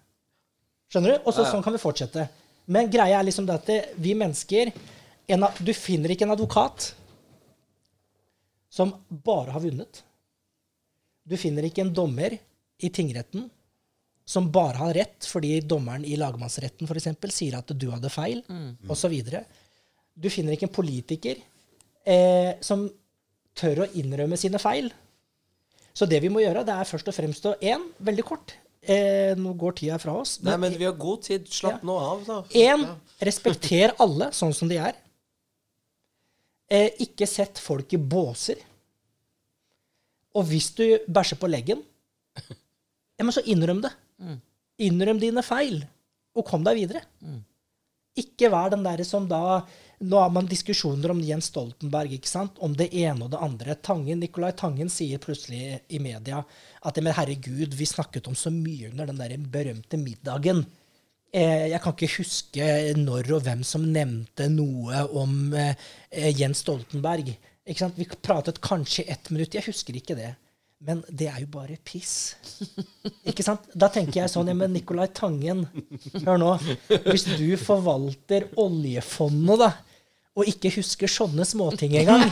Skjønner 0.91 1.15
du? 1.15 1.23
Og 1.23 1.35
så, 1.35 1.45
sånn 1.47 1.63
kan 1.63 1.75
vi 1.75 1.79
fortsette. 1.79 2.27
Men 2.67 2.89
greia 2.91 3.19
er 3.19 3.27
liksom 3.27 3.47
det 3.47 3.55
at 3.55 3.95
vi 3.95 4.15
mennesker 4.15 4.73
en, 5.27 5.45
Du 5.63 5.71
finner 5.75 6.11
ikke 6.11 6.27
en 6.27 6.35
advokat 6.35 6.93
som 8.71 8.91
bare 9.09 9.51
har 9.55 9.63
vunnet. 9.63 10.03
Du 11.27 11.35
finner 11.37 11.65
ikke 11.67 11.83
en 11.83 11.93
dommer 11.93 12.37
i 12.79 12.89
tingretten 12.93 13.49
som 14.27 14.49
bare 14.51 14.77
har 14.81 14.93
rett 14.97 15.25
fordi 15.27 15.57
dommeren 15.63 16.03
i 16.07 16.15
lagmannsretten 16.19 16.87
for 16.87 16.99
eksempel, 16.99 17.31
sier 17.31 17.55
at 17.59 17.71
du 17.79 17.89
hadde 17.93 18.09
feil, 18.11 18.41
Mm. 18.49 18.75
osv. 18.91 19.13
Du 20.17 20.29
finner 20.29 20.53
ikke 20.55 20.67
en 20.67 20.73
politiker 20.75 21.37
eh, 22.05 22.53
som 22.61 22.89
tør 23.55 23.83
å 23.85 23.89
innrømme 23.95 24.37
sine 24.39 24.59
feil. 24.59 24.91
Så 25.93 26.05
det 26.07 26.19
vi 26.21 26.29
må 26.29 26.39
gjøre, 26.43 26.63
det 26.67 26.75
er 26.75 26.85
først 26.85 27.07
og 27.09 27.15
fremst 27.15 27.45
å 27.49 27.55
én, 27.59 27.87
veldig 27.99 28.23
kort 28.27 28.53
eh, 28.87 29.33
Nå 29.35 29.53
går 29.57 29.73
tida 29.79 29.97
fra 29.99 30.13
oss. 30.19 30.37
Nei, 30.45 30.55
men 30.61 30.75
vi 30.77 30.85
har 30.85 30.93
god 30.93 31.23
tid. 31.25 31.47
Slapp 31.49 31.81
Ja. 31.81 31.87
nå 31.87 31.95
av, 31.97 32.25
da. 32.27 32.41
Én, 32.53 32.85
respekter 33.29 33.95
alle 33.99 34.29
sånn 34.31 34.53
som 34.53 34.67
de 34.69 34.77
er. 34.77 34.95
Eh, 36.69 36.89
ikke 36.99 37.27
sett 37.27 37.59
folk 37.63 37.93
i 37.95 37.97
båser. 37.97 38.59
Og 40.37 40.47
hvis 40.51 40.71
du 40.77 40.85
bæsjer 41.09 41.39
på 41.41 41.49
leggen, 41.49 41.81
ja, 43.17 43.25
men 43.25 43.33
så 43.33 43.43
innrøm 43.49 43.81
det. 43.85 43.93
Innrøm 44.85 45.19
dine 45.21 45.41
feil, 45.45 45.81
og 46.37 46.45
kom 46.45 46.65
deg 46.65 46.77
videre. 46.77 47.01
Ikke 48.17 48.49
vær 48.53 48.71
den 48.73 48.85
derre 48.85 49.05
som 49.05 49.27
da 49.29 49.61
Nå 49.97 50.19
har 50.21 50.29
man 50.29 50.45
diskusjoner 50.45 51.09
om 51.09 51.21
Jens 51.25 51.47
Stoltenberg, 51.49 52.11
ikke 52.13 52.29
sant? 52.29 52.59
om 52.61 52.75
det 52.77 52.91
ene 52.93 53.25
og 53.25 53.31
det 53.33 53.39
andre. 53.41 53.73
Tangen, 53.81 54.19
Nicolai 54.21 54.51
Tangen 54.53 54.91
sier 54.93 55.17
plutselig 55.17 55.79
i 55.89 55.97
media 55.97 56.43
at 56.85 56.99
men 57.01 57.15
herregud, 57.17 57.73
vi 57.73 57.87
snakket 57.89 58.29
om 58.29 58.35
så 58.37 58.51
mye 58.53 58.91
under 58.91 59.09
den 59.09 59.17
der 59.17 59.33
berømte 59.49 59.97
middagen. 59.97 60.61
Eh, 61.33 61.65
jeg 61.73 61.81
kan 61.81 61.95
ikke 61.97 62.11
huske 62.19 62.67
når 63.01 63.31
og 63.39 63.41
hvem 63.47 63.65
som 63.65 63.89
nevnte 63.89 64.51
noe 64.53 65.01
om 65.17 65.33
eh, 65.57 66.29
Jens 66.37 66.61
Stoltenberg. 66.61 67.33
Ikke 67.67 67.83
sant? 67.83 67.97
Vi 67.99 68.07
pratet 68.23 68.61
kanskje 68.63 69.03
ett 69.11 69.29
minutt. 69.33 69.55
Jeg 69.57 69.67
husker 69.67 69.95
ikke 69.99 70.15
det. 70.17 70.33
Men 70.85 71.01
det 71.09 71.25
er 71.31 71.41
jo 71.41 71.47
bare 71.51 71.75
piss. 71.83 72.35
Ikke 73.27 73.43
sant? 73.45 73.65
Da 73.73 73.89
tenker 73.93 74.21
jeg 74.21 74.31
sånn 74.31 74.51
ja, 74.51 74.53
men 74.57 74.75
Nicolai 74.75 75.07
Tangen, 75.09 75.65
hør 76.21 76.37
nå. 76.41 76.53
Hvis 77.07 77.25
du 77.33 77.49
forvalter 77.57 78.45
oljefondet, 78.61 79.63
da, 79.63 79.71
og 80.37 80.45
ikke 80.45 80.69
husker 80.75 81.09
sånne 81.09 81.47
småting 81.49 81.95
engang, 81.97 82.27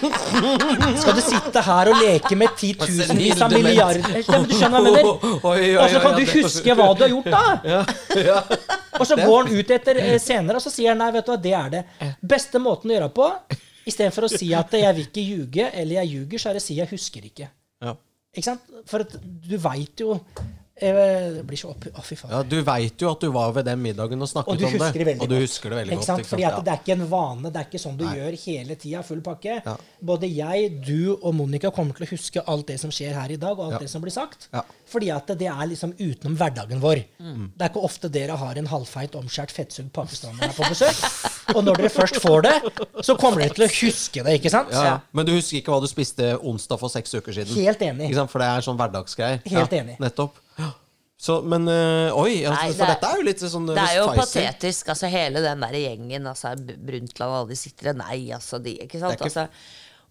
skal 1.01 1.15
du 1.17 1.23
sitte 1.25 1.63
her 1.65 1.89
og 1.89 2.03
leke 2.03 2.37
med 2.37 2.53
titusenvis 2.59 3.41
av 3.41 3.55
milliarder 3.55 4.19
ja, 4.21 4.41
Du 4.45 4.53
skjønner 4.53 4.85
hva 4.85 4.91
jeg 4.93 5.07
mener? 5.09 5.39
Og 5.81 5.89
så 5.89 6.03
kan 6.03 6.13
du 6.13 6.23
huske 6.35 6.75
hva 6.77 6.89
du 6.93 7.01
har 7.07 7.15
gjort, 7.15 7.31
da! 7.33 8.59
Og 9.01 9.09
så 9.09 9.17
går 9.17 9.39
han 9.39 9.55
ut 9.57 9.73
etter 9.79 10.03
eh, 10.03 10.19
senere, 10.21 10.61
og 10.61 10.63
så 10.63 10.71
sier 10.71 10.93
han 10.93 11.01
nei, 11.01 11.09
vet 11.17 11.25
du 11.25 11.33
hva, 11.33 11.39
det 11.41 11.55
er 11.57 11.73
det. 11.73 11.81
Beste 12.21 12.61
måten 12.61 12.93
å 12.93 12.95
gjøre 12.99 13.09
det 13.09 13.17
på, 13.17 13.31
istedenfor 13.87 14.27
å 14.27 14.31
si 14.33 14.51
at 14.57 14.71
jeg 14.77 14.95
vil 14.97 15.07
ikke 15.09 15.25
ljuge, 15.29 15.69
eller 15.73 15.99
jeg 16.01 16.13
ljuger, 16.15 16.41
så 16.41 16.49
er 16.51 16.57
det 16.59 16.63
å 16.63 16.67
si 16.67 16.79
jeg 16.81 16.89
husker 16.91 17.29
ikke. 17.31 17.49
Ja. 17.85 17.95
Ikke 18.35 18.49
sant? 18.51 18.61
For 18.89 19.05
at 19.05 19.15
du 19.23 19.57
veit 19.63 20.01
jo 20.03 20.19
jeg 20.75 20.91
Det 20.91 21.43
blir 21.47 21.55
så 21.55 21.69
opp... 21.71 21.85
Å, 21.87 22.01
fy 22.03 22.17
faen. 22.19 22.31
Ja, 22.33 22.41
Du 22.43 22.57
veit 22.67 22.99
jo 22.99 23.07
at 23.13 23.21
du 23.23 23.29
var 23.31 23.53
ved 23.55 23.63
den 23.63 23.79
middagen 23.79 24.19
og 24.19 24.27
snakket 24.27 24.49
Og 24.51 24.65
om 24.67 24.73
det. 24.75 25.13
og 25.23 25.29
du 25.31 25.35
husker 25.39 25.71
det 25.71 25.77
veldig 25.79 25.93
ikke 25.95 26.01
godt. 26.01 26.09
sant? 26.09 26.27
Fordi 26.27 26.43
det 26.65 26.73
er 26.73 26.81
ikke 26.81 26.95
en 26.97 27.05
vane. 27.13 27.51
Det 27.53 27.61
er 27.61 27.69
ikke 27.69 27.79
sånn 27.79 27.95
du 27.95 28.03
gjør 28.03 28.35
hele 28.41 28.75
tida, 28.81 29.03
full 29.07 29.21
pakke. 29.23 29.55
Ja. 29.63 29.75
Både 30.11 30.27
jeg, 30.27 30.73
du 30.83 31.13
og 31.15 31.31
Monica 31.37 31.71
kommer 31.71 31.95
til 31.95 32.03
å 32.03 32.09
huske 32.11 32.43
alt 32.51 32.67
det 32.73 32.75
som 32.81 32.91
skjer 32.91 33.15
her 33.15 33.31
i 33.31 33.39
dag, 33.39 33.55
og 33.55 33.69
alt 33.69 33.77
Ja. 33.77 33.85
det 33.85 33.89
som 33.93 34.03
blir 34.03 34.11
sagt. 34.11 34.49
Ja. 34.51 34.65
Fordi 34.91 35.13
at 35.15 35.31
det 35.39 35.47
er 35.47 35.63
liksom 35.71 35.95
utenom 35.95 36.35
hverdagen 36.35 36.83
vår. 36.83 37.05
Mm. 37.23 37.47
Det 37.55 37.69
er 37.69 37.71
ikke 37.71 37.85
ofte 37.87 38.11
dere 38.11 38.35
har 38.43 38.59
en 38.59 38.67
halvfeit, 38.75 39.15
omskjært, 39.15 39.55
fettsugd 39.55 39.93
pakistaner 39.95 40.49
her 40.49 40.59
på 40.59 40.67
besøk. 40.75 40.99
Og 41.53 41.61
når 41.63 41.77
dere 41.83 41.91
først 41.93 42.17
får 42.23 42.41
det, 42.47 42.53
så 43.05 43.13
kommer 43.19 43.43
dere 43.43 43.53
til 43.53 43.65
å 43.67 43.69
huske 43.69 44.23
det, 44.25 44.37
ikke 44.39 44.49
sant? 44.53 44.71
Ja. 44.73 44.95
Men 45.13 45.27
du 45.27 45.33
husker 45.35 45.59
ikke 45.59 45.75
hva 45.75 45.81
du 45.83 45.89
spiste 45.91 46.31
onsdag 46.41 46.79
for 46.81 46.89
seks 46.89 47.13
uker 47.19 47.35
siden? 47.37 47.53
Helt 47.59 47.83
enig. 47.85 48.09
Ikke 48.09 48.17
sant? 48.23 48.31
For 48.33 48.41
det 48.41 48.47
er 48.49 48.65
sånn 48.65 48.79
hverdagsgreier. 48.79 49.43
Helt 49.45 49.75
ja, 49.77 49.83
enig. 49.83 49.99
Nettopp. 50.01 50.41
Så, 51.25 51.37
men 51.47 51.63
øh, 51.71 52.11
Oi, 52.19 52.41
altså, 52.43 52.65
Nei, 52.65 52.71
for 52.73 52.81
det 52.81 52.85
er- 52.85 52.91
dette 52.95 53.07
er 53.11 53.15
jo 53.21 53.23
litt 53.29 53.39
sånn 53.45 53.67
Det 53.69 53.77
er 53.79 53.95
jo 53.95 54.07
spicy. 54.09 54.41
patetisk, 54.41 54.89
altså 54.91 55.07
hele 55.13 55.41
den 55.45 55.63
der 55.63 55.77
gjengen, 55.79 56.27
altså 56.27 56.51
Brundtland 56.59 57.31
og 57.31 57.37
alle 57.39 57.53
de 57.53 57.57
sitter 57.61 57.91
der, 57.91 57.97
nei, 58.01 58.17
altså 58.35 58.59
de, 58.61 58.73
ikke 58.83 58.99
sant? 58.99 59.15
Ikke- 59.15 59.29
Altså, 59.29 59.47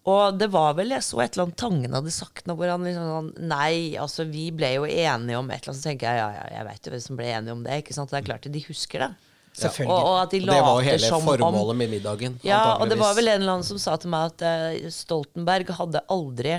og 0.05 0.37
det 0.37 0.49
var 0.53 0.73
vel, 0.77 0.89
jeg 0.89 1.01
så 1.05 1.21
et 1.23 1.33
eller 1.37 1.45
annet 1.47 1.57
Tangen 1.57 1.93
hadde 1.97 2.11
sagt 2.13 2.45
noe 2.49 2.57
hvor 2.57 2.69
han 2.69 2.83
liksom 2.85 3.05
sånn, 3.13 3.29
nei, 3.47 3.95
altså 4.01 4.25
vi 4.29 4.49
ble 4.53 4.73
jo 4.75 4.83
enige 4.85 5.37
om 5.37 5.49
et 5.49 5.61
eller 5.61 5.73
annet, 5.73 5.81
så 5.83 5.89
tenker 5.89 6.09
jeg, 6.09 6.17
ja, 6.17 6.27
ja, 6.39 6.57
jeg 6.57 6.67
vet 6.71 6.85
jo 6.89 6.91
hvem 6.95 7.05
som 7.05 7.15
ble 7.21 7.25
enige 7.37 7.55
om 7.55 7.63
det, 7.63 7.79
ikke 7.83 7.93
sant? 7.97 8.09
Det 8.11 8.19
er 8.19 8.27
klart 8.33 8.49
de 8.51 8.65
husker 8.67 9.05
det. 9.05 9.11
Selvfølgelig. 9.55 9.95
Og, 9.95 10.07
og 10.11 10.15
at 10.21 10.33
de 10.33 10.39
Og 10.43 10.49
det 10.51 10.61
var 10.67 10.71
jo 10.75 10.85
hele 10.85 11.11
formålet 11.11 11.73
om 11.73 11.77
med 11.79 11.91
middagen. 11.93 12.39
Ja, 12.43 12.75
og 12.75 12.89
det 12.91 12.97
var 12.99 13.13
vel 13.15 13.31
en 13.31 13.39
eller 13.39 13.57
annen 13.57 13.67
som 13.67 13.79
sa 13.81 13.95
til 14.01 14.11
meg 14.11 14.33
at 14.33 14.43
uh, 14.43 14.89
Stoltenberg 14.91 15.71
hadde 15.77 16.03
aldri 16.11 16.57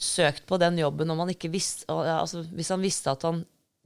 søkt 0.00 0.46
på 0.48 0.56
den 0.60 0.78
jobben 0.80 1.10
om 1.12 1.18
han 1.24 1.32
ikke 1.34 1.50
visste, 1.52 1.84
altså, 1.90 2.44
hvis 2.56 2.70
han 2.72 2.80
visste 2.80 3.12
at 3.12 3.26
han 3.26 3.42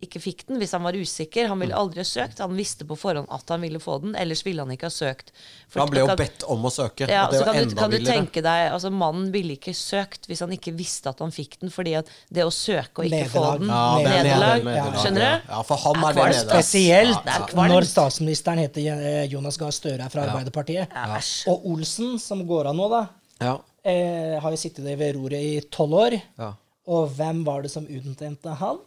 ikke 0.07 0.21
fikk 0.23 0.47
den, 0.49 0.59
hvis 0.61 0.73
han 0.77 0.83
var 0.85 0.93
usikker. 0.93 1.49
Han 1.49 1.59
Mm. 1.59 1.63
ville 1.65 1.75
aldri 1.77 1.99
ha 2.01 2.05
søkt. 2.05 2.39
Han 2.39 2.57
visste 2.57 2.85
på 2.85 2.97
forhånd 2.97 3.27
at 3.31 3.49
han 3.49 3.61
ville 3.61 3.79
få 3.81 4.01
den, 4.03 4.15
ellers 4.15 4.43
ville 4.47 4.63
han 4.63 4.71
ikke 4.71 4.87
ha 4.87 4.95
søkt. 4.95 5.33
For 5.69 5.81
Han 5.81 5.91
ble 5.91 6.01
jo 6.05 6.17
bedt 6.17 6.45
om 6.49 6.63
å 6.65 6.71
søke. 6.71 7.09
ja, 7.09 7.27
og 7.27 7.33
det 7.33 7.41
så 7.41 7.45
var 7.47 7.53
kan, 7.55 7.63
du, 7.63 7.69
enda 7.71 7.81
kan 7.83 7.91
du 7.91 7.99
tenke 8.05 8.43
deg 8.43 8.73
altså 8.73 8.91
Mannen 8.93 9.33
ville 9.33 9.57
ikke 9.57 9.75
søkt 9.75 10.27
hvis 10.29 10.41
han 10.41 10.51
ikke 10.55 10.75
visste 10.77 11.09
at 11.11 11.19
han 11.19 11.31
fikk 11.35 11.59
den. 11.61 11.71
Fordi 11.71 11.95
at 11.99 12.07
det 12.33 12.45
å 12.45 12.51
søke 12.53 12.99
og 13.03 13.05
ikke 13.11 13.31
få 13.31 13.59
den 13.59 13.69
Ja, 13.69 13.99
er 13.99 14.23
Nederlag. 14.25 14.65
nederlag, 14.65 14.99
Skjønner 15.03 15.21
du? 15.21 15.49
Ja, 15.53 15.63
for 15.63 15.77
han 15.77 16.05
er 16.05 16.21
er 16.23 16.33
det 16.33 16.45
Spesielt 16.49 17.25
ja, 17.27 17.47
når 17.69 17.83
statsministeren 17.89 18.59
heter 18.59 18.81
eh, 18.93 19.27
Jonas 19.29 19.57
Gahr 19.57 19.71
Støre 19.73 20.01
er 20.05 20.09
fra 20.11 20.27
Arbeiderpartiet. 20.29 20.89
Ja. 20.95 21.21
Og 21.53 21.65
Olsen, 21.67 22.19
som 22.21 22.47
går 22.47 22.67
av 22.71 22.77
nå, 22.77 22.89
da, 22.91 23.09
Ja. 23.41 23.59
eh, 23.85 24.39
har 24.41 24.51
jo 24.51 24.57
sittet 24.57 24.85
ved 24.99 25.17
roret 25.17 25.33
i 25.41 25.61
tolv 25.71 25.93
år. 25.93 26.23
Ja. 26.39 26.53
Og 26.87 27.11
hvem 27.17 27.45
var 27.45 27.63
det 27.63 27.71
som 27.71 27.87
utnevnte 27.87 28.55
han? 28.57 28.79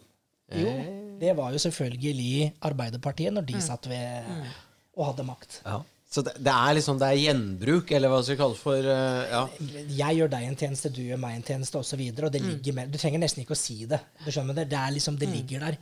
Jo, 0.51 0.67
Eh. 0.67 1.19
det 1.21 1.33
var 1.37 1.51
jo 1.51 1.57
selvfølgelig 1.57 2.53
Arbeiderpartiet, 2.61 3.33
når 3.33 3.41
de 3.41 3.53
Mm. 3.53 3.61
satt 3.61 3.89
ved 3.89 4.23
og 4.97 5.05
hadde 5.05 5.23
makt. 5.23 5.61
Ja. 5.65 5.79
Så 6.07 6.21
det, 6.23 6.31
det 6.39 6.51
er 6.55 6.75
liksom 6.77 6.95
det 7.01 7.07
er 7.11 7.17
gjenbruk, 7.19 7.89
eller 7.91 8.07
hva 8.07 8.21
skal 8.23 8.37
vi 8.37 8.39
kalle 8.39 8.55
det 8.55 8.61
for 8.63 8.85
uh, 8.87 9.23
ja. 9.27 9.41
Jeg 9.97 10.15
gjør 10.21 10.29
deg 10.31 10.45
en 10.47 10.55
tjeneste, 10.55 10.91
du 10.95 11.01
gjør 11.03 11.19
meg 11.19 11.33
en 11.35 11.43
tjeneste, 11.43 11.75
osv. 11.75 11.83
Og, 11.83 11.87
så 11.89 11.97
videre, 11.99 12.29
og 12.29 12.31
det 12.31 12.39
Mm. 12.41 12.47
ligger 12.53 12.75
med. 12.77 12.91
Du 12.93 12.97
trenger 13.01 13.19
nesten 13.19 13.41
ikke 13.43 13.55
å 13.57 13.59
si 13.59 13.75
det. 13.91 13.99
Du 14.23 14.29
skjønner 14.31 14.55
det? 14.55 14.69
Det 14.71 14.77
er 14.79 14.93
liksom, 14.95 15.17
det 15.19 15.27
ligger 15.27 15.65
der. 15.65 15.77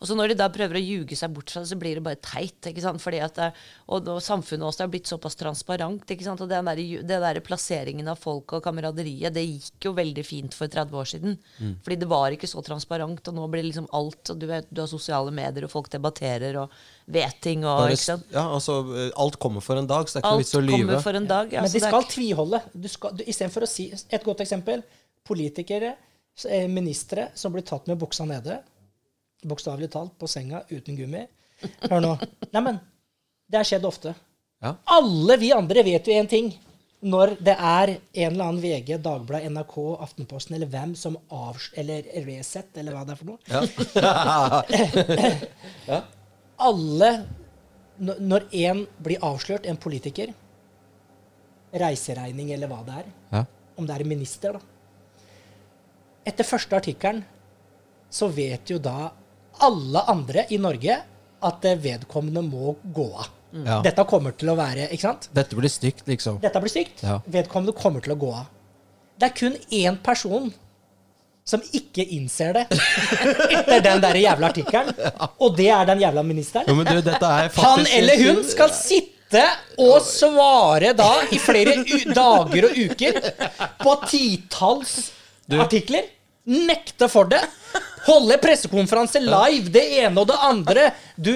Og 0.00 0.08
så 0.10 0.16
når 0.18 0.32
de 0.32 0.36
da 0.40 0.48
prøver 0.50 0.80
å 0.80 0.82
ljuge 0.82 1.14
seg 1.20 1.30
bort 1.36 1.52
fra 1.54 1.62
det, 1.62 1.70
så 1.70 1.78
blir 1.78 1.94
det 2.00 2.02
bare 2.08 2.18
teit. 2.18 2.58
ikke 2.72 2.82
sant? 2.82 3.00
Fordi 3.04 3.20
at 3.22 3.38
det, 3.38 3.48
og, 3.86 4.10
og 4.16 4.18
samfunnet 4.26 4.66
også 4.66 4.82
er 4.88 4.90
blitt 4.96 5.06
såpass 5.12 5.38
transparent. 5.38 6.10
ikke 6.10 6.26
sant? 6.26 6.42
Og 6.42 6.50
den 6.50 6.66
der, 6.72 6.82
den 7.06 7.24
der 7.28 7.40
plasseringen 7.46 8.10
av 8.10 8.18
folk 8.18 8.56
og 8.58 8.64
kameraderiet, 8.66 9.30
det 9.38 9.46
gikk 9.46 9.88
jo 9.90 9.94
veldig 9.94 10.26
fint 10.26 10.58
for 10.58 10.66
30 10.66 10.98
år 10.98 11.10
siden. 11.14 11.38
Fordi 11.86 12.00
det 12.02 12.10
var 12.10 12.34
ikke 12.34 12.50
så 12.50 12.66
transparent, 12.66 13.22
og 13.30 13.34
nå 13.38 13.46
blir 13.54 13.62
det 13.62 13.70
liksom 13.70 13.86
alt. 13.94 14.34
og 14.34 14.42
Du 14.42 14.46
vet, 14.50 14.66
du 14.74 14.82
har 14.82 14.90
sosiale 14.90 15.30
medier, 15.30 15.64
og 15.70 15.70
folk 15.70 15.88
debatterer 15.94 16.58
og 16.64 16.74
vet 17.08 17.38
ting. 17.44 17.64
og 17.64 17.84
Bare, 17.84 17.94
ikke 17.96 18.04
sant? 18.04 18.26
ja, 18.34 18.44
altså, 18.54 18.78
øh, 18.84 19.10
alt 19.24 19.38
kommer 19.40 19.64
for 19.64 19.80
en 19.80 19.88
dag, 19.88 20.08
så 20.08 20.18
det 20.18 20.20
er 20.20 20.26
ikke 20.26 20.34
noe 20.36 20.42
vits 20.44 20.58
å 20.58 20.62
lyve. 20.64 21.00
for 21.04 21.18
en 21.18 21.28
dag. 21.28 21.52
ja, 21.52 21.62
Men 21.64 21.72
de 21.72 21.78
det 21.78 21.86
er 21.86 21.94
skal 21.94 22.08
tviholde. 22.12 22.60
Du 22.74 22.88
skal, 22.92 23.16
du, 23.16 23.24
Istedenfor 23.26 23.64
å 23.66 23.70
si 23.70 23.88
Et 23.92 24.24
godt 24.24 24.44
eksempel. 24.44 24.84
Politikere, 25.28 25.94
eh, 26.48 26.68
ministre, 26.68 27.28
som 27.34 27.52
blir 27.52 27.66
tatt 27.68 27.88
med 27.90 27.98
buksa 28.00 28.24
nede, 28.28 28.60
bokstavelig 29.44 29.90
talt, 29.92 30.14
på 30.18 30.28
senga 30.28 30.62
uten 30.70 30.96
gummi. 30.96 31.26
Hør 31.90 32.00
nå. 32.00 32.14
Neimen, 32.54 32.80
det 33.48 33.60
har 33.60 33.68
skjedd 33.68 33.84
ofte. 33.88 34.14
Ja. 34.62 34.74
Alle 34.98 35.36
vi 35.38 35.52
andre 35.54 35.82
vet 35.86 36.08
jo 36.08 36.16
én 36.16 36.28
ting. 36.30 36.52
Når 36.98 37.36
det 37.38 37.54
er 37.54 37.92
en 37.94 38.32
eller 38.32 38.44
annen 38.48 38.62
VG, 38.62 38.96
Dagbladet, 38.98 39.52
NRK, 39.54 39.76
Aftenposten 40.02 40.56
eller 40.56 40.66
hvem 40.66 40.96
som 40.98 41.14
avs... 41.30 41.68
Eller 41.78 42.08
Resett, 42.26 42.72
eller 42.80 42.96
hva 42.96 43.04
det 43.06 43.14
er 43.14 43.20
for 43.20 43.28
noe. 43.30 43.38
Ja. 43.46 43.60
Ja. 45.88 46.00
Alle 46.58 47.10
Når 48.00 48.44
én 48.54 48.70
en 48.70 48.84
blir 49.02 49.18
avslørt, 49.26 49.66
en 49.66 49.76
politiker, 49.76 50.30
reiseregning 51.74 52.52
eller 52.54 52.70
hva 52.70 52.84
det 52.86 52.94
er, 53.00 53.08
Ja. 53.32 53.44
om 53.76 53.86
det 53.86 53.94
er 53.96 54.00
en 54.04 54.08
minister, 54.08 54.52
da 54.52 54.60
Etter 56.26 56.44
første 56.44 56.76
artikkelen 56.76 57.24
så 58.10 58.28
vet 58.32 58.70
jo 58.70 58.78
da 58.78 59.10
alle 59.60 60.02
andre 60.08 60.46
i 60.50 60.58
Norge 60.58 60.94
at 61.42 61.64
eh, 61.64 61.76
vedkommende 61.76 62.42
må 62.42 62.76
gå 62.94 63.06
av. 63.16 63.28
Ja. 63.52 63.80
Dette 63.82 64.04
kommer 64.04 64.32
til 64.36 64.48
å 64.52 64.56
være 64.56 64.88
Ikke 64.92 65.00
sant? 65.08 65.28
Dette 65.32 65.56
blir 65.56 65.68
stygt, 65.72 66.06
liksom. 66.06 66.38
Dette 66.40 66.60
blir 66.60 66.70
stygt. 66.72 67.02
Ja. 67.02 67.18
Vedkommende 67.26 67.74
kommer 67.76 68.00
til 68.04 68.12
å 68.12 68.18
gå 68.20 68.32
av. 68.34 68.46
Det 69.18 69.30
er 69.30 69.34
kun 69.36 69.56
én 69.72 69.96
person 70.02 70.52
som 71.48 71.62
ikke 71.72 72.04
innser 72.18 72.52
det 72.58 72.64
etter 73.48 73.80
den 73.84 74.02
der 74.04 74.18
jævla 74.20 74.50
artikkelen, 74.50 74.92
og 75.40 75.54
det 75.56 75.70
er 75.72 75.86
den 75.88 76.02
jævla 76.04 76.24
ministeren. 76.26 76.68
Jo, 76.68 76.74
men 76.76 76.88
du, 76.88 76.98
er 77.08 77.48
Han 77.62 77.86
eller 77.86 78.20
hun 78.26 78.42
skal 78.44 78.74
sitte 78.76 79.44
og 79.80 80.02
svare 80.04 80.92
da 80.96 81.08
i 81.32 81.40
flere 81.40 81.78
dager 82.16 82.68
og 82.68 82.78
uker 82.84 83.18
på 83.80 83.96
titalls 84.08 84.94
artikler. 85.56 86.14
Nekte 86.48 87.10
for 87.12 87.28
det. 87.28 87.42
Holde 88.06 88.38
pressekonferanse 88.40 89.20
live, 89.20 89.68
det 89.72 89.82
ene 90.00 90.22
og 90.22 90.30
det 90.30 90.36
andre. 90.40 90.86
Du, 91.16 91.32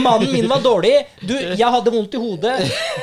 mannen 0.00 0.32
min 0.32 0.48
var 0.48 0.62
dårlig. 0.64 0.94
Du, 1.20 1.34
jeg 1.36 1.68
hadde 1.74 1.92
vondt 1.92 2.16
i 2.16 2.22
hodet. 2.22 2.54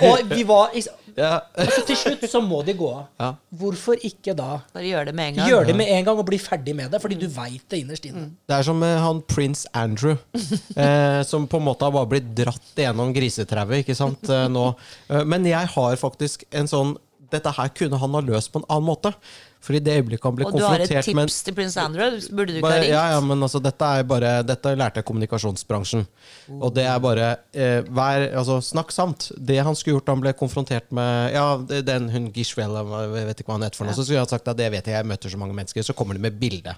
Og 0.10 0.34
vi 0.34 0.42
var 0.50 0.74
Ja. 1.16 1.40
Altså, 1.56 1.82
til 1.88 1.96
slutt 1.96 2.26
så 2.28 2.42
må 2.44 2.60
de 2.68 2.74
gå 2.76 2.90
av. 2.92 3.06
Ja. 3.22 3.30
Hvorfor 3.56 4.02
ikke 4.04 4.34
da 4.36 4.58
Bare 4.74 4.84
gjør 4.84 5.06
det 5.08 5.14
med 5.16 5.30
en 5.30 5.38
gang. 5.40 5.50
gjøre 5.50 5.70
det 5.70 5.76
med 5.80 5.92
en 5.96 6.04
gang 6.10 6.20
og 6.20 6.28
bli 6.28 6.40
ferdig 6.42 6.76
med 6.76 6.92
det? 6.92 7.00
Fordi 7.04 7.16
du 7.22 7.28
veit 7.32 7.64
det 7.72 7.80
innerst 7.84 8.06
inne. 8.10 8.26
Det 8.48 8.58
er 8.58 8.68
som 8.68 8.80
med 8.84 8.98
han 9.00 9.22
prins 9.32 9.64
Andrew, 9.74 10.18
eh, 10.76 11.22
som 11.24 11.48
på 11.48 11.62
en 11.62 11.68
måte 11.70 11.88
har 11.88 11.96
bare 11.96 12.12
blitt 12.12 12.30
dratt 12.36 12.84
gjennom 12.84 13.14
grisetrauet, 13.16 13.86
ikke 13.86 13.96
sant, 13.96 14.28
eh, 14.30 14.48
nå. 14.52 14.68
Eh, 15.10 15.24
men 15.24 15.48
jeg 15.48 15.72
har 15.76 15.96
faktisk 16.02 16.44
en 16.52 16.68
sånn 16.72 16.96
Dette 17.34 17.50
her 17.58 17.72
kunne 17.74 17.98
han 18.00 18.14
ha 18.14 18.20
løst 18.22 18.52
på 18.54 18.60
en 18.62 18.68
annen 18.70 18.86
måte. 18.86 19.10
For 19.66 19.74
i 19.78 19.82
det 19.82 19.96
øyeblikket 19.98 20.28
han 20.30 20.36
ble 20.38 20.46
Og 20.46 20.54
du 20.54 20.62
har 20.62 20.78
et 20.78 20.86
konfrontert 20.86 21.18
med 21.18 21.30
tips 21.32 21.38
til 21.48 21.56
prins 21.58 21.76
Andrew? 21.82 22.20
Burde 22.30 22.54
du 22.54 22.60
ikke 22.60 22.70
ha 22.70 22.82
ringt? 22.84 22.92
ja, 22.94 23.04
ja, 23.16 23.22
men 23.26 23.42
altså, 23.48 23.62
dette 23.66 23.92
er 23.98 24.06
bare 24.06 24.34
Dette 24.46 24.76
lærte 24.78 25.02
jeg 25.02 25.08
kommunikasjonsbransjen. 25.10 26.06
kommunikasjonsbransjen. 26.06 26.62
Og 26.62 26.76
det 26.76 26.86
er 26.86 27.00
bare 27.02 27.30
eh, 27.54 27.82
vær, 27.90 28.28
altså, 28.38 28.60
Snakk 28.62 28.94
sant. 28.94 29.32
Det 29.38 29.58
han 29.66 29.78
skulle 29.78 29.98
gjort 29.98 30.10
da 30.10 30.16
han 30.18 30.26
ble 30.26 30.36
konfrontert 30.38 30.92
med 30.96 31.34
Ja, 31.34 31.48
den 31.92 32.12
hun 32.14 32.30
Gishwell, 32.36 32.78
jeg 32.78 33.30
vet 33.32 33.42
ikke 33.42 33.52
hva 33.52 33.60
han 33.60 33.66
heter 33.66 33.82
for 33.82 33.90
noe, 33.90 33.98
så 33.98 34.06
skulle 34.06 34.22
han 34.22 34.30
sagt 34.30 34.48
at 34.52 34.60
det 34.60 34.70
vet 34.74 34.86
jeg, 34.86 35.00
jeg 35.00 35.10
møter 35.10 35.34
så 35.34 35.42
mange 35.42 35.58
mennesker. 35.58 35.86
Så 35.86 35.98
kommer 35.98 36.18
de 36.18 36.22
med 36.28 36.38
bilde. 36.40 36.76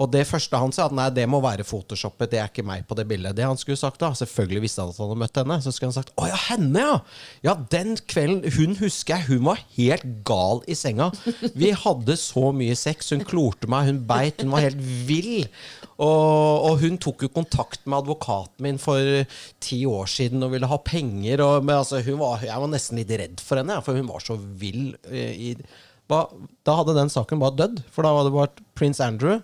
Og 0.00 0.08
det 0.08 0.22
første 0.24 0.56
han 0.56 0.72
sa, 0.72 0.86
at 0.88 0.94
nei, 0.96 1.10
det 1.12 1.26
må 1.28 1.42
være 1.44 1.64
photoshoppet, 1.68 2.30
det 2.32 2.38
er 2.40 2.48
ikke 2.48 2.64
meg 2.64 2.86
på 2.88 2.96
det 2.96 3.04
bildet. 3.10 3.36
Det 3.36 3.44
han 3.44 3.58
skulle 3.60 3.76
sagt 3.76 4.00
da, 4.00 4.08
selvfølgelig 4.16 4.62
visste 4.64 4.80
han 4.80 4.94
at 4.94 5.00
han 5.00 5.10
hadde 5.10 5.20
møtt 5.20 5.40
henne, 5.42 5.58
så 5.60 5.72
skulle 5.74 5.90
han 5.90 5.98
sagt 5.98 6.14
å 6.16 6.28
ja, 6.30 6.38
henne, 6.48 6.84
ja! 6.86 6.94
Ja, 7.44 7.54
den 7.72 7.98
kvelden, 8.08 8.46
hun 8.56 8.78
husker 8.80 9.18
jeg, 9.18 9.28
hun 9.28 9.44
var 9.50 9.60
helt 9.76 10.06
gal 10.28 10.62
i 10.70 10.76
senga. 10.78 11.10
Vi 11.52 11.74
hadde 11.82 12.16
så 12.20 12.48
mye 12.56 12.78
sex, 12.80 13.12
hun 13.12 13.26
klorte 13.28 13.68
meg, 13.70 13.90
hun 13.90 14.00
beit, 14.08 14.40
hun 14.40 14.54
var 14.54 14.64
helt 14.64 14.80
vill. 15.08 15.44
Og, 16.00 16.70
og 16.70 16.80
hun 16.80 16.96
tok 17.02 17.26
jo 17.26 17.32
kontakt 17.34 17.84
med 17.84 17.98
advokaten 18.00 18.64
min 18.64 18.80
for 18.80 19.04
ti 19.60 19.82
år 19.84 20.08
siden 20.08 20.46
og 20.46 20.54
ville 20.54 20.70
ha 20.70 20.80
penger. 20.80 21.44
Og, 21.44 21.60
men 21.66 21.82
altså, 21.82 22.00
var, 22.16 22.40
jeg 22.48 22.64
var 22.64 22.72
nesten 22.72 23.02
litt 23.02 23.12
redd 23.20 23.44
for 23.44 23.60
henne, 23.60 23.76
for 23.84 24.00
hun 24.00 24.08
var 24.08 24.24
så 24.24 24.40
vill. 24.40 24.94
eh, 25.12 25.52
I, 25.52 25.54
da 26.10 26.80
hadde 26.80 26.96
den 26.96 27.12
saken 27.12 27.38
bare 27.38 27.58
dødd, 27.60 27.84
for 27.92 28.02
da 28.02 28.16
hadde 28.16 28.32
det 28.32 28.38
vært 28.40 28.64
prins 28.80 29.04
Andrew 29.04 29.42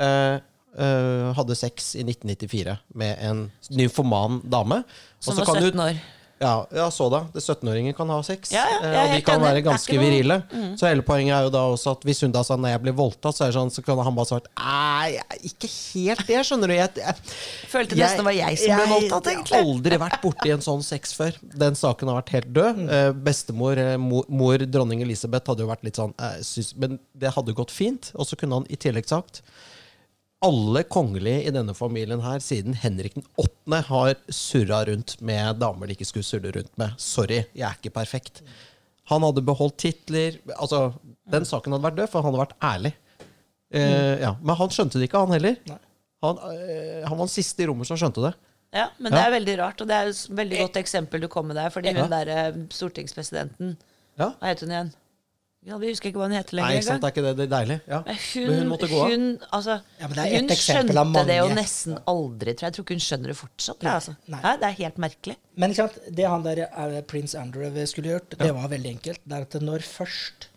hadde 0.00 1.54
sex 1.58 1.90
i 1.98 2.04
1994 2.06 2.76
med 2.96 3.18
en 3.26 3.42
nymfoman 3.74 4.38
dame. 4.48 4.82
Som 5.18 5.36
så 5.36 5.44
var 5.44 5.60
17 5.60 5.82
år. 5.82 6.00
Ja, 6.40 6.66
ja, 6.72 6.86
så 6.90 7.10
da. 7.12 7.26
17-åringer 7.34 7.92
kan 7.92 8.08
ha 8.08 8.22
sex. 8.24 8.48
Ja, 8.52 8.62
ja, 8.64 8.78
eh, 8.88 8.94
og 9.02 9.10
de 9.12 9.20
kan 9.24 9.42
være 9.42 9.60
ganske 9.60 9.96
virile. 10.00 10.38
Mm. 10.48 10.70
Så 10.80 10.88
hele 10.88 11.04
poenget 11.04 11.34
er 11.36 11.44
jo 11.44 11.50
da 11.52 11.66
også 11.68 11.92
at 11.98 12.06
hvis 12.08 12.22
hun 12.24 12.32
da 12.32 12.40
sa 12.46 12.56
når 12.56 12.72
jeg 12.72 12.82
ble 12.86 12.94
voldtatt, 12.96 13.36
så 13.36 13.44
er 13.44 13.52
sånn, 13.52 13.72
så 13.74 13.84
kan 13.84 14.00
han 14.00 14.16
bare 14.16 14.30
svart 14.30 14.48
Nei, 14.56 15.18
ikke 15.50 15.68
helt 15.68 16.24
det, 16.30 16.38
skjønner 16.48 16.72
du. 16.72 16.76
Jeg, 16.78 16.94
jeg, 16.96 17.36
Følte 17.68 17.98
nesten 18.00 18.22
det 18.22 18.26
var 18.30 18.36
jeg 18.38 18.60
som 18.62 18.80
ble 18.80 18.88
voldtatt, 18.94 19.28
Jeg 19.28 19.42
har 19.42 19.66
aldri 19.66 19.98
vært 20.00 20.18
borti 20.24 20.54
en 20.54 20.64
sånn 20.64 20.86
sex 20.86 21.12
før. 21.18 21.36
Den 21.60 21.76
saken 21.76 22.08
har 22.08 22.22
vært 22.22 22.32
helt 22.38 22.52
død. 22.56 22.80
Mm. 22.86 22.88
Eh, 22.96 23.10
bestemor, 23.28 23.84
eh, 23.84 23.98
mor, 24.00 24.24
mor, 24.32 24.64
dronning 24.64 25.04
Elisabeth, 25.04 25.44
hadde 25.52 25.66
jo 25.66 25.68
vært 25.74 25.84
litt 25.84 26.00
sånn 26.00 26.16
eh, 26.16 26.40
syns, 26.40 26.72
Men 26.80 26.96
det 27.12 27.34
hadde 27.36 27.58
gått 27.60 27.74
fint. 27.74 28.14
Og 28.16 28.24
så 28.30 28.40
kunne 28.40 28.62
han 28.62 28.70
i 28.72 28.80
tillegg 28.80 29.12
sagt 29.12 29.42
alle 30.40 30.82
kongelige 30.88 31.44
i 31.48 31.52
denne 31.52 31.74
familien 31.76 32.22
her 32.24 32.40
siden 32.40 32.74
Henrik 32.80 33.14
den 33.18 33.26
8. 33.40 33.80
har 33.90 34.14
surra 34.32 34.82
rundt 34.88 35.18
med 35.20 35.58
damer 35.60 35.86
de 35.90 35.96
ikke 35.98 36.08
skulle 36.08 36.24
surre 36.24 36.52
rundt 36.56 36.72
med. 36.80 36.94
Sorry, 37.00 37.42
jeg 37.52 37.66
er 37.68 37.76
ikke 37.76 37.92
perfekt. 37.92 38.40
Han 39.10 39.22
hadde 39.26 39.42
beholdt 39.44 39.76
titler. 39.82 40.38
Altså, 40.56 40.94
Den 41.30 41.44
saken 41.44 41.72
hadde 41.76 41.84
vært 41.84 41.98
død, 41.98 42.08
for 42.12 42.22
han 42.22 42.30
hadde 42.32 42.42
vært 42.44 42.56
ærlig. 42.64 42.92
Eh, 43.70 44.16
ja. 44.22 44.32
Men 44.42 44.56
han 44.58 44.72
skjønte 44.74 44.98
det 44.98 45.10
ikke, 45.10 45.20
han 45.26 45.34
heller. 45.36 45.58
Han, 46.24 46.40
eh, 46.54 47.04
han 47.06 47.16
var 47.18 47.26
den 47.26 47.32
siste 47.34 47.62
i 47.62 47.68
rommet 47.70 47.86
som 47.90 48.00
skjønte 48.00 48.24
det. 48.24 48.32
Ja, 48.74 48.88
men 48.98 49.12
Ja. 49.12 49.18
det 49.18 49.26
er 49.26 49.34
veldig 49.36 49.58
rart, 49.58 49.80
og 49.82 49.88
det 49.90 49.96
er 49.96 50.08
et 50.08 50.24
veldig 50.40 50.58
godt 50.64 50.76
eksempel 50.80 51.20
du 51.20 51.28
kom 51.28 51.46
med 51.50 51.56
der. 51.56 51.70
Fordi 51.74 51.92
hun 51.96 52.10
derre 52.10 52.66
stortingspresidenten 52.70 53.76
Ja. 54.18 54.32
Hva 54.40 54.50
het 54.50 54.60
hun 54.60 54.70
igjen? 54.70 54.92
Ja, 55.68 55.76
vi 55.76 55.90
husker 55.90 56.08
ikke 56.08 56.20
hva 56.22 56.26
hun 56.30 56.32
heter 56.32 56.56
lenger. 56.56 56.70
Nei, 56.72 56.76
ikke 56.80 56.86
sant? 56.86 57.02
Er 57.04 57.12
ikke 57.12 57.22
det, 57.26 57.32
det 57.36 57.44
er 57.44 57.50
deilig? 57.52 57.74
Ja. 57.90 57.98
Men 58.06 58.20
hun, 58.24 58.52
hun 58.54 58.70
måtte 58.70 58.88
gå 58.88 59.00
av. 59.04 59.10
hun, 59.12 59.24
altså, 59.58 59.74
Ja, 60.00 60.06
men 60.08 60.14
det 60.16 60.22
er 60.24 60.36
hun 60.38 60.54
skjønte 60.56 61.24
det 61.28 61.36
jo 61.36 61.48
nesten 61.58 61.98
aldri, 62.08 62.54
tror 62.54 62.64
jeg. 62.64 62.70
Jeg 62.70 62.76
tror 62.78 62.86
ikke 62.86 62.96
hun 62.96 63.04
skjønner 63.04 63.32
det 63.32 63.36
fortsatt. 63.36 63.84
Nei, 63.84 63.92
altså. 63.98 64.14
Nei. 64.32 64.40
Ja, 64.46 64.54
Det 64.62 64.70
er 64.70 64.78
helt 64.78 65.02
merkelig. 65.04 65.36
Men 65.60 65.74
ikke 65.74 65.84
sant? 65.84 65.98
det 66.20 66.30
han 66.32 66.46
der 66.46 66.62
eh, 66.64 66.96
prins 67.12 67.36
Andrew 67.36 67.76
skulle 67.92 68.14
gjort, 68.14 68.38
det 68.40 68.54
var 68.56 68.72
veldig 68.72 68.94
enkelt. 68.94 69.20
Det 69.26 69.36
er 69.36 69.46
at 69.50 69.58
når 69.68 69.84
først 69.84 70.48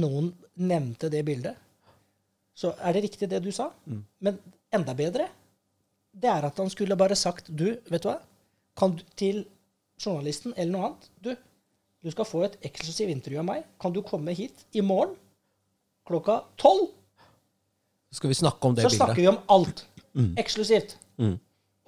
noen 0.00 0.32
nevnte 0.56 1.12
det 1.12 1.20
bildet, 1.28 1.60
så 2.56 2.72
er 2.80 2.96
det 2.96 3.04
riktig 3.10 3.28
det 3.28 3.42
du 3.44 3.52
sa. 3.52 3.68
Men 3.84 4.40
enda 4.72 4.96
bedre, 4.96 5.28
det 6.12 6.32
er 6.32 6.48
at 6.48 6.58
han 6.60 6.68
skulle 6.72 6.96
bare 7.00 7.16
sagt 7.16 7.48
Du, 7.48 7.70
vet 7.88 8.04
du 8.04 8.08
hva? 8.10 8.18
Kan 8.76 8.96
du 8.96 9.04
til 9.16 9.44
journalisten 10.00 10.52
eller 10.56 10.72
noe 10.72 10.88
annet 10.90 11.06
Du, 11.24 11.30
du 12.02 12.10
skal 12.10 12.26
få 12.26 12.42
et 12.46 12.56
eksklusivt 12.66 13.12
intervju 13.12 13.38
av 13.42 13.46
meg. 13.46 13.66
Kan 13.80 13.94
du 13.94 14.00
komme 14.06 14.34
hit 14.34 14.64
i 14.74 14.82
morgen 14.82 15.14
klokka 16.08 16.40
tolv? 16.58 16.88
Skal 18.12 18.32
vi 18.32 18.36
snakke 18.36 18.68
om 18.68 18.74
det 18.76 18.84
Så 18.84 18.96
snakker 18.96 19.20
vi 19.22 19.28
om 19.30 19.38
alt. 19.52 19.84
Eksklusivt. 20.38 20.96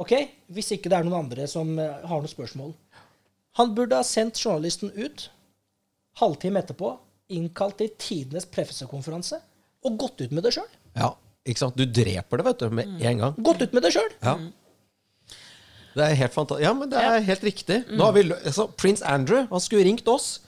Ok? 0.01 0.15
Hvis 0.55 0.73
ikke 0.75 0.91
det 0.91 0.99
er 0.99 1.07
noen 1.07 1.25
andre 1.25 1.47
som 1.51 1.75
eh, 1.79 2.07
har 2.07 2.23
noen 2.23 2.31
spørsmål. 2.31 2.73
Han 3.59 3.75
burde 3.77 3.99
ha 3.99 4.07
sendt 4.07 4.41
journalisten 4.41 4.91
ut 4.97 5.29
halvtime 6.19 6.63
etterpå, 6.63 6.95
innkalt 7.35 7.79
til 7.81 7.93
tidenes 7.99 8.47
pressekonferanse, 8.51 9.39
og 9.85 9.97
gått 9.99 10.25
ut 10.25 10.35
med 10.35 10.47
det 10.47 10.55
sjøl. 10.57 10.69
Ja, 10.95 11.13
ikke 11.47 11.63
sant? 11.63 11.79
Du 11.79 11.87
dreper 11.87 12.41
det, 12.41 12.47
vet 12.49 12.63
du, 12.63 12.75
med 12.75 12.93
en 13.03 13.23
gang. 13.23 13.39
Gått 13.47 13.63
ut 13.63 13.75
med 13.75 13.85
det 13.87 13.91
sjøl! 13.95 14.13
Ja. 14.23 14.37
Det 15.95 16.03
er 16.09 16.17
helt 16.19 16.35
fantastisk. 16.35 16.65
Ja, 16.67 16.73
men 16.75 16.91
det 16.91 17.03
er 17.03 17.21
helt 17.29 17.45
riktig. 17.47 17.83
Nå 17.95 18.09
har 18.09 18.17
vi, 18.17 18.25
altså, 18.35 18.67
Prins 18.81 19.03
Andrew 19.07 19.47
han 19.51 19.63
skulle 19.63 19.87
ringt 19.87 20.09
oss. 20.11 20.41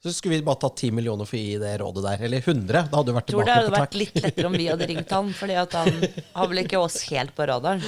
Så 0.00 0.14
skulle 0.16 0.38
vi 0.38 0.44
bare 0.46 0.56
tatt 0.62 0.78
10 0.80 0.94
millioner 0.96 1.28
for 1.28 1.36
å 1.36 1.40
gi 1.42 1.58
det 1.60 1.74
rådet 1.82 2.02
der. 2.06 2.22
Eller 2.24 2.40
100. 2.40 2.86
Da 2.88 2.96
hadde 3.02 3.10
du 3.10 3.16
vært 3.18 3.28
Jeg 3.28 3.34
tror 3.34 3.44
det 3.44 3.56
hadde 3.58 3.72
på 3.74 3.80
vært 3.82 3.96
litt 4.00 4.14
lettere 4.24 4.48
om 4.48 4.54
vi 4.56 4.68
hadde 4.70 4.86
ringt 4.88 5.10
han, 5.12 5.28
fordi 5.36 5.58
han 5.60 6.06
har 6.38 6.48
vel 6.48 6.62
ikke 6.62 6.80
oss 6.80 6.96
helt 7.10 7.34
på 7.36 7.44
radaren. 7.50 7.84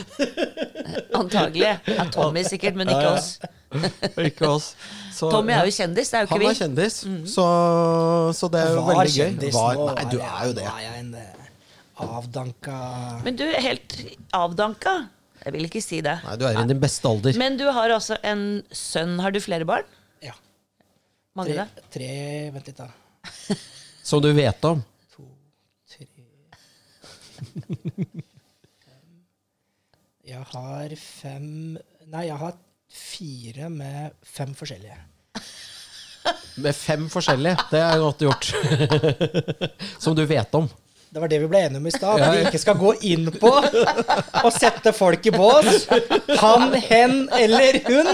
Antagelig. 1.17 1.71
Ja, 1.89 2.05
Tommy 2.13 2.45
sikkert, 2.45 2.77
men 2.77 2.93
ikke 2.93 3.15
oss. 3.15 3.31
Ikke 4.21 4.51
oss. 4.53 4.67
Så, 5.17 5.31
Tommy 5.33 5.55
er 5.57 5.65
jo 5.65 5.73
kjendis, 5.73 6.11
det 6.13 6.19
er 6.19 6.27
jo 6.27 6.35
Han 6.35 6.43
er 6.45 6.57
kjendis, 6.59 6.97
kjendis, 7.07 7.33
så, 7.33 7.45
så 8.37 8.51
det 8.53 8.61
er 8.61 8.75
jo 8.75 8.83
Var 8.85 8.99
veldig 8.99 9.15
gøy. 9.15 9.23
kjendis 9.23 9.57
nå. 9.57 9.87
nei, 9.89 10.05
du 10.13 10.17
er 10.21 10.43
jo 10.51 10.53
det. 10.59 10.67
Nå 10.67 10.75
er 10.75 10.83
jeg 10.85 10.99
en 11.01 11.15
eh, 11.23 11.47
avdanka 12.05 12.77
Men 13.25 13.39
du 13.41 13.45
helt 13.49 13.97
avdanka. 14.37 14.95
Jeg 15.43 15.53
vil 15.57 15.65
ikke 15.67 15.81
si 15.83 15.99
det. 16.05 16.13
Nei, 16.23 16.37
du 16.39 16.45
er 16.47 16.55
i 16.61 16.63
din 16.71 16.79
beste 16.83 17.09
alder. 17.11 17.35
Men 17.41 17.57
du 17.59 17.65
har 17.75 17.91
altså 17.91 18.15
en 18.27 18.63
sønn. 18.75 19.17
Har 19.23 19.31
du 19.35 19.41
flere 19.43 19.67
barn? 19.69 19.85
Ja. 20.23 20.35
Mange, 21.39 21.55
Tre, 21.55 21.65
da? 21.67 21.71
tre 21.95 22.11
Vent 22.55 22.67
litt, 22.71 22.79
da. 22.79 22.89
Som 24.09 24.19
du 24.23 24.31
vet 24.37 24.65
om. 24.69 24.79
To, 25.17 25.25
tre 25.91 26.05
Jeg 30.33 30.43
har 30.53 30.89
fem 30.97 31.49
Nei, 32.13 32.27
jeg 32.29 32.37
har 32.39 32.53
fire 32.93 33.69
med 33.73 34.13
fem 34.27 34.53
forskjellige. 34.55 34.97
Med 36.61 36.75
fem 36.77 37.09
forskjellige. 37.11 37.57
Det 37.71 37.81
er 37.81 37.99
godt 38.03 38.21
gjort. 38.27 38.53
Som 40.03 40.15
du 40.19 40.25
vet 40.29 40.55
om. 40.59 40.69
Det 41.13 41.21
var 41.21 41.29
det 41.29 41.39
vi 41.43 41.49
ble 41.53 41.59
enige 41.67 41.77
om 41.83 41.87
i 41.87 41.93
stad. 41.93 42.23
At 42.25 42.33
vi 42.33 42.45
ikke 42.49 42.61
skal 42.63 42.79
gå 42.81 42.93
inn 43.05 43.27
på 43.37 43.51
og 43.53 44.47
sette 44.57 44.95
folk 44.97 45.27
i 45.29 45.33
bås. 45.35 45.83
Han, 46.41 46.73
hen 46.87 47.17
eller 47.37 47.77
hun, 47.85 48.09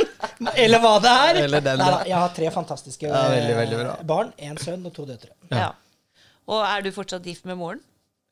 eller 0.57 0.83
hva 0.83 0.95
det 1.05 1.13
er. 1.29 1.39
Eller 1.45 1.63
den, 1.63 1.79
Nei, 1.79 1.91
da, 1.95 2.01
jeg 2.11 2.17
har 2.19 2.33
tre 2.35 2.51
fantastiske 2.57 3.07
Ja, 3.07 3.21
veldig, 3.31 3.55
veldig 3.61 3.79
bra. 3.85 3.93
eh, 4.01 4.09
barn. 4.11 4.33
En 4.49 4.59
sønn 4.59 4.83
og 4.91 4.97
to 4.97 5.07
døtre. 5.07 5.31
Ja. 5.55 5.69
Og 6.51 6.65
er 6.67 6.83
du 6.83 6.91
fortsatt 6.97 7.29
gift 7.31 7.47
med 7.47 7.61
moren? 7.61 7.85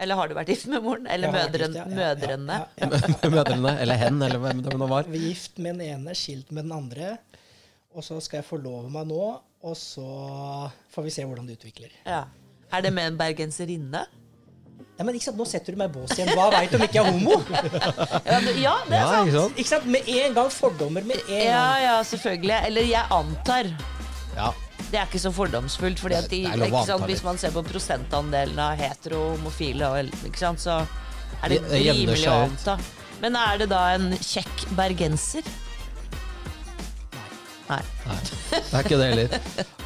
Eller 0.03 0.19
har 0.19 0.29
du 0.29 0.35
vært 0.37 0.51
gift 0.53 0.67
med 0.69 0.83
moren? 0.85 1.07
Eller 1.14 1.31
mødren, 1.33 1.73
gift, 1.73 1.79
ja, 1.79 1.87
ja, 1.87 2.11
ja, 2.11 2.17
mødrene? 2.17 2.59
ja, 2.83 2.91
ja. 2.91 3.31
Mødrene. 3.39 3.77
Eller 3.87 4.03
hen, 4.03 4.19
eller 4.27 4.43
hvem 4.43 4.64
det 4.67 4.75
nå 4.83 4.91
var. 4.91 5.07
Vi 5.09 5.23
er 5.23 5.29
gift 5.31 5.62
med 5.62 5.79
den 5.79 5.95
ene, 5.95 6.17
skilt 6.19 6.51
med 6.51 6.67
den 6.67 6.75
andre. 6.77 7.14
Og 7.97 8.05
så 8.05 8.19
skal 8.21 8.43
jeg 8.43 8.51
forlove 8.51 8.91
meg 8.93 9.07
nå, 9.09 9.23
og 9.62 9.79
så 9.79 10.05
får 10.93 11.07
vi 11.07 11.14
se 11.14 11.25
hvordan 11.25 11.47
det 11.49 11.61
utvikler. 11.61 11.95
Ja. 12.05 12.25
Er 12.75 12.83
det 12.85 12.91
med 12.93 13.12
en 13.14 13.17
bergenserinne? 13.23 14.03
Nei, 14.97 15.05
men 15.05 15.16
ikke 15.18 15.26
sant, 15.26 15.36
Nå 15.36 15.44
setter 15.44 15.74
du 15.74 15.80
meg 15.80 15.90
i 15.90 15.94
bås 15.99 16.14
igjen. 16.16 16.30
Hva 16.32 16.47
veit 16.55 16.72
om 16.76 16.84
ikke 16.86 16.97
jeg 16.97 17.05
er 17.05 17.11
homo? 17.12 17.40
Ja, 18.26 18.38
det, 18.40 18.55
er 18.57 18.62
sant. 18.62 18.92
Ja, 18.97 19.09
ikke 19.20 19.34
sant? 19.34 19.59
Ikke 19.61 19.68
sant, 19.68 19.88
Med 19.92 20.09
en 20.09 20.36
gang 20.38 20.53
fordommer. 20.55 21.05
med 21.05 21.18
en 21.20 21.26
gang. 21.28 21.42
ja, 21.44 21.66
ja, 21.84 21.97
selvfølgelig. 22.12 22.57
Eller 22.70 22.88
jeg 22.88 23.05
antar. 23.18 23.68
Ja. 24.36 24.53
Det 24.86 25.01
er 25.01 25.09
ikke 25.09 25.20
så 25.20 25.32
fordomsfullt. 25.34 26.01
fordi 26.01 26.14
at 26.16 26.30
de, 26.30 26.40
ikke 26.49 26.86
sant, 26.88 27.05
Hvis 27.11 27.24
man 27.26 27.38
ser 27.42 27.53
på 27.53 27.64
prosentandelen 27.66 28.59
av 28.62 28.80
hetero, 28.80 29.34
homofile, 29.34 29.90
ikke 30.24 30.40
sant, 30.40 30.62
så 30.64 30.80
er 31.42 31.53
det 31.53 31.61
rimelig 31.74 32.24
å 32.30 32.40
anta. 32.47 32.78
Men 33.20 33.36
er 33.36 33.62
det 33.64 33.70
da 33.72 33.82
en 33.97 34.12
kjekk 34.16 34.66
bergenser? 34.76 35.44
Nei. 37.67 37.81
Nei. 38.07 38.17
Det 38.53 38.61
er 38.79 38.85
ikke 38.85 38.99
det 39.01 39.07
heller. 39.11 39.33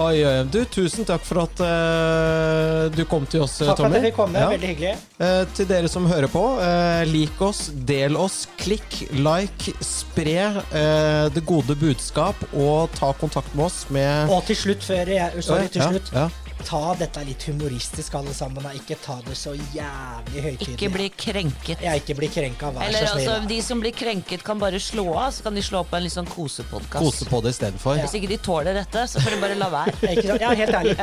Oi, 0.04 0.16
oi. 0.28 0.32
Du, 0.52 0.58
tusen 0.68 1.06
takk 1.08 1.22
for 1.24 1.42
at 1.46 1.62
uh, 1.64 2.90
du 2.92 3.02
kom 3.08 3.24
til 3.30 3.44
oss, 3.46 3.54
Takk 3.60 3.78
for 3.80 3.88
at 3.88 3.96
jeg 3.96 4.10
fikk 4.10 4.18
komme. 4.18 4.42
Ja. 4.42 4.50
Veldig 4.52 4.70
hyggelig. 4.74 4.92
Uh, 5.20 5.44
til 5.56 5.68
dere 5.70 5.88
som 5.92 6.08
hører 6.10 6.28
på, 6.32 6.42
uh, 6.60 7.00
lik 7.08 7.40
oss, 7.44 7.66
del 7.88 8.18
oss, 8.20 8.42
klikk, 8.60 9.00
like, 9.16 9.72
spre 9.84 10.36
eh, 10.76 11.26
det 11.32 11.42
gode 11.48 11.74
budskap, 11.80 12.36
og 12.52 12.92
ta 12.98 13.12
kontakt 13.20 13.54
med 13.56 13.66
oss 13.70 13.82
med 13.92 14.30
Og 14.32 14.44
til 14.48 14.58
slutt, 14.58 14.84
før 14.84 15.10
jeg 15.14 15.44
Sorry, 15.44 15.68
til 15.72 15.82
Ja, 15.82 15.88
slutt. 15.94 16.12
ja. 16.14 16.28
Ta 16.66 16.94
dette 16.94 17.22
litt 17.26 17.42
humoristisk, 17.48 18.14
alle 18.14 18.32
sammen. 18.36 18.62
da. 18.62 18.70
Ikke 18.76 18.96
ta 19.02 19.16
det 19.26 19.34
så 19.38 19.54
jævlig 19.74 20.42
høytidelig. 20.44 20.74
Ikke 20.76 20.90
bli 20.94 21.06
krenket. 21.16 21.80
Ja, 21.82 21.94
ikke 21.98 22.14
bli 22.18 22.28
krenka, 22.30 22.70
vær 22.76 22.84
Eller 22.86 23.06
så 23.08 23.14
snill. 23.16 23.28
altså, 23.32 23.48
De 23.48 23.58
som 23.66 23.80
blir 23.82 23.92
krenket, 23.96 24.44
kan 24.46 24.58
bare 24.60 24.78
slå 24.82 25.06
av. 25.16 25.32
Så 25.32 25.42
kan 25.46 25.54
de 25.56 25.62
slå 25.66 25.82
på 25.88 25.96
en 25.98 26.04
litt 26.04 26.12
sånn 26.14 26.28
kosepodkast. 26.30 27.00
Kose 27.02 27.26
på 27.30 27.40
det 27.42 27.54
istedenfor. 27.56 27.98
Hvis 28.02 28.14
ikke 28.20 28.28
de 28.28 28.38
tåler 28.44 28.74
dette, 28.74 29.06
så 29.10 29.22
får 29.24 29.30
de 29.36 29.40
bare 29.40 29.58
la 29.58 29.70
være. 29.72 29.96
Ja, 30.30 30.36
ja, 30.40 30.50
helt 30.54 30.74
ærlig. 30.74 30.96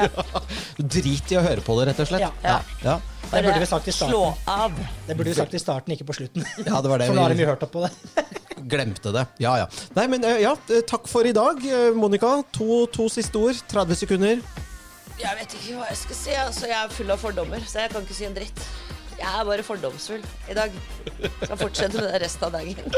Drit 0.77 1.31
i 1.33 1.37
å 1.39 1.43
høre 1.43 1.63
på 1.65 1.75
det, 1.79 1.87
rett 1.91 1.99
og 2.05 2.09
slett. 2.11 2.21
Ja. 2.21 2.31
Ja. 2.43 2.59
Ja. 2.85 2.99
Det 3.27 3.41
burde 3.43 3.59
vi 3.59 3.65
sagt 3.67 3.87
i 3.89 3.91
Slå 3.91 4.21
av. 4.47 4.71
Det 5.07 5.17
burde 5.17 5.33
vi 5.33 5.35
sagt 5.35 5.53
i 5.57 5.59
starten, 5.59 5.91
ikke 5.97 6.05
på 6.07 6.15
slutten. 6.15 6.45
Ja, 6.63 6.79
det 6.81 6.87
var 6.91 7.01
det 7.01 7.07
For 7.09 7.17
nå 7.17 7.25
har 7.25 7.33
vi- 7.33 7.41
de 7.41 7.43
jo 7.43 7.49
hørt 7.49 7.63
opp 7.67 7.73
på 7.73 7.83
det. 7.83 7.91
Glemte 8.71 9.11
det. 9.13 9.25
Ja, 9.43 9.57
ja. 9.57 9.67
Nei, 9.95 10.07
men 10.07 10.23
eh, 10.23 10.39
ja, 10.45 10.53
eh, 10.71 10.81
takk 10.87 11.07
for 11.11 11.27
i 11.27 11.33
dag. 11.35 11.59
Eh, 11.65 11.91
Monica, 11.97 12.37
to, 12.55 12.85
to 12.93 13.09
siste 13.11 13.35
ord. 13.41 13.59
30 13.67 13.95
sekunder. 14.05 14.41
Jeg 15.17 15.37
vet 15.39 15.53
ikke 15.57 15.77
hva 15.79 15.87
jeg 15.89 15.97
skal 16.03 16.19
si. 16.19 16.35
Altså, 16.37 16.67
jeg 16.69 16.77
er 16.77 16.93
full 16.93 17.13
av 17.13 17.21
fordommer, 17.21 17.63
så 17.65 17.81
jeg 17.85 17.93
kan 17.93 18.05
ikke 18.05 18.17
si 18.17 18.27
en 18.27 18.37
dritt. 18.37 18.61
Jeg 19.17 19.25
er 19.33 19.45
bare 19.49 19.63
fordomsfull 19.65 20.21
i 20.51 20.53
dag. 20.57 20.75
Skal 21.41 21.57
fortsette 21.57 21.97
med 21.97 22.05
det 22.11 22.19
resten 22.21 22.45
av 22.45 22.53
dagen. 22.53 22.97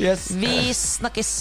Yes. 0.00 0.30
Vi 0.40 0.72
snakkes. 0.72 1.32